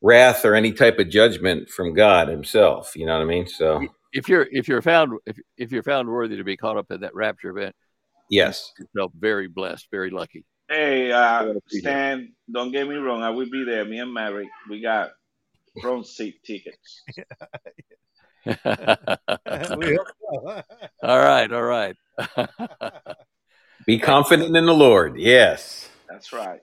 wrath 0.00 0.44
or 0.44 0.54
any 0.54 0.72
type 0.72 0.98
of 0.98 1.08
judgment 1.08 1.68
from 1.68 1.94
god 1.94 2.28
himself 2.28 2.96
you 2.96 3.04
know 3.04 3.14
what 3.14 3.22
i 3.22 3.26
mean 3.26 3.46
so 3.46 3.84
if 4.12 4.28
you're 4.28 4.46
if 4.50 4.68
you're 4.68 4.82
found 4.82 5.12
if, 5.26 5.38
if 5.56 5.72
you're 5.72 5.82
found 5.82 6.08
worthy 6.08 6.36
to 6.36 6.44
be 6.44 6.56
caught 6.56 6.76
up 6.76 6.90
in 6.90 7.00
that 7.00 7.14
rapture 7.14 7.50
event 7.50 7.74
yes 8.32 8.72
yourself 8.78 9.12
very 9.18 9.48
blessed 9.48 9.86
very 9.90 10.10
lucky 10.10 10.44
hey 10.68 11.12
uh 11.12 11.54
stan 11.68 12.32
don't 12.52 12.72
get 12.72 12.88
me 12.88 12.96
wrong 12.96 13.22
i 13.22 13.30
will 13.30 13.50
be 13.50 13.64
there 13.64 13.84
me 13.84 13.98
and 13.98 14.12
mary 14.12 14.48
we 14.68 14.80
got 14.80 15.10
front 15.80 16.06
seat 16.06 16.42
tickets 16.44 17.02
all 21.02 21.18
right 21.18 21.52
all 21.52 21.62
right 21.62 21.96
be 23.86 23.98
confident 23.98 24.56
in 24.56 24.66
the 24.66 24.74
Lord. 24.74 25.18
Yes. 25.18 25.88
That's 26.08 26.32
right. 26.32 26.60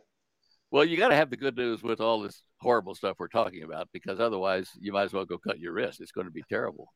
Well, 0.71 0.85
you 0.85 0.97
got 0.97 1.09
to 1.09 1.15
have 1.15 1.29
the 1.29 1.37
good 1.37 1.57
news 1.57 1.81
with 1.81 1.99
all 1.99 2.21
this 2.21 2.43
horrible 2.61 2.95
stuff 2.95 3.17
we're 3.19 3.27
talking 3.27 3.63
about 3.63 3.89
because 3.91 4.19
otherwise 4.19 4.69
you 4.79 4.93
might 4.93 5.03
as 5.03 5.13
well 5.13 5.25
go 5.25 5.37
cut 5.37 5.59
your 5.59 5.73
wrist. 5.73 5.99
It's 5.99 6.11
going 6.11 6.27
to 6.27 6.31
be 6.31 6.43
terrible. 6.49 6.93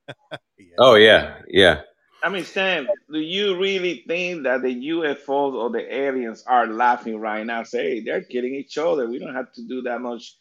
yeah. 0.57 0.75
Oh, 0.79 0.95
yeah. 0.95 1.39
Yeah. 1.47 1.81
I 2.23 2.29
mean, 2.29 2.45
Sam, 2.45 2.87
do 3.11 3.19
you 3.19 3.59
really 3.59 4.05
think 4.07 4.43
that 4.43 4.61
the 4.61 4.73
UFOs 4.89 5.53
or 5.55 5.69
the 5.69 5.93
aliens 5.93 6.43
are 6.47 6.65
laughing 6.67 7.19
right 7.19 7.45
now? 7.45 7.63
Say, 7.63 7.95
hey, 7.95 7.99
they're 7.99 8.23
killing 8.23 8.55
each 8.55 8.77
other. 8.77 9.09
We 9.09 9.19
don't 9.19 9.35
have 9.35 9.51
to 9.53 9.67
do 9.67 9.81
that 9.81 9.99
much 9.99 10.37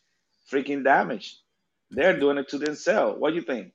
freaking 0.50 0.84
damage. 0.84 1.36
They're 1.90 2.18
doing 2.18 2.38
it 2.38 2.48
to 2.50 2.58
themselves. 2.58 3.18
What 3.18 3.30
do 3.30 3.36
you 3.36 3.42
think? 3.42 3.72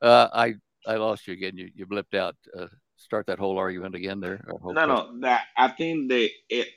Uh, 0.00 0.28
I 0.32 0.54
I 0.86 0.94
lost 0.96 1.26
you 1.26 1.34
again. 1.34 1.56
You 1.56 1.70
you 1.74 1.86
blipped 1.86 2.14
out. 2.14 2.36
Uh, 2.56 2.68
start 2.96 3.26
that 3.26 3.38
whole 3.40 3.58
argument 3.58 3.96
again 3.96 4.20
there? 4.20 4.44
No, 4.64 4.86
no. 4.86 5.20
That 5.20 5.42
I 5.56 5.68
think 5.68 6.08
the 6.08 6.30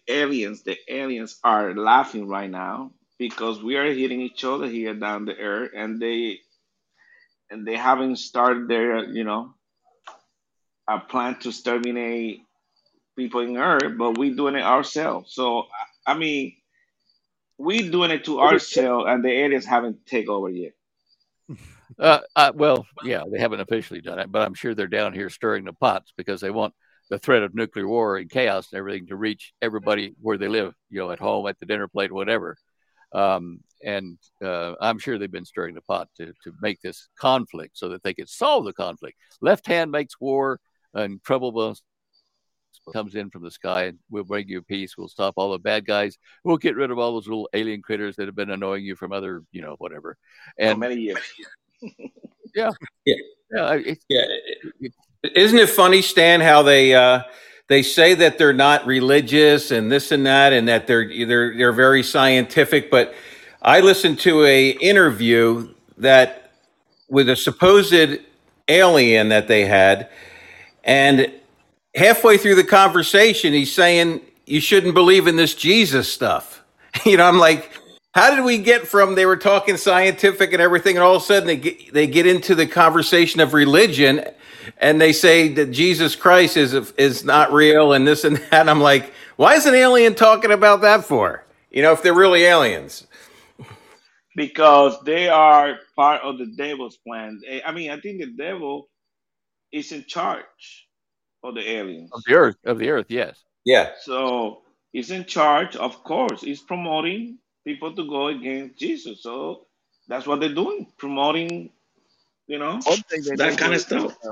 aliens, 0.07 0.63
the 0.63 0.77
aliens 0.89 1.39
are 1.43 1.75
laughing 1.75 2.27
right 2.27 2.49
now 2.49 2.91
because 3.19 3.61
we 3.61 3.77
are 3.77 3.85
hitting 3.85 4.21
each 4.21 4.43
other 4.43 4.67
here 4.67 4.95
down 4.95 5.25
the 5.25 5.37
earth, 5.37 5.71
and 5.75 6.01
they 6.01 6.39
and 7.51 7.65
they 7.65 7.77
haven't 7.77 8.17
started 8.17 8.67
their, 8.67 9.05
you 9.05 9.23
know, 9.23 9.53
a 10.87 10.99
plan 10.99 11.39
to 11.39 11.49
exterminate 11.49 12.41
people 13.15 13.41
in 13.41 13.57
Earth, 13.57 13.97
but 13.97 14.17
we're 14.17 14.35
doing 14.35 14.55
it 14.55 14.63
ourselves. 14.63 15.33
So 15.33 15.67
I 16.05 16.15
mean, 16.17 16.55
we're 17.57 17.89
doing 17.89 18.11
it 18.11 18.25
to 18.25 18.39
ourselves, 18.39 19.05
and 19.07 19.23
the 19.23 19.31
aliens 19.31 19.65
haven't 19.65 20.05
taken 20.05 20.29
over 20.29 20.49
yet. 20.49 20.73
Uh, 21.97 22.19
uh, 22.35 22.51
well, 22.55 22.85
yeah, 23.03 23.23
they 23.31 23.39
haven't 23.39 23.61
officially 23.61 24.01
done 24.01 24.19
it, 24.19 24.31
but 24.31 24.41
I'm 24.41 24.53
sure 24.53 24.75
they're 24.75 24.87
down 24.87 25.13
here 25.13 25.29
stirring 25.29 25.65
the 25.65 25.73
pots 25.73 26.11
because 26.17 26.41
they 26.41 26.49
want 26.49 26.73
the 27.09 27.19
threat 27.19 27.43
of 27.43 27.53
nuclear 27.53 27.87
war 27.87 28.17
and 28.17 28.29
chaos 28.29 28.67
and 28.71 28.79
everything 28.79 29.07
to 29.07 29.15
reach 29.15 29.53
everybody 29.61 30.13
where 30.19 30.37
they 30.37 30.47
live, 30.47 30.73
you 30.89 30.99
know, 30.99 31.11
at 31.11 31.19
home, 31.19 31.47
at 31.47 31.59
the 31.59 31.65
dinner 31.65 31.87
plate, 31.87 32.11
whatever. 32.11 32.57
Um, 33.13 33.59
and 33.83 34.17
uh, 34.43 34.73
I'm 34.81 34.99
sure 34.99 35.17
they've 35.17 35.31
been 35.31 35.45
stirring 35.45 35.75
the 35.75 35.81
pot 35.81 36.09
to, 36.17 36.33
to 36.43 36.53
make 36.61 36.81
this 36.81 37.07
conflict 37.17 37.77
so 37.77 37.89
that 37.89 38.03
they 38.03 38.13
could 38.13 38.29
solve 38.29 38.65
the 38.65 38.73
conflict. 38.73 39.17
Left 39.41 39.67
hand 39.67 39.91
makes 39.91 40.19
war, 40.19 40.59
and 40.95 41.23
trouble 41.23 41.75
comes 42.93 43.15
in 43.15 43.29
from 43.29 43.43
the 43.43 43.51
sky, 43.51 43.85
and 43.85 43.99
we'll 44.09 44.23
bring 44.23 44.47
you 44.47 44.61
peace. 44.61 44.97
We'll 44.97 45.07
stop 45.07 45.35
all 45.37 45.51
the 45.51 45.59
bad 45.59 45.85
guys. 45.85 46.17
We'll 46.43 46.57
get 46.57 46.75
rid 46.75 46.91
of 46.91 46.99
all 46.99 47.13
those 47.13 47.27
little 47.27 47.49
alien 47.53 47.81
critters 47.81 48.15
that 48.15 48.27
have 48.27 48.35
been 48.35 48.51
annoying 48.51 48.83
you 48.85 48.95
from 48.95 49.11
other, 49.11 49.43
you 49.51 49.61
know, 49.61 49.75
whatever. 49.77 50.17
And 50.57 50.73
For 50.73 50.79
many 50.79 51.01
years 51.01 51.19
yeah. 52.55 52.71
Yeah. 53.05 53.15
Yeah. 53.51 53.79
yeah. 54.09 54.89
Isn't 55.35 55.59
it 55.59 55.69
funny, 55.69 56.01
Stan, 56.01 56.41
how 56.41 56.61
they 56.63 56.93
uh, 56.93 57.21
they 57.67 57.81
say 57.81 58.13
that 58.15 58.37
they're 58.37 58.53
not 58.53 58.85
religious 58.85 59.71
and 59.71 59.91
this 59.91 60.11
and 60.11 60.25
that, 60.25 60.53
and 60.53 60.67
that 60.67 60.87
they're 60.87 61.07
they're 61.25 61.57
they're 61.57 61.73
very 61.73 62.03
scientific, 62.03 62.91
but 62.91 63.13
I 63.61 63.79
listened 63.79 64.19
to 64.19 64.43
a 64.43 64.69
interview 64.69 65.73
that 65.97 66.51
with 67.09 67.29
a 67.29 67.35
supposed 67.35 68.19
alien 68.67 69.29
that 69.29 69.47
they 69.47 69.65
had, 69.65 70.09
and 70.85 71.31
halfway 71.95 72.37
through 72.37 72.55
the 72.55 72.63
conversation, 72.63 73.53
he's 73.53 73.73
saying 73.73 74.21
you 74.45 74.61
shouldn't 74.61 74.93
believe 74.93 75.27
in 75.27 75.35
this 75.35 75.55
Jesus 75.55 76.11
stuff. 76.11 76.63
you 77.05 77.17
know, 77.17 77.25
I'm 77.25 77.39
like, 77.39 77.71
how 78.13 78.33
did 78.33 78.45
we 78.45 78.59
get 78.59 78.87
from 78.87 79.15
they 79.15 79.25
were 79.25 79.35
talking 79.35 79.75
scientific 79.75 80.53
and 80.53 80.61
everything, 80.61 80.95
and 80.95 81.03
all 81.03 81.15
of 81.15 81.21
a 81.21 81.25
sudden 81.25 81.47
they 81.47 81.57
get, 81.57 81.93
they 81.93 82.07
get 82.07 82.25
into 82.25 82.55
the 82.55 82.65
conversation 82.65 83.41
of 83.41 83.53
religion, 83.53 84.23
and 84.77 85.01
they 85.01 85.11
say 85.11 85.49
that 85.49 85.71
Jesus 85.71 86.15
Christ 86.15 86.55
is 86.55 86.73
is 86.73 87.25
not 87.25 87.51
real 87.51 87.91
and 87.91 88.07
this 88.07 88.23
and 88.23 88.37
that. 88.37 88.53
And 88.61 88.69
I'm 88.69 88.79
like, 88.79 89.11
why 89.35 89.55
is 89.55 89.65
an 89.65 89.75
alien 89.75 90.15
talking 90.15 90.51
about 90.51 90.81
that 90.81 91.03
for? 91.03 91.43
You 91.71 91.81
know, 91.81 91.91
if 91.91 92.01
they're 92.01 92.13
really 92.13 92.43
aliens. 92.43 93.05
Because 94.37 94.97
they 95.05 95.27
are 95.29 95.77
part 95.95 96.21
of 96.21 96.37
the 96.37 96.45
devil's 96.45 96.97
plan. 96.97 97.41
I 97.65 97.71
mean, 97.71 97.91
I 97.91 97.99
think 97.99 98.19
the 98.19 98.31
devil 98.37 98.89
is 99.75 99.91
in 99.91 100.05
charge 100.05 100.87
of 101.43 101.53
the 101.53 101.69
aliens. 101.69 102.09
Of 102.13 102.23
the 102.25 102.33
earth, 102.33 102.55
of 102.65 102.79
the 102.79 102.89
earth, 102.89 103.07
yes. 103.09 103.43
Yeah. 103.65 103.91
So 104.01 104.61
he's 104.93 105.11
in 105.11 105.25
charge, 105.25 105.75
of 105.75 106.01
course. 106.03 106.41
He's 106.41 106.61
promoting 106.61 107.39
people 107.65 107.93
to 107.93 108.07
go 108.07 108.27
against 108.27 108.79
Jesus. 108.79 109.21
So 109.21 109.67
that's 110.07 110.25
what 110.25 110.39
they're 110.39 110.55
doing, 110.55 110.87
promoting, 110.97 111.71
you 112.47 112.57
know, 112.57 112.79
that 112.79 113.57
kind 113.57 113.73
of 113.73 113.81
stuff. 113.81 114.15
Uh, 114.25 114.31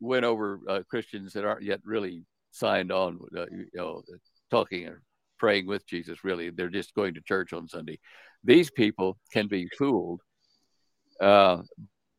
went 0.00 0.24
over 0.24 0.60
uh, 0.66 0.80
Christians 0.88 1.34
that 1.34 1.44
aren't 1.44 1.62
yet 1.62 1.80
really 1.84 2.24
signed 2.52 2.90
on, 2.90 3.20
uh, 3.36 3.46
you 3.50 3.66
know, 3.74 4.02
talking 4.50 4.86
or 4.86 5.02
praying 5.38 5.66
with 5.66 5.86
Jesus. 5.86 6.24
Really, 6.24 6.48
they're 6.48 6.70
just 6.70 6.94
going 6.94 7.14
to 7.14 7.20
church 7.20 7.52
on 7.52 7.68
Sunday. 7.68 7.98
These 8.42 8.70
people 8.70 9.18
can 9.30 9.46
be 9.46 9.68
fooled 9.76 10.22
uh, 11.20 11.58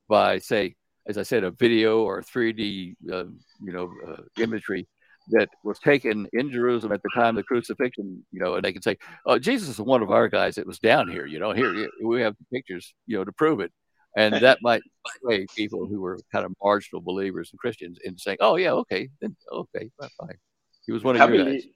by, 0.08 0.38
say, 0.38 0.76
as 1.12 1.18
I 1.18 1.24
said, 1.24 1.44
a 1.44 1.52
video 1.52 2.00
or 2.00 2.22
3D, 2.22 2.96
uh, 3.12 3.26
you 3.62 3.74
know, 3.74 3.92
uh, 4.08 4.22
imagery 4.42 4.88
that 5.30 5.50
was 5.64 5.78
taken 5.80 6.28
in 6.34 6.52
Jerusalem 6.52 6.94
at 6.94 7.04
the 7.04 7.10
time 7.14 7.30
of 7.30 7.36
the 7.36 7.44
crucifixion, 7.44 8.26
you 8.32 8.40
know, 8.40 8.56
and 8.56 8.64
they 8.64 8.74
can 8.74 8.82
say, 8.82 8.98
"Oh, 9.26 9.38
Jesus 9.38 9.70
is 9.70 9.80
one 9.80 10.02
of 10.02 10.10
our 10.10 10.28
guys 10.28 10.56
that 10.56 10.66
was 10.66 10.80
down 10.80 11.10
here." 11.10 11.26
You 11.26 11.40
know, 11.40 11.52
here 11.52 11.90
we 12.04 12.22
have 12.22 12.36
pictures, 12.52 12.94
you 13.06 13.18
know, 13.18 13.24
to 13.24 13.32
prove 13.32 13.60
it, 13.60 13.72
and 14.16 14.34
that 14.36 14.60
might 14.64 14.82
sway 15.20 15.46
people 15.56 15.86
who 15.86 16.02
were 16.02 16.18
kind 16.32 16.46
of 16.46 16.54
marginal 16.64 17.02
believers 17.02 17.50
and 17.52 17.60
Christians 17.60 18.00
in 18.04 18.18
saying, 18.18 18.38
"Oh, 18.40 18.56
yeah, 18.56 18.72
okay, 18.72 19.10
then 19.20 19.36
okay, 19.52 19.92
fine." 20.00 20.38
He 20.86 20.92
was 20.92 21.04
one 21.04 21.16
of 21.16 21.22
I 21.22 21.26
your 21.28 21.44
believe, 21.44 21.64
guys. 21.64 21.72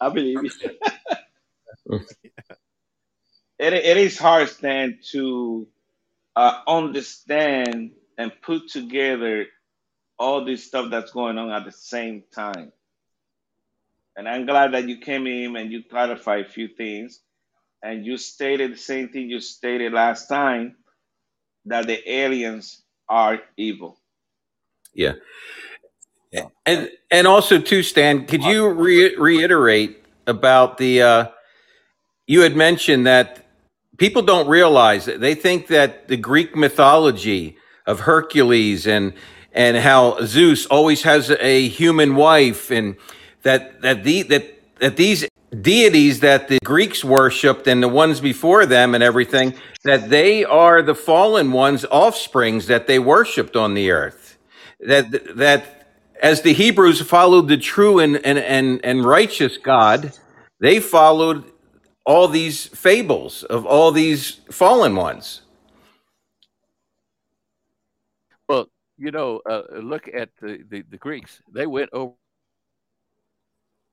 I 0.00 0.08
believe 0.10 0.38
it, 0.44 0.52
it 3.86 3.96
is 3.96 4.18
hard, 4.18 4.48
Stan, 4.48 4.98
to 5.12 5.66
uh, 6.36 6.60
understand 6.66 7.92
and 8.18 8.32
put 8.42 8.68
together 8.68 9.46
all 10.18 10.44
this 10.44 10.64
stuff 10.64 10.90
that's 10.90 11.12
going 11.12 11.38
on 11.38 11.50
at 11.50 11.64
the 11.64 11.72
same 11.72 12.22
time. 12.34 12.72
And 14.16 14.28
I'm 14.28 14.46
glad 14.46 14.72
that 14.74 14.88
you 14.88 14.98
came 14.98 15.26
in 15.26 15.56
and 15.56 15.72
you 15.72 15.82
clarified 15.82 16.46
a 16.46 16.48
few 16.48 16.68
things. 16.68 17.20
And 17.82 18.06
you 18.06 18.16
stated 18.16 18.72
the 18.72 18.78
same 18.78 19.08
thing 19.08 19.28
you 19.28 19.40
stated 19.40 19.92
last 19.92 20.28
time 20.28 20.76
that 21.64 21.86
the 21.86 21.98
aliens 22.10 22.82
are 23.08 23.40
evil. 23.56 23.98
Yeah. 24.94 25.14
And 26.64 26.90
and 27.10 27.26
also 27.26 27.60
too, 27.60 27.82
Stan, 27.82 28.26
could 28.26 28.42
you 28.42 28.68
re- 28.68 29.16
reiterate 29.16 30.02
about 30.26 30.78
the? 30.78 31.02
Uh, 31.02 31.26
you 32.26 32.40
had 32.40 32.56
mentioned 32.56 33.06
that 33.06 33.44
people 33.98 34.22
don't 34.22 34.48
realize 34.48 35.04
that 35.04 35.20
they 35.20 35.34
think 35.34 35.66
that 35.66 36.08
the 36.08 36.16
Greek 36.16 36.56
mythology 36.56 37.58
of 37.86 38.00
Hercules 38.00 38.86
and 38.86 39.12
and 39.52 39.76
how 39.76 40.24
Zeus 40.24 40.66
always 40.66 41.02
has 41.02 41.30
a 41.30 41.68
human 41.68 42.16
wife 42.16 42.70
and 42.70 42.96
that 43.42 43.82
that 43.82 44.04
the 44.04 44.22
that 44.24 44.78
that 44.80 44.96
these 44.96 45.26
deities 45.60 46.20
that 46.20 46.48
the 46.48 46.58
Greeks 46.64 47.04
worshipped 47.04 47.66
and 47.66 47.82
the 47.82 47.88
ones 47.88 48.20
before 48.20 48.64
them 48.64 48.94
and 48.94 49.04
everything 49.04 49.54
that 49.84 50.08
they 50.08 50.44
are 50.44 50.82
the 50.82 50.94
fallen 50.94 51.52
ones 51.52 51.84
offsprings 51.90 52.66
that 52.68 52.86
they 52.86 52.98
worshipped 52.98 53.56
on 53.56 53.74
the 53.74 53.90
earth. 53.90 54.38
That 54.80 55.36
that 55.36 55.82
as 56.22 56.42
the 56.42 56.54
Hebrews 56.54 57.02
followed 57.02 57.48
the 57.48 57.58
true 57.58 57.98
and 57.98 58.16
and 58.24 58.38
and, 58.38 58.80
and 58.84 59.04
righteous 59.04 59.58
God 59.58 60.12
they 60.60 60.78
followed 60.80 61.44
all 62.06 62.28
these 62.28 62.66
fables 62.68 63.42
of 63.44 63.66
all 63.66 63.92
these 63.92 64.40
fallen 64.50 64.96
ones 64.96 65.42
well 68.48 68.68
you 69.02 69.10
know 69.10 69.40
uh, 69.50 69.62
look 69.80 70.08
at 70.08 70.30
the, 70.40 70.60
the 70.70 70.82
the 70.90 70.96
Greeks 70.96 71.42
they 71.52 71.66
went 71.66 71.90
over 71.92 72.14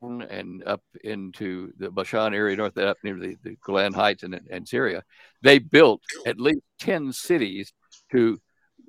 and 0.01 0.63
up 0.65 0.81
into 1.03 1.73
the 1.77 1.91
Bashan 1.91 2.33
area, 2.33 2.55
north 2.55 2.77
up 2.77 2.97
near 3.03 3.19
the, 3.19 3.35
the 3.43 3.57
Golan 3.65 3.93
Heights 3.93 4.23
and, 4.23 4.39
and 4.49 4.67
Syria, 4.67 5.03
they 5.41 5.59
built 5.59 6.01
at 6.25 6.39
least 6.39 6.61
10 6.79 7.11
cities 7.11 7.73
to 8.13 8.39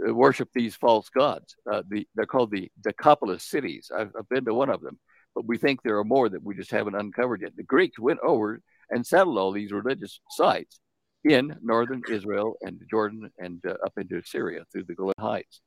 uh, 0.08 0.14
worship 0.14 0.48
these 0.54 0.76
false 0.76 1.08
gods. 1.08 1.56
Uh, 1.70 1.82
the, 1.88 2.06
they're 2.14 2.26
called 2.26 2.52
the 2.52 2.70
Decapolis 2.80 3.44
cities. 3.44 3.90
I've, 3.92 4.12
I've, 4.16 4.28
been 4.28 4.44
to 4.44 4.54
one 4.54 4.70
of 4.70 4.82
them, 4.82 5.00
but 5.34 5.46
we 5.46 5.58
think 5.58 5.82
there 5.82 5.98
are 5.98 6.04
more 6.04 6.28
that 6.28 6.44
we 6.44 6.54
just 6.54 6.70
haven't 6.70 6.94
uncovered 6.94 7.42
yet. 7.42 7.56
The 7.56 7.64
Greeks 7.64 7.98
went 7.98 8.20
over 8.20 8.60
and 8.90 9.04
settled 9.04 9.36
all 9.36 9.50
these 9.50 9.72
religious 9.72 10.20
sites 10.30 10.78
in 11.24 11.56
northern 11.60 12.02
Israel 12.08 12.54
and 12.62 12.80
Jordan 12.88 13.30
and 13.38 13.60
uh, 13.66 13.74
up 13.84 13.94
into 13.98 14.22
Syria 14.24 14.62
through 14.70 14.84
the 14.84 14.94
Golan 14.94 15.14
Heights. 15.18 15.60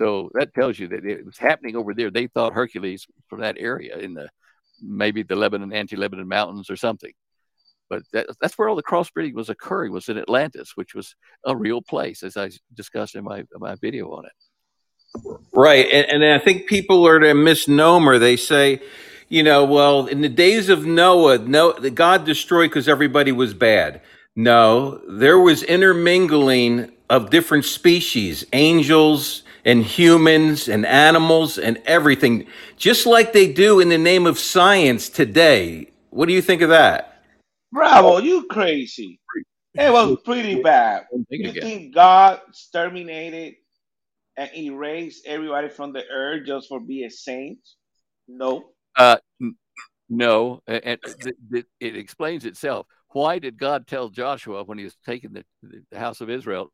So 0.00 0.30
that 0.32 0.54
tells 0.54 0.78
you 0.78 0.88
that 0.88 1.04
it 1.04 1.26
was 1.26 1.36
happening 1.36 1.76
over 1.76 1.92
there. 1.92 2.10
They 2.10 2.26
thought 2.26 2.54
Hercules 2.54 3.06
from 3.28 3.40
that 3.40 3.56
area 3.58 3.98
in 3.98 4.14
the 4.14 4.30
maybe 4.80 5.22
the 5.22 5.36
Lebanon, 5.36 5.74
anti-Lebanon 5.74 6.26
mountains 6.26 6.70
or 6.70 6.76
something. 6.76 7.12
But 7.90 8.04
that, 8.14 8.28
that's 8.40 8.56
where 8.56 8.70
all 8.70 8.76
the 8.76 8.82
crossbreeding 8.82 9.34
was 9.34 9.50
occurring 9.50 9.92
was 9.92 10.08
in 10.08 10.16
Atlantis, 10.16 10.72
which 10.74 10.94
was 10.94 11.14
a 11.44 11.54
real 11.54 11.82
place, 11.82 12.22
as 12.22 12.38
I 12.38 12.50
discussed 12.72 13.14
in 13.14 13.24
my 13.24 13.44
my 13.58 13.74
video 13.74 14.10
on 14.12 14.24
it. 14.24 14.32
Right, 15.52 15.86
and, 15.92 16.22
and 16.22 16.24
I 16.24 16.42
think 16.42 16.66
people 16.66 17.06
are 17.06 17.18
a 17.18 17.34
misnomer. 17.34 18.18
They 18.18 18.36
say, 18.36 18.80
you 19.28 19.42
know, 19.42 19.66
well, 19.66 20.06
in 20.06 20.22
the 20.22 20.30
days 20.30 20.70
of 20.70 20.86
Noah, 20.86 21.40
no, 21.40 21.72
God 21.72 22.24
destroyed 22.24 22.70
because 22.70 22.88
everybody 22.88 23.32
was 23.32 23.52
bad. 23.52 24.00
No, 24.34 25.02
there 25.08 25.38
was 25.38 25.62
intermingling 25.62 26.90
of 27.10 27.28
different 27.28 27.66
species, 27.66 28.46
angels, 28.54 29.42
and 29.64 29.84
humans 29.84 30.68
and 30.68 30.86
animals 30.86 31.58
and 31.58 31.80
everything, 31.86 32.46
just 32.76 33.06
like 33.06 33.32
they 33.32 33.52
do 33.52 33.80
in 33.80 33.88
the 33.88 33.98
name 33.98 34.26
of 34.26 34.38
science 34.38 35.08
today. 35.08 35.90
What 36.10 36.26
do 36.26 36.34
you 36.34 36.42
think 36.42 36.62
of 36.62 36.70
that? 36.70 37.22
Bravo, 37.72 38.18
you 38.18 38.46
crazy. 38.48 39.20
It 39.74 39.92
was 39.92 40.18
pretty 40.24 40.62
bad. 40.62 41.06
You 41.28 41.52
think 41.52 41.94
God 41.94 42.40
exterminated 42.48 43.54
and 44.36 44.50
erased 44.56 45.26
everybody 45.26 45.68
from 45.68 45.92
the 45.92 46.04
earth 46.08 46.46
just 46.46 46.68
for 46.68 46.80
being 46.80 47.06
a 47.06 47.10
saint? 47.10 47.58
No. 48.26 48.70
Uh, 48.96 49.18
no, 50.08 50.60
and 50.66 50.98
it, 51.52 51.66
it 51.78 51.96
explains 51.96 52.44
itself. 52.44 52.86
Why 53.10 53.38
did 53.38 53.58
God 53.58 53.86
tell 53.86 54.08
Joshua 54.08 54.64
when 54.64 54.78
he 54.78 54.84
was 54.84 54.96
taking 55.06 55.32
the, 55.32 55.44
the 55.90 55.98
house 55.98 56.20
of 56.20 56.30
Israel 56.30 56.72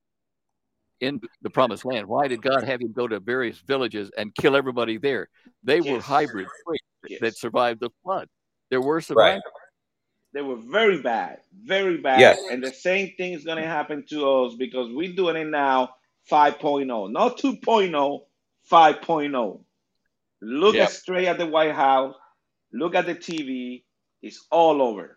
in 1.01 1.21
the 1.43 1.51
promised 1.51 1.85
land. 1.85 2.07
Why 2.07 2.29
did 2.29 2.43
God 2.43 2.65
have 2.65 2.81
him 2.81 2.93
go 2.93 3.07
to 3.07 3.21
various 3.21 3.59
villages 3.59 4.11
and 4.17 4.35
kill 4.35 4.57
everybody 4.57 4.99
there? 4.99 5.29
They 5.63 5.79
yes. 5.79 5.93
were 5.93 6.01
hybrid 6.01 6.49
yes. 7.09 7.21
that 7.21 7.37
survived 7.37 7.81
the 7.81 7.91
flood. 8.03 8.29
There 8.71 8.81
were 8.81 9.01
survivors. 9.01 9.43
Right. 9.45 9.53
They 10.33 10.43
were 10.43 10.57
very 10.57 11.01
bad, 11.01 11.39
very 11.65 11.99
bad. 11.99 12.21
Yes. 12.21 12.39
And 12.51 12.63
the 12.63 12.73
same 12.73 13.13
thing 13.17 13.33
is 13.33 13.45
going 13.45 13.63
to 13.63 13.67
happen 13.67 14.05
to 14.11 14.31
us 14.31 14.55
because 14.55 14.91
we're 14.93 15.15
doing 15.15 15.37
it 15.37 15.47
now 15.47 15.95
5.0, 16.31 17.11
not 17.11 17.39
2.0, 17.39 18.21
5.0. 18.71 19.61
Look 20.43 20.75
yep. 20.75 20.89
at 20.89 20.93
straight 20.93 21.27
at 21.27 21.39
the 21.39 21.47
White 21.47 21.75
House, 21.75 22.15
look 22.73 22.95
at 22.95 23.07
the 23.07 23.15
TV, 23.15 23.85
it's 24.23 24.47
all 24.51 24.83
over. 24.83 25.17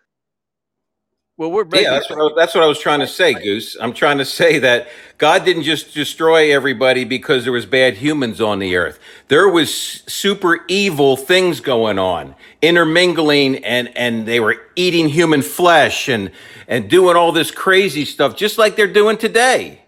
Well, 1.39 1.51
we're 1.51 1.63
yeah. 1.71 1.91
That's 1.91 2.09
what, 2.09 2.19
I, 2.19 2.35
that's 2.35 2.53
what 2.53 2.65
I 2.65 2.67
was 2.67 2.81
trying 2.81 2.99
to 2.99 3.07
say, 3.07 3.33
Goose. 3.33 3.77
I'm 3.79 3.93
trying 3.93 4.17
to 4.17 4.25
say 4.25 4.59
that 4.59 4.89
God 5.17 5.45
didn't 5.45 5.63
just 5.63 5.93
destroy 5.93 6.53
everybody 6.53 7.05
because 7.05 7.45
there 7.45 7.53
was 7.53 7.65
bad 7.65 7.93
humans 7.93 8.41
on 8.41 8.59
the 8.59 8.75
earth. 8.75 8.99
There 9.29 9.47
was 9.47 9.73
super 9.73 10.65
evil 10.67 11.15
things 11.15 11.61
going 11.61 11.97
on, 11.97 12.35
intermingling, 12.61 13.63
and 13.63 13.87
and 13.97 14.25
they 14.25 14.41
were 14.41 14.57
eating 14.75 15.07
human 15.07 15.41
flesh 15.41 16.09
and 16.09 16.29
and 16.67 16.89
doing 16.89 17.15
all 17.15 17.31
this 17.31 17.51
crazy 17.51 18.03
stuff, 18.03 18.35
just 18.35 18.57
like 18.57 18.75
they're 18.75 18.91
doing 18.91 19.15
today, 19.15 19.83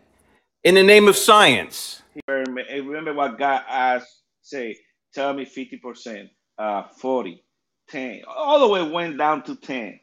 in 0.63 0.75
the 0.75 0.83
name 0.83 1.09
of 1.09 1.17
science. 1.17 2.01
Remember 2.29 3.13
what 3.13 3.37
God 3.37 3.61
asked? 3.67 4.21
Say, 4.41 4.77
tell 5.13 5.33
me 5.33 5.43
50 5.43 5.77
percent, 5.79 6.29
uh, 6.57 6.83
40, 6.97 7.43
10, 7.89 8.21
all 8.25 8.61
the 8.61 8.69
way 8.69 8.89
went 8.89 9.17
down 9.17 9.43
to 9.43 9.57
10 9.57 9.99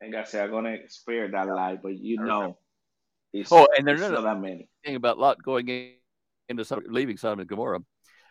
And 0.00 0.12
God 0.12 0.28
said, 0.28 0.44
I'm 0.44 0.50
gonna 0.50 0.78
spare 0.88 1.30
that 1.30 1.46
lie, 1.46 1.78
but 1.82 1.98
you 1.98 2.18
know, 2.18 2.58
it's, 3.32 3.50
oh, 3.52 3.66
and 3.76 3.86
there's 3.86 4.00
not 4.00 4.22
that 4.22 4.40
many. 4.40 4.68
Thing 4.84 4.96
about 4.96 5.18
Lot 5.18 5.42
going 5.42 5.68
in, 5.68 5.92
into 6.48 6.82
leaving 6.86 7.16
Sodom 7.16 7.40
and 7.40 7.48
Gomorrah. 7.48 7.80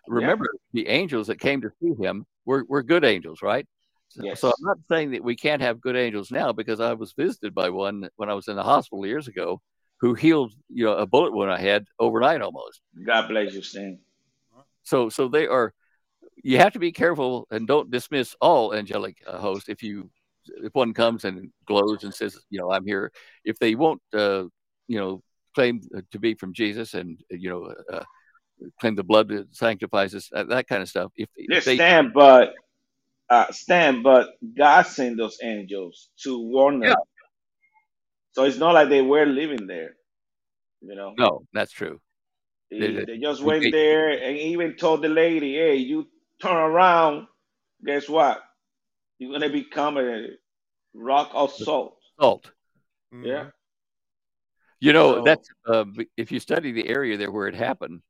Remember, 0.07 0.47
yeah. 0.73 0.83
the 0.83 0.87
angels 0.89 1.27
that 1.27 1.39
came 1.39 1.61
to 1.61 1.71
see 1.81 1.93
him 2.01 2.25
were, 2.45 2.63
were 2.67 2.83
good 2.83 3.03
angels, 3.03 3.41
right? 3.41 3.67
Yes. 4.15 4.39
So 4.39 4.49
I'm 4.49 4.53
not 4.61 4.77
saying 4.89 5.11
that 5.11 5.23
we 5.23 5.35
can't 5.35 5.61
have 5.61 5.81
good 5.81 5.95
angels 5.95 6.31
now 6.31 6.53
because 6.53 6.79
I 6.79 6.93
was 6.93 7.13
visited 7.13 7.53
by 7.53 7.69
one 7.69 8.07
when 8.15 8.29
I 8.29 8.33
was 8.33 8.47
in 8.47 8.55
the 8.55 8.63
hospital 8.63 9.05
years 9.05 9.27
ago 9.27 9.61
who 9.99 10.13
healed 10.13 10.53
you 10.69 10.85
know 10.85 10.93
a 10.93 11.05
bullet 11.05 11.33
wound 11.33 11.51
I 11.51 11.59
had 11.59 11.85
overnight 11.99 12.41
almost. 12.41 12.81
God 13.05 13.27
bless 13.27 13.53
you, 13.53 13.61
Stan. 13.61 13.99
So 14.83 15.09
so 15.09 15.27
they 15.27 15.47
are. 15.47 15.73
You 16.43 16.57
have 16.59 16.73
to 16.73 16.79
be 16.79 16.91
careful 16.91 17.47
and 17.49 17.67
don't 17.67 17.89
dismiss 17.89 18.35
all 18.39 18.73
angelic 18.73 19.17
uh, 19.25 19.37
hosts. 19.37 19.67
If 19.67 19.81
you 19.83 20.09
if 20.63 20.73
one 20.73 20.93
comes 20.93 21.25
and 21.25 21.51
glows 21.65 22.03
and 22.03 22.13
says 22.13 22.37
you 22.49 22.59
know 22.59 22.71
I'm 22.71 22.85
here, 22.85 23.11
if 23.43 23.57
they 23.59 23.75
won't 23.75 24.01
uh, 24.13 24.45
you 24.87 24.99
know 24.99 25.21
claim 25.53 25.81
to 26.11 26.19
be 26.19 26.35
from 26.35 26.53
Jesus 26.53 26.93
and 26.93 27.19
you 27.29 27.49
know 27.49 27.73
uh, 27.91 28.03
claim 28.79 28.95
the 28.95 29.03
blood 29.03 29.29
that 29.29 29.55
sanctifies 29.55 30.13
us 30.15 30.29
that, 30.31 30.49
that 30.49 30.67
kind 30.67 30.81
of 30.81 30.89
stuff. 30.89 31.11
If, 31.15 31.29
if 31.35 31.65
they, 31.65 31.75
stand, 31.75 32.13
but 32.13 32.53
uh, 33.29 33.51
Stan, 33.51 34.03
but 34.03 34.29
God 34.57 34.83
sent 34.83 35.17
those 35.17 35.37
angels 35.41 36.09
to 36.23 36.39
warn 36.39 36.79
them. 36.79 36.89
Yeah. 36.89 36.95
So 38.33 38.43
it's 38.43 38.57
not 38.57 38.73
like 38.73 38.89
they 38.89 39.01
were 39.01 39.25
living 39.25 39.65
there, 39.65 39.95
you 40.81 40.95
know. 40.95 41.13
No, 41.17 41.43
that's 41.53 41.71
true. 41.71 41.99
They, 42.69 43.05
they 43.05 43.17
just 43.17 43.41
went 43.41 43.71
there 43.71 44.09
and 44.09 44.37
even 44.37 44.75
told 44.75 45.01
the 45.01 45.09
lady, 45.09 45.55
"Hey, 45.55 45.75
you 45.75 46.07
turn 46.41 46.57
around. 46.57 47.27
Guess 47.85 48.09
what? 48.09 48.41
You're 49.19 49.31
gonna 49.31 49.51
become 49.51 49.97
a 49.97 50.27
rock 50.93 51.31
of 51.33 51.51
salt." 51.51 51.97
Salt. 52.19 52.51
Mm-hmm. 53.13 53.25
Yeah. 53.25 53.47
You 54.79 54.93
know 54.93 55.15
so, 55.15 55.23
that's 55.23 55.49
uh, 55.65 55.85
if 56.17 56.31
you 56.31 56.39
study 56.39 56.71
the 56.71 56.87
area 56.87 57.17
there 57.17 57.31
where 57.31 57.47
it 57.47 57.55
happened, 57.55 58.01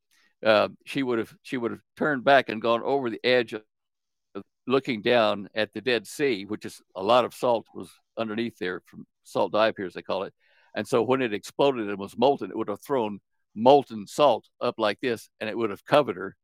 uh, 0.44 0.68
she 0.84 1.02
would 1.02 1.18
have 1.18 1.34
she 1.42 1.56
would 1.56 1.70
have 1.70 1.80
turned 1.96 2.24
back 2.24 2.48
and 2.48 2.60
gone 2.60 2.82
over 2.82 3.08
the 3.08 3.24
edge 3.24 3.52
of 3.52 3.62
looking 4.66 5.00
down 5.00 5.48
at 5.54 5.72
the 5.72 5.80
Dead 5.80 6.06
Sea, 6.06 6.44
which 6.44 6.64
is 6.64 6.82
a 6.94 7.02
lot 7.02 7.24
of 7.24 7.34
salt 7.34 7.66
was 7.74 7.90
underneath 8.18 8.58
there 8.58 8.82
from 8.86 9.06
salt 9.22 9.52
diapirs, 9.52 9.94
they 9.94 10.02
call 10.02 10.24
it. 10.24 10.34
And 10.74 10.86
so 10.86 11.02
when 11.02 11.22
it 11.22 11.32
exploded 11.32 11.88
and 11.88 11.98
was 11.98 12.18
molten, 12.18 12.50
it 12.50 12.56
would 12.56 12.68
have 12.68 12.82
thrown 12.82 13.20
molten 13.54 14.06
salt 14.06 14.46
up 14.60 14.74
like 14.78 15.00
this, 15.00 15.30
and 15.40 15.48
it 15.48 15.56
would 15.56 15.70
have 15.70 15.84
covered 15.84 16.16
her 16.16 16.36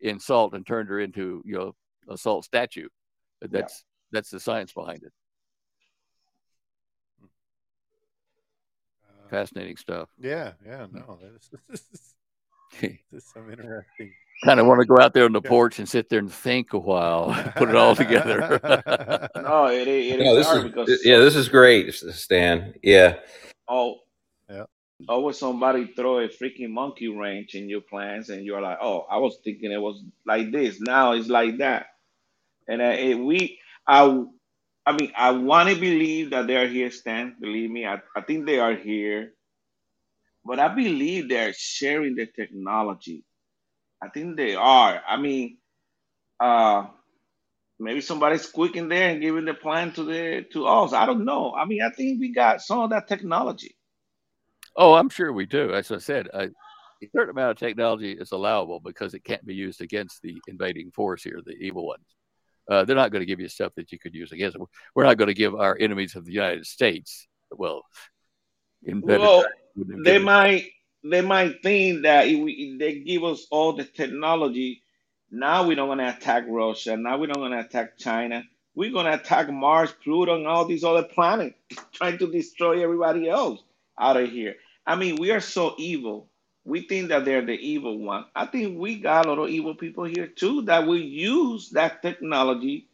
in 0.00 0.18
salt 0.18 0.54
and 0.54 0.66
turned 0.66 0.88
her 0.88 1.00
into 1.00 1.42
you 1.44 1.56
know 1.56 1.74
a 2.08 2.18
salt 2.18 2.44
statue. 2.44 2.88
That's 3.40 3.84
yeah. 3.84 3.85
That's 4.12 4.30
the 4.30 4.40
science 4.40 4.72
behind 4.72 5.02
it. 5.02 5.12
Uh, 9.08 9.28
Fascinating 9.28 9.76
stuff. 9.76 10.08
Yeah, 10.18 10.52
yeah, 10.64 10.86
no, 10.92 11.18
this, 11.68 11.82
this, 11.90 12.14
this 12.80 13.24
is 13.24 13.30
some 13.32 13.50
interesting 13.50 14.12
kind 14.44 14.60
of 14.60 14.66
want 14.66 14.80
to 14.80 14.86
go 14.86 14.98
out 14.98 15.14
there 15.14 15.24
on 15.24 15.32
the 15.32 15.40
porch 15.40 15.78
and 15.78 15.88
sit 15.88 16.08
there 16.08 16.18
and 16.18 16.32
think 16.32 16.72
a 16.72 16.78
while, 16.78 17.34
put 17.56 17.68
it 17.68 17.76
all 17.76 17.94
together. 17.96 18.60
no, 19.36 19.66
it, 19.66 19.88
it 19.88 20.20
no, 20.20 20.34
this 20.34 20.50
is, 20.50 20.64
because 20.64 21.02
yeah, 21.04 21.18
this 21.18 21.36
is 21.36 21.48
great, 21.48 21.92
Stan. 21.94 22.74
Yeah. 22.82 23.16
Oh, 23.68 23.96
yeah. 24.50 24.64
Always 25.08 25.38
somebody 25.38 25.92
throw 25.94 26.20
a 26.20 26.28
freaking 26.28 26.70
monkey 26.70 27.08
wrench 27.08 27.54
in 27.54 27.68
your 27.68 27.82
plans, 27.82 28.30
and 28.30 28.44
you're 28.44 28.62
like, 28.62 28.78
"Oh, 28.80 29.06
I 29.10 29.18
was 29.18 29.36
thinking 29.44 29.70
it 29.70 29.80
was 29.80 30.02
like 30.24 30.50
this. 30.50 30.80
Now 30.80 31.12
it's 31.12 31.28
like 31.28 31.58
that." 31.58 31.88
And 32.68 32.80
uh, 32.80 32.96
it, 32.96 33.14
we, 33.14 33.58
I, 33.86 34.24
I 34.84 34.92
mean, 34.92 35.12
I 35.16 35.32
want 35.32 35.68
to 35.68 35.74
believe 35.76 36.30
that 36.30 36.46
they 36.46 36.56
are 36.56 36.68
here, 36.68 36.90
Stan. 36.90 37.36
Believe 37.40 37.70
me, 37.70 37.86
I, 37.86 38.00
I 38.16 38.20
think 38.22 38.46
they 38.46 38.58
are 38.58 38.74
here, 38.74 39.32
but 40.44 40.58
I 40.58 40.68
believe 40.68 41.28
they're 41.28 41.52
sharing 41.52 42.16
the 42.16 42.26
technology 42.26 43.24
I 44.02 44.08
think 44.08 44.36
they 44.36 44.54
are. 44.54 45.02
I 45.06 45.16
mean, 45.16 45.58
uh, 46.38 46.86
maybe 47.78 48.00
somebody's 48.00 48.46
quick 48.46 48.76
in 48.76 48.88
there 48.88 49.10
and 49.10 49.20
giving 49.20 49.44
the 49.44 49.54
plan 49.54 49.92
to 49.92 50.04
the 50.04 50.46
to 50.52 50.66
us. 50.66 50.92
I 50.92 51.06
don't 51.06 51.24
know. 51.24 51.54
I 51.54 51.64
mean, 51.64 51.82
I 51.82 51.90
think 51.90 52.20
we 52.20 52.32
got 52.32 52.60
some 52.60 52.80
of 52.80 52.90
that 52.90 53.08
technology. 53.08 53.76
Oh, 54.76 54.94
I'm 54.94 55.08
sure 55.08 55.32
we 55.32 55.46
do. 55.46 55.72
As 55.72 55.90
I 55.90 55.98
said, 55.98 56.28
a 56.34 56.50
certain 57.14 57.30
amount 57.30 57.52
of 57.52 57.58
technology 57.58 58.12
is 58.12 58.32
allowable 58.32 58.80
because 58.80 59.14
it 59.14 59.24
can't 59.24 59.44
be 59.46 59.54
used 59.54 59.80
against 59.80 60.20
the 60.22 60.36
invading 60.48 60.90
force 60.90 61.22
here, 61.22 61.40
the 61.44 61.52
evil 61.52 61.86
ones. 61.86 62.04
Uh, 62.70 62.84
they're 62.84 62.96
not 62.96 63.12
going 63.12 63.20
to 63.20 63.26
give 63.26 63.40
you 63.40 63.48
stuff 63.48 63.72
that 63.76 63.92
you 63.92 63.98
could 63.98 64.14
use 64.14 64.32
against 64.32 64.56
them. 64.56 64.66
We're 64.94 65.04
not 65.04 65.18
going 65.18 65.28
to 65.28 65.34
give 65.34 65.54
our 65.54 65.76
enemies 65.78 66.16
of 66.16 66.24
the 66.24 66.32
United 66.32 66.66
States, 66.66 67.28
well, 67.50 67.82
well 68.82 69.44
they 69.76 70.18
might 70.18 70.70
they 71.04 71.20
might 71.20 71.62
think 71.62 72.02
that 72.02 72.26
if, 72.26 72.38
we, 72.40 72.52
if 72.52 72.78
they 72.78 72.98
give 73.00 73.24
us 73.24 73.46
all 73.50 73.72
the 73.72 73.84
technology, 73.84 74.82
now 75.30 75.66
we're 75.66 75.76
not 75.76 75.86
going 75.86 75.98
to 75.98 76.16
attack 76.16 76.44
Russia. 76.48 76.96
Now 76.96 77.18
we're 77.18 77.28
not 77.28 77.36
going 77.36 77.52
to 77.52 77.60
attack 77.60 77.98
China. 77.98 78.42
We're 78.74 78.92
going 78.92 79.06
to 79.06 79.14
attack 79.14 79.50
Mars, 79.50 79.92
Pluto, 80.02 80.36
and 80.36 80.46
all 80.46 80.64
these 80.64 80.84
other 80.84 81.04
planets, 81.04 81.54
trying 81.92 82.18
to 82.18 82.30
destroy 82.30 82.82
everybody 82.82 83.28
else 83.28 83.62
out 83.98 84.16
of 84.16 84.30
here. 84.30 84.56
I 84.86 84.96
mean, 84.96 85.16
we 85.16 85.30
are 85.30 85.40
so 85.40 85.74
evil. 85.78 86.28
We 86.66 86.82
think 86.82 87.08
that 87.08 87.24
they're 87.24 87.46
the 87.46 87.52
evil 87.52 87.98
one. 87.98 88.24
I 88.34 88.46
think 88.46 88.78
we 88.78 88.98
got 88.98 89.26
a 89.26 89.28
lot 89.30 89.44
of 89.44 89.48
evil 89.50 89.74
people 89.74 90.04
here 90.04 90.26
too 90.26 90.62
that 90.62 90.86
will 90.86 90.98
use 90.98 91.70
that 91.70 92.02
technology 92.02 92.88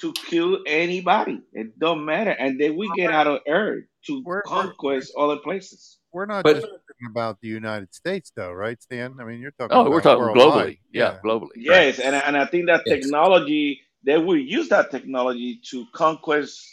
to 0.00 0.12
kill 0.12 0.60
anybody. 0.66 1.42
It 1.52 1.78
don't 1.78 2.04
matter. 2.04 2.30
And 2.30 2.58
then 2.58 2.76
we 2.76 2.90
get 2.96 3.12
out 3.12 3.26
of 3.26 3.40
Earth 3.46 3.84
to 4.06 4.24
conquest 4.46 5.12
other 5.18 5.36
places. 5.36 5.98
We're 6.12 6.26
not 6.26 6.44
but, 6.44 6.54
just 6.54 6.66
talking 6.66 7.10
about 7.10 7.38
the 7.42 7.48
United 7.48 7.94
States, 7.94 8.32
though, 8.34 8.52
right, 8.52 8.80
Stan? 8.82 9.16
I 9.20 9.24
mean, 9.24 9.40
you're 9.40 9.50
talking. 9.50 9.76
Oh, 9.76 9.90
we're 9.90 10.00
talking 10.00 10.24
globally. 10.34 10.78
Yeah, 10.90 11.12
yeah, 11.12 11.18
globally. 11.22 11.48
Yes, 11.56 11.98
right. 11.98 12.06
and 12.06 12.16
and 12.16 12.36
I 12.36 12.46
think 12.46 12.66
that 12.66 12.82
yes. 12.86 13.02
technology 13.02 13.82
they 14.04 14.16
will 14.16 14.38
use 14.38 14.68
that 14.70 14.90
technology 14.90 15.60
to 15.70 15.84
conquest 15.92 16.66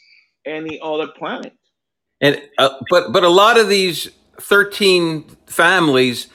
any 0.45 0.79
other 0.81 1.07
planet. 1.07 1.53
And 2.21 2.41
uh, 2.57 2.69
but 2.89 3.11
but 3.11 3.23
a 3.23 3.29
lot 3.29 3.59
of 3.59 3.67
these 3.67 4.09
thirteen 4.39 5.23
families, 5.45 6.27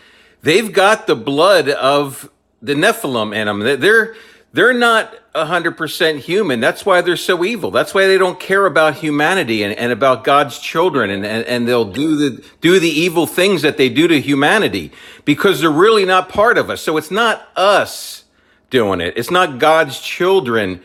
they've 0.42 0.72
got 0.72 1.06
the 1.06 1.16
blood 1.16 1.68
of 1.68 2.30
the 2.62 2.74
Nephilim 2.74 3.34
in 3.34 3.46
them. 3.46 3.80
They're 3.80 4.14
they're 4.52 4.74
not 4.74 5.14
100% 5.34 6.18
human. 6.18 6.58
That's 6.58 6.84
why 6.84 7.02
they're 7.02 7.16
so 7.16 7.44
evil. 7.44 7.70
That's 7.70 7.94
why 7.94 8.08
they 8.08 8.18
don't 8.18 8.40
care 8.40 8.66
about 8.66 8.96
humanity 8.96 9.62
and, 9.62 9.72
and 9.74 9.92
about 9.92 10.24
God's 10.24 10.58
children. 10.58 11.10
And, 11.10 11.24
and, 11.24 11.46
and 11.46 11.68
they'll 11.68 11.90
do 11.90 12.16
the, 12.16 12.44
do 12.60 12.80
the 12.80 12.88
evil 12.88 13.26
things 13.26 13.62
that 13.62 13.76
they 13.76 13.88
do 13.88 14.08
to 14.08 14.20
humanity 14.20 14.90
because 15.24 15.60
they're 15.60 15.70
really 15.70 16.04
not 16.04 16.28
part 16.28 16.58
of 16.58 16.68
us. 16.68 16.82
So 16.82 16.96
it's 16.96 17.12
not 17.12 17.48
us 17.54 18.24
doing 18.70 19.00
it. 19.00 19.14
It's 19.16 19.30
not 19.30 19.60
God's 19.60 20.00
children 20.00 20.80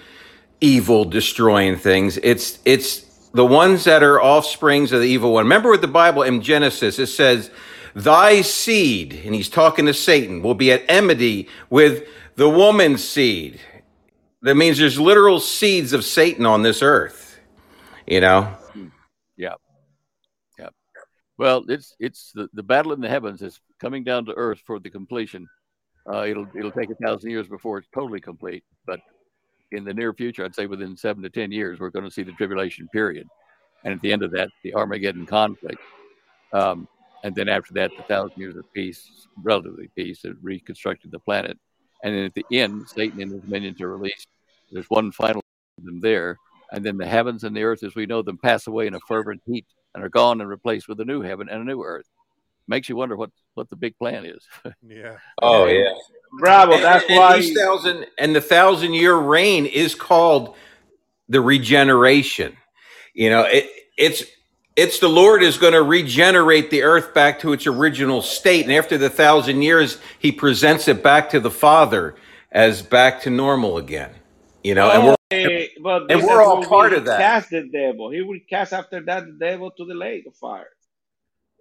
evil 0.62 1.04
destroying 1.04 1.76
things. 1.76 2.18
It's, 2.22 2.60
it's 2.66 3.05
the 3.36 3.46
ones 3.46 3.84
that 3.84 4.02
are 4.02 4.22
offsprings 4.22 4.94
of 4.94 5.02
the 5.02 5.08
evil 5.08 5.34
one. 5.34 5.44
Remember 5.44 5.70
with 5.70 5.82
the 5.82 5.88
Bible 5.88 6.24
in 6.24 6.42
Genesis, 6.42 6.98
it 7.00 7.08
says, 7.08 7.52
thy 7.94 8.42
seed, 8.42 9.22
and 9.26 9.36
he's 9.36 9.50
talking 9.50 9.86
to 9.88 9.94
Satan, 9.94 10.42
will 10.42 10.56
be 10.56 10.72
at 10.72 10.84
enmity 10.88 11.50
with 11.70 12.08
the 12.38 12.50
woman's 12.50 13.04
seed. 13.04 13.60
That 14.42 14.56
means 14.56 14.78
there's 14.78 14.98
literal 14.98 15.42
seeds 15.42 15.92
of 15.92 16.06
Satan 16.06 16.46
on 16.46 16.62
this 16.62 16.82
earth. 16.82 17.38
You 18.08 18.22
know? 18.22 18.56
Yeah. 19.36 19.56
Yeah. 20.58 20.70
Well, 21.38 21.66
it's 21.68 21.94
it's 22.00 22.32
the, 22.34 22.48
the 22.54 22.64
battle 22.64 22.94
in 22.94 23.02
the 23.02 23.10
heavens 23.10 23.42
is 23.42 23.60
coming 23.82 24.06
down 24.06 24.26
to 24.26 24.34
earth 24.34 24.62
for 24.66 24.80
the 24.80 24.90
completion. 24.90 25.46
Uh, 26.10 26.26
it'll 26.26 26.48
it'll 26.56 26.72
take 26.72 26.90
a 26.90 26.96
thousand 26.96 27.32
years 27.32 27.48
before 27.50 27.80
it's 27.80 27.90
totally 27.94 28.22
complete, 28.22 28.64
but 28.86 29.02
in 29.72 29.84
the 29.84 29.94
near 29.94 30.14
future, 30.14 30.46
I'd 30.46 30.56
say 30.56 30.68
within 30.68 30.96
seven 30.96 31.24
to 31.24 31.30
ten 31.30 31.52
years, 31.52 31.80
we're 31.80 31.90
going 31.90 32.06
to 32.06 32.12
see 32.12 32.24
the 32.24 32.32
tribulation 32.34 32.88
period, 32.90 33.28
and 33.84 33.94
at 33.94 34.02
the 34.02 34.12
end 34.12 34.24
of 34.24 34.32
that, 34.32 34.50
the 34.64 34.74
Armageddon 34.74 35.26
conflict. 35.26 35.82
Um, 36.54 36.88
and 37.24 37.34
then 37.36 37.50
after 37.50 37.74
that, 37.74 37.92
the 37.98 38.04
thousand 38.04 38.40
years 38.40 38.56
of 38.56 38.72
peace, 38.74 39.28
relatively 39.42 39.90
peace, 39.96 40.26
and 40.26 40.38
reconstructing 40.42 41.12
the 41.12 41.20
planet. 41.20 41.58
And 42.04 42.16
then 42.16 42.26
at 42.26 42.36
the 42.36 42.46
end, 42.52 42.88
Satan 42.88 43.20
and 43.22 43.32
his 43.32 43.44
minions 43.50 43.82
are 43.82 43.90
released. 43.90 44.28
There's 44.72 44.90
one 44.90 45.12
final 45.12 45.42
them 45.84 46.00
there. 46.00 46.38
And 46.72 46.86
then 46.86 46.98
the 46.98 47.06
heavens 47.06 47.44
and 47.44 47.56
the 47.56 47.64
earth 47.64 47.84
as 47.84 47.96
we 47.96 48.06
know 48.06 48.22
them 48.22 48.38
pass 48.38 48.68
away 48.68 48.88
in 48.88 48.96
a 48.96 49.00
fervent 49.02 49.42
heat 49.46 49.66
and 49.94 50.04
are 50.04 50.10
gone 50.10 50.42
and 50.42 50.50
replaced 50.50 50.88
with 50.88 51.00
a 51.00 51.06
new 51.06 51.22
heaven 51.22 51.48
and 51.50 51.62
a 51.62 51.66
new 51.66 51.84
earth. 51.84 52.08
Makes 52.68 52.90
you 52.90 52.96
wonder 52.96 53.16
what, 53.16 53.30
what 53.54 53.70
the 53.70 53.76
big 53.76 53.98
plan 53.98 54.26
is. 54.26 54.48
yeah. 54.88 55.18
Oh, 55.42 55.66
yeah. 55.66 55.94
Bravo. 56.40 56.80
That's 56.80 57.06
and, 57.10 57.18
why. 57.18 57.38
And, 57.38 57.56
thousand, 57.56 58.06
and 58.18 58.36
the 58.36 58.42
thousand 58.42 58.94
year 58.94 59.16
reign 59.16 59.66
is 59.66 59.96
called 59.96 60.56
the 61.30 61.42
regeneration. 61.42 62.56
You 63.14 63.30
know, 63.30 63.44
it, 63.44 63.70
it's 63.98 64.24
it's 64.76 65.00
the 65.00 65.08
Lord 65.08 65.42
is 65.42 65.58
going 65.58 65.74
to 65.74 65.82
regenerate 65.82 66.70
the 66.70 66.84
earth 66.84 67.14
back 67.14 67.40
to 67.40 67.54
its 67.54 67.66
original 67.66 68.22
state. 68.22 68.66
And 68.66 68.74
after 68.74 68.98
the 68.98 69.10
thousand 69.10 69.62
years, 69.62 70.00
he 70.20 70.32
presents 70.32 70.88
it 70.88 71.02
back 71.02 71.30
to 71.30 71.40
the 71.40 71.52
Father 71.52 72.16
as 72.52 72.82
back 72.82 73.22
to 73.22 73.30
normal 73.30 73.78
again. 73.78 74.12
You 74.64 74.76
know, 74.76 74.90
and 74.90 75.04
oh, 75.04 75.06
we're 75.08 75.16
and, 75.32 75.70
but 75.82 76.12
and 76.12 76.24
we're 76.24 76.44
all 76.44 76.66
part 76.66 76.94
of 76.94 77.06
that. 77.06 77.20
Cast 77.20 77.52
the 77.52 77.70
devil. 77.70 78.10
He 78.10 78.22
will 78.22 78.40
cast 78.50 78.74
after 78.74 79.00
that 79.02 79.26
the 79.26 79.34
devil 79.34 79.72
to 79.72 79.86
the 79.86 79.94
lake 79.94 80.26
of 80.26 80.36
fire. 80.36 80.70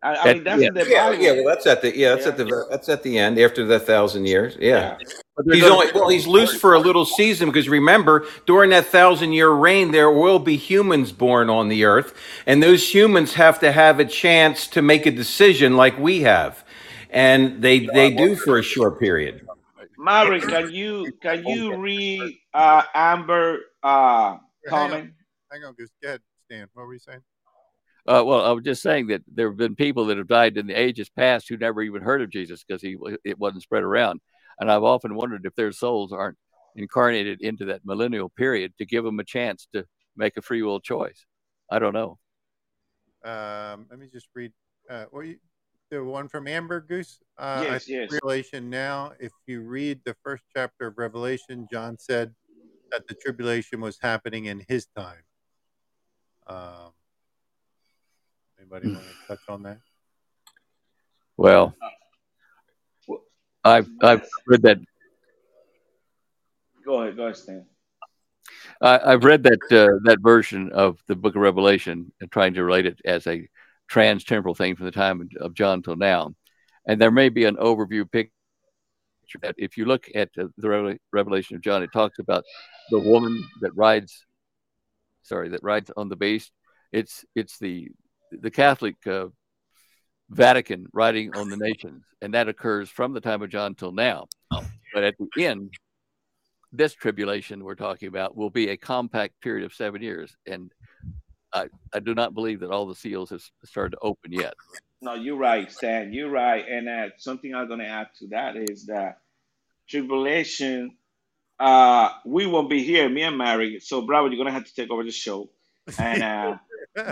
I, 0.05 0.16
I 0.16 0.35
mean, 0.35 0.44
that's 0.44 0.62
yeah. 0.62 0.70
the 0.70 0.86
yeah, 0.86 1.10
yeah. 1.12 1.32
Well, 1.32 1.47
that's 1.47 1.66
at 1.66 1.81
the 1.81 1.97
yeah, 1.97 2.10
that's 2.10 2.26
yeah. 2.26 2.32
at 2.32 2.36
the 2.36 2.66
that's 2.70 2.89
at 2.90 3.02
the 3.02 3.18
end 3.18 3.39
after 3.39 3.64
the 3.64 3.81
thousand 3.81 4.26
years. 4.26 4.55
Yeah. 4.60 4.98
yeah. 5.01 5.09
He's 5.51 5.64
only 5.64 5.86
well, 5.94 6.10
he's 6.10 6.26
loose 6.26 6.55
for 6.55 6.74
a 6.74 6.78
little 6.78 7.06
season 7.06 7.48
because 7.48 7.70
remember, 7.70 8.26
during 8.44 8.68
that 8.70 8.85
thousand 8.85 9.32
year 9.32 9.51
reign, 9.51 9.93
there 9.93 10.10
will 10.10 10.39
be 10.39 10.56
humans 10.56 11.10
born 11.10 11.48
on 11.48 11.68
the 11.68 11.86
earth, 11.86 12.14
and 12.44 12.62
those 12.62 12.94
humans 12.94 13.32
have 13.35 13.59
to 13.60 13.72
have 13.72 13.98
a 13.98 14.05
chance 14.05 14.66
to 14.68 14.82
make 14.82 15.06
a 15.06 15.10
decision 15.10 15.74
like 15.74 15.98
we 15.98 16.20
have, 16.20 16.62
and 17.09 17.62
they 17.62 17.86
they 17.86 18.10
do 18.10 18.36
for 18.36 18.59
a 18.59 18.62
short 18.62 19.01
period. 19.01 19.47
Mary, 19.97 20.39
can 20.43 20.70
you 20.70 21.10
can 21.22 21.47
you 21.47 21.76
read 21.76 22.20
uh, 22.52 22.82
Amber 22.94 23.60
uh, 23.82 24.36
comment? 24.68 25.12
Hang 25.51 25.64
on, 25.64 25.72
Goose. 25.72 25.89
Go 26.02 26.09
ahead, 26.09 26.20
Stan. 26.44 26.68
What 26.74 26.86
were 26.86 26.93
you 26.93 26.98
saying? 26.98 27.20
Uh, 28.06 28.22
well, 28.24 28.44
I 28.44 28.52
was 28.52 28.64
just 28.64 28.82
saying 28.82 29.06
that 29.06 29.22
there 29.26 29.48
have 29.48 29.56
been 29.56 29.74
people 29.74 30.06
that 30.06 30.18
have 30.18 30.28
died 30.28 30.59
in 30.59 30.66
the 30.66 30.78
ages 30.78 31.09
past 31.09 31.48
who 31.48 31.56
never 31.56 31.81
even 31.82 32.02
heard 32.02 32.20
of 32.20 32.31
Jesus 32.31 32.62
because 32.62 32.82
he 32.82 32.97
it 33.24 33.39
wasn't 33.39 33.62
spread 33.62 33.82
around. 33.82 34.20
And 34.60 34.70
I've 34.70 34.82
often 34.82 35.14
wondered 35.14 35.47
if 35.47 35.55
their 35.55 35.72
souls 35.72 36.12
aren't 36.12 36.36
incarnated 36.76 37.40
into 37.40 37.64
that 37.66 37.81
millennial 37.85 38.28
period 38.28 38.72
to 38.78 38.86
give 38.86 39.05
them 39.05 39.18
a 39.20 39.24
chance 39.24 39.66
to 39.72 39.86
make 40.16 40.36
a 40.36 40.43
free 40.43 40.62
will 40.62 40.81
choice. 40.81 41.24
I 41.70 41.78
don't 41.78 41.94
know. 41.94 42.18
Um, 43.24 43.86
let 43.90 43.98
me 43.98 44.09
just 44.12 44.28
read. 44.35 44.52
Uh, 44.89 45.06
well, 45.10 45.24
you, 45.24 45.39
the 45.90 46.05
one 46.05 46.28
from 46.28 46.47
Amber 46.47 46.81
Goose. 46.81 47.20
Uh, 47.39 47.64
yes, 47.66 47.89
yes. 47.89 48.12
Revelation 48.12 48.68
now. 48.68 49.12
If 49.18 49.32
you 49.47 49.62
read 49.62 50.01
the 50.05 50.14
first 50.22 50.43
chapter 50.55 50.89
of 50.89 50.98
Revelation, 50.98 51.66
John 51.72 51.98
said 51.98 52.35
that 52.90 53.06
the 53.09 53.14
tribulation 53.14 53.81
was 53.81 53.98
happening 54.01 54.44
in 54.47 54.62
his 54.68 54.86
time. 54.94 55.22
Um, 56.47 56.93
Anybody 58.64 58.94
want 58.94 59.04
to 59.04 59.26
touch 59.28 59.40
on 59.48 59.62
that? 59.64 59.78
Well, 61.36 61.74
I've 63.62 63.88
I've 64.00 64.26
read 64.46 64.62
that. 64.62 64.78
Go 66.84 67.02
ahead, 67.02 67.16
go 67.16 67.24
ahead, 67.24 67.36
Stan. 67.36 67.66
I, 68.80 69.10
have 69.10 69.24
read 69.24 69.42
that 69.42 69.60
uh, 69.70 69.98
that 70.04 70.20
version 70.20 70.72
of 70.72 70.98
the 71.08 71.14
Book 71.14 71.36
of 71.36 71.42
Revelation 71.42 72.10
and 72.20 72.30
trying 72.30 72.54
to 72.54 72.64
relate 72.64 72.86
it 72.86 73.00
as 73.04 73.26
a 73.26 73.46
trans-temporal 73.88 74.54
thing 74.54 74.76
from 74.76 74.86
the 74.86 74.92
time 74.92 75.28
of 75.40 75.54
John 75.54 75.82
till 75.82 75.96
now, 75.96 76.34
and 76.86 76.98
there 76.98 77.10
may 77.10 77.28
be 77.28 77.44
an 77.44 77.56
overview 77.56 78.10
picture 78.10 78.30
that 79.42 79.56
if 79.58 79.76
you 79.76 79.84
look 79.84 80.08
at 80.14 80.30
uh, 80.38 80.46
the 80.56 80.98
Revelation 81.12 81.56
of 81.56 81.62
John, 81.62 81.82
it 81.82 81.92
talks 81.92 82.18
about 82.18 82.44
the 82.90 82.98
woman 82.98 83.44
that 83.60 83.76
rides, 83.76 84.24
sorry, 85.22 85.50
that 85.50 85.62
rides 85.62 85.90
on 85.98 86.08
the 86.08 86.16
beast. 86.16 86.50
It's 86.92 87.26
it's 87.34 87.58
the 87.58 87.90
the 88.40 88.51
Catholic 88.51 88.97
uh, 89.06 89.27
Vatican 90.31 90.86
writing 90.93 91.35
on 91.36 91.48
the 91.48 91.56
nations, 91.56 92.05
and 92.23 92.35
that 92.35 92.48
occurs 92.48 92.89
from 92.89 93.12
the 93.12 93.20
time 93.20 93.43
of 93.43 93.51
John 93.51 93.74
till 93.74 93.93
now. 93.93 94.27
But 94.51 95.05
at 95.05 95.15
the 95.19 95.47
end, 95.47 95.74
this 96.73 96.94
tribulation 96.94 97.62
we're 97.62 97.74
talking 97.74 98.09
about 98.09 98.36
will 98.36 98.51
be 98.51 98.70
a 98.70 98.77
compact 98.77 99.40
period 99.40 99.65
of 99.65 99.74
seven 99.74 100.02
years, 100.02 100.35
and 100.47 100.73
I, 101.52 101.69
I 101.93 102.01
do 102.01 102.15
not 102.15 102.35
believe 102.35 102.61
that 102.61 102.70
all 102.70 102.86
the 102.86 102.94
seals 102.94 103.31
have 103.31 103.43
started 103.65 103.90
to 103.90 103.98
open 104.02 104.32
yet. 104.32 104.55
No, 105.01 105.15
you're 105.15 105.36
right, 105.36 105.70
Stan. 105.70 106.12
You're 106.12 106.31
right, 106.31 106.65
and 106.69 106.89
uh, 106.89 107.09
something 107.19 107.55
I'm 107.55 107.69
going 107.69 107.81
to 107.81 107.86
add 107.86 108.09
to 108.20 108.28
that 108.28 108.56
is 108.56 108.86
that 108.86 109.19
tribulation. 109.89 110.97
Uh, 111.61 112.11
we 112.24 112.47
won't 112.47 112.70
be 112.70 112.82
here, 112.82 113.09
me 113.09 113.23
and 113.23 113.39
Mary. 113.39 113.78
So, 113.81 114.02
Bravo, 114.02 114.28
you're 114.28 114.36
going 114.36 114.47
to 114.47 114.52
have 114.52 114.66
to 114.66 114.74
take 114.74 114.90
over 114.90 115.05
the 115.05 115.12
show, 115.12 115.51
and. 115.98 116.23
Uh, 116.23 116.56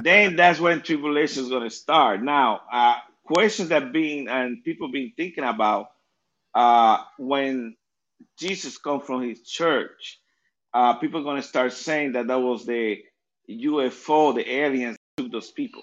then 0.03 0.37
that's 0.37 0.61
when 0.61 0.83
tribulation 0.83 1.43
is 1.45 1.49
going 1.49 1.65
to 1.65 1.71
start. 1.71 2.23
Now, 2.23 2.61
uh, 2.73 2.97
questions 3.25 3.71
that 3.71 3.93
being 3.93 4.29
and 4.29 4.63
people 4.65 4.91
been 4.91 5.13
thinking 5.17 5.45
about 5.45 5.89
uh, 6.55 6.99
when 7.19 7.77
Jesus 8.39 8.79
come 8.79 9.01
from 9.01 9.23
his 9.23 9.43
church, 9.43 10.21
uh, 10.75 10.95
people 10.95 11.21
are 11.21 11.25
going 11.25 11.41
to 11.41 11.47
start 11.47 11.73
saying 11.73 12.13
that 12.13 12.29
that 12.29 12.39
was 12.39 12.65
the 12.65 12.99
UFO, 13.51 14.35
the 14.35 14.49
aliens 14.51 14.97
took 15.17 15.31
those 15.31 15.51
people. 15.51 15.83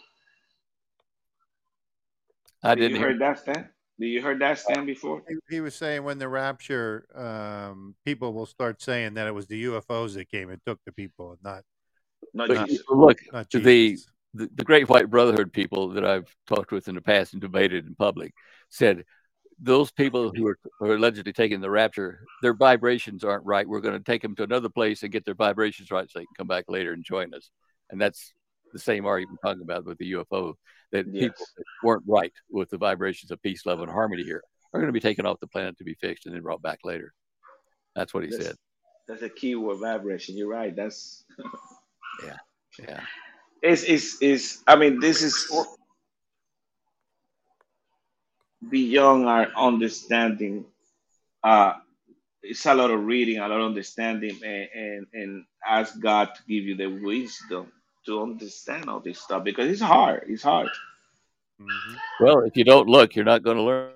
I 2.64 2.76
didn't 2.76 2.92
you 2.92 2.98
hear 2.98 3.08
heard 3.10 3.22
that, 3.22 3.40
Stan? 3.40 3.70
Did 4.00 4.08
you 4.08 4.22
heard 4.22 4.40
that, 4.42 4.60
Stan, 4.60 4.86
before? 4.86 5.22
He, 5.28 5.56
he 5.56 5.62
was 5.62 5.76
saying 5.76 6.04
when 6.04 6.20
the 6.20 6.28
rapture, 6.30 7.06
um, 7.16 7.96
people 8.06 8.34
will 8.34 8.46
start 8.46 8.82
saying 8.82 9.16
that 9.16 9.28
it 9.28 9.34
was 9.34 9.48
the 9.48 9.66
UFOs 9.66 10.16
that 10.16 10.30
came 10.30 10.50
and 10.50 10.60
took 10.66 10.80
the 10.86 10.92
people, 10.92 11.32
and 11.32 11.40
not 11.44 11.64
not 12.34 12.50
look, 12.90 13.20
not 13.32 13.50
the, 13.52 13.98
the 14.34 14.50
the 14.56 14.64
Great 14.64 14.88
White 14.90 15.10
Brotherhood 15.10 15.52
people 15.52 15.90
that 15.90 16.06
I've 16.06 16.34
talked 16.48 16.72
with 16.72 16.88
in 16.88 16.96
the 16.96 17.02
past 17.02 17.34
and 17.34 17.42
debated 17.42 17.88
in 17.88 17.96
public 17.96 18.34
said 18.70 19.04
those 19.62 19.92
people 19.92 20.32
who 20.34 20.48
are, 20.48 20.60
are 20.82 20.96
allegedly 20.96 21.34
taking 21.34 21.60
the 21.60 21.70
rapture, 21.70 22.24
their 22.42 22.54
vibrations 22.54 23.24
aren't 23.24 23.46
right. 23.46 23.68
We're 23.68 23.82
going 23.82 23.98
to 23.98 24.04
take 24.04 24.22
them 24.22 24.36
to 24.36 24.44
another 24.44 24.70
place 24.70 25.04
and 25.04 25.12
get 25.12 25.26
their 25.26 25.34
vibrations 25.34 25.92
right 25.92 26.10
so 26.10 26.20
they 26.20 26.26
can 26.26 26.36
come 26.38 26.48
back 26.48 26.66
later 26.70 26.94
and 26.94 27.04
join 27.04 27.34
us. 27.34 27.50
And 27.90 28.00
that's 28.00 28.34
the 28.72 28.80
same 28.80 29.06
argument 29.06 29.40
we're 29.44 29.50
talking 29.50 29.64
about 29.64 29.86
with 29.86 29.98
the 29.98 30.14
UFO 30.14 30.54
that 30.92 31.06
yes. 31.08 31.24
people 31.24 31.46
that 31.58 31.66
weren't 31.84 32.04
right 32.08 32.34
with 32.50 32.70
the 32.70 32.78
vibrations 32.78 33.32
of 33.32 33.42
peace, 33.42 33.66
love, 33.66 33.82
and 33.82 33.92
harmony 33.92 34.24
here 34.24 34.44
are 34.74 34.80
going 34.80 34.88
to 34.88 34.94
be 34.94 35.00
taken 35.00 35.26
off 35.26 35.40
the 35.40 35.48
planet 35.48 35.78
to 35.78 35.84
be 35.84 35.96
fixed 35.96 36.26
and 36.26 36.36
then 36.36 36.42
brought 36.42 36.62
back 36.62 36.80
later. 36.84 37.14
That's 37.96 38.14
what 38.14 38.24
he 38.24 38.30
that's, 38.30 38.46
said. 38.46 38.56
That's 39.08 39.24
a 39.24 39.30
key 39.30 39.56
word 39.56 39.80
vibration. 39.80 40.38
You're 40.38 40.48
right. 40.48 40.76
That's 40.76 41.26
yeah, 42.26 42.38
yeah. 42.80 43.02
It's 43.62 43.84
it's 43.84 44.22
is. 44.22 44.64
I 44.68 44.76
mean, 44.76 45.00
this 45.00 45.22
is 45.22 45.52
beyond 48.68 49.28
our 49.28 49.48
understanding. 49.56 50.66
Uh, 51.44 51.74
it's 52.42 52.66
a 52.66 52.74
lot 52.74 52.92
of 52.92 53.06
reading, 53.06 53.38
a 53.38 53.48
lot 53.48 53.60
of 53.60 53.66
understanding, 53.66 54.38
and, 54.44 54.70
and, 54.74 55.08
and 55.14 55.46
ask 55.68 56.00
God 56.00 56.30
to 56.36 56.42
give 56.48 56.66
you 56.66 56.76
the 56.76 56.88
wisdom 56.88 57.72
to 58.06 58.22
understand 58.22 58.90
all 58.90 59.00
this 59.00 59.20
stuff 59.20 59.44
because 59.44 59.70
it's 59.70 59.82
hard. 59.82 60.26
It's 60.28 60.44
hard. 60.44 60.70
Mm-hmm. 61.62 61.96
Well, 62.22 62.40
if 62.42 62.56
you 62.56 62.64
don't 62.64 62.88
look, 62.88 63.16
you're 63.16 63.26
not 63.26 63.44
going 63.44 63.58
to 63.58 63.64
learn. 63.64 63.92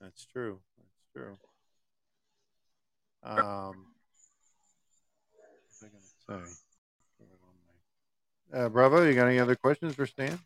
That's 0.00 0.24
true. 0.26 0.58
That's 0.76 1.12
true. 1.12 1.36
Um, 3.24 3.87
Sorry. 6.28 6.42
Uh, 8.52 8.68
Bravo, 8.68 9.06
you 9.06 9.14
got 9.14 9.28
any 9.28 9.38
other 9.38 9.56
questions 9.56 9.94
for 9.94 10.06
Stan? 10.06 10.38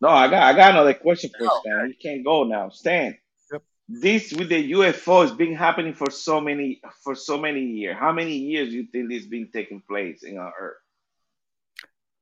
No, 0.00 0.08
I 0.08 0.28
got 0.28 0.42
I 0.42 0.52
got 0.56 0.70
another 0.70 0.94
question 0.94 1.30
for 1.36 1.48
Stan. 1.60 1.88
You 1.88 1.94
can't 2.00 2.24
go 2.24 2.44
now, 2.44 2.68
Stan. 2.68 3.18
Yep. 3.52 3.62
This 3.88 4.32
with 4.32 4.48
the 4.48 4.72
UFO 4.72 5.22
has 5.22 5.32
been 5.32 5.54
happening 5.54 5.94
for 5.94 6.10
so 6.10 6.40
many 6.40 6.80
for 7.02 7.14
so 7.16 7.38
many 7.38 7.62
years. 7.62 7.96
How 7.98 8.12
many 8.12 8.36
years 8.36 8.70
do 8.70 8.76
you 8.76 8.86
think 8.86 9.08
this 9.08 9.26
been 9.26 9.50
taking 9.52 9.80
place 9.80 10.22
in 10.22 10.38
our 10.38 10.52
Earth? 10.58 10.76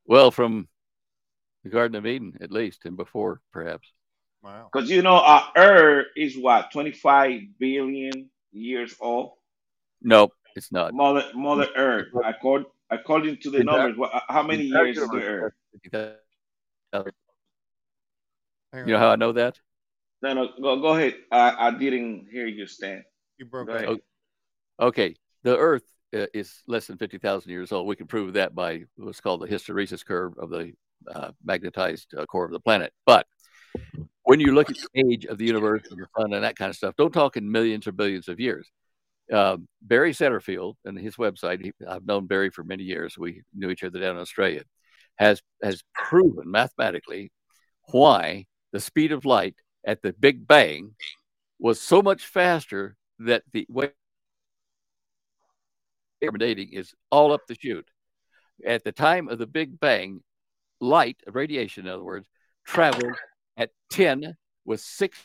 Well, 0.06 0.30
from 0.30 0.68
the 1.64 1.70
Garden 1.70 1.96
of 1.96 2.06
Eden, 2.06 2.38
at 2.40 2.50
least, 2.50 2.84
and 2.84 2.96
before, 2.96 3.40
perhaps. 3.52 3.88
Wow. 4.42 4.70
Because 4.72 4.88
you 4.88 5.02
know, 5.02 5.16
our 5.16 5.50
Earth 5.56 6.06
is 6.16 6.38
what 6.38 6.70
twenty 6.72 6.92
five 6.92 7.40
billion 7.58 8.30
years 8.52 8.94
old. 9.00 9.32
Nope. 10.00 10.32
It's 10.56 10.72
not. 10.72 10.94
Mother 10.94 11.24
Mother 11.34 11.68
Earth. 11.76 12.08
According 12.24 12.66
according 12.90 13.36
to 13.38 13.50
the 13.50 13.62
numbers, 13.62 13.96
what, 13.96 14.22
how 14.28 14.42
many 14.42 14.64
years 14.64 14.96
is 14.96 15.08
the 15.08 15.22
Earth? 15.22 15.52
You 18.74 18.86
know 18.86 18.98
how 18.98 19.10
I 19.10 19.16
know 19.16 19.32
that? 19.32 19.60
No, 20.22 20.32
no. 20.32 20.48
Go 20.60 20.80
go 20.80 20.94
ahead. 20.94 21.14
I, 21.30 21.68
I 21.68 21.70
didn't 21.72 22.28
hear 22.30 22.46
you, 22.46 22.66
Stan. 22.66 23.04
You 23.38 23.44
broke 23.44 23.68
okay. 23.68 24.00
okay. 24.80 25.14
The 25.42 25.56
Earth 25.56 25.84
uh, 26.14 26.26
is 26.32 26.62
less 26.66 26.86
than 26.86 26.96
fifty 26.96 27.18
thousand 27.18 27.50
years 27.50 27.70
old. 27.70 27.86
We 27.86 27.96
can 27.96 28.06
prove 28.06 28.32
that 28.32 28.54
by 28.54 28.84
what's 28.96 29.20
called 29.20 29.42
the 29.42 29.46
hysteresis 29.46 30.04
curve 30.04 30.38
of 30.38 30.48
the 30.48 30.72
uh, 31.14 31.32
magnetized 31.44 32.14
uh, 32.16 32.24
core 32.24 32.46
of 32.46 32.50
the 32.50 32.60
planet. 32.60 32.92
But 33.04 33.26
when 34.22 34.40
you 34.40 34.52
look 34.54 34.70
at 34.70 34.76
the 34.76 35.12
age 35.12 35.26
of 35.26 35.36
the 35.36 35.44
universe 35.44 35.82
and 35.90 36.00
the 36.00 36.06
sun 36.18 36.32
and 36.32 36.42
that 36.42 36.56
kind 36.56 36.70
of 36.70 36.76
stuff, 36.76 36.96
don't 36.96 37.12
talk 37.12 37.36
in 37.36 37.50
millions 37.50 37.86
or 37.86 37.92
billions 37.92 38.28
of 38.28 38.40
years 38.40 38.70
uh, 39.32 39.56
Barry 39.82 40.12
Setterfield 40.12 40.74
and 40.84 40.98
his 40.98 41.16
website. 41.16 41.62
He, 41.62 41.72
I've 41.88 42.06
known 42.06 42.26
Barry 42.26 42.50
for 42.50 42.64
many 42.64 42.84
years. 42.84 43.18
We 43.18 43.42
knew 43.54 43.70
each 43.70 43.84
other 43.84 43.98
down 43.98 44.16
in 44.16 44.22
Australia. 44.22 44.62
Has 45.16 45.40
has 45.62 45.82
proven 45.94 46.50
mathematically 46.50 47.32
why 47.90 48.46
the 48.72 48.80
speed 48.80 49.12
of 49.12 49.24
light 49.24 49.54
at 49.86 50.02
the 50.02 50.12
Big 50.12 50.46
Bang 50.46 50.94
was 51.58 51.80
so 51.80 52.02
much 52.02 52.26
faster 52.26 52.96
that 53.20 53.42
the 53.52 53.66
way 53.70 53.90
dating 56.38 56.72
is 56.72 56.94
all 57.10 57.32
up 57.32 57.46
the 57.46 57.56
chute. 57.58 57.88
At 58.66 58.84
the 58.84 58.92
time 58.92 59.28
of 59.28 59.38
the 59.38 59.46
Big 59.46 59.78
Bang, 59.78 60.20
light, 60.80 61.20
radiation, 61.26 61.86
in 61.86 61.92
other 61.92 62.04
words, 62.04 62.26
traveled 62.66 63.16
at 63.56 63.70
10 63.90 64.36
with 64.64 64.80
60 64.80 65.22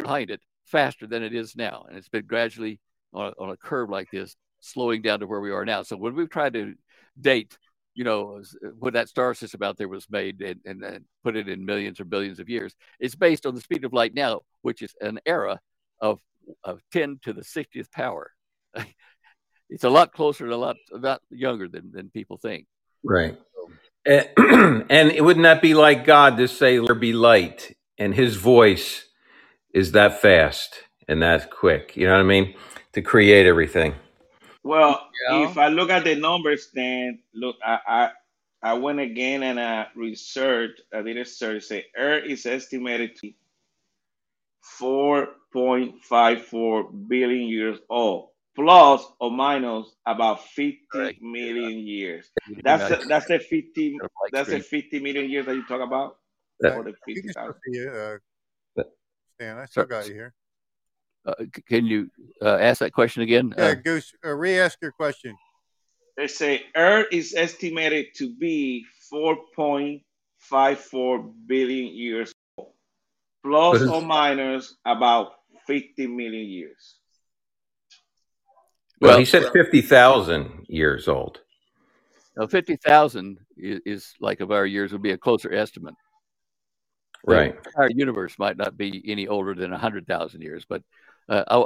behind 0.00 0.30
it 0.30 0.40
faster 0.64 1.06
than 1.06 1.22
it 1.22 1.34
is 1.34 1.56
now. 1.56 1.86
And 1.88 1.96
it's 1.96 2.08
been 2.08 2.26
gradually 2.26 2.80
on 3.12 3.26
a, 3.26 3.42
on 3.42 3.50
a 3.50 3.56
curve 3.56 3.90
like 3.90 4.10
this 4.10 4.36
slowing 4.60 5.02
down 5.02 5.20
to 5.20 5.26
where 5.26 5.40
we 5.40 5.50
are 5.50 5.64
now. 5.64 5.82
So 5.82 5.96
when 5.96 6.14
we've 6.14 6.30
tried 6.30 6.54
to 6.54 6.74
date, 7.20 7.56
you 7.94 8.02
know, 8.02 8.42
when 8.78 8.94
that 8.94 9.08
star 9.08 9.34
system 9.34 9.62
out 9.62 9.76
there 9.76 9.88
was 9.88 10.06
made 10.10 10.40
and, 10.40 10.60
and, 10.64 10.82
and 10.82 11.04
put 11.22 11.36
it 11.36 11.48
in 11.48 11.64
millions 11.64 12.00
or 12.00 12.04
billions 12.04 12.40
of 12.40 12.48
years, 12.48 12.74
it's 12.98 13.14
based 13.14 13.46
on 13.46 13.54
the 13.54 13.60
speed 13.60 13.84
of 13.84 13.92
light 13.92 14.14
now, 14.14 14.40
which 14.62 14.82
is 14.82 14.94
an 15.00 15.20
era 15.26 15.60
of, 16.00 16.20
of 16.64 16.80
10 16.92 17.20
to 17.22 17.32
the 17.32 17.42
60th 17.42 17.90
power. 17.92 18.32
it's 19.70 19.84
a 19.84 19.90
lot 19.90 20.12
closer 20.12 20.44
and 20.44 20.52
a 20.52 20.56
lot, 20.56 20.76
a 20.92 20.98
lot 20.98 21.20
younger 21.30 21.68
than, 21.68 21.92
than 21.92 22.10
people 22.10 22.36
think. 22.38 22.66
Right. 23.04 23.38
and 24.06 24.90
it 24.90 25.24
wouldn't 25.24 25.44
that 25.44 25.62
be 25.62 25.74
like 25.74 26.04
God 26.04 26.36
to 26.38 26.48
say, 26.48 26.78
there 26.78 26.94
be 26.94 27.12
light? 27.12 27.76
And 27.96 28.12
his 28.12 28.34
voice 28.36 29.03
is 29.74 29.92
that 29.92 30.22
fast 30.22 30.84
and 31.08 31.22
that 31.22 31.50
quick. 31.50 31.94
You 31.96 32.06
know 32.06 32.14
what 32.14 32.20
I 32.20 32.22
mean? 32.22 32.54
To 32.94 33.02
create 33.02 33.46
everything. 33.46 33.94
Well, 34.62 35.06
yeah. 35.28 35.50
if 35.50 35.58
I 35.58 35.68
look 35.68 35.90
at 35.90 36.04
the 36.04 36.14
numbers, 36.14 36.70
then 36.72 37.18
look, 37.34 37.56
I, 37.62 37.78
I 37.86 38.10
I 38.62 38.72
went 38.74 39.00
again 39.00 39.42
and 39.42 39.58
I 39.60 39.88
researched, 39.94 40.80
I 40.94 41.02
did 41.02 41.18
a 41.18 41.26
search, 41.26 41.64
say 41.64 41.84
Earth 41.94 42.24
is 42.26 42.46
estimated 42.46 43.14
to 43.16 43.30
4.54 44.80 47.08
billion 47.08 47.46
years 47.46 47.78
old 47.90 48.30
plus 48.56 49.04
or 49.20 49.30
minus 49.30 49.88
about 50.06 50.42
50 50.44 50.80
right. 50.94 51.20
million 51.20 51.80
years. 51.80 52.30
That's 52.62 52.88
the, 52.88 53.04
that's 53.06 53.26
the 53.26 53.38
50 53.38 53.98
that's 54.32 54.48
the 54.48 54.60
50 54.60 55.00
million 55.00 55.28
years 55.28 55.44
that 55.44 55.56
you 55.56 55.66
talk 55.66 55.82
about. 55.82 56.16
Yeah. 56.62 56.76
Or 56.76 56.84
the 56.84 56.94
50, 57.04 57.34
Stan, 59.34 59.58
I 59.58 59.66
still 59.66 59.84
got 59.84 60.06
you 60.06 60.14
here. 60.14 60.32
Uh, 61.26 61.34
can 61.68 61.84
you 61.86 62.10
uh, 62.42 62.58
ask 62.60 62.80
that 62.80 62.92
question 62.92 63.22
again? 63.22 63.54
Yeah, 63.56 63.64
uh, 63.64 63.74
Goose, 63.74 64.12
uh, 64.24 64.34
re-ask 64.34 64.78
your 64.82 64.92
question. 64.92 65.36
They 66.16 66.28
say 66.28 66.62
Earth 66.76 67.06
is 67.10 67.34
estimated 67.34 68.08
to 68.16 68.36
be 68.36 68.84
4.54 69.12 71.32
billion 71.46 71.94
years 71.94 72.32
old, 72.56 72.72
plus 73.42 73.82
or 73.82 74.02
minus 74.02 74.76
about 74.84 75.32
50 75.66 76.06
million 76.06 76.44
years. 76.44 76.96
Well, 79.00 79.18
he 79.18 79.24
said 79.24 79.50
50,000 79.52 80.66
years 80.68 81.08
old. 81.08 81.40
Now, 82.36 82.46
50,000 82.46 83.38
is, 83.56 83.80
is, 83.84 84.14
like 84.20 84.40
of 84.40 84.50
our 84.50 84.66
years 84.66 84.92
would 84.92 85.02
be 85.02 85.12
a 85.12 85.18
closer 85.18 85.52
estimate. 85.52 85.94
Right. 87.26 87.56
Our 87.76 87.90
universe 87.90 88.38
might 88.38 88.56
not 88.56 88.76
be 88.76 89.02
any 89.06 89.28
older 89.28 89.54
than 89.54 89.70
100,000 89.70 90.42
years. 90.42 90.66
But 90.68 90.82
uh, 91.28 91.64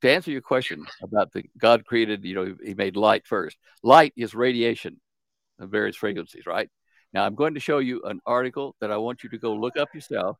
to 0.00 0.10
answer 0.10 0.30
your 0.30 0.40
question 0.40 0.86
about 1.02 1.32
the 1.32 1.44
God 1.58 1.84
created, 1.84 2.24
you 2.24 2.34
know, 2.34 2.54
he 2.64 2.74
made 2.74 2.96
light 2.96 3.26
first. 3.26 3.58
Light 3.82 4.12
is 4.16 4.34
radiation 4.34 5.00
of 5.58 5.70
various 5.70 5.96
frequencies, 5.96 6.46
right? 6.46 6.70
Now, 7.12 7.24
I'm 7.24 7.34
going 7.34 7.54
to 7.54 7.60
show 7.60 7.78
you 7.78 8.02
an 8.04 8.20
article 8.26 8.74
that 8.80 8.90
I 8.90 8.96
want 8.96 9.22
you 9.22 9.30
to 9.30 9.38
go 9.38 9.54
look 9.54 9.76
up 9.76 9.94
yourself. 9.94 10.38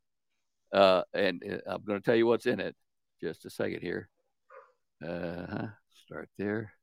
Uh, 0.73 1.03
and 1.13 1.41
uh, 1.43 1.71
I'm 1.71 1.83
going 1.83 1.99
to 1.99 2.05
tell 2.05 2.15
you 2.15 2.27
what's 2.27 2.47
in 2.47 2.59
it. 2.59 2.75
Just 3.21 3.45
a 3.45 3.49
second 3.49 3.81
here. 3.81 4.09
Uh-huh. 5.05 5.67
Start 6.05 6.29
there. 6.37 6.73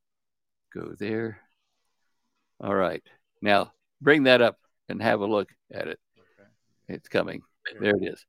Go 0.72 0.94
there. 0.98 1.38
All 2.60 2.74
right. 2.74 3.02
Now 3.42 3.72
bring 4.00 4.24
that 4.24 4.40
up 4.40 4.56
and 4.88 5.02
have 5.02 5.20
a 5.20 5.26
look 5.26 5.50
at 5.72 5.88
it. 5.88 5.98
Okay. 6.16 6.48
It's 6.88 7.08
coming. 7.08 7.42
There 7.80 7.96
it 7.96 8.04
is. 8.04 8.24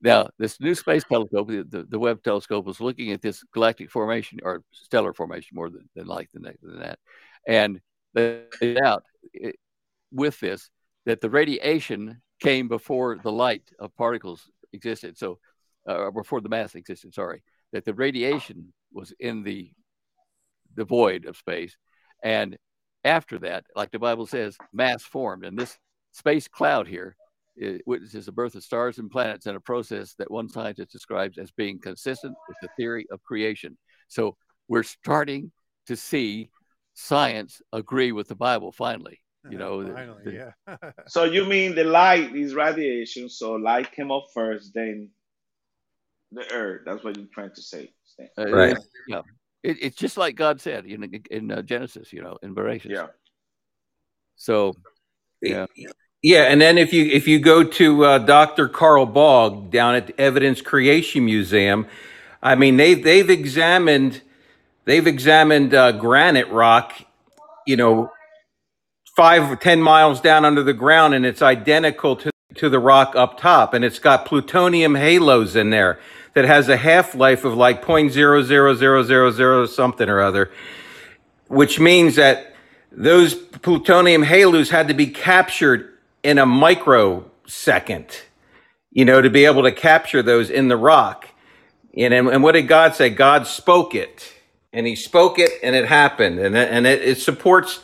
Now, 0.00 0.28
this 0.38 0.60
new 0.60 0.74
space 0.74 1.02
telescope, 1.04 1.48
the, 1.48 1.64
the, 1.64 1.84
the 1.84 1.98
Webb 1.98 2.22
telescope, 2.22 2.66
was 2.66 2.80
looking 2.80 3.12
at 3.12 3.22
this 3.22 3.42
galactic 3.54 3.90
formation 3.90 4.38
or 4.42 4.62
stellar 4.70 5.14
formation 5.14 5.54
more 5.54 5.70
than, 5.70 5.88
than 5.94 6.06
like 6.06 6.30
than, 6.32 6.42
than 6.62 6.80
that. 6.80 6.98
And 7.46 7.80
they 8.12 8.76
out 8.84 9.04
it, 9.32 9.56
with 10.12 10.38
this 10.40 10.70
that 11.06 11.20
the 11.20 11.30
radiation 11.30 12.20
came 12.40 12.68
before 12.68 13.18
the 13.22 13.32
light 13.32 13.62
of 13.78 13.96
particles 13.96 14.50
existed. 14.72 15.16
So, 15.16 15.38
uh, 15.86 16.10
before 16.10 16.40
the 16.40 16.48
mass 16.48 16.74
existed, 16.74 17.14
sorry, 17.14 17.42
that 17.72 17.84
the 17.84 17.94
radiation 17.94 18.72
was 18.92 19.12
in 19.18 19.42
the 19.42 19.70
the 20.76 20.84
void 20.84 21.24
of 21.24 21.36
space. 21.36 21.76
And 22.22 22.58
after 23.04 23.38
that, 23.40 23.64
like 23.76 23.90
the 23.90 23.98
Bible 23.98 24.26
says, 24.26 24.56
mass 24.72 25.02
formed. 25.02 25.44
And 25.44 25.58
this 25.58 25.78
space 26.12 26.48
cloud 26.48 26.88
here 26.88 27.16
witnesses 27.86 28.26
the 28.26 28.32
birth 28.32 28.54
of 28.54 28.64
stars 28.64 28.98
and 28.98 29.10
planets 29.10 29.46
in 29.46 29.56
a 29.56 29.60
process 29.60 30.14
that 30.14 30.30
one 30.30 30.48
scientist 30.48 30.90
describes 30.90 31.38
as 31.38 31.50
being 31.52 31.78
consistent 31.78 32.34
with 32.48 32.56
the 32.60 32.68
theory 32.76 33.06
of 33.10 33.22
creation. 33.22 33.76
So 34.08 34.36
we're 34.68 34.82
starting 34.82 35.52
to 35.86 35.96
see 35.96 36.50
science 36.94 37.60
agree 37.72 38.12
with 38.12 38.28
the 38.28 38.34
Bible 38.34 38.72
finally. 38.72 39.20
You 39.50 39.58
know, 39.62 39.86
finally, 39.92 40.22
the, 40.24 40.32
yeah. 40.32 40.90
so 41.06 41.24
you 41.24 41.44
mean 41.44 41.74
the 41.74 41.84
light 41.84 42.34
is 42.34 42.54
radiation? 42.54 43.28
So 43.28 43.52
light 43.52 43.92
came 43.92 44.10
up 44.10 44.26
first, 44.32 44.72
then 44.74 45.10
the 46.32 46.50
earth. 46.52 46.82
That's 46.86 47.04
what 47.04 47.16
you're 47.16 47.26
trying 47.32 47.54
to 47.54 47.62
say. 47.62 47.90
Uh, 48.38 48.50
right. 48.50 48.76
Yeah. 49.08 49.22
It, 49.62 49.78
it's 49.80 49.96
just 49.96 50.16
like 50.16 50.36
God 50.36 50.60
said 50.60 50.86
in 50.86 51.22
in 51.30 51.50
uh, 51.50 51.62
Genesis, 51.62 52.12
you 52.12 52.22
know, 52.22 52.38
in 52.42 52.54
Bereshit. 52.54 52.90
Yeah. 52.90 53.06
So, 54.36 54.74
yeah. 55.40 55.66
Yeah, 56.24 56.44
and 56.44 56.58
then 56.58 56.78
if 56.78 56.94
you 56.94 57.04
if 57.04 57.28
you 57.28 57.38
go 57.38 57.62
to 57.62 58.04
uh, 58.06 58.16
Dr. 58.16 58.66
Carl 58.66 59.04
Baugh 59.04 59.50
down 59.68 59.94
at 59.94 60.06
the 60.06 60.18
Evidence 60.18 60.62
Creation 60.62 61.26
Museum, 61.26 61.86
I 62.42 62.54
mean 62.54 62.78
they've 62.78 63.04
they've 63.04 63.28
examined 63.28 64.22
they've 64.86 65.06
examined 65.06 65.74
uh, 65.74 65.92
granite 65.92 66.48
rock, 66.48 66.94
you 67.66 67.76
know, 67.76 68.10
five 69.14 69.50
or 69.50 69.56
ten 69.56 69.82
miles 69.82 70.22
down 70.22 70.46
under 70.46 70.62
the 70.62 70.72
ground, 70.72 71.12
and 71.12 71.26
it's 71.26 71.42
identical 71.42 72.16
to 72.16 72.30
to 72.54 72.70
the 72.70 72.78
rock 72.78 73.14
up 73.14 73.38
top, 73.38 73.74
and 73.74 73.84
it's 73.84 73.98
got 73.98 74.24
plutonium 74.24 74.94
halos 74.94 75.54
in 75.54 75.68
there 75.68 76.00
that 76.32 76.46
has 76.46 76.70
a 76.70 76.78
half 76.78 77.14
life 77.14 77.44
of 77.44 77.52
like 77.52 77.84
0.00000 77.84 79.68
something 79.68 80.08
or 80.08 80.22
other, 80.22 80.50
which 81.48 81.78
means 81.78 82.16
that 82.16 82.54
those 82.90 83.34
plutonium 83.34 84.22
halos 84.22 84.70
had 84.70 84.88
to 84.88 84.94
be 84.94 85.06
captured 85.06 85.90
in 86.24 86.38
a 86.38 86.46
microsecond, 86.46 88.22
you 88.90 89.04
know, 89.04 89.22
to 89.22 89.30
be 89.30 89.44
able 89.44 89.62
to 89.62 89.72
capture 89.72 90.22
those 90.22 90.50
in 90.50 90.66
the 90.66 90.76
rock. 90.76 91.28
And, 91.96 92.12
and 92.12 92.42
what 92.42 92.52
did 92.52 92.66
God 92.66 92.96
say? 92.96 93.10
God 93.10 93.46
spoke 93.46 93.94
it, 93.94 94.32
and 94.72 94.86
He 94.86 94.96
spoke 94.96 95.38
it, 95.38 95.52
and 95.62 95.76
it 95.76 95.86
happened. 95.86 96.40
And, 96.40 96.56
and 96.56 96.86
it, 96.86 97.02
it 97.02 97.18
supports 97.18 97.80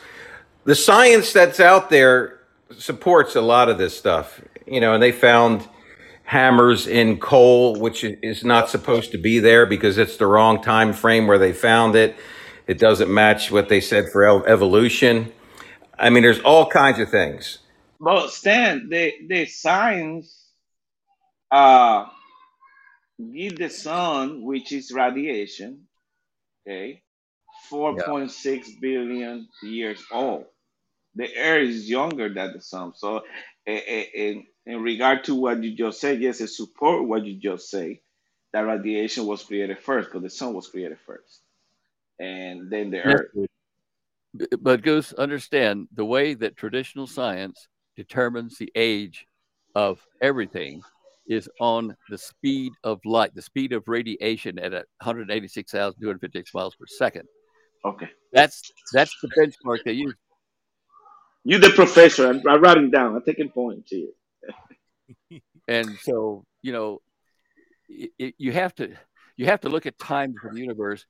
the 0.65 0.75
science 0.75 1.31
that's 1.31 1.59
out 1.59 1.89
there 1.89 2.39
supports 2.77 3.35
a 3.35 3.41
lot 3.41 3.69
of 3.69 3.77
this 3.77 3.97
stuff, 3.97 4.41
you 4.67 4.79
know, 4.79 4.93
and 4.93 5.01
they 5.01 5.11
found 5.11 5.67
hammers 6.23 6.87
in 6.87 7.19
coal, 7.19 7.75
which 7.75 8.03
is 8.03 8.43
not 8.43 8.69
supposed 8.69 9.11
to 9.11 9.17
be 9.17 9.39
there 9.39 9.65
because 9.65 9.97
it's 9.97 10.17
the 10.17 10.25
wrong 10.25 10.61
time 10.61 10.93
frame 10.93 11.27
where 11.27 11.39
they 11.39 11.51
found 11.51 11.95
it. 11.95 12.15
It 12.67 12.79
doesn't 12.79 13.11
match 13.13 13.51
what 13.51 13.69
they 13.69 13.81
said 13.81 14.09
for 14.09 14.47
evolution. 14.47 15.31
I 15.99 16.09
mean, 16.09 16.23
there's 16.23 16.39
all 16.39 16.67
kinds 16.67 16.99
of 16.99 17.09
things. 17.09 17.57
But 18.01 18.31
Stan, 18.31 18.89
the 18.89 19.13
the 19.27 19.45
science 19.45 20.47
uh 21.51 22.07
give 23.31 23.59
the 23.59 23.69
sun, 23.69 24.41
which 24.41 24.71
is 24.71 24.91
radiation, 24.91 25.85
okay, 26.65 27.03
four 27.69 27.95
point 27.95 28.31
yeah. 28.31 28.35
six 28.35 28.71
billion 28.81 29.47
years 29.61 30.03
old. 30.11 30.45
The 31.13 31.31
air 31.35 31.61
is 31.61 31.87
younger 31.87 32.33
than 32.33 32.53
the 32.53 32.61
sun. 32.61 32.93
So, 32.95 33.21
in 33.67 34.45
in 34.65 34.81
regard 34.81 35.25
to 35.25 35.35
what 35.35 35.61
you 35.61 35.75
just 35.75 36.01
said, 36.01 36.21
yes, 36.21 36.41
it 36.41 36.47
support 36.47 37.07
what 37.07 37.23
you 37.23 37.35
just 37.35 37.69
say. 37.69 38.01
That 38.51 38.61
radiation 38.61 39.27
was 39.27 39.43
created 39.43 39.77
first, 39.77 40.09
but 40.11 40.23
the 40.23 40.29
sun 40.31 40.55
was 40.55 40.67
created 40.67 40.97
first, 41.05 41.41
and 42.19 42.71
then 42.71 42.89
the 42.89 43.01
Earth. 43.01 43.47
But 44.59 44.81
Goose, 44.81 45.13
understand 45.13 45.87
the 45.93 46.05
way 46.05 46.33
that 46.33 46.57
traditional 46.57 47.05
science 47.05 47.67
determines 47.95 48.57
the 48.57 48.71
age 48.75 49.25
of 49.75 50.05
everything 50.21 50.81
is 51.27 51.49
on 51.59 51.95
the 52.09 52.17
speed 52.17 52.73
of 52.83 52.99
light, 53.05 53.33
the 53.35 53.41
speed 53.41 53.73
of 53.73 53.87
radiation 53.87 54.59
at 54.59 54.71
186,256 54.71 56.53
miles 56.53 56.75
per 56.75 56.85
second. 56.87 57.27
Okay, 57.85 58.09
that's 58.33 58.71
that's 58.93 59.15
the 59.21 59.29
benchmark 59.29 59.79
they 59.85 59.93
use. 59.93 60.15
You're 61.43 61.59
the 61.59 61.71
professor, 61.71 62.29
I'm, 62.29 62.41
I'm 62.47 62.61
writing 62.61 62.91
down. 62.91 63.15
I'm 63.15 63.23
taking 63.23 63.49
points 63.49 63.89
here 63.89 64.09
and 65.67 65.97
so 66.01 66.43
you 66.61 66.71
know 66.71 67.01
it, 67.89 68.11
it, 68.17 68.35
you 68.37 68.51
have 68.51 68.73
to 68.75 68.93
you 69.37 69.45
have 69.45 69.61
to 69.61 69.69
look 69.69 69.85
at 69.85 69.97
time 69.97 70.35
for 70.39 70.53
the 70.53 70.59
universe 70.59 71.05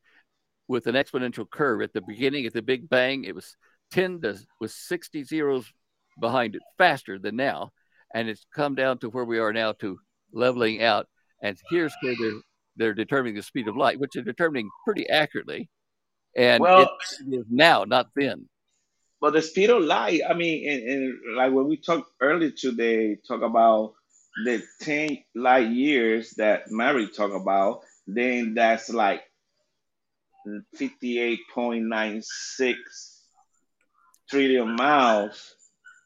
with 0.68 0.88
an 0.88 0.96
exponential 0.96 1.50
curve 1.50 1.82
at 1.82 1.94
the 1.94 2.02
beginning 2.02 2.46
at 2.46 2.54
the 2.54 2.62
big 2.62 2.90
bang 2.90 3.24
it 3.24 3.36
was 3.36 3.56
10 3.92 4.22
to 4.22 4.38
with 4.60 4.72
60 4.72 5.24
zeros 5.24 5.72
behind 6.22 6.56
it 6.56 6.62
faster 6.78 7.20
than 7.20 7.36
now 7.36 7.72
and 8.14 8.30
it's 8.30 8.46
come 8.56 8.76
down 8.76 8.98
to 8.98 9.10
where 9.10 9.26
we 9.26 9.40
are 9.40 9.52
now 9.52 9.74
to 9.74 10.00
leveling 10.32 10.82
out 10.82 11.08
and 11.44 11.58
here's 11.70 11.94
where 12.02 12.16
they're 12.20 12.42
they're 12.78 12.94
determining 12.94 13.36
the 13.36 13.44
speed 13.44 13.68
of 13.68 13.76
light 13.76 14.00
which 14.00 14.12
they're 14.14 14.24
determining 14.24 14.70
pretty 14.86 15.10
accurately 15.10 15.70
and 16.36 16.62
well, 16.62 16.82
it 16.82 16.90
is 17.36 17.46
now, 17.50 17.84
not 17.84 18.08
then. 18.16 18.48
But 19.20 19.34
the 19.34 19.42
speed 19.42 19.70
of 19.70 19.84
light, 19.84 20.22
I 20.28 20.34
mean, 20.34 20.70
and, 20.70 20.84
and 20.84 21.20
like 21.36 21.52
when 21.52 21.68
we 21.68 21.76
talked 21.78 22.10
earlier 22.22 22.52
today, 22.52 23.18
talk 23.28 23.42
about 23.42 23.94
the 24.46 24.64
10 24.82 25.18
light 25.36 25.70
years 25.70 26.32
that 26.38 26.72
Mary 26.72 27.08
talked 27.08 27.36
about, 27.36 27.82
then 28.08 28.54
that's 28.56 28.90
like 28.90 29.24
58.96 30.78 32.76
trillion 34.30 34.76
miles. 34.76 35.56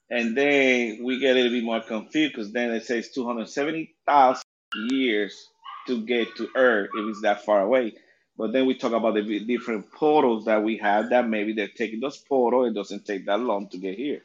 And 0.09 0.37
then 0.37 0.99
we 1.03 1.19
get 1.19 1.31
a 1.31 1.33
little 1.35 1.51
bit 1.51 1.63
more 1.63 1.81
confused 1.81 2.33
because 2.33 2.51
then 2.51 2.71
it 2.71 2.85
says 2.85 3.09
270,000 3.11 4.43
years 4.89 5.49
to 5.87 6.05
get 6.05 6.35
to 6.37 6.47
Earth 6.55 6.89
if 6.95 7.09
it's 7.09 7.21
that 7.21 7.43
far 7.43 7.61
away. 7.61 7.95
But 8.37 8.51
then 8.51 8.65
we 8.65 8.75
talk 8.75 8.91
about 8.91 9.15
the 9.15 9.39
different 9.45 9.91
portals 9.91 10.45
that 10.45 10.61
we 10.61 10.77
have 10.77 11.09
that 11.09 11.27
maybe 11.27 11.53
they're 11.53 11.69
taking 11.69 12.01
those 12.01 12.17
portals. 12.17 12.69
It 12.69 12.75
doesn't 12.75 13.05
take 13.05 13.25
that 13.25 13.39
long 13.39 13.69
to 13.69 13.77
get 13.77 13.97
here. 13.97 14.21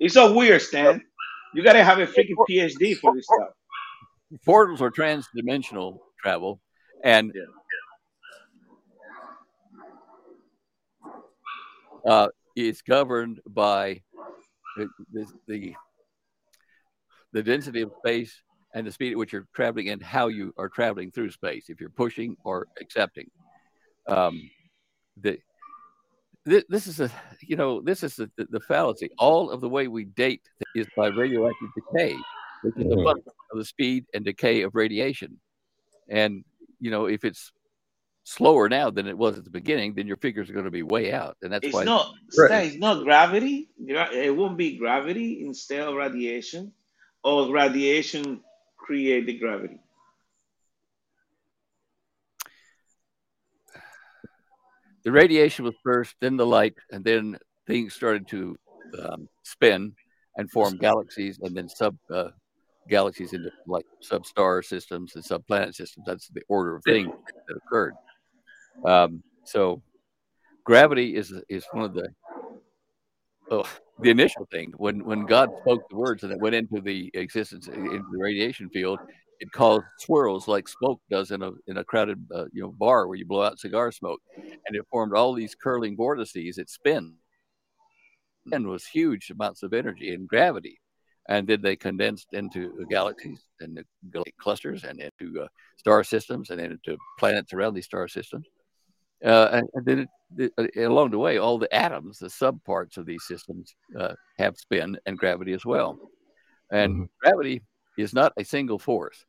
It's 0.00 0.14
so 0.14 0.32
weird, 0.32 0.62
Stan. 0.62 1.02
You 1.54 1.64
got 1.64 1.72
to 1.72 1.82
have 1.82 1.98
a 1.98 2.06
freaking 2.06 2.36
PhD 2.48 2.96
for 2.96 3.14
this 3.14 3.24
stuff. 3.24 3.48
Portals 4.44 4.80
are 4.80 4.90
trans-dimensional 4.90 6.02
travel, 6.22 6.60
and 7.02 7.32
yeah. 7.34 7.42
uh, 12.06 12.28
it's 12.54 12.82
governed 12.82 13.40
by 13.48 14.02
the, 15.12 15.26
the, 15.46 15.74
the 17.32 17.42
density 17.42 17.82
of 17.82 17.92
space 17.98 18.42
and 18.74 18.86
the 18.86 18.92
speed 18.92 19.12
at 19.12 19.18
which 19.18 19.32
you're 19.32 19.48
traveling 19.54 19.88
and 19.88 20.02
how 20.02 20.28
you 20.28 20.52
are 20.58 20.68
traveling 20.68 21.10
through 21.10 21.30
space, 21.30 21.66
if 21.68 21.80
you're 21.80 21.90
pushing 21.90 22.36
or 22.44 22.66
accepting. 22.80 23.30
Um, 24.06 24.50
the, 25.20 25.38
this 26.44 26.86
is 26.86 27.00
a, 27.00 27.10
you 27.42 27.56
know, 27.56 27.80
this 27.80 28.02
is 28.02 28.16
the, 28.16 28.30
the, 28.36 28.60
fallacy. 28.60 29.10
All 29.18 29.50
of 29.50 29.60
the 29.60 29.68
way 29.68 29.88
we 29.88 30.04
date 30.04 30.42
is 30.74 30.86
by 30.96 31.08
radioactive 31.08 31.68
decay, 31.74 32.16
which 32.62 32.76
is 32.76 32.84
mm-hmm. 32.84 33.00
a 33.00 33.04
function 33.04 33.32
of 33.52 33.58
the 33.58 33.64
speed 33.64 34.06
and 34.14 34.24
decay 34.24 34.62
of 34.62 34.74
radiation. 34.74 35.38
And, 36.08 36.44
you 36.80 36.90
know, 36.90 37.06
if 37.06 37.24
it's 37.24 37.52
slower 38.28 38.68
now 38.68 38.90
than 38.90 39.06
it 39.06 39.16
was 39.16 39.38
at 39.38 39.44
the 39.44 39.50
beginning, 39.50 39.94
then 39.94 40.06
your 40.06 40.18
figures 40.18 40.50
are 40.50 40.52
going 40.52 40.64
to 40.64 40.70
be 40.70 40.82
way 40.82 41.12
out. 41.12 41.36
And 41.42 41.52
that's 41.52 41.66
it's 41.66 41.74
why. 41.74 41.84
Not, 41.84 42.12
right. 42.38 42.66
It's 42.66 42.76
not 42.76 43.02
gravity. 43.04 43.70
It 43.86 44.36
won't 44.36 44.58
be 44.58 44.76
gravity 44.76 45.44
instead 45.44 45.80
of 45.80 45.94
radiation, 45.94 46.72
or 47.24 47.50
radiation 47.52 48.42
create 48.76 49.26
the 49.26 49.38
gravity? 49.38 49.78
The 55.04 55.12
radiation 55.12 55.64
was 55.64 55.74
first, 55.82 56.14
then 56.20 56.36
the 56.36 56.46
light, 56.46 56.74
and 56.90 57.04
then 57.04 57.38
things 57.66 57.94
started 57.94 58.26
to 58.28 58.58
um, 59.02 59.28
spin 59.42 59.94
and 60.36 60.50
form 60.50 60.76
galaxies, 60.78 61.38
and 61.42 61.56
then 61.56 61.68
sub 61.68 61.96
uh, 62.10 62.30
galaxies 62.88 63.32
into 63.32 63.50
like 63.66 63.84
sub 64.00 64.26
star 64.26 64.62
systems 64.62 65.14
and 65.14 65.24
sub 65.24 65.46
planet 65.46 65.74
systems. 65.74 66.04
That's 66.06 66.28
the 66.28 66.42
order 66.48 66.76
of 66.76 66.82
things 66.84 67.10
that 67.46 67.56
occurred. 67.56 67.94
Um, 68.84 69.22
so, 69.44 69.82
gravity 70.64 71.16
is 71.16 71.32
is 71.48 71.64
one 71.72 71.84
of 71.84 71.94
the 71.94 72.08
oh, 73.50 73.64
the 74.00 74.10
initial 74.10 74.46
thing 74.50 74.72
when 74.76 75.04
when 75.04 75.26
God 75.26 75.50
spoke 75.62 75.88
the 75.88 75.96
words 75.96 76.22
and 76.22 76.32
it 76.32 76.40
went 76.40 76.54
into 76.54 76.80
the 76.80 77.10
existence 77.14 77.66
into 77.66 78.04
the 78.12 78.18
radiation 78.18 78.68
field, 78.70 78.98
it 79.40 79.50
caused 79.52 79.84
swirls 79.98 80.48
like 80.48 80.68
smoke 80.68 81.00
does 81.10 81.30
in 81.30 81.42
a 81.42 81.52
in 81.66 81.78
a 81.78 81.84
crowded 81.84 82.24
uh, 82.34 82.46
you 82.52 82.62
know 82.62 82.72
bar 82.72 83.06
where 83.06 83.16
you 83.16 83.26
blow 83.26 83.42
out 83.42 83.58
cigar 83.58 83.92
smoke, 83.92 84.20
and 84.36 84.76
it 84.76 84.86
formed 84.90 85.14
all 85.14 85.32
these 85.32 85.54
curling 85.54 85.96
vortices. 85.96 86.58
It 86.58 86.70
spin 86.70 87.14
and 88.52 88.66
was 88.66 88.86
huge 88.86 89.30
amounts 89.30 89.62
of 89.62 89.72
energy 89.74 90.14
and 90.14 90.28
gravity, 90.28 90.80
and 91.28 91.46
then 91.46 91.60
they 91.62 91.76
condensed 91.76 92.28
into 92.32 92.86
galaxies 92.90 93.40
and 93.60 93.76
the 94.12 94.24
clusters 94.40 94.84
and 94.84 95.00
into 95.00 95.42
uh, 95.42 95.48
star 95.76 96.02
systems 96.02 96.50
and 96.50 96.60
into 96.60 96.96
planets 97.18 97.52
around 97.52 97.74
these 97.74 97.86
star 97.86 98.08
systems. 98.08 98.46
Uh, 99.24 99.48
and, 99.52 99.68
and, 99.74 99.84
then 99.84 100.08
it, 100.36 100.52
it, 100.58 100.84
along 100.84 101.10
the 101.10 101.18
way, 101.18 101.38
all 101.38 101.58
the 101.58 101.72
atoms, 101.74 102.18
the 102.18 102.28
subparts 102.28 102.96
of 102.96 103.06
these 103.06 103.24
systems, 103.26 103.74
uh, 103.98 104.14
have 104.38 104.56
spin 104.56 104.96
and 105.06 105.18
gravity 105.18 105.52
as 105.52 105.64
well. 105.64 105.98
And 106.70 106.92
mm-hmm. 106.92 107.04
gravity 107.20 107.62
is 107.96 108.12
not 108.12 108.32
a 108.36 108.44
single 108.44 108.78
force; 108.78 109.24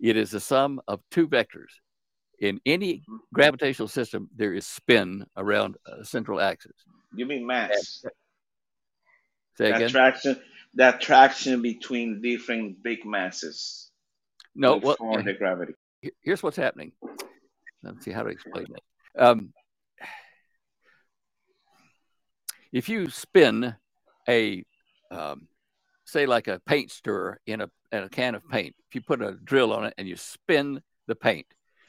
it 0.00 0.16
is 0.16 0.30
the 0.30 0.40
sum 0.40 0.80
of 0.88 1.00
two 1.10 1.28
vectors. 1.28 1.68
In 2.40 2.60
any 2.64 3.02
gravitational 3.34 3.88
system, 3.88 4.30
there 4.36 4.54
is 4.54 4.64
spin 4.64 5.26
around 5.36 5.76
a 5.86 6.04
central 6.04 6.40
axis. 6.40 6.72
You 7.14 7.26
mean 7.26 7.44
mass? 7.44 8.04
Say 9.56 9.70
that 9.70 9.76
again. 9.76 9.90
Traction, 9.90 10.40
that 10.74 11.00
traction 11.00 11.60
between 11.60 12.22
different 12.22 12.82
big 12.82 13.04
masses. 13.04 13.90
No, 14.54 14.76
well, 14.76 14.96
the 15.00 15.34
gravity. 15.36 15.72
Here's 16.22 16.42
what's 16.42 16.56
happening. 16.56 16.92
Let's 17.82 18.04
see 18.04 18.12
how 18.12 18.22
to 18.22 18.28
explain 18.28 18.66
that. 18.70 18.82
Um, 19.18 19.52
if 22.72 22.88
you 22.88 23.10
spin 23.10 23.74
a, 24.28 24.64
um, 25.10 25.48
say, 26.04 26.26
like 26.26 26.48
a 26.48 26.60
paint 26.60 26.90
stirrer 26.90 27.40
in 27.46 27.60
a, 27.60 27.70
in 27.92 28.04
a 28.04 28.08
can 28.08 28.34
of 28.34 28.48
paint, 28.48 28.74
if 28.88 28.94
you 28.94 29.00
put 29.00 29.22
a 29.22 29.32
drill 29.32 29.72
on 29.72 29.84
it 29.84 29.94
and 29.98 30.06
you 30.06 30.16
spin 30.16 30.80
the 31.06 31.14
paint, 31.14 31.46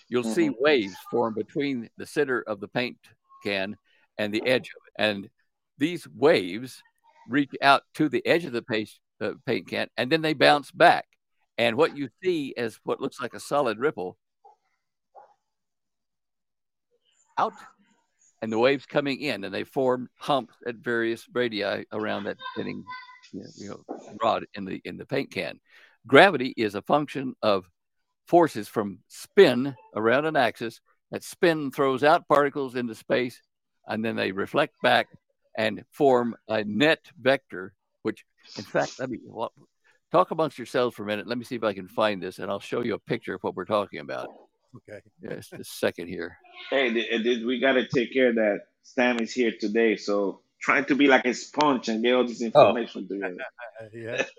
you'll 0.07 0.23
mm-hmm. 0.23 0.33
see 0.33 0.49
waves 0.59 0.95
form 1.11 1.33
between 1.33 1.89
the 1.97 2.05
center 2.05 2.41
of 2.41 2.59
the 2.59 2.67
paint 2.67 2.97
can 3.43 3.77
and 4.17 4.33
the 4.33 4.45
edge 4.47 4.69
of 4.75 4.81
it. 4.87 4.93
And 4.97 5.29
these 5.77 6.07
waves 6.07 6.81
reach 7.29 7.51
out 7.61 7.83
to 7.95 8.09
the 8.09 8.25
edge 8.25 8.45
of 8.45 8.53
the 8.53 8.61
paint, 8.63 8.89
uh, 9.21 9.33
paint 9.45 9.67
can 9.67 9.87
and 9.97 10.11
then 10.11 10.21
they 10.21 10.33
bounce 10.33 10.71
back. 10.71 11.05
And 11.57 11.75
what 11.75 11.95
you 11.95 12.09
see 12.23 12.53
is 12.55 12.79
what 12.83 13.01
looks 13.01 13.21
like 13.21 13.33
a 13.33 13.39
solid 13.39 13.79
ripple 13.79 14.17
out 17.39 17.53
and 18.41 18.51
the 18.51 18.59
waves 18.59 18.85
coming 18.85 19.19
in, 19.21 19.43
and 19.43 19.53
they 19.53 19.63
form 19.63 20.09
humps 20.17 20.55
at 20.67 20.75
various 20.75 21.27
radii 21.33 21.85
around 21.91 22.23
that 22.25 22.37
spinning 22.53 22.83
you 23.33 23.69
know, 23.69 23.83
rod 24.21 24.45
in 24.55 24.65
the 24.65 24.81
in 24.85 24.97
the 24.97 25.05
paint 25.05 25.31
can. 25.31 25.59
Gravity 26.07 26.53
is 26.57 26.75
a 26.75 26.81
function 26.81 27.35
of 27.41 27.69
forces 28.27 28.67
from 28.67 28.99
spin 29.07 29.75
around 29.95 30.25
an 30.25 30.35
axis. 30.35 30.81
That 31.11 31.23
spin 31.23 31.71
throws 31.71 32.03
out 32.03 32.27
particles 32.27 32.75
into 32.75 32.95
space, 32.95 33.41
and 33.87 34.05
then 34.05 34.15
they 34.15 34.31
reflect 34.31 34.75
back 34.83 35.07
and 35.57 35.83
form 35.91 36.35
a 36.47 36.63
net 36.63 36.99
vector. 37.19 37.73
Which, 38.03 38.23
in 38.57 38.63
fact, 38.63 38.99
let 38.99 39.09
me 39.09 39.19
well, 39.25 39.51
talk 40.11 40.31
amongst 40.31 40.57
yourselves 40.57 40.95
for 40.95 41.03
a 41.03 41.07
minute. 41.07 41.27
Let 41.27 41.37
me 41.37 41.43
see 41.43 41.55
if 41.55 41.63
I 41.63 41.73
can 41.73 41.87
find 41.87 42.21
this, 42.21 42.39
and 42.39 42.49
I'll 42.49 42.59
show 42.59 42.81
you 42.81 42.93
a 42.93 42.99
picture 42.99 43.33
of 43.33 43.43
what 43.43 43.55
we're 43.55 43.65
talking 43.65 43.99
about. 43.99 44.29
Okay. 44.75 44.99
Yes, 45.21 45.49
just 45.49 45.53
a 45.53 45.63
second 45.63 46.07
here. 46.07 46.37
Hey, 46.69 46.89
eh, 46.89 47.45
we 47.45 47.59
got 47.59 47.73
to 47.73 47.87
take 47.87 48.13
care 48.13 48.33
that 48.33 48.59
Stan 48.83 49.21
is 49.21 49.33
here 49.33 49.53
today. 49.59 49.95
So 49.95 50.41
trying 50.61 50.85
to 50.85 50.95
be 50.95 51.07
like 51.07 51.25
a 51.25 51.33
sponge 51.33 51.89
and 51.89 52.03
get 52.03 52.13
all 52.13 52.27
this 52.27 52.41
oh. 52.41 52.45
information 52.45 53.07
oh. 53.09 53.13
together. 53.13 53.37
yeah. 53.93 54.23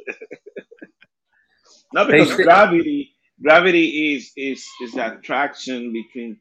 Not 1.93 2.07
because 2.07 2.31
hey, 2.31 2.44
gravity, 2.44 3.16
gravity 3.43 4.15
is 4.15 4.31
is 4.36 4.65
is 4.81 4.94
attraction 4.94 5.93
between 5.93 6.40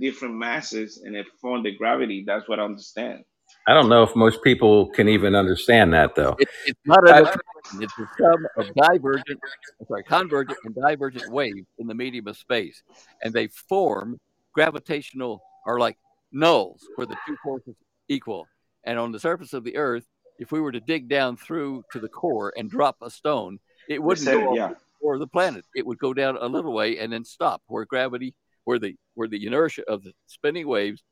different 0.00 0.34
masses 0.34 1.00
and 1.04 1.14
it 1.14 1.26
formed 1.40 1.64
the 1.64 1.76
gravity. 1.76 2.24
That's 2.26 2.48
what 2.48 2.58
I 2.58 2.64
understand. 2.64 3.22
I 3.66 3.74
don't 3.74 3.88
know 3.88 4.02
if 4.02 4.14
most 4.16 4.42
people 4.42 4.88
can 4.88 5.08
even 5.08 5.34
understand 5.34 5.92
that, 5.94 6.14
though. 6.14 6.36
It, 6.38 6.48
it's 6.66 6.80
not 6.84 7.08
a 7.08 7.38
it's 7.80 7.94
the 7.94 8.06
sum 8.18 8.46
of 8.56 8.74
divergent, 8.74 9.40
sorry, 9.86 10.02
convergent 10.02 10.58
and 10.64 10.74
divergent 10.74 11.30
waves 11.30 11.66
in 11.78 11.86
the 11.86 11.94
medium 11.94 12.26
of 12.26 12.36
space, 12.36 12.82
and 13.22 13.32
they 13.32 13.46
form 13.46 14.18
gravitational 14.52 15.42
or 15.64 15.78
like 15.78 15.96
nulls 16.34 16.80
where 16.96 17.06
the 17.06 17.16
two 17.26 17.36
forces 17.42 17.76
equal. 18.08 18.46
And 18.84 18.98
on 18.98 19.12
the 19.12 19.20
surface 19.20 19.52
of 19.52 19.62
the 19.62 19.76
Earth, 19.76 20.06
if 20.38 20.50
we 20.50 20.60
were 20.60 20.72
to 20.72 20.80
dig 20.80 21.08
down 21.08 21.36
through 21.36 21.84
to 21.92 22.00
the 22.00 22.08
core 22.08 22.52
and 22.56 22.68
drop 22.68 22.96
a 23.00 23.10
stone, 23.10 23.60
it 23.88 24.02
wouldn't 24.02 24.26
go 24.26 24.54
yeah. 24.54 24.72
or 25.00 25.18
the 25.18 25.26
planet. 25.26 25.64
It 25.76 25.86
would 25.86 25.98
go 25.98 26.12
down 26.12 26.36
a 26.40 26.46
little 26.46 26.72
way 26.72 26.98
and 26.98 27.12
then 27.12 27.24
stop 27.24 27.62
where 27.68 27.84
gravity, 27.84 28.34
where 28.64 28.80
the 28.80 28.96
where 29.14 29.28
the 29.28 29.46
inertia 29.46 29.84
of 29.86 30.02
the 30.02 30.12
spinning 30.26 30.66
waves 30.66 31.02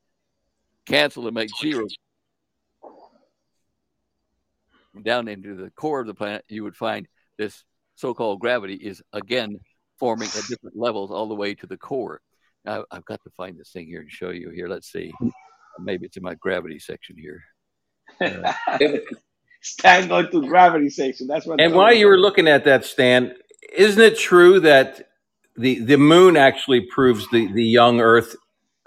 cancel 0.85 1.27
and 1.27 1.35
make 1.35 1.49
zero 1.61 1.87
down 5.03 5.27
into 5.27 5.55
the 5.55 5.71
core 5.71 6.01
of 6.01 6.07
the 6.07 6.13
planet, 6.13 6.43
you 6.47 6.63
would 6.63 6.75
find 6.75 7.07
this 7.37 7.63
so-called 7.95 8.39
gravity 8.39 8.75
is 8.75 9.01
again 9.13 9.59
forming 9.99 10.27
at 10.29 10.47
different 10.47 10.75
levels 10.75 11.11
all 11.11 11.27
the 11.27 11.35
way 11.35 11.53
to 11.55 11.67
the 11.67 11.77
core. 11.77 12.21
Now, 12.65 12.85
I've 12.91 13.05
got 13.05 13.23
to 13.23 13.29
find 13.31 13.57
this 13.57 13.71
thing 13.71 13.87
here 13.87 14.01
and 14.01 14.11
show 14.11 14.29
you 14.29 14.49
here. 14.49 14.67
Let's 14.67 14.91
see. 14.91 15.13
Maybe 15.79 16.05
it's 16.05 16.17
in 16.17 16.23
my 16.23 16.35
gravity 16.35 16.79
section 16.79 17.15
here. 17.17 17.43
Uh, 18.19 18.53
Stan 19.61 20.07
going 20.07 20.29
to 20.31 20.47
gravity 20.47 20.89
section. 20.89 21.27
That's 21.27 21.45
what. 21.45 21.61
And 21.61 21.73
while 21.73 21.93
you 21.93 22.07
were 22.07 22.17
looking 22.17 22.47
at 22.47 22.63
that, 22.65 22.85
Stan, 22.85 23.35
isn't 23.75 24.01
it 24.01 24.17
true 24.17 24.59
that 24.61 25.09
the 25.55 25.79
the 25.79 25.97
moon 25.97 26.35
actually 26.37 26.81
proves 26.81 27.27
the 27.29 27.51
the 27.53 27.63
young 27.63 28.01
Earth 28.01 28.35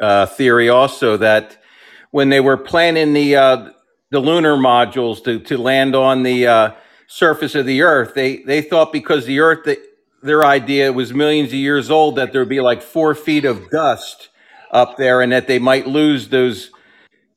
uh, 0.01 0.26
theory 0.26 0.68
also 0.68 1.16
that 1.16 1.59
when 2.10 2.28
they 2.28 2.40
were 2.40 2.56
planning 2.56 3.12
the 3.12 3.36
uh, 3.36 3.70
the 4.15 4.20
lunar 4.20 4.57
modules 4.57 5.23
to, 5.24 5.41
to 5.41 5.59
land 5.59 5.97
on 5.97 6.23
the 6.23 6.47
uh, 6.47 6.70
surface 7.09 7.57
of 7.57 7.66
the 7.66 7.82
Earth, 7.82 8.15
they 8.15 8.45
they 8.45 8.62
thought 8.62 8.93
because 8.93 9.27
the 9.27 9.41
Earth, 9.41 9.65
the, 9.65 9.77
their 10.23 10.45
idea 10.45 10.93
was 10.93 11.12
millions 11.12 11.49
of 11.49 11.55
years 11.55 11.91
old, 11.91 12.15
that 12.15 12.32
there'd 12.32 12.49
be 12.49 12.61
like 12.61 12.81
four 12.81 13.16
feet 13.16 13.45
of 13.45 13.69
dust 13.70 14.28
up 14.70 14.97
there, 14.97 15.20
and 15.20 15.32
that 15.32 15.49
they 15.49 15.59
might 15.59 15.89
lose 15.89 16.28
those, 16.28 16.70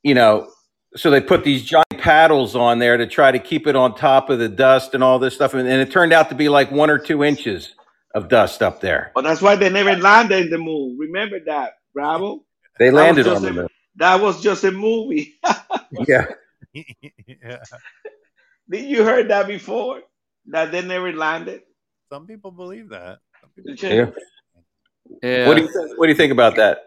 you 0.04 0.14
know. 0.14 0.52
So 0.96 1.10
they 1.10 1.20
put 1.20 1.44
these 1.44 1.64
giant 1.64 1.98
paddles 1.98 2.56
on 2.56 2.78
there 2.78 2.96
to 2.96 3.08
try 3.08 3.32
to 3.32 3.40
keep 3.40 3.66
it 3.66 3.76
on 3.76 3.96
top 3.96 4.30
of 4.30 4.38
the 4.38 4.48
dust 4.48 4.94
and 4.94 5.04
all 5.04 5.18
this 5.18 5.34
stuff, 5.34 5.56
and, 5.56 5.68
and 5.68 5.82
it 5.82 5.92
turned 5.92 6.14
out 6.14 6.30
to 6.30 6.36
be 6.36 6.48
like 6.48 6.70
one 6.72 6.92
or 6.92 7.00
two 7.00 7.24
inches 7.24 7.74
of 8.14 8.30
dust 8.30 8.62
up 8.62 8.82
there. 8.82 9.12
Well, 9.16 9.24
that's 9.24 9.42
why 9.42 9.56
they 9.56 9.72
never 9.72 9.96
landed 9.96 10.46
in 10.46 10.52
the 10.52 10.60
moon. 10.60 10.96
Remember 11.00 11.40
that, 11.48 11.74
Bravo? 11.96 12.44
They 12.78 12.92
landed 12.92 13.28
on 13.28 13.42
the 13.42 13.52
moon. 13.52 13.68
That 13.96 14.22
was 14.22 14.44
just 14.44 14.64
a 14.64 14.72
movie. 14.72 15.40
yeah. 16.08 16.28
Yeah. 16.74 17.58
Did 18.70 18.86
you 18.86 19.04
heard 19.04 19.30
that 19.30 19.48
before? 19.48 20.02
That 20.48 20.72
they 20.72 20.82
never 20.82 21.14
landed. 21.14 21.62
Some 22.12 22.28
people 22.28 22.52
believe 22.52 22.90
that. 22.90 23.20
People 23.56 23.76
yeah. 23.76 24.10
yeah. 25.24 25.48
What 25.48 25.56
do 25.58 25.64
you 25.64 25.72
think, 25.72 26.00
What 26.00 26.06
do 26.06 26.12
you 26.12 26.18
think 26.18 26.32
about 26.32 26.56
that? 26.56 26.80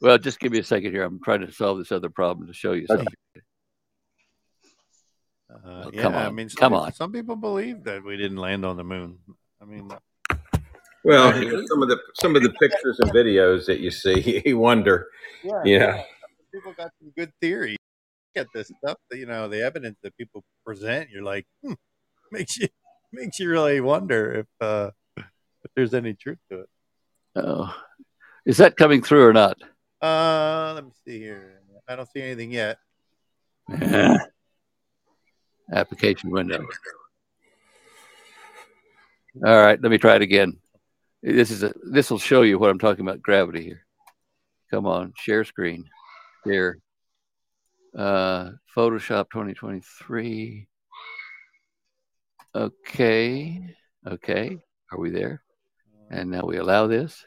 Well, 0.00 0.18
just 0.18 0.40
give 0.40 0.52
me 0.52 0.58
a 0.58 0.64
second 0.64 0.92
here. 0.92 1.02
I'm 1.02 1.20
trying 1.22 1.40
to 1.40 1.52
solve 1.52 1.78
this 1.78 1.92
other 1.92 2.08
problem 2.08 2.46
to 2.46 2.54
show 2.54 2.72
you 2.72 2.86
something. 2.86 3.06
Uh, 5.52 5.84
oh, 5.86 5.90
yeah, 5.92 6.08
I 6.08 6.30
mean, 6.30 6.48
come 6.48 6.72
people, 6.72 6.84
on. 6.84 6.92
Some 6.92 7.12
people 7.12 7.36
believe 7.36 7.84
that 7.84 8.04
we 8.04 8.16
didn't 8.16 8.38
land 8.38 8.64
on 8.64 8.76
the 8.76 8.84
moon. 8.84 9.18
I 9.60 9.64
mean, 9.64 9.90
well, 11.04 11.32
some 11.32 11.82
of 11.82 11.88
the 11.88 11.98
some 12.14 12.36
of 12.36 12.42
the 12.42 12.50
pictures 12.50 12.98
and 13.00 13.10
videos 13.10 13.66
that 13.66 13.80
you 13.80 13.90
see, 13.90 14.42
you 14.46 14.58
wonder. 14.58 15.08
Yeah, 15.42 15.62
yeah. 15.64 16.02
people 16.52 16.72
got 16.72 16.92
some 17.00 17.12
good 17.16 17.32
theory. 17.40 17.76
Get 18.34 18.46
this 18.54 18.70
stuff, 18.82 18.98
that, 19.10 19.18
you 19.18 19.26
know, 19.26 19.48
the 19.48 19.64
evidence 19.64 19.98
that 20.02 20.16
people 20.16 20.44
present. 20.64 21.10
You're 21.10 21.22
like, 21.22 21.46
hmm, 21.64 21.72
makes 22.30 22.56
you 22.58 22.68
makes 23.12 23.38
you 23.40 23.50
really 23.50 23.80
wonder 23.80 24.32
if 24.32 24.46
uh, 24.60 24.90
if 25.16 25.70
there's 25.74 25.94
any 25.94 26.14
truth 26.14 26.38
to 26.50 26.60
it. 26.60 26.68
Oh, 27.36 27.74
is 28.46 28.58
that 28.58 28.76
coming 28.76 29.02
through 29.02 29.26
or 29.26 29.32
not? 29.32 29.56
Uh, 30.00 30.72
let 30.74 30.84
me 30.84 30.92
see 31.04 31.18
here. 31.18 31.60
I 31.88 31.96
don't 31.96 32.08
see 32.08 32.22
anything 32.22 32.52
yet. 32.52 32.78
Application 35.72 36.30
window. 36.30 36.66
All 39.44 39.60
right, 39.60 39.80
let 39.80 39.90
me 39.90 39.98
try 39.98 40.16
it 40.16 40.22
again. 40.22 40.56
This 41.22 41.50
is 41.50 41.62
a 41.62 41.72
this 41.92 42.10
will 42.10 42.18
show 42.18 42.42
you 42.42 42.58
what 42.58 42.70
I'm 42.70 42.78
talking 42.78 43.02
about 43.02 43.22
gravity 43.22 43.62
here. 43.62 43.86
Come 44.70 44.86
on, 44.86 45.12
share 45.16 45.44
screen. 45.44 45.84
There. 46.44 46.78
Uh, 47.96 48.52
Photoshop 48.74 49.30
2023. 49.30 50.66
Okay. 52.54 53.74
Okay. 54.06 54.58
Are 54.92 54.98
we 54.98 55.10
there? 55.10 55.42
And 56.10 56.30
now 56.30 56.42
we 56.44 56.56
allow 56.56 56.86
this. 56.86 57.24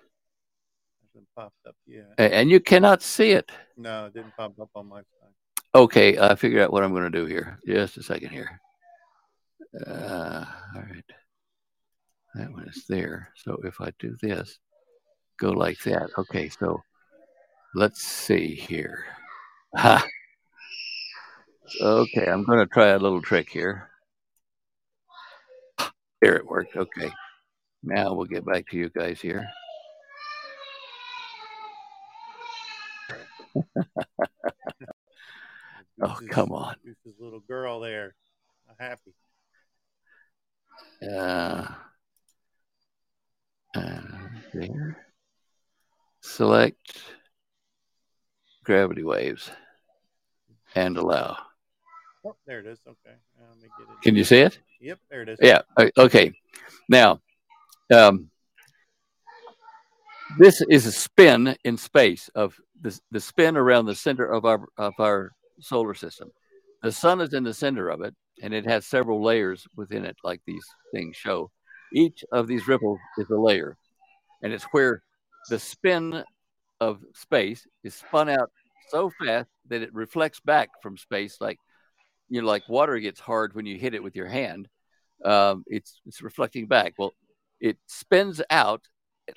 Hasn't 1.14 1.27
popped 1.35 1.56
up 1.68 1.76
yet. 1.85 2.14
And 2.18 2.49
you 2.49 2.60
cannot 2.60 3.02
see 3.02 3.31
it. 3.31 3.49
No, 3.77 4.06
it 4.06 4.14
didn't 4.14 4.35
pop 4.35 4.60
up 4.60 4.69
on 4.76 4.88
my 4.88 4.99
side. 4.99 5.34
Okay, 5.76 6.19
I 6.19 6.35
figured 6.35 6.61
out 6.61 6.72
what 6.72 6.84
I'm 6.84 6.91
going 6.91 7.10
to 7.10 7.10
do 7.10 7.26
here. 7.26 7.60
Just 7.65 7.98
a 7.98 8.03
second 8.03 8.30
here. 8.30 8.60
Uh, 9.88 10.45
all 10.76 10.81
right. 10.81 11.03
That 12.35 12.52
one 12.52 12.68
is 12.68 12.85
there. 12.88 13.30
So 13.38 13.57
if 13.64 13.81
I 13.81 13.91
do 13.99 14.15
this, 14.22 14.60
go 15.40 15.49
like 15.52 15.80
that. 15.84 16.10
Okay, 16.18 16.49
so 16.49 16.81
let's 17.73 18.02
see 18.02 18.53
here. 18.53 19.06
Ha. 19.76 20.06
Okay, 21.81 22.26
I'm 22.26 22.44
going 22.44 22.60
to 22.60 22.65
try 22.65 22.90
a 22.90 22.99
little 22.99 23.22
trick 23.22 23.49
here. 23.49 23.90
There 26.22 26.35
it 26.35 26.45
worked. 26.45 26.76
Okay. 26.76 27.11
Now 27.81 28.14
we'll 28.14 28.26
get 28.26 28.45
back 28.45 28.68
to 28.69 28.77
you 28.77 28.90
guys 28.90 29.19
here. 29.19 29.48
oh, 36.02 36.19
come 36.30 36.52
on. 36.52 36.76
This 36.85 36.95
little 37.19 37.41
girl 37.41 37.80
there. 37.80 38.15
I'm 38.69 38.76
happy. 38.80 39.14
Uh, 41.02 41.68
uh, 43.76 44.02
there. 44.53 44.98
Select 46.22 46.99
gravity 48.64 49.03
waves 49.03 49.49
and 50.76 50.98
allow. 50.98 51.38
Oh, 52.25 52.35
there 52.45 52.59
it 52.59 52.65
is. 52.65 52.79
Okay. 52.87 53.15
It 53.63 54.01
Can 54.01 54.15
you 54.15 54.23
see 54.23 54.39
it? 54.39 54.59
Yep, 54.79 54.99
there 55.09 55.21
it 55.23 55.29
is. 55.29 55.39
Yeah. 55.41 55.61
Okay. 55.97 56.31
Now, 56.87 57.19
um, 57.93 58.29
this 60.37 60.61
is 60.69 60.85
a 60.85 60.91
spin 60.91 61.55
in 61.63 61.77
space 61.77 62.29
of 62.35 62.55
the, 62.81 62.97
the 63.11 63.19
spin 63.19 63.57
around 63.57 63.85
the 63.85 63.95
center 63.95 64.25
of 64.25 64.45
our 64.45 64.65
of 64.77 64.93
our 64.99 65.31
solar 65.59 65.93
system. 65.93 66.31
The 66.81 66.91
sun 66.91 67.21
is 67.21 67.33
in 67.33 67.43
the 67.43 67.53
center 67.53 67.89
of 67.89 68.01
it, 68.01 68.15
and 68.41 68.53
it 68.53 68.65
has 68.65 68.85
several 68.85 69.23
layers 69.23 69.65
within 69.75 70.05
it, 70.05 70.17
like 70.23 70.41
these 70.45 70.65
things 70.93 71.15
show. 71.15 71.51
Each 71.93 72.23
of 72.31 72.47
these 72.47 72.67
ripples 72.67 72.99
is 73.17 73.29
a 73.29 73.37
layer, 73.37 73.77
and 74.41 74.51
it's 74.51 74.65
where 74.71 75.03
the 75.49 75.59
spin 75.59 76.23
of 76.79 76.99
space 77.13 77.67
is 77.83 77.93
spun 77.95 78.29
out 78.29 78.49
so 78.89 79.11
fast 79.23 79.49
that 79.67 79.81
it 79.81 79.93
reflects 79.93 80.39
back 80.39 80.69
from 80.81 80.97
space, 80.97 81.37
like 81.39 81.57
you 82.34 82.41
know, 82.41 82.47
like 82.47 82.68
water 82.68 82.97
gets 82.97 83.19
hard 83.19 83.53
when 83.53 83.68
you 83.68 83.77
hit 83.77 83.93
it 83.93 84.01
with 84.01 84.15
your 84.15 84.26
hand. 84.26 84.68
Um, 85.23 85.64
it's 85.68 86.01
it's 86.07 86.23
reflecting 86.23 86.65
back. 86.65 86.95
Well, 86.97 87.14
it 87.60 87.77
spins 87.85 88.41
out 88.49 88.81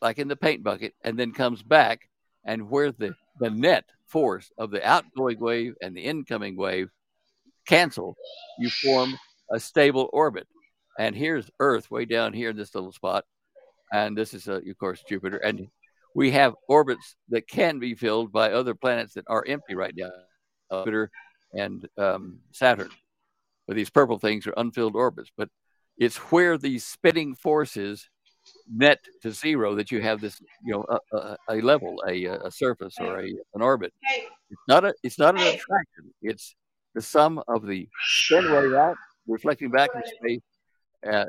like 0.01 0.19
in 0.19 0.29
the 0.29 0.35
paint 0.35 0.63
bucket, 0.63 0.95
and 1.05 1.19
then 1.19 1.33
comes 1.33 1.63
back, 1.63 2.09
and 2.47 2.71
where 2.71 2.93
the 2.93 3.15
the 3.39 3.51
net 3.51 3.85
force 4.07 4.51
of 4.57 4.71
the 4.71 4.83
outgoing 4.83 5.39
wave 5.39 5.75
and 5.83 5.95
the 5.95 6.01
incoming 6.01 6.57
wave 6.57 6.89
cancel, 7.69 8.17
you 8.59 8.71
form 8.71 9.19
a 9.53 9.61
stable 9.61 10.09
orbit. 10.15 10.49
And 10.99 11.15
here's 11.15 11.51
Earth 11.61 11.91
way 11.91 12.07
down 12.07 12.33
here 12.33 12.49
in 12.49 12.57
this 12.57 12.75
little 12.75 12.93
spot. 12.93 13.27
And 13.93 14.17
this 14.17 14.33
is, 14.33 14.49
uh, 14.49 14.61
of 14.67 14.79
course, 14.79 15.05
Jupiter. 15.07 15.37
And 15.37 15.69
we 16.15 16.31
have 16.31 16.55
orbits 16.67 17.15
that 17.29 17.47
can 17.47 17.79
be 17.79 17.95
filled 17.95 18.33
by 18.33 18.53
other 18.53 18.75
planets 18.75 19.13
that 19.15 19.25
are 19.29 19.45
empty 19.47 19.75
right 19.75 19.95
now 19.95 20.11
Jupiter 20.73 21.11
and 21.57 21.89
um, 21.99 22.39
Saturn. 22.53 22.91
But 23.67 23.77
these 23.77 23.91
purple 23.91 24.19
things 24.19 24.47
are 24.47 24.55
unfilled 24.57 24.95
orbits. 24.95 25.31
But 25.37 25.49
it's 25.99 26.17
where 26.17 26.59
these 26.59 26.85
spinning 26.85 27.35
forces 27.35 28.09
net 28.73 29.01
to 29.23 29.33
zero 29.33 29.75
that 29.75 29.91
you 29.91 30.01
have 30.01 30.21
this, 30.21 30.41
you 30.65 30.73
know, 30.73 30.85
a, 30.89 31.17
a, 31.17 31.37
a 31.51 31.57
level, 31.61 32.03
a, 32.07 32.25
a 32.27 32.51
surface, 32.51 32.95
or 33.01 33.21
a, 33.21 33.29
an 33.55 33.63
orbit. 33.63 33.93
It's 34.51 34.61
not 34.69 34.85
a, 34.85 34.95
it's 35.03 35.19
not 35.19 35.35
an 35.35 35.43
attraction. 35.43 36.15
It's 36.23 36.55
the 36.95 37.03
sum 37.03 37.43
of 37.49 37.67
the 37.67 37.89
spin 38.07 38.51
wave 38.53 38.75
out, 38.75 38.97
reflecting 39.27 39.71
back 39.71 39.91
in 39.95 40.03
space, 40.05 40.41
uh, 41.11 41.27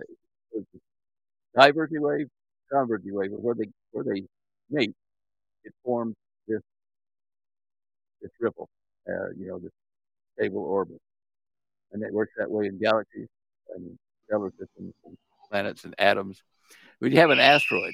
diverging 1.57 2.01
wave, 2.01 2.27
converging 2.71 3.13
wave, 3.13 3.31
where 3.31 3.55
they 3.55 3.67
where 3.91 4.03
they 4.03 4.23
meet, 4.69 4.93
it 5.63 5.73
forms 5.83 6.15
this 6.47 6.61
this 8.21 8.31
ripple, 8.39 8.69
uh, 9.09 9.29
you 9.37 9.47
know, 9.47 9.59
this 9.59 9.71
stable 10.37 10.61
orbit, 10.61 11.01
and 11.91 12.03
it 12.03 12.13
works 12.13 12.33
that 12.37 12.49
way 12.49 12.65
in 12.67 12.79
galaxies 12.79 13.27
and 13.75 13.97
stellar 14.25 14.51
systems 14.51 14.93
and 15.05 15.17
planets 15.49 15.83
and 15.83 15.95
atoms. 15.97 16.41
When 16.99 17.11
you 17.11 17.19
have 17.19 17.29
an 17.29 17.39
asteroid, 17.39 17.93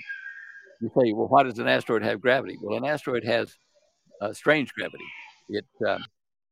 you 0.82 0.90
say, 0.98 1.14
well, 1.14 1.28
why 1.28 1.44
does 1.44 1.60
an 1.60 1.68
asteroid 1.68 2.04
have 2.04 2.22
gravity? 2.22 2.58
Well, 2.62 2.78
an 2.78 2.86
asteroid 2.86 3.24
has 3.24 3.56
uh, 4.22 4.34
strange 4.34 4.74
gravity. 4.74 5.06
It 5.50 5.66
um, 5.88 6.04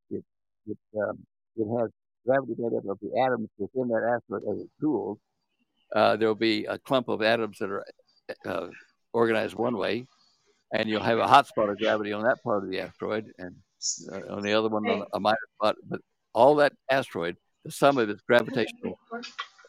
it 0.09 0.23
it 0.67 0.77
um, 1.01 1.17
it 1.55 1.67
has 1.79 1.89
gravity 2.25 2.55
made 2.57 2.77
up 2.77 2.85
of 2.87 2.99
the 3.01 3.19
atoms 3.21 3.49
within 3.57 3.87
that 3.89 4.19
asteroid 4.19 4.43
as 4.51 4.61
it 4.61 4.69
cools. 4.79 5.17
Uh, 5.95 6.15
there 6.15 6.27
will 6.27 6.35
be 6.35 6.65
a 6.65 6.77
clump 6.77 7.09
of 7.09 7.21
atoms 7.21 7.57
that 7.59 7.69
are 7.69 7.85
uh, 8.45 8.67
organized 9.13 9.55
one 9.55 9.77
way, 9.77 10.05
and 10.73 10.87
you'll 10.89 11.03
have 11.03 11.19
a 11.19 11.27
hot 11.27 11.47
spot 11.47 11.69
of 11.69 11.77
gravity 11.77 12.13
on 12.13 12.23
that 12.23 12.41
part 12.43 12.63
of 12.63 12.69
the 12.69 12.79
asteroid, 12.79 13.31
and 13.37 13.55
uh, 14.11 14.33
on 14.35 14.43
the 14.43 14.53
other 14.53 14.69
one 14.69 15.03
a 15.13 15.19
minor 15.19 15.37
spot. 15.55 15.75
But 15.87 16.01
all 16.33 16.55
that 16.55 16.73
asteroid, 16.89 17.37
the 17.65 17.71
sum 17.71 17.97
of 17.97 18.09
its 18.09 18.21
gravitational 18.21 18.97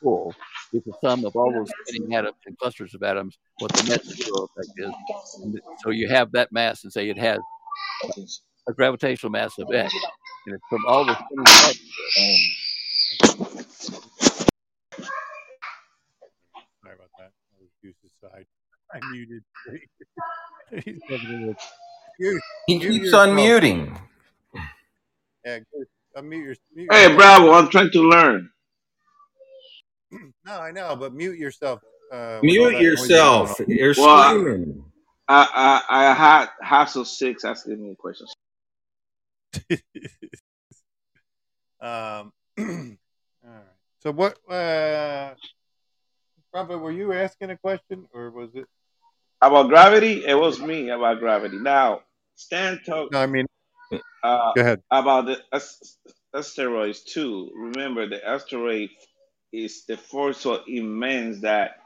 pull 0.03 0.35
is 0.73 0.83
the 0.85 0.93
sum 1.03 1.25
of 1.25 1.35
all 1.37 1.53
those 1.53 1.71
spinning 1.87 2.15
atoms 2.15 2.37
and 2.47 2.57
clusters 2.59 2.95
of 2.95 3.03
atoms. 3.03 3.39
What 3.59 3.73
the 3.73 3.89
net 3.89 4.05
zero 4.05 4.49
effect 4.57 4.73
is. 4.77 4.93
And 5.43 5.61
so 5.83 5.91
you 5.91 6.09
have 6.09 6.33
that 6.33 6.53
mass, 6.53 6.85
and 6.85 6.93
say 6.93 7.09
it 7.09 7.19
has 7.19 7.39
a 8.69 8.73
gravitational 8.73 9.31
mass 9.31 9.59
of 9.59 9.73
X, 9.73 9.93
and 10.47 10.55
it's 10.55 10.65
from 10.69 10.85
all 10.87 11.05
the 11.05 11.17
Sorry 16.83 16.95
about 16.95 17.11
that. 17.19 17.31
I 17.31 17.61
was 17.61 17.71
Goose's 17.83 18.13
side. 18.21 18.47
I 18.93 19.01
muted. 19.11 19.43
he 22.67 22.79
keeps 22.79 23.13
unmuting. 23.13 23.99
Yeah, 25.45 25.59
unmute 26.17 26.45
your. 26.45 26.57
Mute 26.75 26.89
hey, 26.93 27.03
yourself. 27.03 27.17
Bravo! 27.17 27.53
I'm 27.53 27.69
trying 27.69 27.91
to 27.91 28.01
learn. 28.01 28.51
no, 30.45 30.61
I 30.61 30.71
know, 30.71 30.97
but 30.97 31.15
mute 31.15 31.39
yourself. 31.39 31.81
Uh, 32.13 32.41
mute 32.43 32.81
yourself. 32.81 33.59
You're 33.67 33.95
well, 33.97 34.39
screaming. 34.39 34.85
I, 35.29 35.83
I, 35.89 36.11
I 36.11 36.15
had 36.15 36.49
Hassel 36.61 37.05
six 37.05 37.45
asking 37.45 37.83
me 37.83 37.95
questions. 37.95 38.33
um. 41.81 42.33
all 42.59 42.97
right. 43.45 43.63
So 44.01 44.13
what? 44.13 44.37
Uh, 44.51 45.35
Robert, 46.53 46.79
were 46.79 46.93
you 46.93 47.13
asking 47.13 47.51
a 47.51 47.57
question, 47.57 48.07
or 48.13 48.31
was 48.31 48.51
it 48.55 48.67
about 49.43 49.69
gravity? 49.69 50.25
It 50.25 50.39
was 50.39 50.61
me 50.61 50.89
about 50.89 51.19
gravity. 51.19 51.59
Now, 51.59 52.03
Stan 52.37 52.81
talked. 52.87 53.13
No, 53.13 53.21
I 53.21 53.27
mean, 53.27 53.47
uh, 54.23 54.53
go 54.55 54.61
ahead. 54.61 54.83
About 54.91 55.27
the 55.27 55.39
asteroids 56.35 57.01
too. 57.01 57.51
Remember, 57.55 58.09
the 58.09 58.27
asteroid 58.27 58.91
is 59.53 59.85
the 59.85 59.97
force 59.97 60.39
so 60.39 60.63
immense 60.67 61.41
that 61.41 61.81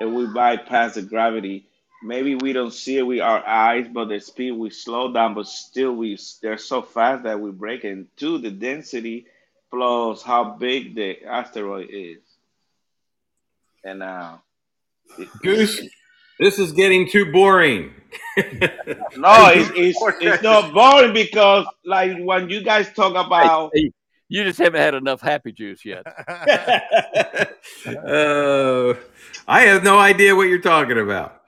if 0.00 0.08
we 0.08 0.26
bypass 0.26 0.94
the 0.94 1.02
gravity, 1.02 1.66
maybe 2.02 2.34
we 2.34 2.52
don't 2.52 2.72
see 2.72 2.96
it 2.96 3.02
with 3.02 3.20
our 3.20 3.46
eyes, 3.46 3.86
but 3.92 4.08
the 4.08 4.20
speed 4.20 4.52
we 4.52 4.70
slow 4.70 5.12
down, 5.12 5.34
but 5.34 5.46
still 5.46 5.92
we 5.92 6.18
they're 6.40 6.58
so 6.58 6.80
fast 6.80 7.24
that 7.24 7.40
we 7.40 7.50
break 7.50 7.84
into 7.84 8.38
the 8.38 8.50
density 8.50 9.26
plus 9.70 10.22
how 10.22 10.56
big 10.58 10.94
the 10.94 11.24
asteroid 11.24 11.88
is. 11.90 12.18
And 13.84 14.02
uh, 14.02 14.36
Goose, 15.42 15.82
this 16.40 16.58
is 16.58 16.72
getting 16.72 17.08
too 17.08 17.30
boring. 17.30 17.92
no, 18.36 19.50
it's, 19.52 19.70
it's, 19.76 19.98
it's 20.20 20.42
not 20.42 20.72
boring 20.72 21.12
because 21.12 21.66
like 21.84 22.16
when 22.18 22.50
you 22.50 22.62
guys 22.62 22.92
talk 22.94 23.14
about 23.14 23.70
hey, 23.74 23.82
hey, 23.82 23.92
you 24.28 24.42
just 24.44 24.58
haven't 24.58 24.80
had 24.80 24.94
enough 24.94 25.20
happy 25.20 25.52
juice 25.52 25.84
yet. 25.84 26.04
uh, 26.06 26.54
I 29.48 29.60
have 29.62 29.84
no 29.84 29.98
idea 29.98 30.34
what 30.34 30.48
you're 30.48 30.60
talking 30.60 30.98
about. 30.98 31.42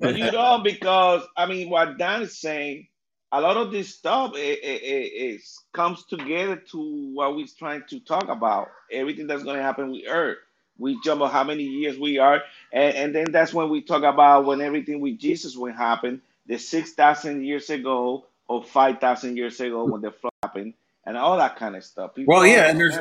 But 0.00 0.16
you 0.16 0.30
don't 0.30 0.64
because 0.64 1.22
I 1.36 1.46
mean 1.46 1.68
what 1.68 1.98
Dan 1.98 2.22
is 2.22 2.40
saying, 2.40 2.86
a 3.32 3.40
lot 3.40 3.56
of 3.56 3.72
this 3.72 3.94
stuff 3.94 4.36
it, 4.36 4.58
it, 4.62 4.82
it, 4.82 5.40
comes 5.72 6.04
together 6.06 6.56
to 6.70 7.12
what 7.14 7.36
we're 7.36 7.46
trying 7.58 7.82
to 7.90 8.00
talk 8.00 8.28
about. 8.28 8.68
Everything 8.90 9.26
that's 9.26 9.42
going 9.42 9.56
to 9.56 9.62
happen 9.62 9.90
with 9.90 10.02
Earth. 10.08 10.38
We 10.80 10.98
jump 11.04 11.20
on 11.20 11.30
how 11.30 11.44
many 11.44 11.64
years 11.64 11.98
we 11.98 12.18
are, 12.18 12.42
and, 12.72 12.94
and 12.94 13.14
then 13.14 13.32
that's 13.32 13.54
when 13.54 13.68
we 13.68 13.82
talk 13.82 14.02
about 14.02 14.46
when 14.46 14.60
everything 14.60 15.00
with 15.00 15.18
Jesus 15.18 15.56
will 15.56 15.72
happen, 15.72 16.22
the 16.46 16.58
six 16.58 16.92
thousand 16.92 17.44
years 17.44 17.70
ago 17.70 18.26
or 18.48 18.64
five 18.64 18.98
thousand 18.98 19.36
years 19.36 19.60
ago 19.60 19.84
when 19.84 20.00
the 20.00 20.10
flood 20.10 20.32
happened, 20.42 20.74
and 21.06 21.16
all 21.16 21.36
that 21.36 21.56
kind 21.56 21.76
of 21.76 21.84
stuff. 21.84 22.14
People 22.14 22.34
well, 22.34 22.46
yeah, 22.46 22.70
and 22.70 22.80
there's 22.80 22.96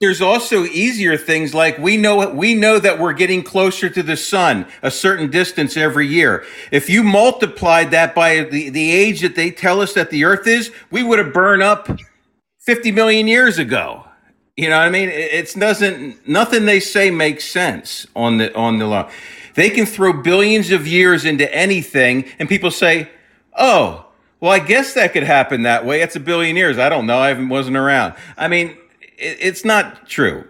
there's 0.00 0.20
also 0.20 0.64
easier 0.64 1.16
things 1.16 1.54
like 1.54 1.78
we 1.78 1.96
know 1.96 2.28
we 2.30 2.54
know 2.54 2.78
that 2.78 2.98
we're 2.98 3.12
getting 3.12 3.42
closer 3.42 3.88
to 3.88 4.02
the 4.02 4.16
sun 4.16 4.66
a 4.82 4.90
certain 4.90 5.30
distance 5.30 5.76
every 5.76 6.06
year. 6.06 6.44
If 6.70 6.90
you 6.90 7.02
multiplied 7.02 7.90
that 7.92 8.14
by 8.14 8.44
the, 8.44 8.70
the 8.70 8.90
age 8.90 9.20
that 9.20 9.36
they 9.36 9.50
tell 9.50 9.80
us 9.80 9.94
that 9.94 10.10
the 10.10 10.24
earth 10.24 10.46
is, 10.46 10.72
we 10.90 11.02
would 11.02 11.18
have 11.18 11.32
burned 11.32 11.62
up 11.62 11.88
50 12.60 12.92
million 12.92 13.26
years 13.28 13.58
ago. 13.58 14.04
You 14.56 14.68
know 14.68 14.78
what 14.78 14.86
I 14.86 14.90
mean? 14.90 15.08
It 15.08 15.52
doesn't 15.58 16.28
nothing 16.28 16.64
they 16.64 16.78
say 16.78 17.10
makes 17.10 17.44
sense 17.44 18.06
on 18.14 18.38
the 18.38 18.54
on 18.54 18.78
the 18.78 18.86
law. 18.86 19.10
They 19.54 19.68
can 19.68 19.84
throw 19.84 20.12
billions 20.12 20.70
of 20.70 20.86
years 20.86 21.24
into 21.24 21.52
anything 21.52 22.26
and 22.38 22.48
people 22.48 22.70
say, 22.70 23.08
"Oh, 23.58 24.06
well, 24.38 24.52
I 24.52 24.60
guess 24.60 24.94
that 24.94 25.12
could 25.12 25.24
happen 25.24 25.62
that 25.62 25.84
way. 25.84 26.02
It's 26.02 26.14
a 26.14 26.20
billion 26.20 26.54
years. 26.54 26.78
I 26.78 26.88
don't 26.88 27.06
know. 27.06 27.18
I 27.18 27.32
wasn't 27.32 27.76
around." 27.76 28.14
I 28.36 28.46
mean, 28.46 28.76
it, 29.18 29.38
it's 29.40 29.64
not 29.64 30.08
true. 30.08 30.46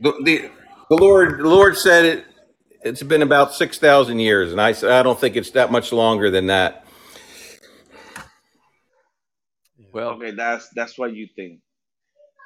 The, 0.00 0.12
the, 0.24 0.50
the 0.90 0.96
Lord 0.96 1.38
the 1.38 1.48
Lord 1.48 1.76
said 1.78 2.04
it. 2.04 2.24
It's 2.82 3.02
been 3.02 3.22
about 3.22 3.54
six 3.54 3.78
thousand 3.78 4.18
years, 4.18 4.52
and 4.52 4.60
I 4.60 4.70
I 4.70 5.02
don't 5.02 5.18
think 5.18 5.36
it's 5.36 5.52
that 5.52 5.72
much 5.72 5.90
longer 5.90 6.30
than 6.30 6.48
that. 6.48 6.84
Well, 9.90 10.10
okay, 10.10 10.32
that's 10.32 10.68
that's 10.74 10.98
what 10.98 11.14
you 11.14 11.28
think. 11.34 11.60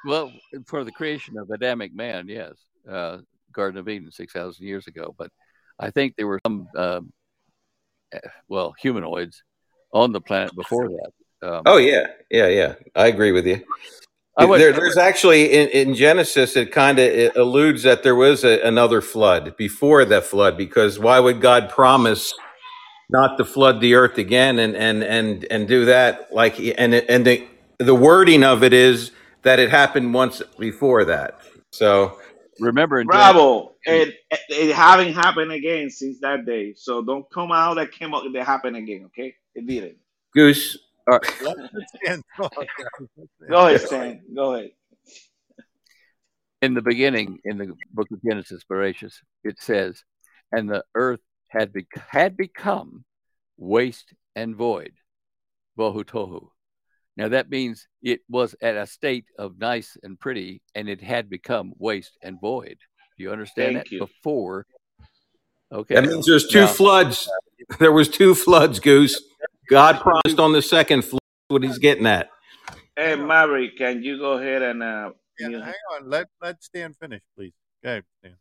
Well, 0.05 0.31
for 0.65 0.83
the 0.83 0.91
creation 0.91 1.37
of 1.37 1.49
Adamic 1.49 1.95
man, 1.95 2.27
yes, 2.27 2.53
uh, 2.89 3.19
Garden 3.51 3.79
of 3.79 3.87
Eden, 3.87 4.11
six 4.11 4.33
thousand 4.33 4.65
years 4.65 4.87
ago. 4.87 5.15
But 5.17 5.31
I 5.79 5.91
think 5.91 6.15
there 6.15 6.27
were 6.27 6.39
some, 6.45 6.67
uh, 6.75 7.01
well, 8.47 8.73
humanoids 8.79 9.43
on 9.93 10.11
the 10.11 10.21
planet 10.21 10.55
before 10.55 10.89
that. 10.89 11.11
Um, 11.47 11.63
oh 11.65 11.77
yeah, 11.77 12.07
yeah, 12.29 12.47
yeah. 12.47 12.75
I 12.95 13.07
agree 13.07 13.31
with 13.31 13.45
you. 13.45 13.61
Would, 14.39 14.59
there, 14.59 14.73
there's 14.73 14.97
actually 14.97 15.51
in, 15.51 15.69
in, 15.69 15.93
Genesis, 15.93 16.55
it 16.55 16.71
kind 16.71 16.97
of 16.97 17.35
alludes 17.35 17.83
that 17.83 18.01
there 18.01 18.15
was 18.15 18.43
a, 18.43 18.59
another 18.61 18.99
flood 18.99 19.55
before 19.57 20.05
that 20.05 20.23
flood, 20.23 20.57
because 20.57 20.97
why 20.97 21.19
would 21.19 21.39
God 21.39 21.69
promise 21.69 22.33
not 23.11 23.37
to 23.37 23.45
flood 23.45 23.79
the 23.79 23.93
earth 23.93 24.17
again 24.17 24.57
and 24.57 24.75
and 24.75 25.03
and 25.03 25.45
and 25.51 25.67
do 25.67 25.85
that? 25.85 26.33
Like, 26.33 26.57
and 26.59 26.95
and 26.95 27.25
the 27.25 27.47
the 27.77 27.93
wording 27.93 28.43
of 28.43 28.63
it 28.63 28.73
is 28.73 29.11
that 29.43 29.59
it 29.59 29.69
happened 29.69 30.13
once 30.13 30.41
before 30.57 31.05
that. 31.05 31.41
So 31.71 32.19
remember, 32.59 33.03
Bravo, 33.03 33.73
it, 33.85 34.15
it 34.49 34.75
having 34.75 35.13
happened 35.13 35.51
again 35.51 35.89
since 35.89 36.19
that 36.21 36.45
day. 36.45 36.73
So 36.75 37.03
don't 37.03 37.25
come 37.31 37.51
out 37.51 37.75
that 37.75 37.91
came 37.91 38.13
out 38.13 38.23
that 38.31 38.45
happened 38.45 38.75
again. 38.75 39.05
Okay, 39.07 39.35
it 39.55 39.67
didn't. 39.67 39.97
Goose, 40.33 40.77
uh, 41.07 41.13
all 41.13 41.19
right. 41.19 42.19
Go 43.49 43.67
ahead, 43.67 43.81
Stan. 43.81 44.21
Go 44.33 44.55
ahead. 44.55 44.71
In 46.61 46.73
the 46.73 46.81
beginning, 46.81 47.39
in 47.43 47.57
the 47.57 47.73
book 47.91 48.07
of 48.11 48.23
Genesis, 48.23 48.63
Bereshit, 48.69 49.13
it 49.43 49.61
says, 49.61 50.01
"And 50.51 50.69
the 50.69 50.83
earth 50.95 51.19
had 51.49 51.73
be- 51.73 51.87
had 52.09 52.37
become 52.37 53.03
waste 53.57 54.13
and 54.35 54.55
void, 54.55 54.93
bohu 55.77 56.05
tohu." 56.05 56.52
Now 57.15 57.29
that 57.29 57.49
means 57.49 57.87
it 58.01 58.21
was 58.27 58.55
at 58.61 58.75
a 58.75 58.87
state 58.87 59.25
of 59.37 59.59
nice 59.59 59.97
and 60.01 60.19
pretty, 60.19 60.61
and 60.73 60.89
it 60.89 61.01
had 61.01 61.29
become 61.29 61.73
waste 61.77 62.17
and 62.23 62.39
void. 62.41 62.77
Do 63.17 63.23
you 63.23 63.31
understand 63.31 63.75
Thank 63.75 63.85
that? 63.85 63.91
You. 63.91 63.99
Before, 63.99 64.65
okay. 65.71 65.95
That 65.95 66.05
means 66.05 66.25
there's 66.25 66.47
two 66.47 66.61
now, 66.61 66.67
floods. 66.67 67.29
There 67.79 67.93
was 67.93 68.09
two 68.09 68.35
floods, 68.35 68.81
Goose. 68.81 69.23
God 69.69 70.01
promised 70.01 70.37
on 70.37 70.51
the 70.51 70.61
second 70.61 71.05
flood 71.05 71.21
what 71.47 71.63
he's 71.63 71.77
getting 71.77 72.05
at. 72.05 72.27
Hey, 72.97 73.15
Mary, 73.15 73.71
can 73.77 74.03
you 74.03 74.17
go 74.17 74.33
ahead 74.33 74.61
and 74.61 74.83
uh, 74.83 75.11
yeah, 75.39 75.47
you... 75.47 75.61
hang 75.61 75.73
on. 75.95 76.09
Let 76.09 76.27
let 76.41 76.61
Stan 76.61 76.93
finish, 76.93 77.21
please. 77.37 77.53
Okay, 77.85 78.05
Stan. 78.19 78.35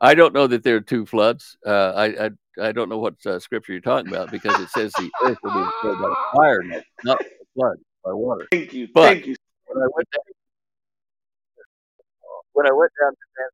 I 0.00 0.14
don't 0.14 0.32
know 0.32 0.46
that 0.46 0.62
there 0.62 0.76
are 0.76 0.80
two 0.80 1.04
floods. 1.04 1.56
Uh, 1.66 1.92
I, 1.96 2.26
I 2.26 2.30
I 2.60 2.72
don't 2.72 2.88
know 2.88 2.98
what 2.98 3.14
uh, 3.26 3.40
scripture 3.40 3.72
you're 3.72 3.80
talking 3.80 4.12
about 4.12 4.30
because 4.30 4.58
it 4.60 4.68
says 4.70 4.92
the 4.92 5.10
earth 5.24 5.38
will 5.42 5.52
be 5.52 5.64
destroyed 5.64 6.00
by 6.00 6.14
fire, 6.36 6.62
not 7.02 7.20
flood 7.54 7.78
by 8.04 8.12
water. 8.12 8.46
Thank 8.50 8.72
you. 8.72 8.88
But 8.92 9.14
Thank 9.14 9.26
you. 9.26 9.36
When 9.66 9.82
I 9.82 9.88
went 9.94 10.08
down, 10.10 10.24
when 12.52 12.66
I 12.66 12.72
went 12.72 12.92
down 13.00 13.12
to 13.12 13.24
San 13.36 13.48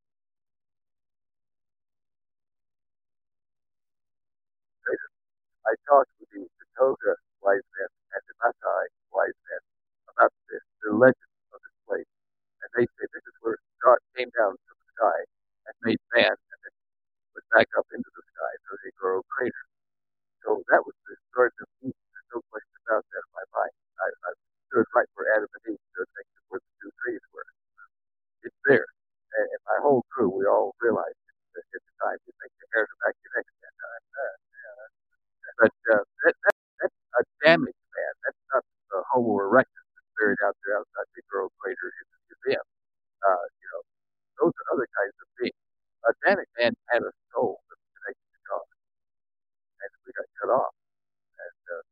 I 5.66 5.74
talked 5.82 6.10
with 6.22 6.30
the 6.30 6.46
Datoga 6.46 7.18
wise 7.46 7.66
men 7.78 7.90
and 8.18 8.22
the 8.26 8.34
Maasai 8.42 8.86
wise 9.14 9.38
men 9.46 9.62
about 10.10 10.34
the, 10.50 10.58
the 10.82 10.90
legend 10.98 11.32
of 11.54 11.62
this 11.62 11.78
place. 11.86 12.10
And 12.62 12.70
they 12.74 12.86
say 12.98 13.06
this 13.14 13.22
is 13.22 13.36
where 13.38 13.58
God 13.78 14.02
came 14.18 14.30
down 14.34 14.58
from 14.66 14.76
the 14.82 14.90
sky 14.98 15.18
and 15.70 15.74
made 15.86 16.02
man 16.10 16.34
and 16.34 16.58
then 16.66 16.74
went 17.38 17.48
back 17.54 17.70
up 17.78 17.86
into 17.94 18.10
the 18.10 18.24
sky 18.34 18.52
so 18.66 18.74
they 18.82 18.92
grow 18.98 19.22
crater. 19.30 19.64
So 20.42 20.62
that 20.70 20.82
was 20.82 20.94
the 21.06 21.14
Garden 21.30 21.58
of 21.62 21.70
Eden. 21.86 21.94
There's 21.94 22.30
no 22.34 22.40
question 22.50 22.76
about 22.86 23.06
that 23.06 23.22
in 23.22 23.32
my 23.34 23.46
mind. 23.54 23.74
I, 24.02 24.08
I 24.26 24.30
stood 24.70 24.86
right 24.94 25.10
where 25.14 25.30
Adam 25.38 25.50
and 25.50 25.64
Eve 25.70 25.84
stood 25.94 26.10
next 26.18 26.32
to 26.34 26.42
where 26.50 26.62
the 26.62 26.72
two 26.82 26.92
trees 27.02 27.24
were. 27.30 27.50
It's 28.42 28.60
there. 28.66 28.86
And, 29.38 29.46
and 29.50 29.62
my 29.70 29.78
whole 29.82 30.02
crew, 30.10 30.30
we 30.30 30.46
all 30.46 30.74
realized 30.82 31.18
that 31.54 31.66
at 31.70 31.82
the 31.82 31.94
time 32.02 32.18
you 32.26 32.32
make 32.42 32.54
the 32.58 32.66
hair 32.74 32.86
to 32.86 32.96
back 33.02 33.14
your 33.22 33.32
neck 33.38 33.46
that 33.46 33.76
time. 33.78 34.04
Uh, 34.14 34.34
uh, 34.34 34.86
but 35.62 35.74
uh, 35.94 36.04
that, 36.26 36.34
that 36.42 36.56
a 37.16 37.22
damaged 37.40 37.86
man. 37.96 38.12
That's 38.24 38.44
not 38.52 38.62
the 38.92 39.00
Homo 39.12 39.40
erectus 39.40 39.86
that's 39.96 40.12
buried 40.20 40.40
out 40.44 40.56
there 40.64 40.76
outside 40.76 41.08
Big 41.16 41.24
Girl 41.32 41.48
Crater 41.60 41.88
in 41.88 42.06
the 42.12 42.20
museum. 42.28 42.66
Uh, 43.24 43.44
you 43.56 43.68
know, 43.72 43.82
those 44.40 44.52
are 44.52 44.66
other 44.76 44.88
kinds 44.92 45.16
of 45.16 45.26
beings. 45.40 45.62
A 46.04 46.12
damaged 46.22 46.52
man 46.60 46.72
had 46.92 47.02
a 47.02 47.12
soul 47.32 47.64
that 47.72 47.78
was 47.80 47.90
connected 47.96 48.28
to 48.36 48.40
God, 48.46 48.68
and 49.80 49.90
we 50.04 50.12
got 50.12 50.28
cut 50.36 50.50
off. 50.52 50.74
And 51.40 51.62
uh, 51.72 51.84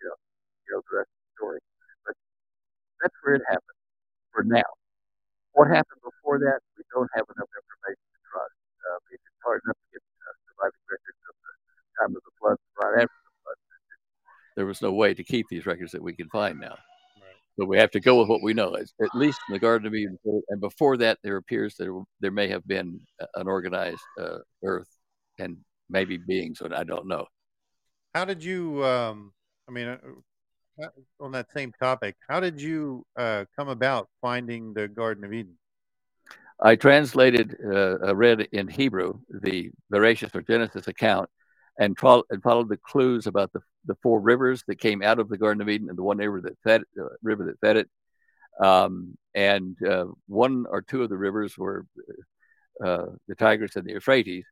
you 0.00 0.04
know, 0.08 0.18
you 0.64 0.70
know 0.72 0.80
the 0.88 0.94
rest 1.04 1.12
of 1.12 1.20
the 1.20 1.30
story. 1.36 1.60
But 2.08 2.16
that's 3.04 3.16
where 3.22 3.36
it 3.36 3.44
happened. 3.44 3.80
For 4.32 4.42
now, 4.44 4.68
what 5.52 5.68
happened 5.68 6.00
before 6.00 6.40
that, 6.40 6.64
we 6.80 6.84
don't 6.92 7.12
have 7.12 7.28
enough 7.28 7.52
information 7.52 8.04
to 8.08 8.20
trust. 8.32 8.56
Uh, 8.84 9.00
it's 9.12 9.24
hard 9.44 9.60
enough 9.68 9.76
to 9.76 9.88
get 9.92 10.02
uh, 10.02 10.32
surviving 10.48 10.84
records 10.88 11.20
of 11.28 11.36
the 11.44 11.52
time 12.00 12.12
of 12.16 12.22
the 12.24 12.34
flood 12.40 12.58
right 12.80 13.04
after 13.04 13.26
there 14.56 14.64
was 14.76 14.82
no 14.90 14.92
way 14.92 15.14
to 15.14 15.24
keep 15.24 15.46
these 15.48 15.66
records 15.66 15.92
that 15.92 16.02
we 16.02 16.14
can 16.14 16.28
find 16.28 16.58
now. 16.60 16.76
But 17.58 17.66
we 17.66 17.78
have 17.78 17.90
to 17.92 18.00
go 18.00 18.20
with 18.20 18.28
what 18.28 18.42
we 18.42 18.52
know. 18.52 18.74
It's, 18.74 18.92
at 19.02 19.14
least 19.14 19.40
in 19.48 19.54
the 19.54 19.58
Garden 19.58 19.86
of 19.86 19.94
Eden, 19.94 20.18
and 20.48 20.60
before 20.60 20.98
that, 20.98 21.18
there 21.22 21.38
appears 21.38 21.74
there 21.78 21.94
there 22.20 22.30
may 22.30 22.48
have 22.48 22.66
been 22.66 23.00
an 23.34 23.48
organized 23.48 24.02
uh, 24.20 24.38
Earth 24.62 24.88
and 25.38 25.56
maybe 25.88 26.18
beings, 26.18 26.58
but 26.60 26.76
I 26.76 26.84
don't 26.84 27.08
know. 27.08 27.26
How 28.14 28.26
did 28.26 28.44
you? 28.44 28.84
Um, 28.84 29.32
I 29.68 29.72
mean, 29.72 29.88
uh, 29.88 29.98
uh, 30.82 30.88
on 31.18 31.32
that 31.32 31.46
same 31.54 31.72
topic, 31.80 32.16
how 32.28 32.40
did 32.40 32.60
you 32.60 33.06
uh, 33.16 33.46
come 33.56 33.68
about 33.68 34.08
finding 34.20 34.74
the 34.74 34.88
Garden 34.88 35.24
of 35.24 35.32
Eden? 35.32 35.56
I 36.60 36.76
translated, 36.76 37.56
uh, 37.64 38.14
read 38.14 38.48
in 38.52 38.68
Hebrew 38.68 39.20
the 39.30 39.70
Bereshit 39.92 40.34
or 40.34 40.42
Genesis 40.42 40.88
account, 40.88 41.30
and 41.78 41.98
followed 41.98 42.24
the 42.30 42.80
clues 42.82 43.26
about 43.26 43.52
the, 43.52 43.60
the 43.86 43.96
four 44.02 44.20
rivers 44.20 44.62
that 44.66 44.80
came 44.80 45.02
out 45.02 45.18
of 45.18 45.28
the 45.28 45.38
Garden 45.38 45.62
of 45.62 45.68
Eden 45.68 45.88
and 45.88 45.98
the 45.98 46.02
one 46.02 46.18
river 46.18 46.40
that 46.42 46.58
fed 46.62 46.82
uh, 47.00 47.08
river 47.22 47.44
that 47.46 47.60
fed 47.60 47.76
it. 47.76 47.88
Um, 48.60 49.16
and 49.34 49.76
uh, 49.82 50.06
one 50.26 50.64
or 50.68 50.82
two 50.82 51.02
of 51.02 51.10
the 51.10 51.16
rivers 51.16 51.58
were 51.58 51.84
uh, 52.84 53.06
the 53.28 53.34
Tigris 53.34 53.76
and 53.76 53.86
the 53.86 53.92
Euphrates. 53.92 54.44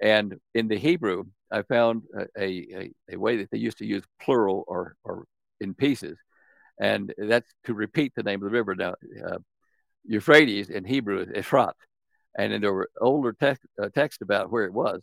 And 0.00 0.36
in 0.54 0.68
the 0.68 0.78
Hebrew, 0.78 1.24
I 1.52 1.62
found 1.62 2.02
a, 2.38 2.42
a, 2.42 2.90
a 3.12 3.16
way 3.16 3.36
that 3.38 3.50
they 3.50 3.58
used 3.58 3.78
to 3.78 3.86
use 3.86 4.04
plural 4.22 4.64
or, 4.66 4.94
or 5.04 5.24
in 5.60 5.74
pieces. 5.74 6.16
And 6.80 7.12
that's 7.18 7.50
to 7.64 7.74
repeat 7.74 8.12
the 8.14 8.22
name 8.22 8.42
of 8.42 8.50
the 8.50 8.56
river. 8.56 8.74
Now, 8.74 8.94
uh, 9.26 9.38
Euphrates 10.04 10.70
in 10.70 10.84
Hebrew 10.84 11.20
is 11.20 11.28
Ephrat. 11.28 11.74
And 12.38 12.62
there 12.62 12.72
were 12.72 12.88
older 13.00 13.32
text, 13.32 13.62
uh, 13.82 13.88
text 13.94 14.22
about 14.22 14.50
where 14.50 14.64
it 14.64 14.72
was. 14.72 15.02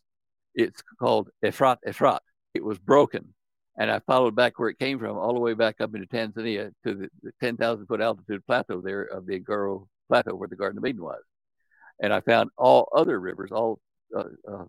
It's 0.56 0.82
called 0.99 1.30
Ephrat 1.44 1.78
Ephrat. 1.86 2.20
It 2.54 2.64
was 2.64 2.80
broken. 2.80 3.34
And 3.78 3.91
I 3.91 3.99
followed 3.99 4.36
back 4.36 4.58
where 4.58 4.70
it 4.70 4.80
came 4.80 4.98
from, 4.98 5.18
all 5.18 5.34
the 5.34 5.40
way 5.40 5.54
back 5.54 5.80
up 5.80 5.94
into 5.94 6.08
Tanzania 6.08 6.72
to 6.84 6.95
the, 6.95 7.10
the 7.22 7.32
10,000 7.41 7.86
foot 7.86 8.02
altitude 8.02 8.45
plateau 8.45 8.82
there 8.82 9.04
of 9.04 9.26
the 9.26 9.40
Ngoro 9.40 9.88
Plateau 10.08 10.36
where 10.36 10.48
the 10.48 10.56
Garden 10.56 10.80
of 10.80 10.86
Eden 10.86 11.04
was. 11.04 11.22
And 12.02 12.12
I 12.12 12.22
found 12.22 12.49
all 12.58 12.90
other 12.95 13.20
rivers, 13.20 13.52
all, 13.52 13.80
uh, 14.16 14.24
uh, 14.52 14.66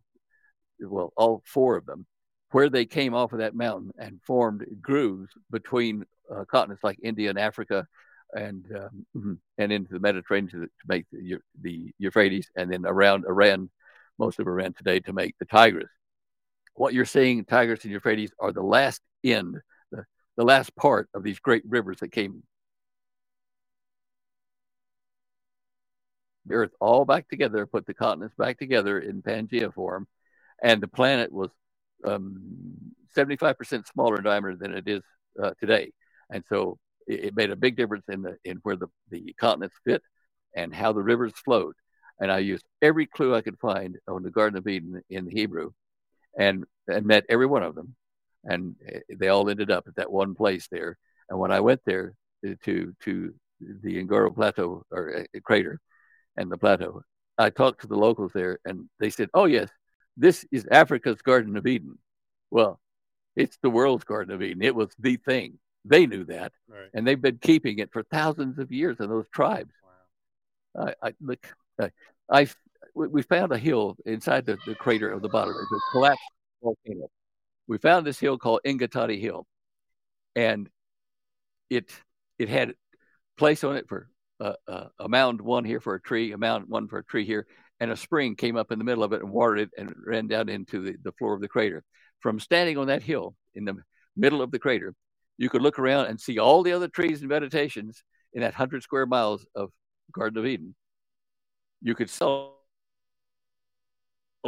well, 0.81 1.13
all 1.17 1.43
four 1.47 1.77
of 1.77 1.87
them, 1.87 2.07
where 2.51 2.69
they 2.69 2.85
came 2.85 3.15
off 3.15 3.33
of 3.33 3.39
that 3.39 3.55
mountain 3.55 3.93
and 3.99 4.21
formed 4.27 4.65
grooves 4.81 5.31
between 5.51 6.05
uh, 6.35 6.45
continents 6.45 6.85
like 6.85 6.99
India 7.03 7.31
and 7.31 7.39
Africa 7.39 7.87
and 8.35 8.65
um, 8.75 9.07
mm-hmm, 9.17 9.33
and 9.57 9.73
into 9.73 9.93
the 9.93 10.01
Mediterranean 10.01 10.51
to, 10.51 10.61
to 10.67 10.69
make 10.87 11.07
the, 11.11 11.39
the 11.63 11.93
Euphrates 11.99 12.51
and 12.57 12.71
then 12.71 12.85
around 12.85 13.25
Iran 13.27 13.71
most 14.19 14.39
of 14.39 14.47
Iran 14.47 14.75
today 14.75 15.01
to 15.01 15.13
make 15.13 15.35
the 15.39 15.47
Tigris. 15.47 15.89
What 16.79 16.95
you're 16.95 17.05
seeing, 17.05 17.45
Tigris 17.45 17.85
and 17.85 17.93
Euphrates, 17.93 18.31
are 18.39 18.53
the 18.53 18.63
last 18.63 19.03
end, 19.25 19.57
the, 19.91 20.05
the 20.37 20.45
last 20.45 20.75
part 20.77 21.09
of 21.13 21.23
these 21.23 21.41
great 21.41 21.65
rivers 21.67 21.99
that 21.99 22.13
came 22.13 22.43
the 26.47 26.55
earth 26.55 26.71
all 26.81 27.05
back 27.05 27.29
together, 27.29 27.67
put 27.67 27.85
the 27.85 27.95
continents 27.95 28.35
back 28.39 28.59
together 28.59 28.99
in 28.99 29.23
Pangea 29.23 29.75
form, 29.75 30.07
and 30.63 30.81
the 30.81 30.89
planet 30.89 31.33
was 31.33 31.51
um, 32.05 32.39
75% 33.15 33.87
smaller 33.87 34.17
in 34.17 34.23
diameter 34.23 34.57
than 34.57 34.73
it 34.73 34.89
is 34.89 35.03
uh, 35.43 35.51
today. 35.61 35.93
And 36.31 36.45
so 36.49 36.79
it, 37.07 37.25
it, 37.25 37.37
made 37.37 37.51
a 37.51 37.57
big 37.57 37.77
difference 37.77 38.05
in 38.09 38.23
the 38.23 38.37
in 38.45 38.59
where 38.63 38.77
the, 38.77 38.87
the 39.11 39.35
continents 39.39 39.77
fit 39.85 40.03
and 40.57 40.75
how 40.75 40.93
the 40.93 41.03
rivers 41.03 41.33
flowed 41.45 41.75
and 42.21 42.33
I 42.33 42.39
used 42.39 42.65
every 42.83 43.07
clue 43.07 43.35
I 43.35 43.43
could 43.43 43.59
find 43.59 43.97
on 44.09 44.23
the 44.23 44.31
Garden 44.31 44.59
of 44.59 44.67
Eden 44.67 45.03
in 45.09 45.31
Hebrew, 45.31 45.73
and 46.39 46.65
and 46.87 47.05
met 47.05 47.27
every 47.29 47.47
one 47.47 47.63
of 47.63 47.75
them, 47.75 47.95
and 48.45 48.77
eh, 48.87 49.01
they 49.19 49.29
all 49.29 49.51
ended 49.51 49.71
up 49.71 49.85
at 49.87 49.97
that 49.97 50.11
one 50.11 50.35
place 50.35 50.69
there. 50.71 50.97
And 51.29 51.39
when 51.39 51.53
I 51.53 51.61
went 51.61 51.83
there 51.85 52.15
to 52.43 52.95
to 53.05 53.35
the 53.61 54.03
Ngoro 54.03 54.35
Plateau 54.35 54.85
or 54.91 55.19
uh, 55.19 55.41
crater, 55.45 55.81
and 56.37 56.51
the 56.51 56.57
plateau, 56.57 57.03
I 57.37 57.51
talked 57.51 57.83
to 57.83 57.87
the 57.89 57.97
locals 57.97 58.33
there, 58.33 58.61
and 58.65 58.89
they 59.01 59.11
said, 59.11 59.29
"Oh 59.35 59.45
yes, 59.45 59.69
this 60.17 60.47
is 60.51 60.67
Africa's 60.71 61.21
Garden 61.21 61.57
of 61.57 61.67
Eden." 61.67 61.99
Well, 62.51 62.81
it's 63.37 63.59
the 63.63 63.71
world's 63.71 64.05
Garden 64.05 64.33
of 64.35 64.43
Eden. 64.43 64.63
It 64.63 64.75
was 64.75 64.95
the 64.99 65.17
thing. 65.17 65.59
They 65.85 66.07
knew 66.07 66.25
that, 66.25 66.53
right. 66.69 66.89
and 66.95 67.07
they've 67.07 67.21
been 67.21 67.39
keeping 67.39 67.79
it 67.81 67.93
for 67.93 68.03
thousands 68.05 68.59
of 68.59 68.73
years 68.73 68.99
in 69.01 69.09
those 69.09 69.29
tribes. 69.33 69.73
Wow. 70.75 70.95
I, 71.03 71.09
I 71.09 71.15
look 71.21 71.47
uh, 71.81 71.89
I 72.31 72.49
we 72.95 73.23
found 73.23 73.53
a 73.53 73.59
hill 73.59 73.97
inside 74.07 74.47
the, 74.47 74.59
the 74.67 74.75
crater 74.75 75.11
of 75.11 75.23
the 75.23 75.29
bottom. 75.29 75.55
It's 75.61 75.73
a 75.73 75.93
collapsed 75.93 76.23
volcano. 76.63 77.09
We 77.67 77.79
found 77.79 78.07
this 78.07 78.19
hill 78.19 78.39
called 78.39 78.61
Engitati 78.67 79.21
Hill, 79.21 79.47
and 80.35 80.69
it 81.71 81.91
it 82.39 82.49
had 82.49 82.75
place 83.37 83.63
on 83.65 83.77
it 83.77 83.89
for 83.89 84.09
uh, 84.41 84.55
uh, 84.67 84.89
a 84.99 85.09
mound 85.09 85.41
one 85.41 85.65
here 85.65 85.81
for 85.81 85.95
a 85.95 86.01
tree, 86.01 86.33
a 86.33 86.39
mound 86.39 86.69
one 86.69 86.89
for 86.89 86.99
a 86.99 87.05
tree 87.05 87.25
here, 87.25 87.47
and 87.81 87.91
a 87.91 87.97
spring 87.97 88.37
came 88.37 88.57
up 88.57 88.73
in 88.73 88.79
the 88.79 88.85
middle 88.85 89.05
of 89.05 89.13
it 89.13 89.23
and 89.23 89.31
watered 89.31 89.61
it 89.61 89.71
and 89.77 89.95
ran 90.05 90.27
down 90.27 90.49
into 90.49 90.83
the, 90.83 90.97
the 91.03 91.13
floor 91.13 91.35
of 91.35 91.41
the 91.41 91.49
crater. 91.49 91.85
From 92.21 92.41
standing 92.41 92.79
on 92.79 92.89
that 92.89 93.03
hill 93.03 93.35
in 93.55 93.65
the 93.65 93.77
middle 94.17 94.43
of 94.43 94.51
the 94.51 94.59
crater, 94.59 94.95
you 95.37 95.49
could 95.49 95.63
look 95.63 95.79
around 95.79 96.07
and 96.07 96.21
see 96.21 96.39
all 96.39 96.63
the 96.63 96.73
other 96.73 96.89
trees 96.89 97.21
and 97.21 97.29
vegetations 97.29 98.03
in 98.33 98.41
that 98.41 98.55
hundred 98.55 98.83
square 98.83 99.07
miles 99.07 99.47
of 99.55 99.71
Garden 100.13 100.39
of 100.39 100.47
Eden 100.47 100.75
you 101.81 101.95
could 101.95 102.11
sell 102.11 102.58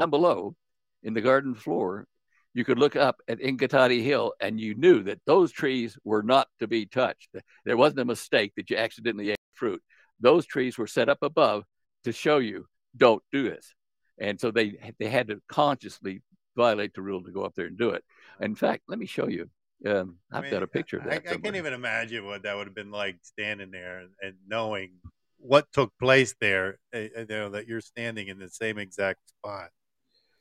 down 0.01 0.11
below 0.11 0.55
in 1.03 1.15
the 1.15 1.21
garden 1.21 1.55
floor 1.55 2.07
you 2.55 2.65
could 2.65 2.79
look 2.79 2.97
up 2.97 3.21
at 3.29 3.39
Engitati 3.39 4.03
Hill 4.03 4.33
and 4.41 4.61
you 4.61 4.75
knew 4.75 5.03
that 5.05 5.21
those 5.27 5.53
trees 5.53 5.97
were 6.05 6.23
not 6.23 6.49
to 6.59 6.67
be 6.67 6.87
touched. 6.87 7.29
There 7.65 7.77
wasn't 7.77 8.01
a 8.01 8.05
mistake 8.05 8.53
that 8.57 8.71
you 8.71 8.77
accidentally 8.77 9.31
ate 9.31 9.39
fruit. 9.55 9.83
Those 10.21 10.47
trees 10.47 10.77
were 10.77 10.87
set 10.87 11.09
up 11.09 11.19
above 11.23 11.65
to 12.05 12.13
show 12.13 12.39
you 12.39 12.67
don't 12.97 13.23
do 13.33 13.49
this. 13.49 13.75
And 14.19 14.41
so 14.41 14.51
they 14.51 14.93
they 14.99 15.09
had 15.09 15.29
to 15.29 15.41
consciously 15.49 16.23
violate 16.57 16.93
the 16.95 17.03
rule 17.03 17.23
to 17.23 17.31
go 17.31 17.43
up 17.43 17.55
there 17.55 17.67
and 17.67 17.79
do 17.79 17.91
it. 17.91 18.05
In 18.41 18.55
fact, 18.55 18.83
let 18.89 18.99
me 18.99 19.07
show 19.07 19.29
you. 19.29 19.49
Um, 19.87 20.17
I've 20.31 20.41
I 20.41 20.43
mean, 20.43 20.51
got 20.51 20.63
a 20.63 20.67
picture 20.67 20.99
of 20.99 21.05
that. 21.05 21.13
I, 21.27 21.31
I, 21.31 21.37
can't 21.39 21.57
even 21.57 21.73
imagine 21.73 22.27
what 22.27 22.43
that 22.43 22.55
would 22.55 22.67
have 22.67 22.75
been 22.75 22.91
like 22.91 23.17
standing 23.23 23.71
there 23.71 24.01
and, 24.01 24.11
and 24.21 24.35
knowing 24.47 24.91
what 25.39 25.73
took 25.73 25.91
place 25.99 26.35
there. 26.39 26.79
Uh, 26.95 26.99
you 26.99 27.27
know 27.29 27.51
that 27.51 27.67
you're 27.67 27.81
standing 27.81 28.29
in 28.29 28.39
the 28.39 28.51
same 28.51 28.77
exact 28.77 29.21
spot. 29.29 29.71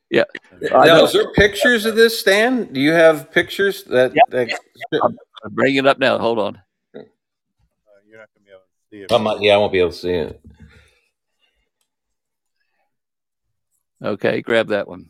Yeah. 0.09 0.23
Now, 0.61 1.03
is 1.03 1.13
there 1.13 1.31
pictures 1.33 1.85
of 1.85 1.95
this, 1.95 2.19
Stan? 2.19 2.73
Do 2.73 2.81
you 2.81 2.91
have 2.91 3.31
pictures 3.31 3.83
that? 3.85 4.13
Yeah. 4.15 4.21
that... 4.29 4.59
I'm 5.01 5.17
bringing 5.51 5.77
it 5.79 5.87
up 5.87 5.99
now. 5.99 6.17
Hold 6.17 6.39
on. 6.39 6.55
Uh, 6.95 7.01
you're 8.07 8.17
not 8.19 8.29
gonna 8.33 8.45
be 8.45 8.51
able 8.51 8.61
to 8.61 8.89
see 8.89 9.01
it. 9.03 9.11
I'm 9.11 9.23
not, 9.23 9.41
yeah, 9.41 9.53
I 9.53 9.57
won't 9.57 9.71
be 9.71 9.79
able 9.79 9.91
to 9.91 9.95
see 9.95 10.13
it. 10.13 10.41
Okay, 14.03 14.41
grab 14.41 14.69
that 14.69 14.87
one. 14.87 15.09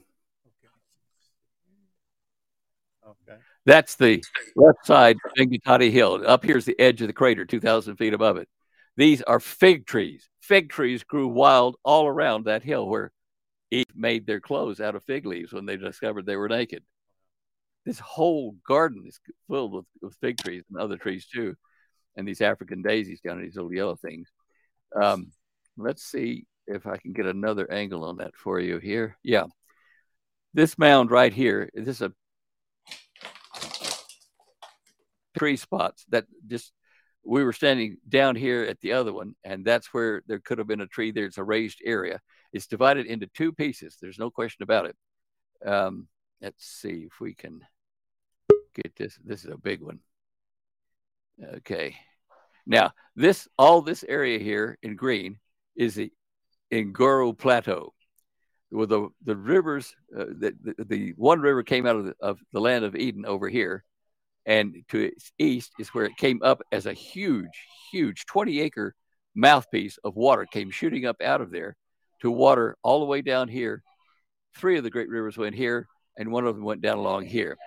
Okay. 3.07 3.39
That's 3.65 3.95
the 3.95 4.23
left 4.55 4.85
side 4.85 5.17
of 5.23 5.31
Engitati 5.37 5.91
Hill. 5.91 6.23
Up 6.25 6.43
here's 6.43 6.65
the 6.65 6.79
edge 6.79 7.01
of 7.01 7.07
the 7.07 7.13
crater, 7.13 7.45
2,000 7.45 7.95
feet 7.97 8.13
above 8.13 8.37
it. 8.37 8.49
These 8.97 9.21
are 9.21 9.39
fig 9.39 9.85
trees. 9.85 10.27
Fig 10.41 10.69
trees 10.69 11.03
grew 11.03 11.27
wild 11.27 11.77
all 11.83 12.07
around 12.07 12.45
that 12.45 12.63
hill 12.63 12.87
where 12.87 13.11
Eve 13.71 13.85
made 13.95 14.25
their 14.25 14.39
clothes 14.39 14.79
out 14.79 14.95
of 14.95 15.03
fig 15.03 15.25
leaves 15.25 15.53
when 15.53 15.65
they 15.65 15.77
discovered 15.77 16.25
they 16.25 16.35
were 16.35 16.49
naked. 16.49 16.83
This 17.85 17.99
whole 17.99 18.55
garden 18.67 19.03
is 19.07 19.19
filled 19.47 19.73
with, 19.73 19.85
with 20.01 20.15
fig 20.21 20.37
trees 20.37 20.63
and 20.69 20.79
other 20.79 20.97
trees 20.97 21.27
too, 21.27 21.55
and 22.15 22.27
these 22.27 22.41
African 22.41 22.81
daisies 22.81 23.21
down 23.21 23.41
these 23.41 23.55
little 23.55 23.73
yellow 23.73 23.95
things. 23.95 24.31
Um, 24.99 25.31
let's 25.77 26.03
see 26.03 26.45
if 26.67 26.85
I 26.87 26.97
can 26.97 27.13
get 27.13 27.25
another 27.25 27.71
angle 27.71 28.03
on 28.03 28.17
that 28.17 28.35
for 28.35 28.59
you 28.59 28.79
here. 28.79 29.17
Yeah, 29.23 29.45
this 30.53 30.77
mound 30.77 31.11
right 31.11 31.33
here. 31.33 31.69
This 31.73 31.87
is 31.87 32.01
a 32.01 32.13
tree 35.37 35.57
spots 35.57 36.05
that 36.09 36.25
just 36.47 36.73
we 37.23 37.43
were 37.43 37.53
standing 37.53 37.97
down 38.07 38.35
here 38.35 38.63
at 38.63 38.79
the 38.81 38.93
other 38.93 39.13
one, 39.13 39.35
and 39.43 39.65
that's 39.65 39.93
where 39.93 40.23
there 40.27 40.39
could 40.39 40.57
have 40.57 40.67
been 40.67 40.81
a 40.81 40.87
tree. 40.87 41.11
There's 41.11 41.37
a 41.37 41.43
raised 41.43 41.81
area. 41.83 42.19
It's 42.53 42.67
divided 42.67 43.05
into 43.05 43.27
two 43.27 43.51
pieces. 43.53 43.97
There's 44.01 44.19
no 44.19 44.31
question 44.31 44.63
about 44.63 44.85
it. 44.85 44.95
Um, 45.65 46.07
let's 46.41 46.65
see 46.65 47.07
if 47.11 47.19
we 47.19 47.33
can 47.33 47.61
get 48.73 48.95
this. 48.95 49.19
This 49.23 49.43
is 49.43 49.51
a 49.51 49.57
big 49.57 49.81
one. 49.81 49.99
Okay. 51.57 51.95
Now, 52.65 52.91
this 53.15 53.47
all 53.57 53.81
this 53.81 54.03
area 54.07 54.39
here 54.39 54.77
in 54.81 54.95
green 54.95 55.39
is 55.75 55.95
the 55.95 56.11
Ngoro 56.71 57.37
Plateau. 57.37 57.93
Well, 58.71 58.87
the 58.87 59.09
the 59.23 59.35
rivers, 59.35 59.95
uh, 60.15 60.25
the, 60.25 60.53
the, 60.61 60.85
the 60.85 61.13
one 61.17 61.39
river 61.39 61.63
came 61.63 61.85
out 61.85 61.95
of 61.95 62.05
the, 62.05 62.15
of 62.19 62.39
the 62.53 62.61
land 62.61 62.85
of 62.85 62.95
Eden 62.95 63.25
over 63.25 63.49
here, 63.49 63.83
and 64.49 64.83
to 64.89 64.99
its 64.99 65.31
east 65.37 65.71
is 65.79 65.89
where 65.89 66.05
it 66.05 66.17
came 66.17 66.41
up 66.43 66.61
as 66.71 66.87
a 66.87 66.93
huge, 66.93 67.67
huge 67.91 68.25
20 68.25 68.59
acre 68.61 68.95
mouthpiece 69.35 69.99
of 70.03 70.15
water 70.15 70.47
came 70.51 70.71
shooting 70.71 71.05
up 71.05 71.21
out 71.21 71.39
of 71.39 71.51
there 71.51 71.77
to 72.21 72.31
water 72.31 72.75
all 72.81 72.99
the 72.99 73.05
way 73.05 73.21
down 73.21 73.47
here. 73.47 73.83
Three 74.57 74.79
of 74.79 74.83
the 74.83 74.89
great 74.89 75.07
rivers 75.07 75.37
went 75.37 75.53
here, 75.53 75.87
and 76.17 76.31
one 76.31 76.47
of 76.47 76.55
them 76.55 76.65
went 76.65 76.81
down 76.81 76.97
along 76.97 77.27
here. 77.27 77.57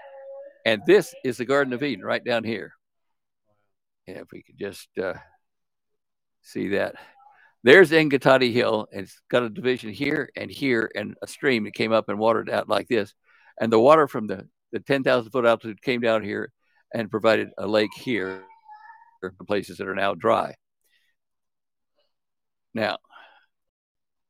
And 0.66 0.82
this 0.84 1.14
is 1.24 1.36
the 1.36 1.44
Garden 1.44 1.72
of 1.72 1.84
Eden 1.84 2.04
right 2.04 2.22
down 2.22 2.42
here. 2.42 2.72
If 4.08 4.32
we 4.32 4.42
could 4.42 4.58
just 4.58 4.88
uh, 5.00 5.14
see 6.42 6.70
that. 6.70 6.96
There's 7.62 7.92
Engitati 7.92 8.52
Hill, 8.52 8.88
and 8.90 9.02
it's 9.02 9.20
got 9.30 9.44
a 9.44 9.48
division 9.48 9.90
here 9.90 10.30
and 10.34 10.50
here, 10.50 10.90
and 10.96 11.14
a 11.22 11.28
stream 11.28 11.62
that 11.62 11.74
came 11.74 11.92
up 11.92 12.08
and 12.08 12.18
watered 12.18 12.50
out 12.50 12.68
like 12.68 12.88
this. 12.88 13.14
And 13.60 13.72
the 13.72 13.78
water 13.78 14.08
from 14.08 14.26
the, 14.26 14.48
the 14.72 14.80
10,000 14.80 15.30
foot 15.30 15.46
altitude 15.46 15.80
came 15.80 16.00
down 16.00 16.24
here 16.24 16.50
and 16.94 17.10
provided 17.10 17.50
a 17.58 17.66
lake 17.66 17.94
here 17.94 18.44
for 19.20 19.32
places 19.46 19.78
that 19.78 19.88
are 19.88 19.94
now 19.94 20.14
dry. 20.14 20.54
Now, 22.74 22.92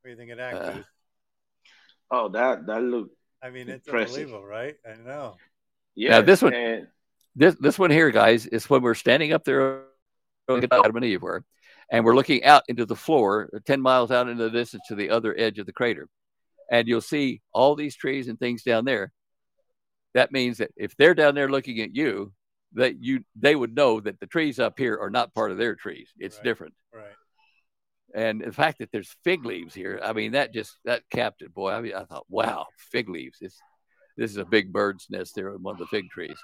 what 0.02 0.04
do 0.04 0.10
you 0.10 0.16
think 0.16 0.30
of 0.32 0.38
that? 0.38 0.54
Uh, 0.54 0.82
oh, 2.10 2.28
that 2.30 2.66
that 2.66 2.82
looked. 2.82 3.16
I 3.42 3.50
mean, 3.50 3.68
it's 3.68 3.86
impressive. 3.86 4.16
unbelievable, 4.16 4.44
right? 4.44 4.74
I 4.86 4.94
know. 5.02 5.36
Yeah. 5.94 6.10
Now, 6.10 6.22
this 6.22 6.42
one, 6.42 6.54
and... 6.54 6.86
this 7.36 7.54
this 7.60 7.78
one 7.78 7.90
here, 7.90 8.10
guys, 8.10 8.46
is 8.46 8.68
when 8.68 8.82
we're 8.82 8.94
standing 8.94 9.32
up 9.32 9.44
there, 9.44 9.82
Adam 10.48 10.96
and 10.96 11.04
Eve 11.04 11.22
were, 11.22 11.44
and 11.90 12.04
we're 12.04 12.14
looking 12.14 12.44
out 12.44 12.64
into 12.68 12.84
the 12.86 12.96
floor, 12.96 13.48
ten 13.66 13.80
miles 13.80 14.10
out 14.10 14.28
into 14.28 14.44
the 14.44 14.50
distance 14.50 14.82
to 14.88 14.94
the 14.94 15.10
other 15.10 15.34
edge 15.38 15.58
of 15.58 15.66
the 15.66 15.72
crater, 15.72 16.08
and 16.70 16.88
you'll 16.88 17.00
see 17.00 17.40
all 17.52 17.74
these 17.74 17.96
trees 17.96 18.28
and 18.28 18.38
things 18.38 18.62
down 18.62 18.84
there. 18.84 19.12
That 20.14 20.32
means 20.32 20.58
that 20.58 20.70
if 20.76 20.96
they're 20.96 21.14
down 21.14 21.34
there 21.34 21.48
looking 21.48 21.80
at 21.80 21.94
you, 21.94 22.32
that 22.74 23.02
you 23.02 23.24
they 23.36 23.54
would 23.54 23.74
know 23.74 24.00
that 24.00 24.20
the 24.20 24.26
trees 24.26 24.58
up 24.58 24.78
here 24.78 24.98
are 24.98 25.10
not 25.10 25.34
part 25.34 25.50
of 25.50 25.58
their 25.58 25.74
trees. 25.74 26.10
It's 26.18 26.36
right. 26.36 26.44
different. 26.44 26.74
Right. 26.92 27.04
And 28.14 28.42
the 28.42 28.52
fact 28.52 28.78
that 28.78 28.90
there's 28.92 29.14
fig 29.24 29.44
leaves 29.44 29.74
here, 29.74 29.98
I 30.02 30.12
mean, 30.12 30.32
that 30.32 30.52
just 30.52 30.76
that 30.84 31.02
capped 31.10 31.42
it, 31.42 31.54
boy. 31.54 31.72
I 31.72 31.80
mean, 31.80 31.94
I 31.94 32.04
thought, 32.04 32.26
wow, 32.28 32.66
fig 32.76 33.08
leaves. 33.08 33.38
This 33.40 33.56
this 34.16 34.30
is 34.30 34.36
a 34.36 34.44
big 34.44 34.72
bird's 34.72 35.06
nest 35.08 35.34
there 35.34 35.52
on 35.52 35.62
one 35.62 35.74
of 35.74 35.78
the 35.78 35.86
fig 35.86 36.10
trees. 36.10 36.36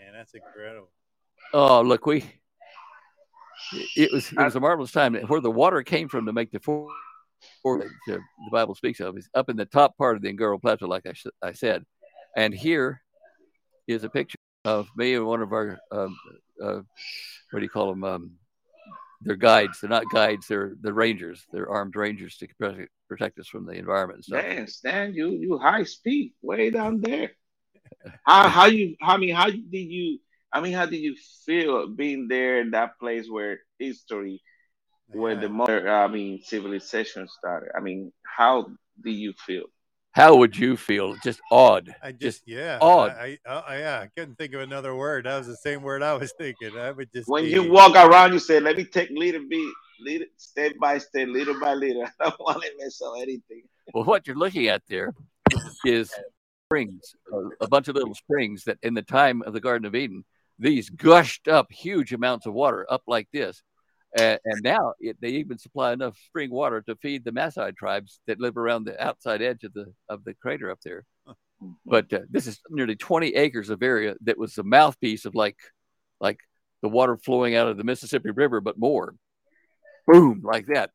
Man, 0.00 0.14
that's 0.14 0.34
incredible. 0.34 0.90
Oh, 1.52 1.82
look, 1.82 2.06
we 2.06 2.24
it 3.96 4.12
was 4.12 4.32
it 4.32 4.38
was 4.38 4.56
a 4.56 4.60
marvelous 4.60 4.92
time. 4.92 5.14
Where 5.14 5.40
the 5.40 5.50
water 5.50 5.82
came 5.82 6.08
from 6.08 6.26
to 6.26 6.32
make 6.32 6.50
the 6.50 6.60
four, 6.60 6.88
the 7.64 8.20
Bible 8.50 8.74
speaks 8.74 9.00
of 9.00 9.16
is 9.16 9.28
up 9.34 9.48
in 9.48 9.56
the 9.56 9.66
top 9.66 9.96
part 9.96 10.16
of 10.16 10.22
the 10.22 10.32
Ngoro 10.32 10.60
Plateau, 10.60 10.86
like 10.86 11.06
I, 11.06 11.14
I 11.46 11.52
said. 11.52 11.84
And 12.36 12.52
here 12.52 13.02
is 13.86 14.04
a 14.04 14.08
picture 14.08 14.35
of 14.66 14.88
me 14.96 15.14
and 15.14 15.24
one 15.24 15.42
of 15.42 15.52
our 15.52 15.78
um, 15.92 16.18
uh, 16.62 16.80
what 17.50 17.60
do 17.60 17.62
you 17.62 17.68
call 17.68 17.90
them? 17.90 18.04
Um, 18.04 18.32
they're 19.22 19.36
guides. 19.36 19.80
They're 19.80 19.90
not 19.90 20.10
guides. 20.10 20.46
They're 20.48 20.74
the 20.80 20.92
rangers. 20.92 21.44
They're 21.52 21.70
armed 21.70 21.96
rangers 21.96 22.36
to 22.38 22.48
protect, 22.58 22.90
protect 23.08 23.38
us 23.38 23.48
from 23.48 23.64
the 23.64 23.72
environment. 23.72 24.26
And 24.28 24.36
Man, 24.36 24.68
Stan, 24.68 25.14
you 25.14 25.30
you 25.30 25.58
high 25.58 25.84
speed 25.84 26.34
way 26.42 26.70
down 26.70 27.00
there. 27.00 27.30
how 28.24 28.48
how 28.56 28.66
you? 28.66 28.96
I 29.00 29.16
mean, 29.16 29.34
how 29.34 29.46
did 29.50 29.72
you? 29.72 30.18
I 30.52 30.60
mean, 30.60 30.72
how 30.72 30.86
did 30.86 30.98
you 30.98 31.16
feel 31.44 31.88
being 31.88 32.28
there 32.28 32.60
in 32.60 32.70
that 32.72 32.98
place 32.98 33.26
where 33.28 33.60
history, 33.78 34.42
yeah. 35.10 35.20
where 35.20 35.36
the 35.36 35.48
modern, 35.48 35.86
I 35.88 36.08
mean, 36.08 36.40
civilization 36.42 37.28
started? 37.28 37.70
I 37.76 37.80
mean, 37.80 38.12
how 38.24 38.68
do 39.02 39.10
you 39.10 39.32
feel? 39.46 39.66
How 40.16 40.34
would 40.36 40.56
you 40.56 40.78
feel? 40.78 41.14
Just 41.22 41.42
odd. 41.50 41.94
I 42.02 42.10
just, 42.10 42.20
just 42.20 42.42
yeah, 42.46 42.78
odd. 42.80 43.10
I, 43.10 43.38
I, 43.46 43.52
I, 43.52 43.78
yeah, 43.80 44.00
I 44.00 44.08
couldn't 44.18 44.36
think 44.36 44.54
of 44.54 44.62
another 44.62 44.96
word. 44.96 45.26
That 45.26 45.36
was 45.36 45.46
the 45.46 45.56
same 45.56 45.82
word 45.82 46.02
I 46.02 46.14
was 46.14 46.32
thinking. 46.38 46.70
I 46.78 46.90
would 46.90 47.12
just 47.14 47.28
when 47.28 47.44
be... 47.44 47.50
you 47.50 47.70
walk 47.70 47.94
around, 47.94 48.32
you 48.32 48.38
say, 48.38 48.58
"Let 48.58 48.78
me 48.78 48.84
take 48.84 49.10
little 49.10 49.46
bit, 49.46 49.74
little 50.00 50.26
step 50.38 50.72
by 50.80 50.96
step, 50.96 51.28
little 51.28 51.60
by 51.60 51.74
little." 51.74 52.06
I 52.20 52.30
don't 52.30 52.40
want 52.40 52.62
to 52.62 52.70
mess 52.78 52.98
up 53.02 53.12
anything. 53.18 53.64
Well, 53.92 54.04
what 54.04 54.26
you're 54.26 54.36
looking 54.36 54.68
at 54.68 54.80
there 54.88 55.12
is 55.84 56.10
springs, 56.66 57.14
a 57.60 57.68
bunch 57.68 57.88
of 57.88 57.94
little 57.94 58.14
springs 58.14 58.64
that, 58.64 58.78
in 58.82 58.94
the 58.94 59.02
time 59.02 59.42
of 59.42 59.52
the 59.52 59.60
Garden 59.60 59.86
of 59.86 59.94
Eden, 59.94 60.24
these 60.58 60.88
gushed 60.88 61.46
up 61.46 61.70
huge 61.70 62.14
amounts 62.14 62.46
of 62.46 62.54
water 62.54 62.86
up 62.88 63.02
like 63.06 63.28
this 63.34 63.62
and, 64.16 64.38
and 64.44 64.62
now 64.62 64.94
it, 65.00 65.16
they 65.20 65.30
even 65.30 65.58
supply 65.58 65.92
enough 65.92 66.16
spring 66.26 66.50
water 66.50 66.80
to 66.82 66.96
feed 66.96 67.24
the 67.24 67.32
Maasai 67.32 67.76
tribes 67.76 68.20
that 68.26 68.40
live 68.40 68.56
around 68.56 68.84
the 68.84 69.02
outside 69.02 69.42
edge 69.42 69.64
of 69.64 69.72
the 69.72 69.92
of 70.08 70.24
the 70.24 70.34
crater 70.34 70.70
up 70.70 70.80
there. 70.82 71.04
But 71.84 72.12
uh, 72.12 72.20
this 72.30 72.46
is 72.46 72.60
nearly 72.68 72.96
20 72.96 73.34
acres 73.34 73.70
of 73.70 73.82
area 73.82 74.14
that 74.22 74.38
was 74.38 74.54
the 74.54 74.62
mouthpiece 74.62 75.24
of 75.24 75.34
like 75.34 75.56
like 76.20 76.38
the 76.82 76.88
water 76.88 77.16
flowing 77.16 77.54
out 77.54 77.68
of 77.68 77.76
the 77.76 77.84
Mississippi 77.84 78.30
River, 78.30 78.60
but 78.60 78.78
more. 78.78 79.14
Boom, 80.06 80.40
like 80.44 80.66
that. 80.66 80.90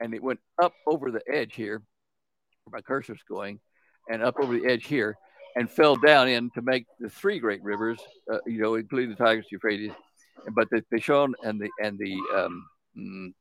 And 0.00 0.14
it 0.14 0.22
went 0.22 0.40
up 0.62 0.74
over 0.86 1.10
the 1.10 1.22
edge 1.30 1.54
here, 1.54 1.82
where 2.64 2.78
my 2.78 2.82
cursor's 2.82 3.22
going, 3.28 3.60
and 4.10 4.22
up 4.22 4.36
over 4.40 4.52
the 4.52 4.66
edge 4.66 4.86
here, 4.86 5.16
and 5.56 5.70
fell 5.70 5.96
down 5.96 6.28
in 6.28 6.50
to 6.50 6.62
make 6.62 6.86
the 7.00 7.08
three 7.08 7.38
great 7.38 7.62
rivers, 7.62 7.98
uh, 8.30 8.38
you 8.46 8.60
know, 8.60 8.74
including 8.74 9.10
the 9.10 9.16
Tigris, 9.16 9.46
Euphrates, 9.50 9.92
but 10.54 10.68
the 10.70 10.82
Pishon 10.92 11.32
and 11.42 11.60
the 11.60 11.70
and 11.82 11.98
the 11.98 12.14
um, 12.36 12.66
mm, 12.96 13.34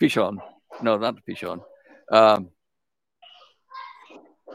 Pishon, 0.00 0.38
no, 0.82 0.96
not 0.96 1.16
the 1.16 1.32
Pishon. 1.32 1.60
Um, 2.12 2.50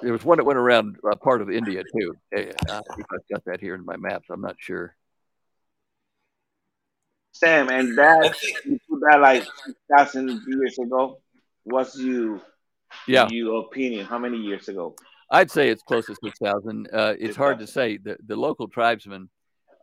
there 0.01 0.11
was 0.11 0.23
one 0.23 0.37
that 0.37 0.43
went 0.43 0.59
around 0.59 0.97
uh, 1.09 1.15
part 1.15 1.41
of 1.41 1.49
India 1.49 1.83
too. 1.83 2.15
I 2.35 2.51
I've 2.69 3.27
got 3.31 3.45
that 3.45 3.59
here 3.59 3.75
in 3.75 3.85
my 3.85 3.97
maps. 3.97 4.27
I'm 4.29 4.41
not 4.41 4.55
sure. 4.59 4.95
Sam, 7.31 7.69
and 7.69 7.97
that 7.97 8.35
you 8.65 8.79
put 8.89 9.01
that 9.11 9.19
like 9.19 9.45
thousand 9.95 10.41
years 10.47 10.77
ago. 10.79 11.19
What's 11.63 11.97
you? 11.97 12.41
Yeah, 13.07 13.27
your 13.29 13.65
opinion? 13.65 14.05
How 14.05 14.17
many 14.17 14.37
years 14.37 14.69
ago? 14.69 14.95
I'd 15.29 15.51
say 15.51 15.69
it's 15.69 15.83
close 15.83 16.05
to 16.05 16.15
six 16.23 16.37
thousand. 16.39 16.87
Uh, 16.93 17.15
it's 17.19 17.35
hard 17.35 17.59
to 17.59 17.67
say. 17.67 17.97
The 17.97 18.17
the 18.25 18.35
local 18.35 18.67
tribesmen, 18.67 19.29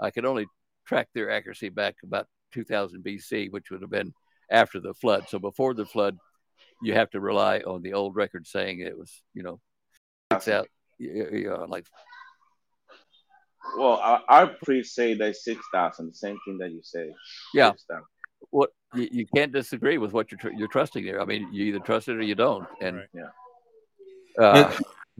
I 0.01 0.11
could 0.11 0.25
only 0.25 0.47
track 0.87 1.09
their 1.15 1.31
accuracy 1.31 1.69
back 1.69 1.97
about 2.03 2.27
2000 2.53 3.03
BC, 3.03 3.51
which 3.51 3.71
would 3.71 3.83
have 3.83 3.91
been 3.91 4.13
after 4.51 4.81
the 4.81 4.95
flood. 4.95 5.29
So 5.29 5.39
before 5.39 5.75
the 5.75 5.87
flood, 5.87 6.19
you 6.83 6.95
have 6.95 7.11
to 7.11 7.21
rely 7.21 7.59
on 7.61 7.83
the 7.83 7.95
old 7.95 8.17
record 8.17 8.47
saying 8.47 8.81
it 8.81 8.99
was, 8.99 9.23
you 9.35 9.43
know, 9.43 9.61
it's 10.31 10.49
out, 10.49 10.69
you 10.99 11.49
know, 11.49 11.67
like. 11.69 11.87
Well, 13.79 14.23
our 14.29 14.49
priests 14.49 14.95
say 14.95 15.15
that 15.15 15.37
6,000, 15.37 16.09
the 16.09 16.15
same 16.15 16.39
thing 16.45 16.59
that 16.59 16.73
you 16.73 16.81
say. 16.83 17.13
Yeah. 17.55 17.71
6, 17.71 17.85
what 18.51 18.71
you, 18.95 19.09
you, 19.11 19.27
can't 19.35 19.53
disagree 19.53 19.99
with 19.99 20.13
what 20.13 20.31
you're 20.31 20.39
tr- 20.39 20.57
you're 20.57 20.69
trusting 20.69 21.05
there. 21.05 21.21
I 21.21 21.25
mean, 21.25 21.49
you 21.53 21.67
either 21.67 21.79
trust 21.79 22.09
it 22.09 22.17
or 22.17 22.23
you 22.23 22.35
don't. 22.35 22.67
And 22.81 22.97
right. 22.97 23.07
yeah. 23.15 24.45
Uh, 24.45 24.73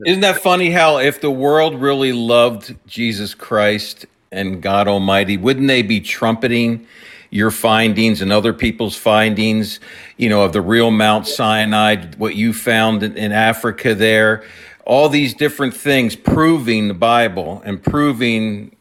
Isn't 0.05 0.21
that 0.21 0.41
funny 0.41 0.71
how 0.71 0.97
if 0.97 1.21
the 1.21 1.31
world 1.31 1.75
really 1.75 2.11
loved 2.11 2.75
Jesus 2.85 3.33
Christ 3.33 4.05
and 4.33 4.61
God 4.61 4.87
Almighty, 4.87 5.37
wouldn't 5.37 5.67
they 5.67 5.81
be 5.81 6.01
trumpeting 6.01 6.85
your 7.29 7.51
findings 7.51 8.21
and 8.21 8.31
other 8.31 8.53
people's 8.53 8.95
findings, 8.95 9.79
you 10.17 10.29
know, 10.29 10.41
of 10.43 10.53
the 10.53 10.61
real 10.61 10.91
Mount 10.91 11.27
Sinai, 11.27 12.05
what 12.17 12.35
you 12.35 12.53
found 12.53 13.01
in, 13.01 13.17
in 13.17 13.31
Africa 13.31 13.95
there, 13.95 14.43
all 14.85 15.09
these 15.09 15.33
different 15.33 15.73
things 15.73 16.15
proving 16.15 16.87
the 16.87 16.93
Bible 16.93 17.61
and 17.65 17.81
proving 17.81 18.75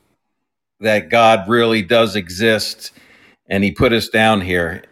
that 0.81 1.09
God 1.09 1.49
really 1.49 1.81
does 1.81 2.17
exist 2.17 2.93
and 3.47 3.63
he 3.65 3.71
put 3.71 3.93
us 3.93 4.09
down 4.09 4.41
here. 4.41 4.83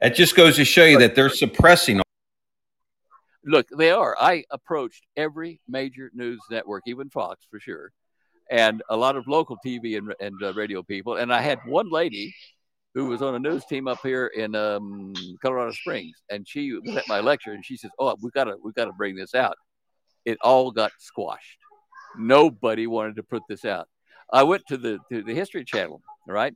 It 0.00 0.14
just 0.14 0.36
goes 0.36 0.56
to 0.56 0.64
show 0.64 0.84
you 0.84 0.98
that 0.98 1.14
they're 1.14 1.30
suppressing. 1.30 2.00
Look, 3.44 3.68
they 3.76 3.90
are. 3.90 4.16
I 4.20 4.44
approached 4.50 5.04
every 5.16 5.60
major 5.68 6.10
news 6.14 6.40
network, 6.50 6.84
even 6.86 7.08
Fox 7.08 7.46
for 7.50 7.58
sure, 7.58 7.92
and 8.50 8.82
a 8.88 8.96
lot 8.96 9.16
of 9.16 9.26
local 9.28 9.56
TV 9.64 9.98
and, 9.98 10.14
and 10.20 10.34
uh, 10.42 10.52
radio 10.54 10.82
people. 10.82 11.16
And 11.16 11.32
I 11.32 11.40
had 11.40 11.58
one 11.66 11.90
lady 11.90 12.34
who 12.94 13.06
was 13.06 13.22
on 13.22 13.34
a 13.34 13.38
news 13.38 13.64
team 13.66 13.86
up 13.86 13.98
here 14.02 14.26
in 14.26 14.54
um, 14.54 15.12
Colorado 15.42 15.72
Springs, 15.72 16.16
and 16.30 16.46
she 16.48 16.72
was 16.72 16.96
at 16.96 17.08
my 17.08 17.20
lecture, 17.20 17.52
and 17.52 17.64
she 17.64 17.76
says, 17.76 17.90
"Oh, 17.98 18.16
we 18.22 18.30
got 18.30 18.44
to 18.44 18.56
we 18.62 18.72
got 18.72 18.86
to 18.86 18.92
bring 18.92 19.14
this 19.14 19.34
out." 19.34 19.56
It 20.24 20.38
all 20.42 20.70
got 20.70 20.92
squashed. 20.98 21.58
Nobody 22.18 22.86
wanted 22.86 23.16
to 23.16 23.22
put 23.22 23.42
this 23.48 23.64
out. 23.64 23.88
I 24.32 24.42
went 24.42 24.62
to 24.68 24.76
the 24.76 24.98
to 25.12 25.22
the 25.22 25.34
History 25.34 25.64
Channel, 25.64 26.02
right? 26.26 26.54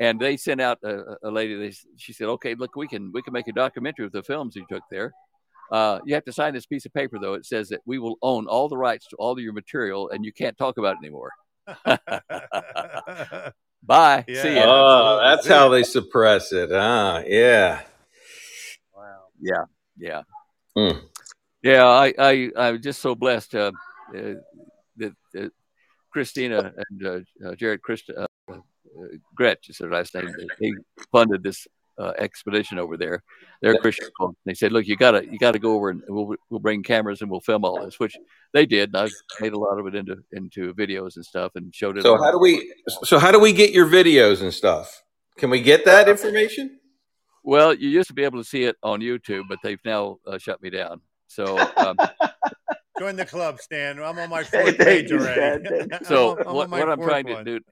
And 0.00 0.20
they 0.20 0.36
sent 0.36 0.60
out 0.60 0.78
a, 0.84 1.16
a 1.22 1.30
lady. 1.30 1.56
They, 1.56 1.74
she 1.96 2.12
said, 2.12 2.28
"Okay, 2.28 2.54
look, 2.54 2.76
we 2.76 2.86
can 2.86 3.10
we 3.12 3.22
can 3.22 3.32
make 3.32 3.48
a 3.48 3.52
documentary 3.52 4.06
of 4.06 4.12
the 4.12 4.22
films 4.22 4.56
you 4.56 4.66
took 4.68 4.82
there." 4.90 5.12
Uh, 5.70 6.00
you 6.04 6.14
have 6.14 6.24
to 6.24 6.32
sign 6.32 6.54
this 6.54 6.66
piece 6.66 6.86
of 6.86 6.92
paper, 6.92 7.18
though. 7.18 7.34
It 7.34 7.46
says 7.46 7.68
that 7.70 7.80
we 7.84 7.98
will 7.98 8.16
own 8.22 8.46
all 8.46 8.68
the 8.68 8.76
rights 8.76 9.06
to 9.08 9.16
all 9.16 9.32
of 9.32 9.38
your 9.38 9.52
material, 9.52 10.10
and 10.10 10.24
you 10.24 10.32
can't 10.32 10.56
talk 10.56 10.78
about 10.78 10.96
it 10.96 10.98
anymore. 10.98 11.30
Bye. 13.82 14.24
Yeah, 14.26 14.42
See 14.42 14.54
you. 14.54 14.62
Oh, 14.62 15.20
that's 15.22 15.46
how 15.46 15.68
they 15.68 15.82
suppress 15.82 16.52
it. 16.52 16.70
Ah, 16.72 17.22
yeah. 17.26 17.82
Wow. 18.96 19.24
Yeah. 19.40 19.64
Yeah. 19.98 20.22
Hmm. 20.76 20.98
Yeah. 21.62 21.86
I, 21.86 22.14
I, 22.18 22.50
I'm 22.56 22.80
just 22.80 23.00
so 23.02 23.14
blessed 23.14 23.54
uh, 23.54 23.72
uh, 24.14 24.34
that, 24.96 25.14
that 25.32 25.52
Christina 26.10 26.72
and 26.88 27.06
uh, 27.06 27.20
uh 27.46 27.54
Jared 27.56 27.82
Christ, 27.82 28.10
uh, 28.16 28.26
uh, 28.50 28.56
Gretsch 29.38 29.68
is 29.68 29.78
her 29.78 29.90
last 29.90 30.14
name. 30.14 30.32
They 30.60 30.72
funded 31.12 31.42
this 31.42 31.66
uh, 31.98 32.12
expedition 32.18 32.78
over 32.78 32.96
there. 32.96 33.22
They're 33.62 33.78
Christian. 33.78 34.08
They 34.44 34.54
said, 34.54 34.72
"Look, 34.72 34.86
you 34.86 34.96
gotta 34.96 35.24
you 35.24 35.38
gotta 35.38 35.58
go 35.58 35.74
over 35.74 35.90
and 35.90 36.02
we'll 36.08 36.34
we'll 36.50 36.60
bring 36.60 36.82
cameras 36.82 37.22
and 37.22 37.30
we'll 37.30 37.40
film 37.40 37.64
all 37.64 37.84
this," 37.84 37.98
which 37.98 38.16
they 38.52 38.66
did. 38.66 38.94
And 38.94 39.08
I 39.08 39.42
made 39.42 39.52
a 39.52 39.58
lot 39.58 39.78
of 39.78 39.86
it 39.86 39.94
into 39.94 40.16
into 40.32 40.74
videos 40.74 41.16
and 41.16 41.24
stuff 41.24 41.52
and 41.54 41.74
showed 41.74 41.98
it. 41.98 42.02
So 42.02 42.16
how 42.16 42.30
do 42.30 42.38
we? 42.38 42.74
So 43.04 43.18
how 43.18 43.30
do 43.30 43.38
we 43.38 43.52
get 43.52 43.72
your 43.72 43.86
videos 43.86 44.42
and 44.42 44.52
stuff? 44.52 45.02
Can 45.36 45.50
we 45.50 45.60
get 45.60 45.84
that 45.84 46.08
information? 46.08 46.78
Well, 47.42 47.74
you 47.74 47.88
used 47.90 48.08
to 48.08 48.14
be 48.14 48.24
able 48.24 48.38
to 48.38 48.48
see 48.48 48.64
it 48.64 48.76
on 48.82 49.00
YouTube, 49.00 49.44
but 49.48 49.58
they've 49.62 49.80
now 49.84 50.18
uh, 50.26 50.38
shut 50.38 50.62
me 50.62 50.70
down. 50.70 51.00
So 51.26 51.58
um, 51.76 51.96
join 52.98 53.16
the 53.16 53.26
club, 53.26 53.60
Stan. 53.60 53.98
I'm 53.98 54.18
on 54.18 54.30
my 54.30 54.44
fourth 54.44 54.78
page 54.78 55.12
already. 55.12 55.68
so 56.04 56.38
I'm, 56.38 56.48
I'm 56.48 56.54
what, 56.54 56.70
what 56.70 56.88
I'm 56.88 57.02
trying 57.02 57.28
one. 57.28 57.44
to 57.44 57.58
do, 57.58 57.64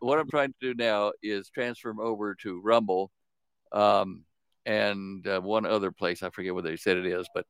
what 0.00 0.18
I'm 0.18 0.28
trying 0.28 0.48
to 0.48 0.54
do 0.60 0.74
now 0.74 1.12
is 1.22 1.48
transfer 1.50 1.88
them 1.88 2.00
over 2.00 2.34
to 2.42 2.60
Rumble, 2.60 3.10
um, 3.72 4.24
and 4.66 5.26
uh, 5.26 5.40
one 5.40 5.66
other 5.66 5.90
place. 5.90 6.22
I 6.22 6.30
forget 6.30 6.54
what 6.54 6.64
they 6.64 6.76
said 6.76 6.96
it 6.96 7.06
is, 7.06 7.26
but 7.34 7.46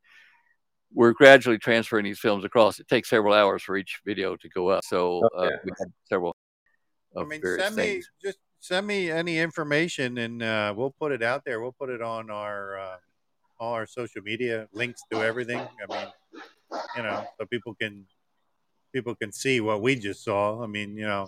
we're 0.92 1.12
gradually 1.12 1.58
transferring 1.58 2.04
these 2.04 2.18
films 2.18 2.44
across. 2.44 2.80
It 2.80 2.88
takes 2.88 3.08
several 3.08 3.34
hours 3.34 3.62
for 3.62 3.76
each 3.76 4.00
video 4.04 4.36
to 4.36 4.48
go 4.48 4.68
up. 4.68 4.84
So 4.84 5.22
uh, 5.36 5.42
okay. 5.42 5.56
we 5.64 5.70
had 5.78 5.92
several. 6.04 6.34
I 7.16 7.24
mean, 7.24 7.40
send 7.42 7.76
me 7.76 7.82
things. 7.82 8.10
just 8.22 8.38
send 8.60 8.86
me 8.86 9.10
any 9.10 9.38
information, 9.38 10.18
and 10.18 10.42
uh, 10.42 10.74
we'll 10.76 10.94
put 10.98 11.12
it 11.12 11.22
out 11.22 11.44
there. 11.44 11.60
We'll 11.60 11.72
put 11.72 11.90
it 11.90 12.02
on 12.02 12.30
our 12.30 12.78
uh, 12.78 12.96
all 13.58 13.74
our 13.74 13.86
social 13.86 14.22
media 14.22 14.68
links 14.72 15.02
to 15.12 15.22
everything. 15.22 15.58
I 15.58 15.94
mean, 15.94 16.08
you 16.96 17.02
know, 17.02 17.24
so 17.38 17.46
people 17.46 17.74
can 17.74 18.06
people 18.92 19.14
can 19.14 19.32
see 19.32 19.60
what 19.60 19.82
we 19.82 19.96
just 19.96 20.24
saw. 20.24 20.62
I 20.62 20.66
mean, 20.66 20.96
you 20.96 21.06
know. 21.06 21.26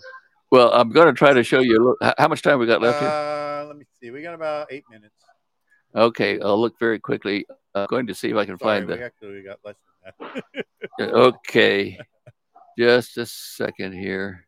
Well, 0.53 0.71
I'm 0.71 0.89
going 0.89 1.07
to 1.07 1.13
try 1.13 1.33
to 1.33 1.43
show 1.43 1.61
you. 1.61 1.97
How 2.19 2.27
much 2.27 2.43
time 2.43 2.59
we 2.59 2.67
got 2.67 2.79
left 2.79 2.99
here? 2.99 3.09
Uh, 3.09 3.65
let 3.65 3.75
me 3.75 3.85
see. 3.99 4.11
We 4.11 4.21
got 4.21 4.35
about 4.35 4.67
eight 4.69 4.83
minutes. 4.87 5.15
Okay, 5.95 6.39
I'll 6.39 6.61
look 6.61 6.77
very 6.77 6.99
quickly. 6.99 7.47
I'm 7.73 7.87
going 7.89 8.05
to 8.05 8.13
see 8.13 8.29
if 8.29 8.35
I 8.35 8.45
can 8.45 8.59
Sorry, 8.59 8.81
find 8.81 8.87
the. 8.87 9.03
Actually, 9.03 9.33
we 9.33 9.41
got 9.41 9.57
less 9.65 9.77
than 10.19 10.29
that. 10.99 11.09
okay, 11.11 11.97
just 12.77 13.17
a 13.17 13.25
second 13.25 13.93
here. 13.93 14.45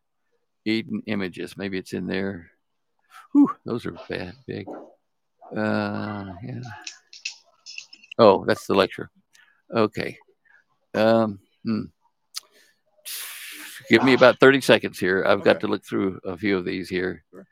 Eden 0.64 1.02
Images. 1.06 1.56
Maybe 1.56 1.76
it's 1.76 1.92
in 1.92 2.06
there. 2.06 2.52
Whew, 3.32 3.50
those 3.64 3.84
are 3.84 3.98
bad, 4.08 4.34
big. 4.46 4.68
Uh, 5.56 6.30
yeah. 6.40 6.60
Oh, 8.16 8.44
that's 8.46 8.68
the 8.68 8.74
lecture. 8.74 9.10
Okay. 9.74 10.18
Um, 10.94 11.40
hmm. 11.64 11.86
Give 13.88 14.02
me 14.04 14.14
about 14.14 14.40
30 14.40 14.60
seconds 14.60 14.98
here. 14.98 15.24
I've 15.26 15.40
okay. 15.40 15.52
got 15.52 15.60
to 15.60 15.68
look 15.68 15.84
through 15.84 16.20
a 16.24 16.36
few 16.36 16.56
of 16.56 16.64
these 16.64 16.88
here. 16.88 17.24
Sure. 17.30 17.46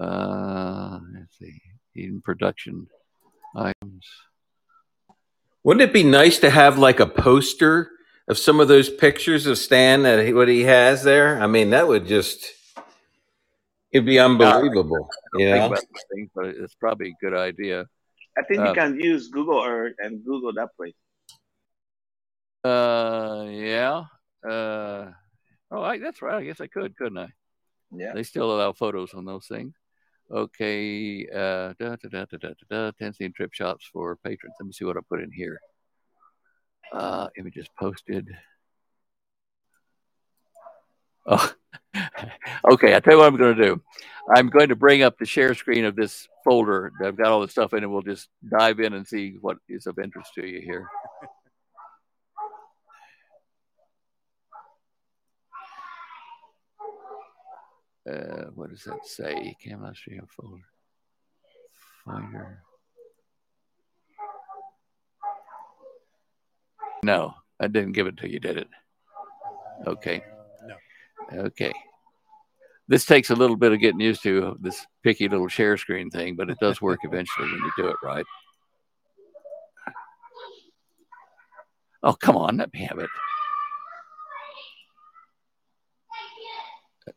Uh, 0.00 0.98
let's 1.14 1.38
see. 1.38 1.60
Eden 1.94 2.22
production 2.22 2.88
items. 3.54 4.06
Wouldn't 5.62 5.88
it 5.88 5.92
be 5.92 6.02
nice 6.02 6.38
to 6.40 6.50
have 6.50 6.78
like 6.78 7.00
a 7.00 7.06
poster 7.06 7.90
of 8.28 8.38
some 8.38 8.60
of 8.60 8.68
those 8.68 8.90
pictures 8.90 9.46
of 9.46 9.58
Stan 9.58 10.02
that 10.02 10.26
he, 10.26 10.32
what 10.32 10.48
he 10.48 10.62
has 10.62 11.02
there? 11.02 11.40
I 11.40 11.46
mean, 11.46 11.70
that 11.70 11.86
would 11.86 12.06
just 12.06 12.46
it'd 13.92 14.06
be 14.06 14.18
unbelievable. 14.18 15.08
Yeah, 15.36 15.68
thing, 15.68 16.30
but 16.34 16.46
it's 16.46 16.74
probably 16.74 17.10
a 17.10 17.24
good 17.24 17.34
idea. 17.34 17.86
I 18.36 18.42
think 18.42 18.60
uh, 18.60 18.68
you 18.68 18.74
can 18.74 19.00
use 19.00 19.28
Google 19.28 19.62
Earth 19.64 19.94
and 19.98 20.24
Google 20.24 20.52
that 20.54 20.70
place. 20.76 20.94
Uh, 22.64 23.46
yeah. 23.48 24.04
Uh, 24.46 25.12
oh, 25.74 25.82
I, 25.82 25.98
that's 25.98 26.22
right. 26.22 26.36
I 26.36 26.44
guess 26.44 26.60
I 26.60 26.66
could, 26.66 26.96
couldn't 26.96 27.18
I? 27.18 27.28
Yeah. 27.90 28.12
They 28.14 28.22
still 28.22 28.54
allow 28.54 28.72
photos 28.72 29.14
on 29.14 29.24
those 29.24 29.46
things. 29.46 29.74
Okay. 30.30 31.26
Uh, 31.28 31.74
da, 31.78 31.96
da, 31.96 32.08
da, 32.10 32.24
da, 32.30 32.48
da, 32.70 32.90
da, 32.98 33.12
scene 33.12 33.32
trip 33.32 33.52
shops 33.52 33.88
for 33.92 34.16
patrons. 34.16 34.54
Let 34.58 34.66
me 34.66 34.72
see 34.72 34.84
what 34.84 34.96
I 34.96 35.00
put 35.08 35.20
in 35.20 35.30
here. 35.32 35.60
Uh, 36.92 37.28
images 37.38 37.66
posted. 37.78 38.28
Oh, 41.26 41.52
okay. 42.70 42.94
I 42.94 43.00
tell 43.00 43.14
you 43.14 43.18
what 43.18 43.26
I'm 43.26 43.36
going 43.36 43.56
to 43.56 43.64
do. 43.64 43.82
I'm 44.34 44.48
going 44.48 44.68
to 44.68 44.76
bring 44.76 45.02
up 45.02 45.18
the 45.18 45.26
share 45.26 45.54
screen 45.54 45.84
of 45.84 45.96
this 45.96 46.28
folder 46.44 46.92
that 46.98 47.08
I've 47.08 47.16
got 47.16 47.26
all 47.26 47.40
the 47.40 47.48
stuff 47.48 47.72
in, 47.74 47.82
and 47.82 47.92
we'll 47.92 48.02
just 48.02 48.28
dive 48.48 48.80
in 48.80 48.94
and 48.94 49.06
see 49.06 49.36
what 49.40 49.58
is 49.68 49.86
of 49.86 49.98
interest 49.98 50.32
to 50.34 50.46
you 50.46 50.60
here. 50.60 50.86
Uh, 58.10 58.50
what 58.54 58.70
does 58.70 58.84
that 58.84 59.06
say? 59.06 59.56
Camelot 59.62 59.96
Stream 59.96 60.26
folder. 60.28 60.62
Finder. 62.04 62.62
No, 67.02 67.34
I 67.60 67.68
didn't 67.68 67.92
give 67.92 68.06
it 68.06 68.16
to 68.18 68.30
you, 68.30 68.40
did 68.40 68.58
it? 68.58 68.68
Okay. 69.86 70.22
No. 70.66 71.40
Okay. 71.44 71.72
This 72.88 73.06
takes 73.06 73.30
a 73.30 73.34
little 73.34 73.56
bit 73.56 73.72
of 73.72 73.80
getting 73.80 74.00
used 74.00 74.22
to 74.24 74.56
this 74.60 74.86
picky 75.02 75.28
little 75.28 75.48
share 75.48 75.76
screen 75.78 76.10
thing, 76.10 76.36
but 76.36 76.50
it 76.50 76.58
does 76.60 76.82
work 76.82 77.00
eventually 77.02 77.50
when 77.50 77.60
you 77.60 77.72
do 77.76 77.88
it 77.88 77.96
right. 78.02 78.26
Oh, 82.02 82.12
come 82.12 82.36
on, 82.36 82.58
let 82.58 82.72
me 82.74 82.80
have 82.80 82.98
it. 82.98 83.08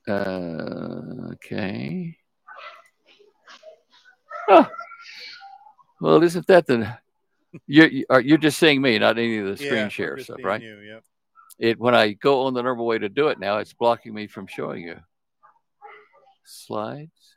Uh, 0.07 1.31
okay. 1.33 2.17
Oh. 4.49 4.67
Well, 5.99 6.23
isn't 6.23 6.47
that 6.47 6.67
the 6.67 6.97
you're 7.65 7.87
you're 7.87 8.37
just 8.37 8.59
seeing 8.59 8.81
me, 8.81 8.99
not 8.99 9.17
any 9.17 9.39
of 9.39 9.47
the 9.47 9.57
screen 9.57 9.73
yeah, 9.73 9.87
share 9.89 10.17
stuff, 10.19 10.37
right? 10.43 10.61
You, 10.61 10.77
yep. 10.79 11.03
It 11.59 11.79
when 11.79 11.95
I 11.95 12.13
go 12.13 12.43
on 12.43 12.53
the 12.53 12.61
normal 12.61 12.85
way 12.85 12.99
to 12.99 13.09
do 13.09 13.29
it 13.29 13.39
now, 13.39 13.57
it's 13.57 13.73
blocking 13.73 14.13
me 14.13 14.27
from 14.27 14.47
showing 14.47 14.83
you. 14.83 14.97
Slides, 16.45 17.35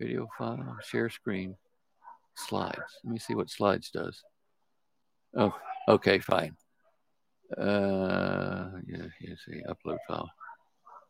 video 0.00 0.28
file, 0.38 0.76
share 0.82 1.10
screen, 1.10 1.56
slides. 2.34 2.78
Let 3.04 3.12
me 3.12 3.18
see 3.18 3.34
what 3.34 3.50
slides 3.50 3.90
does. 3.90 4.22
Oh, 5.36 5.54
okay, 5.88 6.20
fine. 6.20 6.56
Uh, 7.56 8.70
yeah, 8.86 9.06
here's 9.20 9.44
the 9.46 9.62
upload 9.64 9.98
file. 10.08 10.30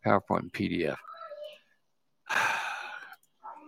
PowerPoint 0.06 0.52
PDF. 0.52 0.96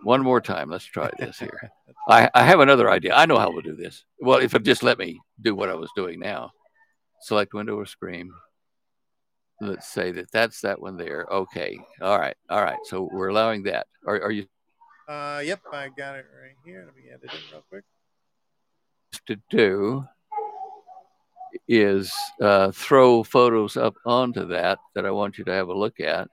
One 0.03 0.21
more 0.21 0.39
time. 0.39 0.69
Let's 0.69 0.85
try 0.85 1.09
this 1.19 1.37
here. 1.39 1.71
I, 2.09 2.29
I 2.33 2.43
have 2.43 2.61
another 2.61 2.89
idea. 2.89 3.13
I 3.13 3.25
know 3.25 3.37
how 3.37 3.51
we'll 3.51 3.61
do 3.61 3.75
this. 3.75 4.05
Well, 4.19 4.39
if 4.39 4.55
it 4.55 4.63
just 4.63 4.81
let 4.81 4.97
me 4.97 5.19
do 5.41 5.53
what 5.53 5.69
I 5.69 5.75
was 5.75 5.89
doing 5.95 6.19
now. 6.19 6.51
Select 7.21 7.53
window 7.53 7.75
or 7.75 7.85
screen. 7.85 8.31
Let's 9.59 9.89
say 9.89 10.11
that 10.13 10.31
that's 10.31 10.61
that 10.61 10.81
one 10.81 10.95
there. 10.95 11.27
Okay. 11.29 11.77
All 12.01 12.17
right. 12.17 12.35
All 12.49 12.63
right. 12.63 12.79
So 12.85 13.09
we're 13.11 13.27
allowing 13.27 13.63
that. 13.63 13.87
Are, 14.07 14.21
are 14.21 14.31
you? 14.31 14.45
Uh, 15.07 15.41
yep. 15.43 15.59
I 15.73 15.89
got 15.89 16.15
it 16.15 16.25
right 16.41 16.55
here. 16.63 16.85
Let 16.85 16.95
me 16.95 17.09
add 17.13 17.19
it 17.21 17.31
real 17.51 17.63
quick. 17.69 17.83
To 19.27 19.35
do 19.49 20.05
is 21.67 22.13
uh, 22.41 22.71
throw 22.71 23.23
photos 23.23 23.77
up 23.77 23.95
onto 24.05 24.47
that 24.47 24.79
that 24.95 25.05
I 25.05 25.11
want 25.11 25.37
you 25.37 25.43
to 25.45 25.51
have 25.51 25.69
a 25.69 25.77
look 25.77 25.99
at. 25.99 26.27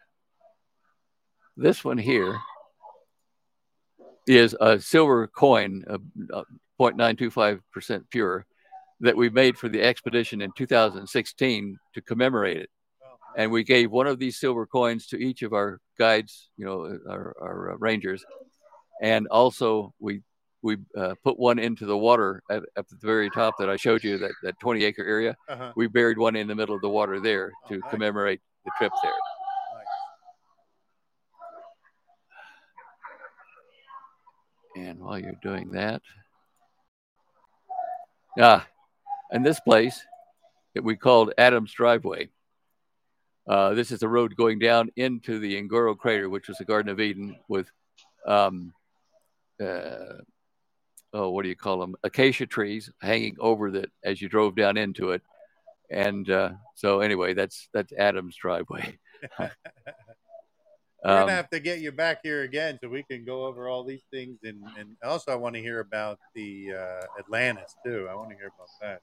This 1.56 1.84
one 1.84 1.98
here 1.98 2.38
is 4.26 4.56
a 4.60 4.80
silver 4.80 5.26
coin, 5.26 5.84
uh, 5.88 6.42
0.925% 6.80 8.04
pure, 8.10 8.46
that 9.00 9.16
we 9.16 9.30
made 9.30 9.56
for 9.56 9.68
the 9.68 9.82
expedition 9.82 10.42
in 10.42 10.50
2016 10.56 11.78
to 11.94 12.00
commemorate 12.02 12.58
it. 12.58 12.70
And 13.36 13.50
we 13.50 13.64
gave 13.64 13.90
one 13.90 14.06
of 14.06 14.18
these 14.18 14.38
silver 14.38 14.66
coins 14.66 15.06
to 15.08 15.18
each 15.18 15.42
of 15.42 15.52
our 15.52 15.80
guides, 15.98 16.50
you 16.56 16.64
know, 16.64 16.98
our, 17.08 17.36
our 17.40 17.72
uh, 17.72 17.76
rangers. 17.78 18.24
And 19.02 19.26
also, 19.28 19.92
we 19.98 20.22
we 20.66 20.76
uh, 20.96 21.14
put 21.22 21.38
one 21.38 21.60
into 21.60 21.86
the 21.86 21.96
water 21.96 22.42
at, 22.50 22.64
at, 22.76 22.88
the 22.88 22.96
very 23.00 23.30
top 23.30 23.54
that 23.60 23.70
I 23.70 23.76
showed 23.76 24.02
you, 24.02 24.18
that, 24.18 24.32
that 24.42 24.58
20 24.58 24.84
acre 24.84 25.04
area. 25.04 25.36
Uh-huh. 25.48 25.72
We 25.76 25.86
buried 25.86 26.18
one 26.18 26.34
in 26.34 26.48
the 26.48 26.56
middle 26.56 26.74
of 26.74 26.80
the 26.80 26.88
water 26.88 27.20
there 27.20 27.52
to 27.68 27.74
oh, 27.74 27.78
nice. 27.78 27.90
commemorate 27.90 28.40
the 28.64 28.72
trip 28.76 28.90
there. 29.00 29.12
Nice. 34.74 34.88
And 34.88 34.98
while 34.98 35.20
you're 35.20 35.38
doing 35.40 35.70
that, 35.70 36.02
ah, 38.40 38.66
and 39.30 39.46
this 39.46 39.60
place 39.60 40.04
that 40.74 40.82
we 40.82 40.96
called 40.96 41.32
Adams 41.38 41.72
Driveway. 41.72 42.28
Uh, 43.48 43.74
this 43.74 43.92
is 43.92 44.00
the 44.00 44.08
road 44.08 44.34
going 44.34 44.58
down 44.58 44.90
into 44.96 45.38
the 45.38 45.62
Ngoro 45.62 45.96
crater, 45.96 46.28
which 46.28 46.48
was 46.48 46.58
the 46.58 46.64
Garden 46.64 46.90
of 46.90 46.98
Eden 46.98 47.36
with 47.48 47.70
um, 48.26 48.72
uh, 49.62 50.18
oh, 51.16 51.30
what 51.30 51.42
do 51.42 51.48
you 51.48 51.56
call 51.56 51.78
them? 51.78 51.96
Acacia 52.04 52.46
trees 52.46 52.90
hanging 53.00 53.36
over 53.40 53.70
that 53.70 53.90
as 54.04 54.20
you 54.20 54.28
drove 54.28 54.54
down 54.54 54.76
into 54.76 55.12
it. 55.12 55.22
And 55.90 56.28
uh, 56.30 56.50
so 56.74 57.00
anyway, 57.00 57.32
that's 57.32 57.68
that's 57.72 57.92
Adam's 57.92 58.36
driveway. 58.36 58.98
we're 59.38 59.46
um, 61.04 61.20
gonna 61.20 61.32
have 61.32 61.50
to 61.50 61.60
get 61.60 61.78
you 61.78 61.92
back 61.92 62.18
here 62.22 62.42
again 62.42 62.78
so 62.82 62.88
we 62.88 63.02
can 63.04 63.24
go 63.24 63.46
over 63.46 63.68
all 63.68 63.84
these 63.84 64.02
things, 64.10 64.38
and 64.42 64.62
and 64.78 64.96
also 65.04 65.32
I 65.32 65.36
want 65.36 65.54
to 65.54 65.62
hear 65.62 65.80
about 65.80 66.18
the 66.34 66.72
uh, 66.74 67.20
Atlantis 67.20 67.76
too. 67.84 68.08
I 68.10 68.14
want 68.14 68.30
to 68.30 68.36
hear 68.36 68.48
about 68.48 68.68
that. 68.82 69.00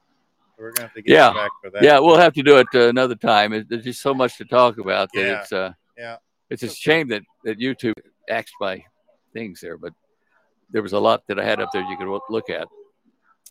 So 0.56 0.62
we're 0.62 0.72
gonna 0.72 0.88
have 0.88 0.94
to 0.94 1.02
get 1.02 1.14
yeah. 1.14 1.32
back 1.32 1.50
for 1.62 1.70
that. 1.70 1.82
Yeah, 1.82 1.98
we'll 2.00 2.18
have 2.18 2.34
to 2.34 2.42
do 2.42 2.58
it 2.58 2.66
uh, 2.74 2.88
another 2.88 3.16
time. 3.16 3.64
There's 3.68 3.84
just 3.84 4.02
so 4.02 4.12
much 4.12 4.36
to 4.38 4.44
talk 4.44 4.78
about 4.78 5.08
that 5.14 5.20
yeah. 5.20 5.40
it's 5.40 5.52
uh, 5.52 5.72
yeah, 5.96 6.16
it's 6.50 6.62
a 6.62 6.68
shame 6.68 7.08
that 7.08 7.22
that 7.44 7.58
YouTube 7.58 7.94
acts 8.28 8.52
by 8.60 8.84
things 9.32 9.60
there, 9.62 9.78
but 9.78 9.94
there 10.74 10.82
was 10.82 10.92
a 10.92 10.98
lot 10.98 11.22
that 11.28 11.38
I 11.38 11.44
had 11.44 11.60
up 11.60 11.70
there 11.72 11.82
you 11.82 11.96
could 11.96 12.20
look 12.28 12.50
at. 12.50 12.66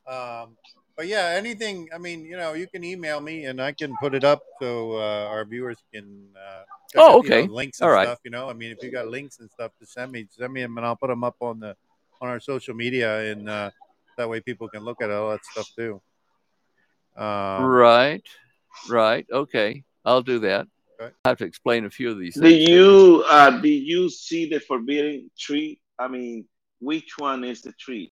Um, 0.06 0.58
but 0.98 1.08
yeah, 1.08 1.34
anything. 1.38 1.88
I 1.96 1.98
mean, 1.98 2.26
you 2.26 2.36
know, 2.36 2.52
you 2.52 2.68
can 2.68 2.84
email 2.84 3.22
me 3.22 3.46
and 3.46 3.62
I 3.62 3.72
can 3.72 3.96
put 4.02 4.14
it 4.14 4.26
up 4.26 4.44
so 4.62 4.98
uh, 4.98 5.28
our 5.32 5.46
viewers 5.46 5.78
can. 5.94 6.28
Uh, 6.36 6.64
oh, 6.98 7.20
okay. 7.20 7.44
You 7.44 7.48
know, 7.48 7.54
links 7.54 7.80
and 7.80 7.92
stuff. 7.92 8.20
You 8.26 8.32
know, 8.32 8.50
I 8.50 8.54
mean, 8.54 8.72
if 8.72 8.84
you 8.84 8.92
got 8.92 9.08
links 9.08 9.40
and 9.40 9.50
stuff 9.50 9.72
to 9.80 9.86
send 9.86 10.12
me, 10.12 10.28
send 10.30 10.52
me 10.52 10.62
them 10.62 10.78
and 10.78 10.86
I'll 10.86 10.98
put 10.98 11.08
them 11.08 11.24
up 11.24 11.38
on 11.40 11.62
the 11.62 11.78
on 12.22 12.28
our 12.28 12.42
social 12.42 12.76
media, 12.76 13.32
and 13.32 13.50
uh, 13.50 13.72
that 14.18 14.30
way 14.30 14.42
people 14.42 14.68
can 14.68 14.84
look 14.84 15.02
at 15.02 15.10
all 15.10 15.32
that 15.32 15.46
stuff 15.46 15.70
too. 15.78 16.02
Um, 17.16 17.64
right, 17.64 18.24
right. 18.90 19.26
Okay, 19.32 19.84
I'll 20.04 20.22
do 20.22 20.40
that. 20.40 20.68
Okay. 21.00 21.14
I 21.24 21.30
have 21.30 21.38
to 21.38 21.46
explain 21.46 21.86
a 21.86 21.90
few 21.90 22.12
of 22.12 22.20
these. 22.20 22.36
Do 22.36 22.50
you 22.50 23.24
uh, 23.30 23.62
do 23.62 23.70
you 23.70 24.10
see 24.10 24.50
the 24.50 24.60
forbidden 24.60 25.32
tree? 25.40 25.80
I 25.98 26.08
mean, 26.08 26.46
which 26.84 27.18
one 27.18 27.44
is 27.44 27.62
the 27.62 27.74
tree? 27.74 28.12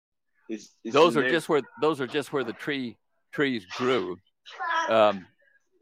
Is, 0.49 0.71
is 0.85 0.93
those 0.93 1.17
are 1.17 1.29
just 1.29 1.49
where 1.49 1.63
those 1.81 2.01
are 2.01 2.07
just 2.07 2.33
where 2.33 2.45
the 2.45 2.53
tree 2.53 2.97
trees 3.33 3.65
grew. 3.77 4.17
Um, 4.89 5.27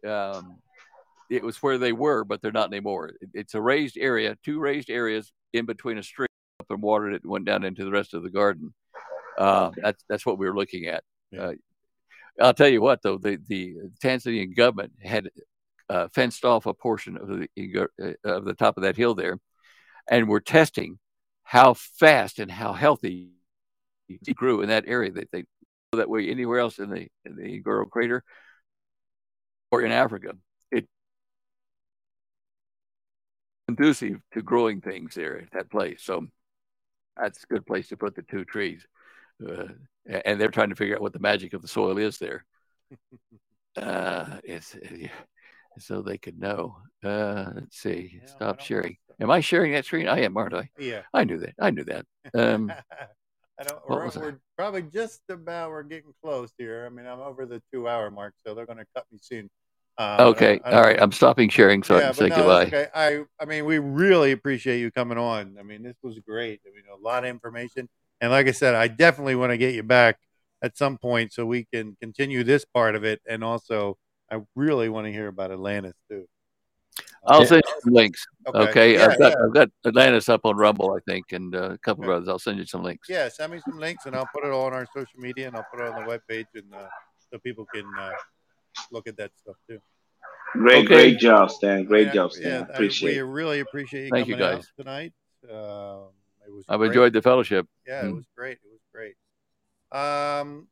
um, 0.07 0.59
it 1.31 1.43
was 1.43 1.63
where 1.63 1.79
they 1.79 1.93
were, 1.93 2.25
but 2.25 2.43
they're 2.43 2.53
not 2.53 2.73
anymore. 2.73 3.13
It's 3.35 3.55
a 3.55 3.61
raised 3.61 3.97
area, 3.99 4.37
two 4.45 4.61
raised 4.61 4.91
areas 4.91 5.33
in 5.53 5.67
between 5.67 5.99
a 5.99 6.03
stream 6.03 6.29
up 6.61 6.67
and 6.71 6.83
water 6.83 7.13
that 7.13 7.27
went 7.27 7.45
down 7.45 7.65
into 7.65 7.85
the 7.85 7.91
rest 7.91 8.15
of 8.15 8.23
the 8.23 8.31
garden. 8.31 8.75
Uh, 9.39 9.69
okay. 9.69 9.81
That's 9.83 10.05
that's 10.09 10.27
what 10.27 10.39
we 10.39 10.47
were 10.47 10.57
looking 10.57 10.87
at. 10.87 11.03
Yeah. 11.31 11.43
Uh, 11.47 11.53
I'll 12.41 12.55
tell 12.55 12.69
you 12.69 12.81
what, 12.81 13.03
though, 13.03 13.19
the 13.19 13.39
the 13.49 13.77
Tanzanian 14.03 14.57
government 14.57 14.93
had 15.03 15.29
uh, 15.89 16.09
fenced 16.15 16.45
off 16.45 16.67
a 16.67 16.75
portion 16.75 17.17
of 17.17 17.29
the 17.29 17.89
uh, 18.03 18.13
of 18.25 18.45
the 18.45 18.55
top 18.55 18.77
of 18.77 18.83
that 18.83 18.97
hill 18.97 19.15
there, 19.15 19.39
and 20.09 20.29
were 20.29 20.41
testing 20.41 20.99
how 21.49 21.73
fast 21.73 22.39
and 22.39 22.51
how 22.51 22.75
healthy 22.75 23.31
he 24.07 24.35
grew 24.35 24.61
in 24.61 24.69
that 24.69 24.85
area. 24.87 25.11
That 25.11 25.31
they 25.33 25.45
that 25.93 26.11
way 26.11 26.29
anywhere 26.29 26.59
else 26.59 26.79
in 26.79 26.91
the 26.91 27.09
in 27.25 27.37
the 27.37 27.63
Ngoro 27.63 27.89
crater 27.89 28.23
or 29.71 29.81
in 29.81 29.91
Africa. 29.91 30.35
It 30.71 30.87
conducive 33.67 34.21
to 34.35 34.43
growing 34.43 34.83
things 34.83 35.15
there 35.15 35.39
at 35.41 35.51
that 35.53 35.71
place. 35.71 36.03
So 36.03 36.27
that's 37.17 37.43
a 37.45 37.47
good 37.47 37.65
place 37.65 37.89
to 37.89 37.97
put 37.97 38.15
the 38.15 38.23
two 38.23 38.45
trees. 38.45 38.87
Uh, 39.43 39.69
and 40.07 40.39
they're 40.39 40.51
trying 40.51 40.69
to 40.69 40.77
figure 40.77 40.97
out 40.97 41.01
what 41.01 41.15
the 41.15 41.19
magic 41.19 41.55
of 41.55 41.63
the 41.63 41.69
soil 41.69 41.97
is 41.99 42.19
there. 42.19 42.45
Uh, 43.77 44.41
it's 44.43 44.75
so 45.79 46.03
they 46.03 46.19
could 46.19 46.37
know. 46.37 46.79
Uh, 47.05 47.53
let's 47.55 47.79
see. 47.79 48.19
Yeah, 48.21 48.27
Stop 48.27 48.59
sharing. 48.59 48.97
Am 49.21 49.31
I 49.31 49.41
sharing 49.41 49.73
that 49.73 49.85
screen? 49.85 50.09
I 50.09 50.21
am, 50.21 50.37
aren't 50.37 50.55
I? 50.55 50.71
Yeah. 50.79 51.03
I 51.13 51.25
knew 51.25 51.39
that. 51.39 51.55
I 51.61 51.71
knew 51.71 51.85
that. 51.85 52.07
Um, 52.35 52.73
I 53.61 53.65
don't. 53.65 53.81
We're, 53.89 54.09
we're 54.09 54.41
probably 54.57 54.83
just 54.83 55.23
about. 55.29 55.71
We're 55.71 55.83
getting 55.83 56.13
close 56.23 56.53
here. 56.59 56.87
I 56.87 56.95
mean, 56.95 57.07
I'm 57.07 57.19
over 57.19 57.45
the 57.45 57.61
two 57.73 57.89
hour 57.89 58.11
mark, 58.11 58.35
so 58.47 58.55
they're 58.55 58.67
going 58.67 58.79
to 58.79 58.87
cut 58.95 59.05
me 59.11 59.19
soon. 59.21 59.51
Uh, 59.97 60.17
okay. 60.21 60.61
All 60.65 60.83
right. 60.83 61.01
I'm 61.01 61.11
stopping 61.11 61.49
sharing 61.49 61.83
so 61.83 61.97
yeah, 61.97 62.03
I 62.03 62.05
can 62.05 62.15
say 62.15 62.29
no, 62.29 62.37
goodbye. 62.37 62.67
Okay. 62.67 62.87
I. 62.95 63.25
I 63.41 63.45
mean, 63.47 63.65
we 63.65 63.81
really 63.81 64.31
appreciate 64.31 64.79
you 64.79 64.93
coming 64.93 65.19
on. 65.19 65.57
I 65.59 65.65
mean, 65.65 65.83
this 65.83 65.97
was 66.03 66.21
great. 66.21 66.61
I 66.65 66.71
mean, 66.71 66.85
a 66.93 67.03
lot 67.03 67.25
of 67.25 67.31
information, 67.31 67.89
and 68.21 68.31
like 68.31 68.47
I 68.47 68.53
said, 68.53 68.77
I 68.77 68.87
definitely 68.87 69.35
want 69.35 69.51
to 69.51 69.59
get 69.59 69.75
you 69.75 69.83
back 69.83 70.19
at 70.63 70.77
some 70.77 70.97
point 70.97 71.33
so 71.33 71.45
we 71.45 71.67
can 71.73 71.97
continue 72.01 72.45
this 72.45 72.65
part 72.65 72.95
of 72.95 73.05
it, 73.05 73.21
and 73.29 73.43
also 73.43 73.97
I 74.31 74.41
really 74.55 74.89
want 74.89 75.07
to 75.07 75.13
hear 75.13 75.27
about 75.27 75.51
Atlantis 75.51 75.95
too. 76.09 76.27
I'll 77.27 77.45
send 77.45 77.63
you 77.67 77.81
some 77.83 77.93
links. 77.93 78.27
Okay, 78.47 78.59
okay? 78.71 78.95
Yeah, 78.95 79.07
I've 79.07 79.19
got 79.19 79.33
yeah. 79.33 79.45
I've 79.45 79.55
got 79.55 79.69
Atlantis 79.87 80.29
up 80.29 80.41
on 80.45 80.57
Rumble, 80.57 80.93
I 80.93 81.01
think, 81.11 81.33
and 81.33 81.55
uh, 81.55 81.71
a 81.73 81.79
couple 81.79 82.05
okay. 82.05 82.13
of 82.13 82.17
others. 82.17 82.29
I'll 82.29 82.39
send 82.39 82.59
you 82.59 82.65
some 82.65 82.83
links. 82.83 83.09
Yeah, 83.09 83.29
send 83.29 83.53
me 83.53 83.61
some 83.69 83.79
links, 83.79 84.07
and 84.07 84.17
I'll 84.17 84.29
put 84.35 84.45
it 84.45 84.51
all 84.51 84.67
on 84.67 84.73
our 84.73 84.87
social 84.95 85.19
media, 85.19 85.49
and 85.49 85.57
I'll 85.57 85.67
put 85.73 85.81
it 85.81 85.93
on 85.93 86.05
the 86.05 86.11
webpage, 86.11 86.47
and 86.55 86.73
uh, 86.75 86.89
so 87.31 87.39
people 87.39 87.67
can 87.73 87.85
uh, 87.99 88.13
look 88.91 89.07
at 89.07 89.17
that 89.19 89.31
stuff 89.37 89.57
too. 89.69 89.79
Great, 90.53 90.87
okay. 90.87 90.87
great 90.87 91.19
job, 91.19 91.51
Stan. 91.51 91.85
Great 91.85 92.09
yeah, 92.09 92.13
job, 92.15 92.33
Stan. 92.33 92.45
Yeah, 92.47 92.75
appreciate. 92.75 93.17
We 93.17 93.21
really 93.21 93.61
appreciate 93.61 94.05
you 94.05 94.11
Thank 94.11 94.27
coming 94.27 94.39
you 94.39 94.45
guys. 94.45 94.59
out 94.59 94.65
tonight. 94.79 95.13
Um, 95.45 96.09
it 96.47 96.53
was. 96.53 96.65
I've 96.69 96.79
great. 96.79 96.89
enjoyed 96.89 97.13
the 97.13 97.23
fellowship. 97.23 97.67
Yeah, 97.87 98.03
mm. 98.03 98.11
it 98.11 98.15
was 98.15 98.27
great. 98.35 98.59
It 98.65 98.71
was 98.71 98.81
great. 98.95 99.15
Um, 99.93 100.69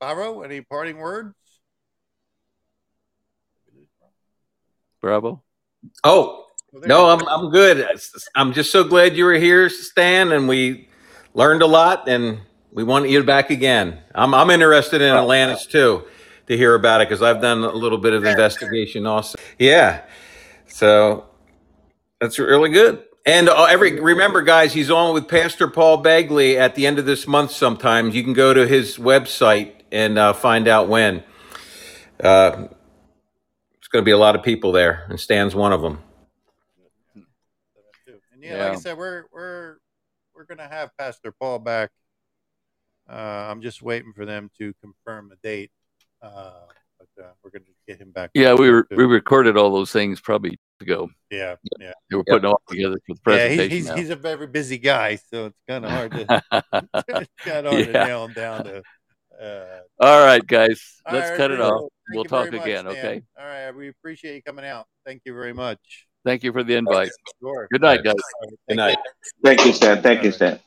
Barrow, 0.00 0.42
any 0.42 0.60
parting 0.60 0.98
words? 0.98 1.34
Bravo. 5.00 5.42
Oh, 6.04 6.46
no, 6.72 7.10
I'm 7.10 7.26
I'm 7.28 7.50
good. 7.50 7.86
I'm 8.34 8.52
just 8.52 8.70
so 8.70 8.82
glad 8.82 9.16
you 9.16 9.24
were 9.24 9.34
here, 9.34 9.68
Stan, 9.68 10.32
and 10.32 10.48
we 10.48 10.88
learned 11.34 11.62
a 11.62 11.66
lot, 11.66 12.08
and 12.08 12.40
we 12.72 12.82
want 12.82 13.08
you 13.08 13.22
back 13.22 13.50
again. 13.50 13.98
I'm 14.14 14.34
I'm 14.34 14.50
interested 14.50 15.02
in 15.02 15.14
Atlantis 15.14 15.66
too 15.66 16.04
to 16.46 16.56
hear 16.56 16.74
about 16.74 17.00
it 17.00 17.08
because 17.08 17.22
I've 17.22 17.40
done 17.42 17.62
a 17.62 17.72
little 17.72 17.98
bit 17.98 18.14
of 18.14 18.24
investigation 18.24 19.06
also. 19.06 19.38
Yeah, 19.58 20.02
so 20.66 21.26
that's 22.20 22.38
really 22.38 22.70
good. 22.70 23.04
And 23.24 23.48
uh, 23.48 23.64
every 23.64 24.00
remember, 24.00 24.42
guys, 24.42 24.72
he's 24.72 24.90
on 24.90 25.14
with 25.14 25.28
Pastor 25.28 25.68
Paul 25.68 26.02
Begley 26.02 26.56
at 26.56 26.74
the 26.74 26.86
end 26.86 26.98
of 26.98 27.04
this 27.04 27.28
month. 27.28 27.52
Sometimes 27.52 28.14
you 28.14 28.24
can 28.24 28.32
go 28.32 28.54
to 28.54 28.66
his 28.66 28.96
website 28.96 29.74
and 29.92 30.18
uh, 30.18 30.32
find 30.32 30.66
out 30.66 30.88
when. 30.88 31.22
Uh, 32.18 32.68
going 33.92 34.02
to 34.02 34.06
be 34.06 34.12
a 34.12 34.18
lot 34.18 34.34
of 34.34 34.42
people 34.42 34.72
there, 34.72 35.06
and 35.08 35.20
Stan's 35.20 35.54
one 35.54 35.72
of 35.72 35.82
them. 35.82 36.02
And 37.14 37.24
yeah, 38.42 38.56
yeah. 38.56 38.64
like 38.64 38.78
I 38.78 38.80
said, 38.80 38.96
we're 38.96 39.24
we're 39.32 39.76
we're 40.34 40.44
going 40.44 40.58
to 40.58 40.68
have 40.68 40.90
Pastor 40.96 41.32
Paul 41.38 41.58
back. 41.58 41.90
Uh, 43.08 43.12
I'm 43.50 43.60
just 43.60 43.82
waiting 43.82 44.12
for 44.14 44.24
them 44.24 44.50
to 44.58 44.72
confirm 44.80 45.30
a 45.32 45.36
date, 45.46 45.70
uh, 46.22 46.52
but 46.98 47.22
uh, 47.22 47.30
we're 47.42 47.50
going 47.50 47.64
to 47.64 47.72
get 47.86 48.00
him 48.00 48.10
back. 48.12 48.30
Yeah, 48.32 48.54
we 48.54 48.70
were, 48.70 48.86
we 48.90 49.04
recorded 49.04 49.56
all 49.56 49.72
those 49.72 49.92
things 49.92 50.20
probably 50.20 50.58
ago. 50.80 51.10
Yeah, 51.30 51.56
yeah. 51.78 51.92
They 52.08 52.16
were 52.16 52.24
putting 52.24 52.44
yep. 52.44 52.52
all 52.52 52.62
together 52.68 52.98
for 53.06 53.14
the 53.14 53.20
presentation. 53.20 53.58
Yeah, 53.58 53.68
he's 53.68 53.88
he's, 53.88 53.96
he's, 53.98 54.10
a 54.10 54.16
very 54.16 54.46
busy 54.46 54.78
guy, 54.78 55.16
so 55.16 55.46
it's 55.46 55.58
kind 55.68 55.84
of 55.84 55.90
hard 55.90 56.12
to 56.12 56.24
kind 57.38 57.66
of 57.66 57.72
hard 57.72 57.86
yeah. 57.86 57.92
to 57.92 57.92
nail 57.92 58.24
him 58.24 58.32
down 58.32 58.64
to. 58.64 58.82
Uh, 59.40 59.80
all 60.00 60.24
right, 60.24 60.46
guys, 60.46 61.00
let's 61.10 61.30
right, 61.30 61.36
cut 61.36 61.50
it 61.50 61.60
off 61.60 61.90
we'll 62.14 62.24
talk 62.24 62.48
again. 62.48 62.84
Much, 62.84 62.96
okay. 62.96 63.22
All 63.38 63.46
right. 63.46 63.70
We 63.70 63.88
appreciate 63.88 64.36
you 64.36 64.42
coming 64.42 64.64
out. 64.64 64.86
Thank 65.04 65.22
you 65.24 65.34
very 65.34 65.52
much. 65.52 65.78
Thank 66.24 66.44
you 66.44 66.52
for 66.52 66.62
the 66.62 66.74
invite. 66.74 67.10
Sure. 67.40 67.66
Good 67.72 67.82
night, 67.82 68.04
guys. 68.04 68.14
Good 68.68 68.76
night. 68.76 68.98
Thank 69.44 69.66
you, 69.66 69.72
Stan. 69.72 70.02
Thank 70.02 70.22
you, 70.22 70.32
Stan. 70.32 70.60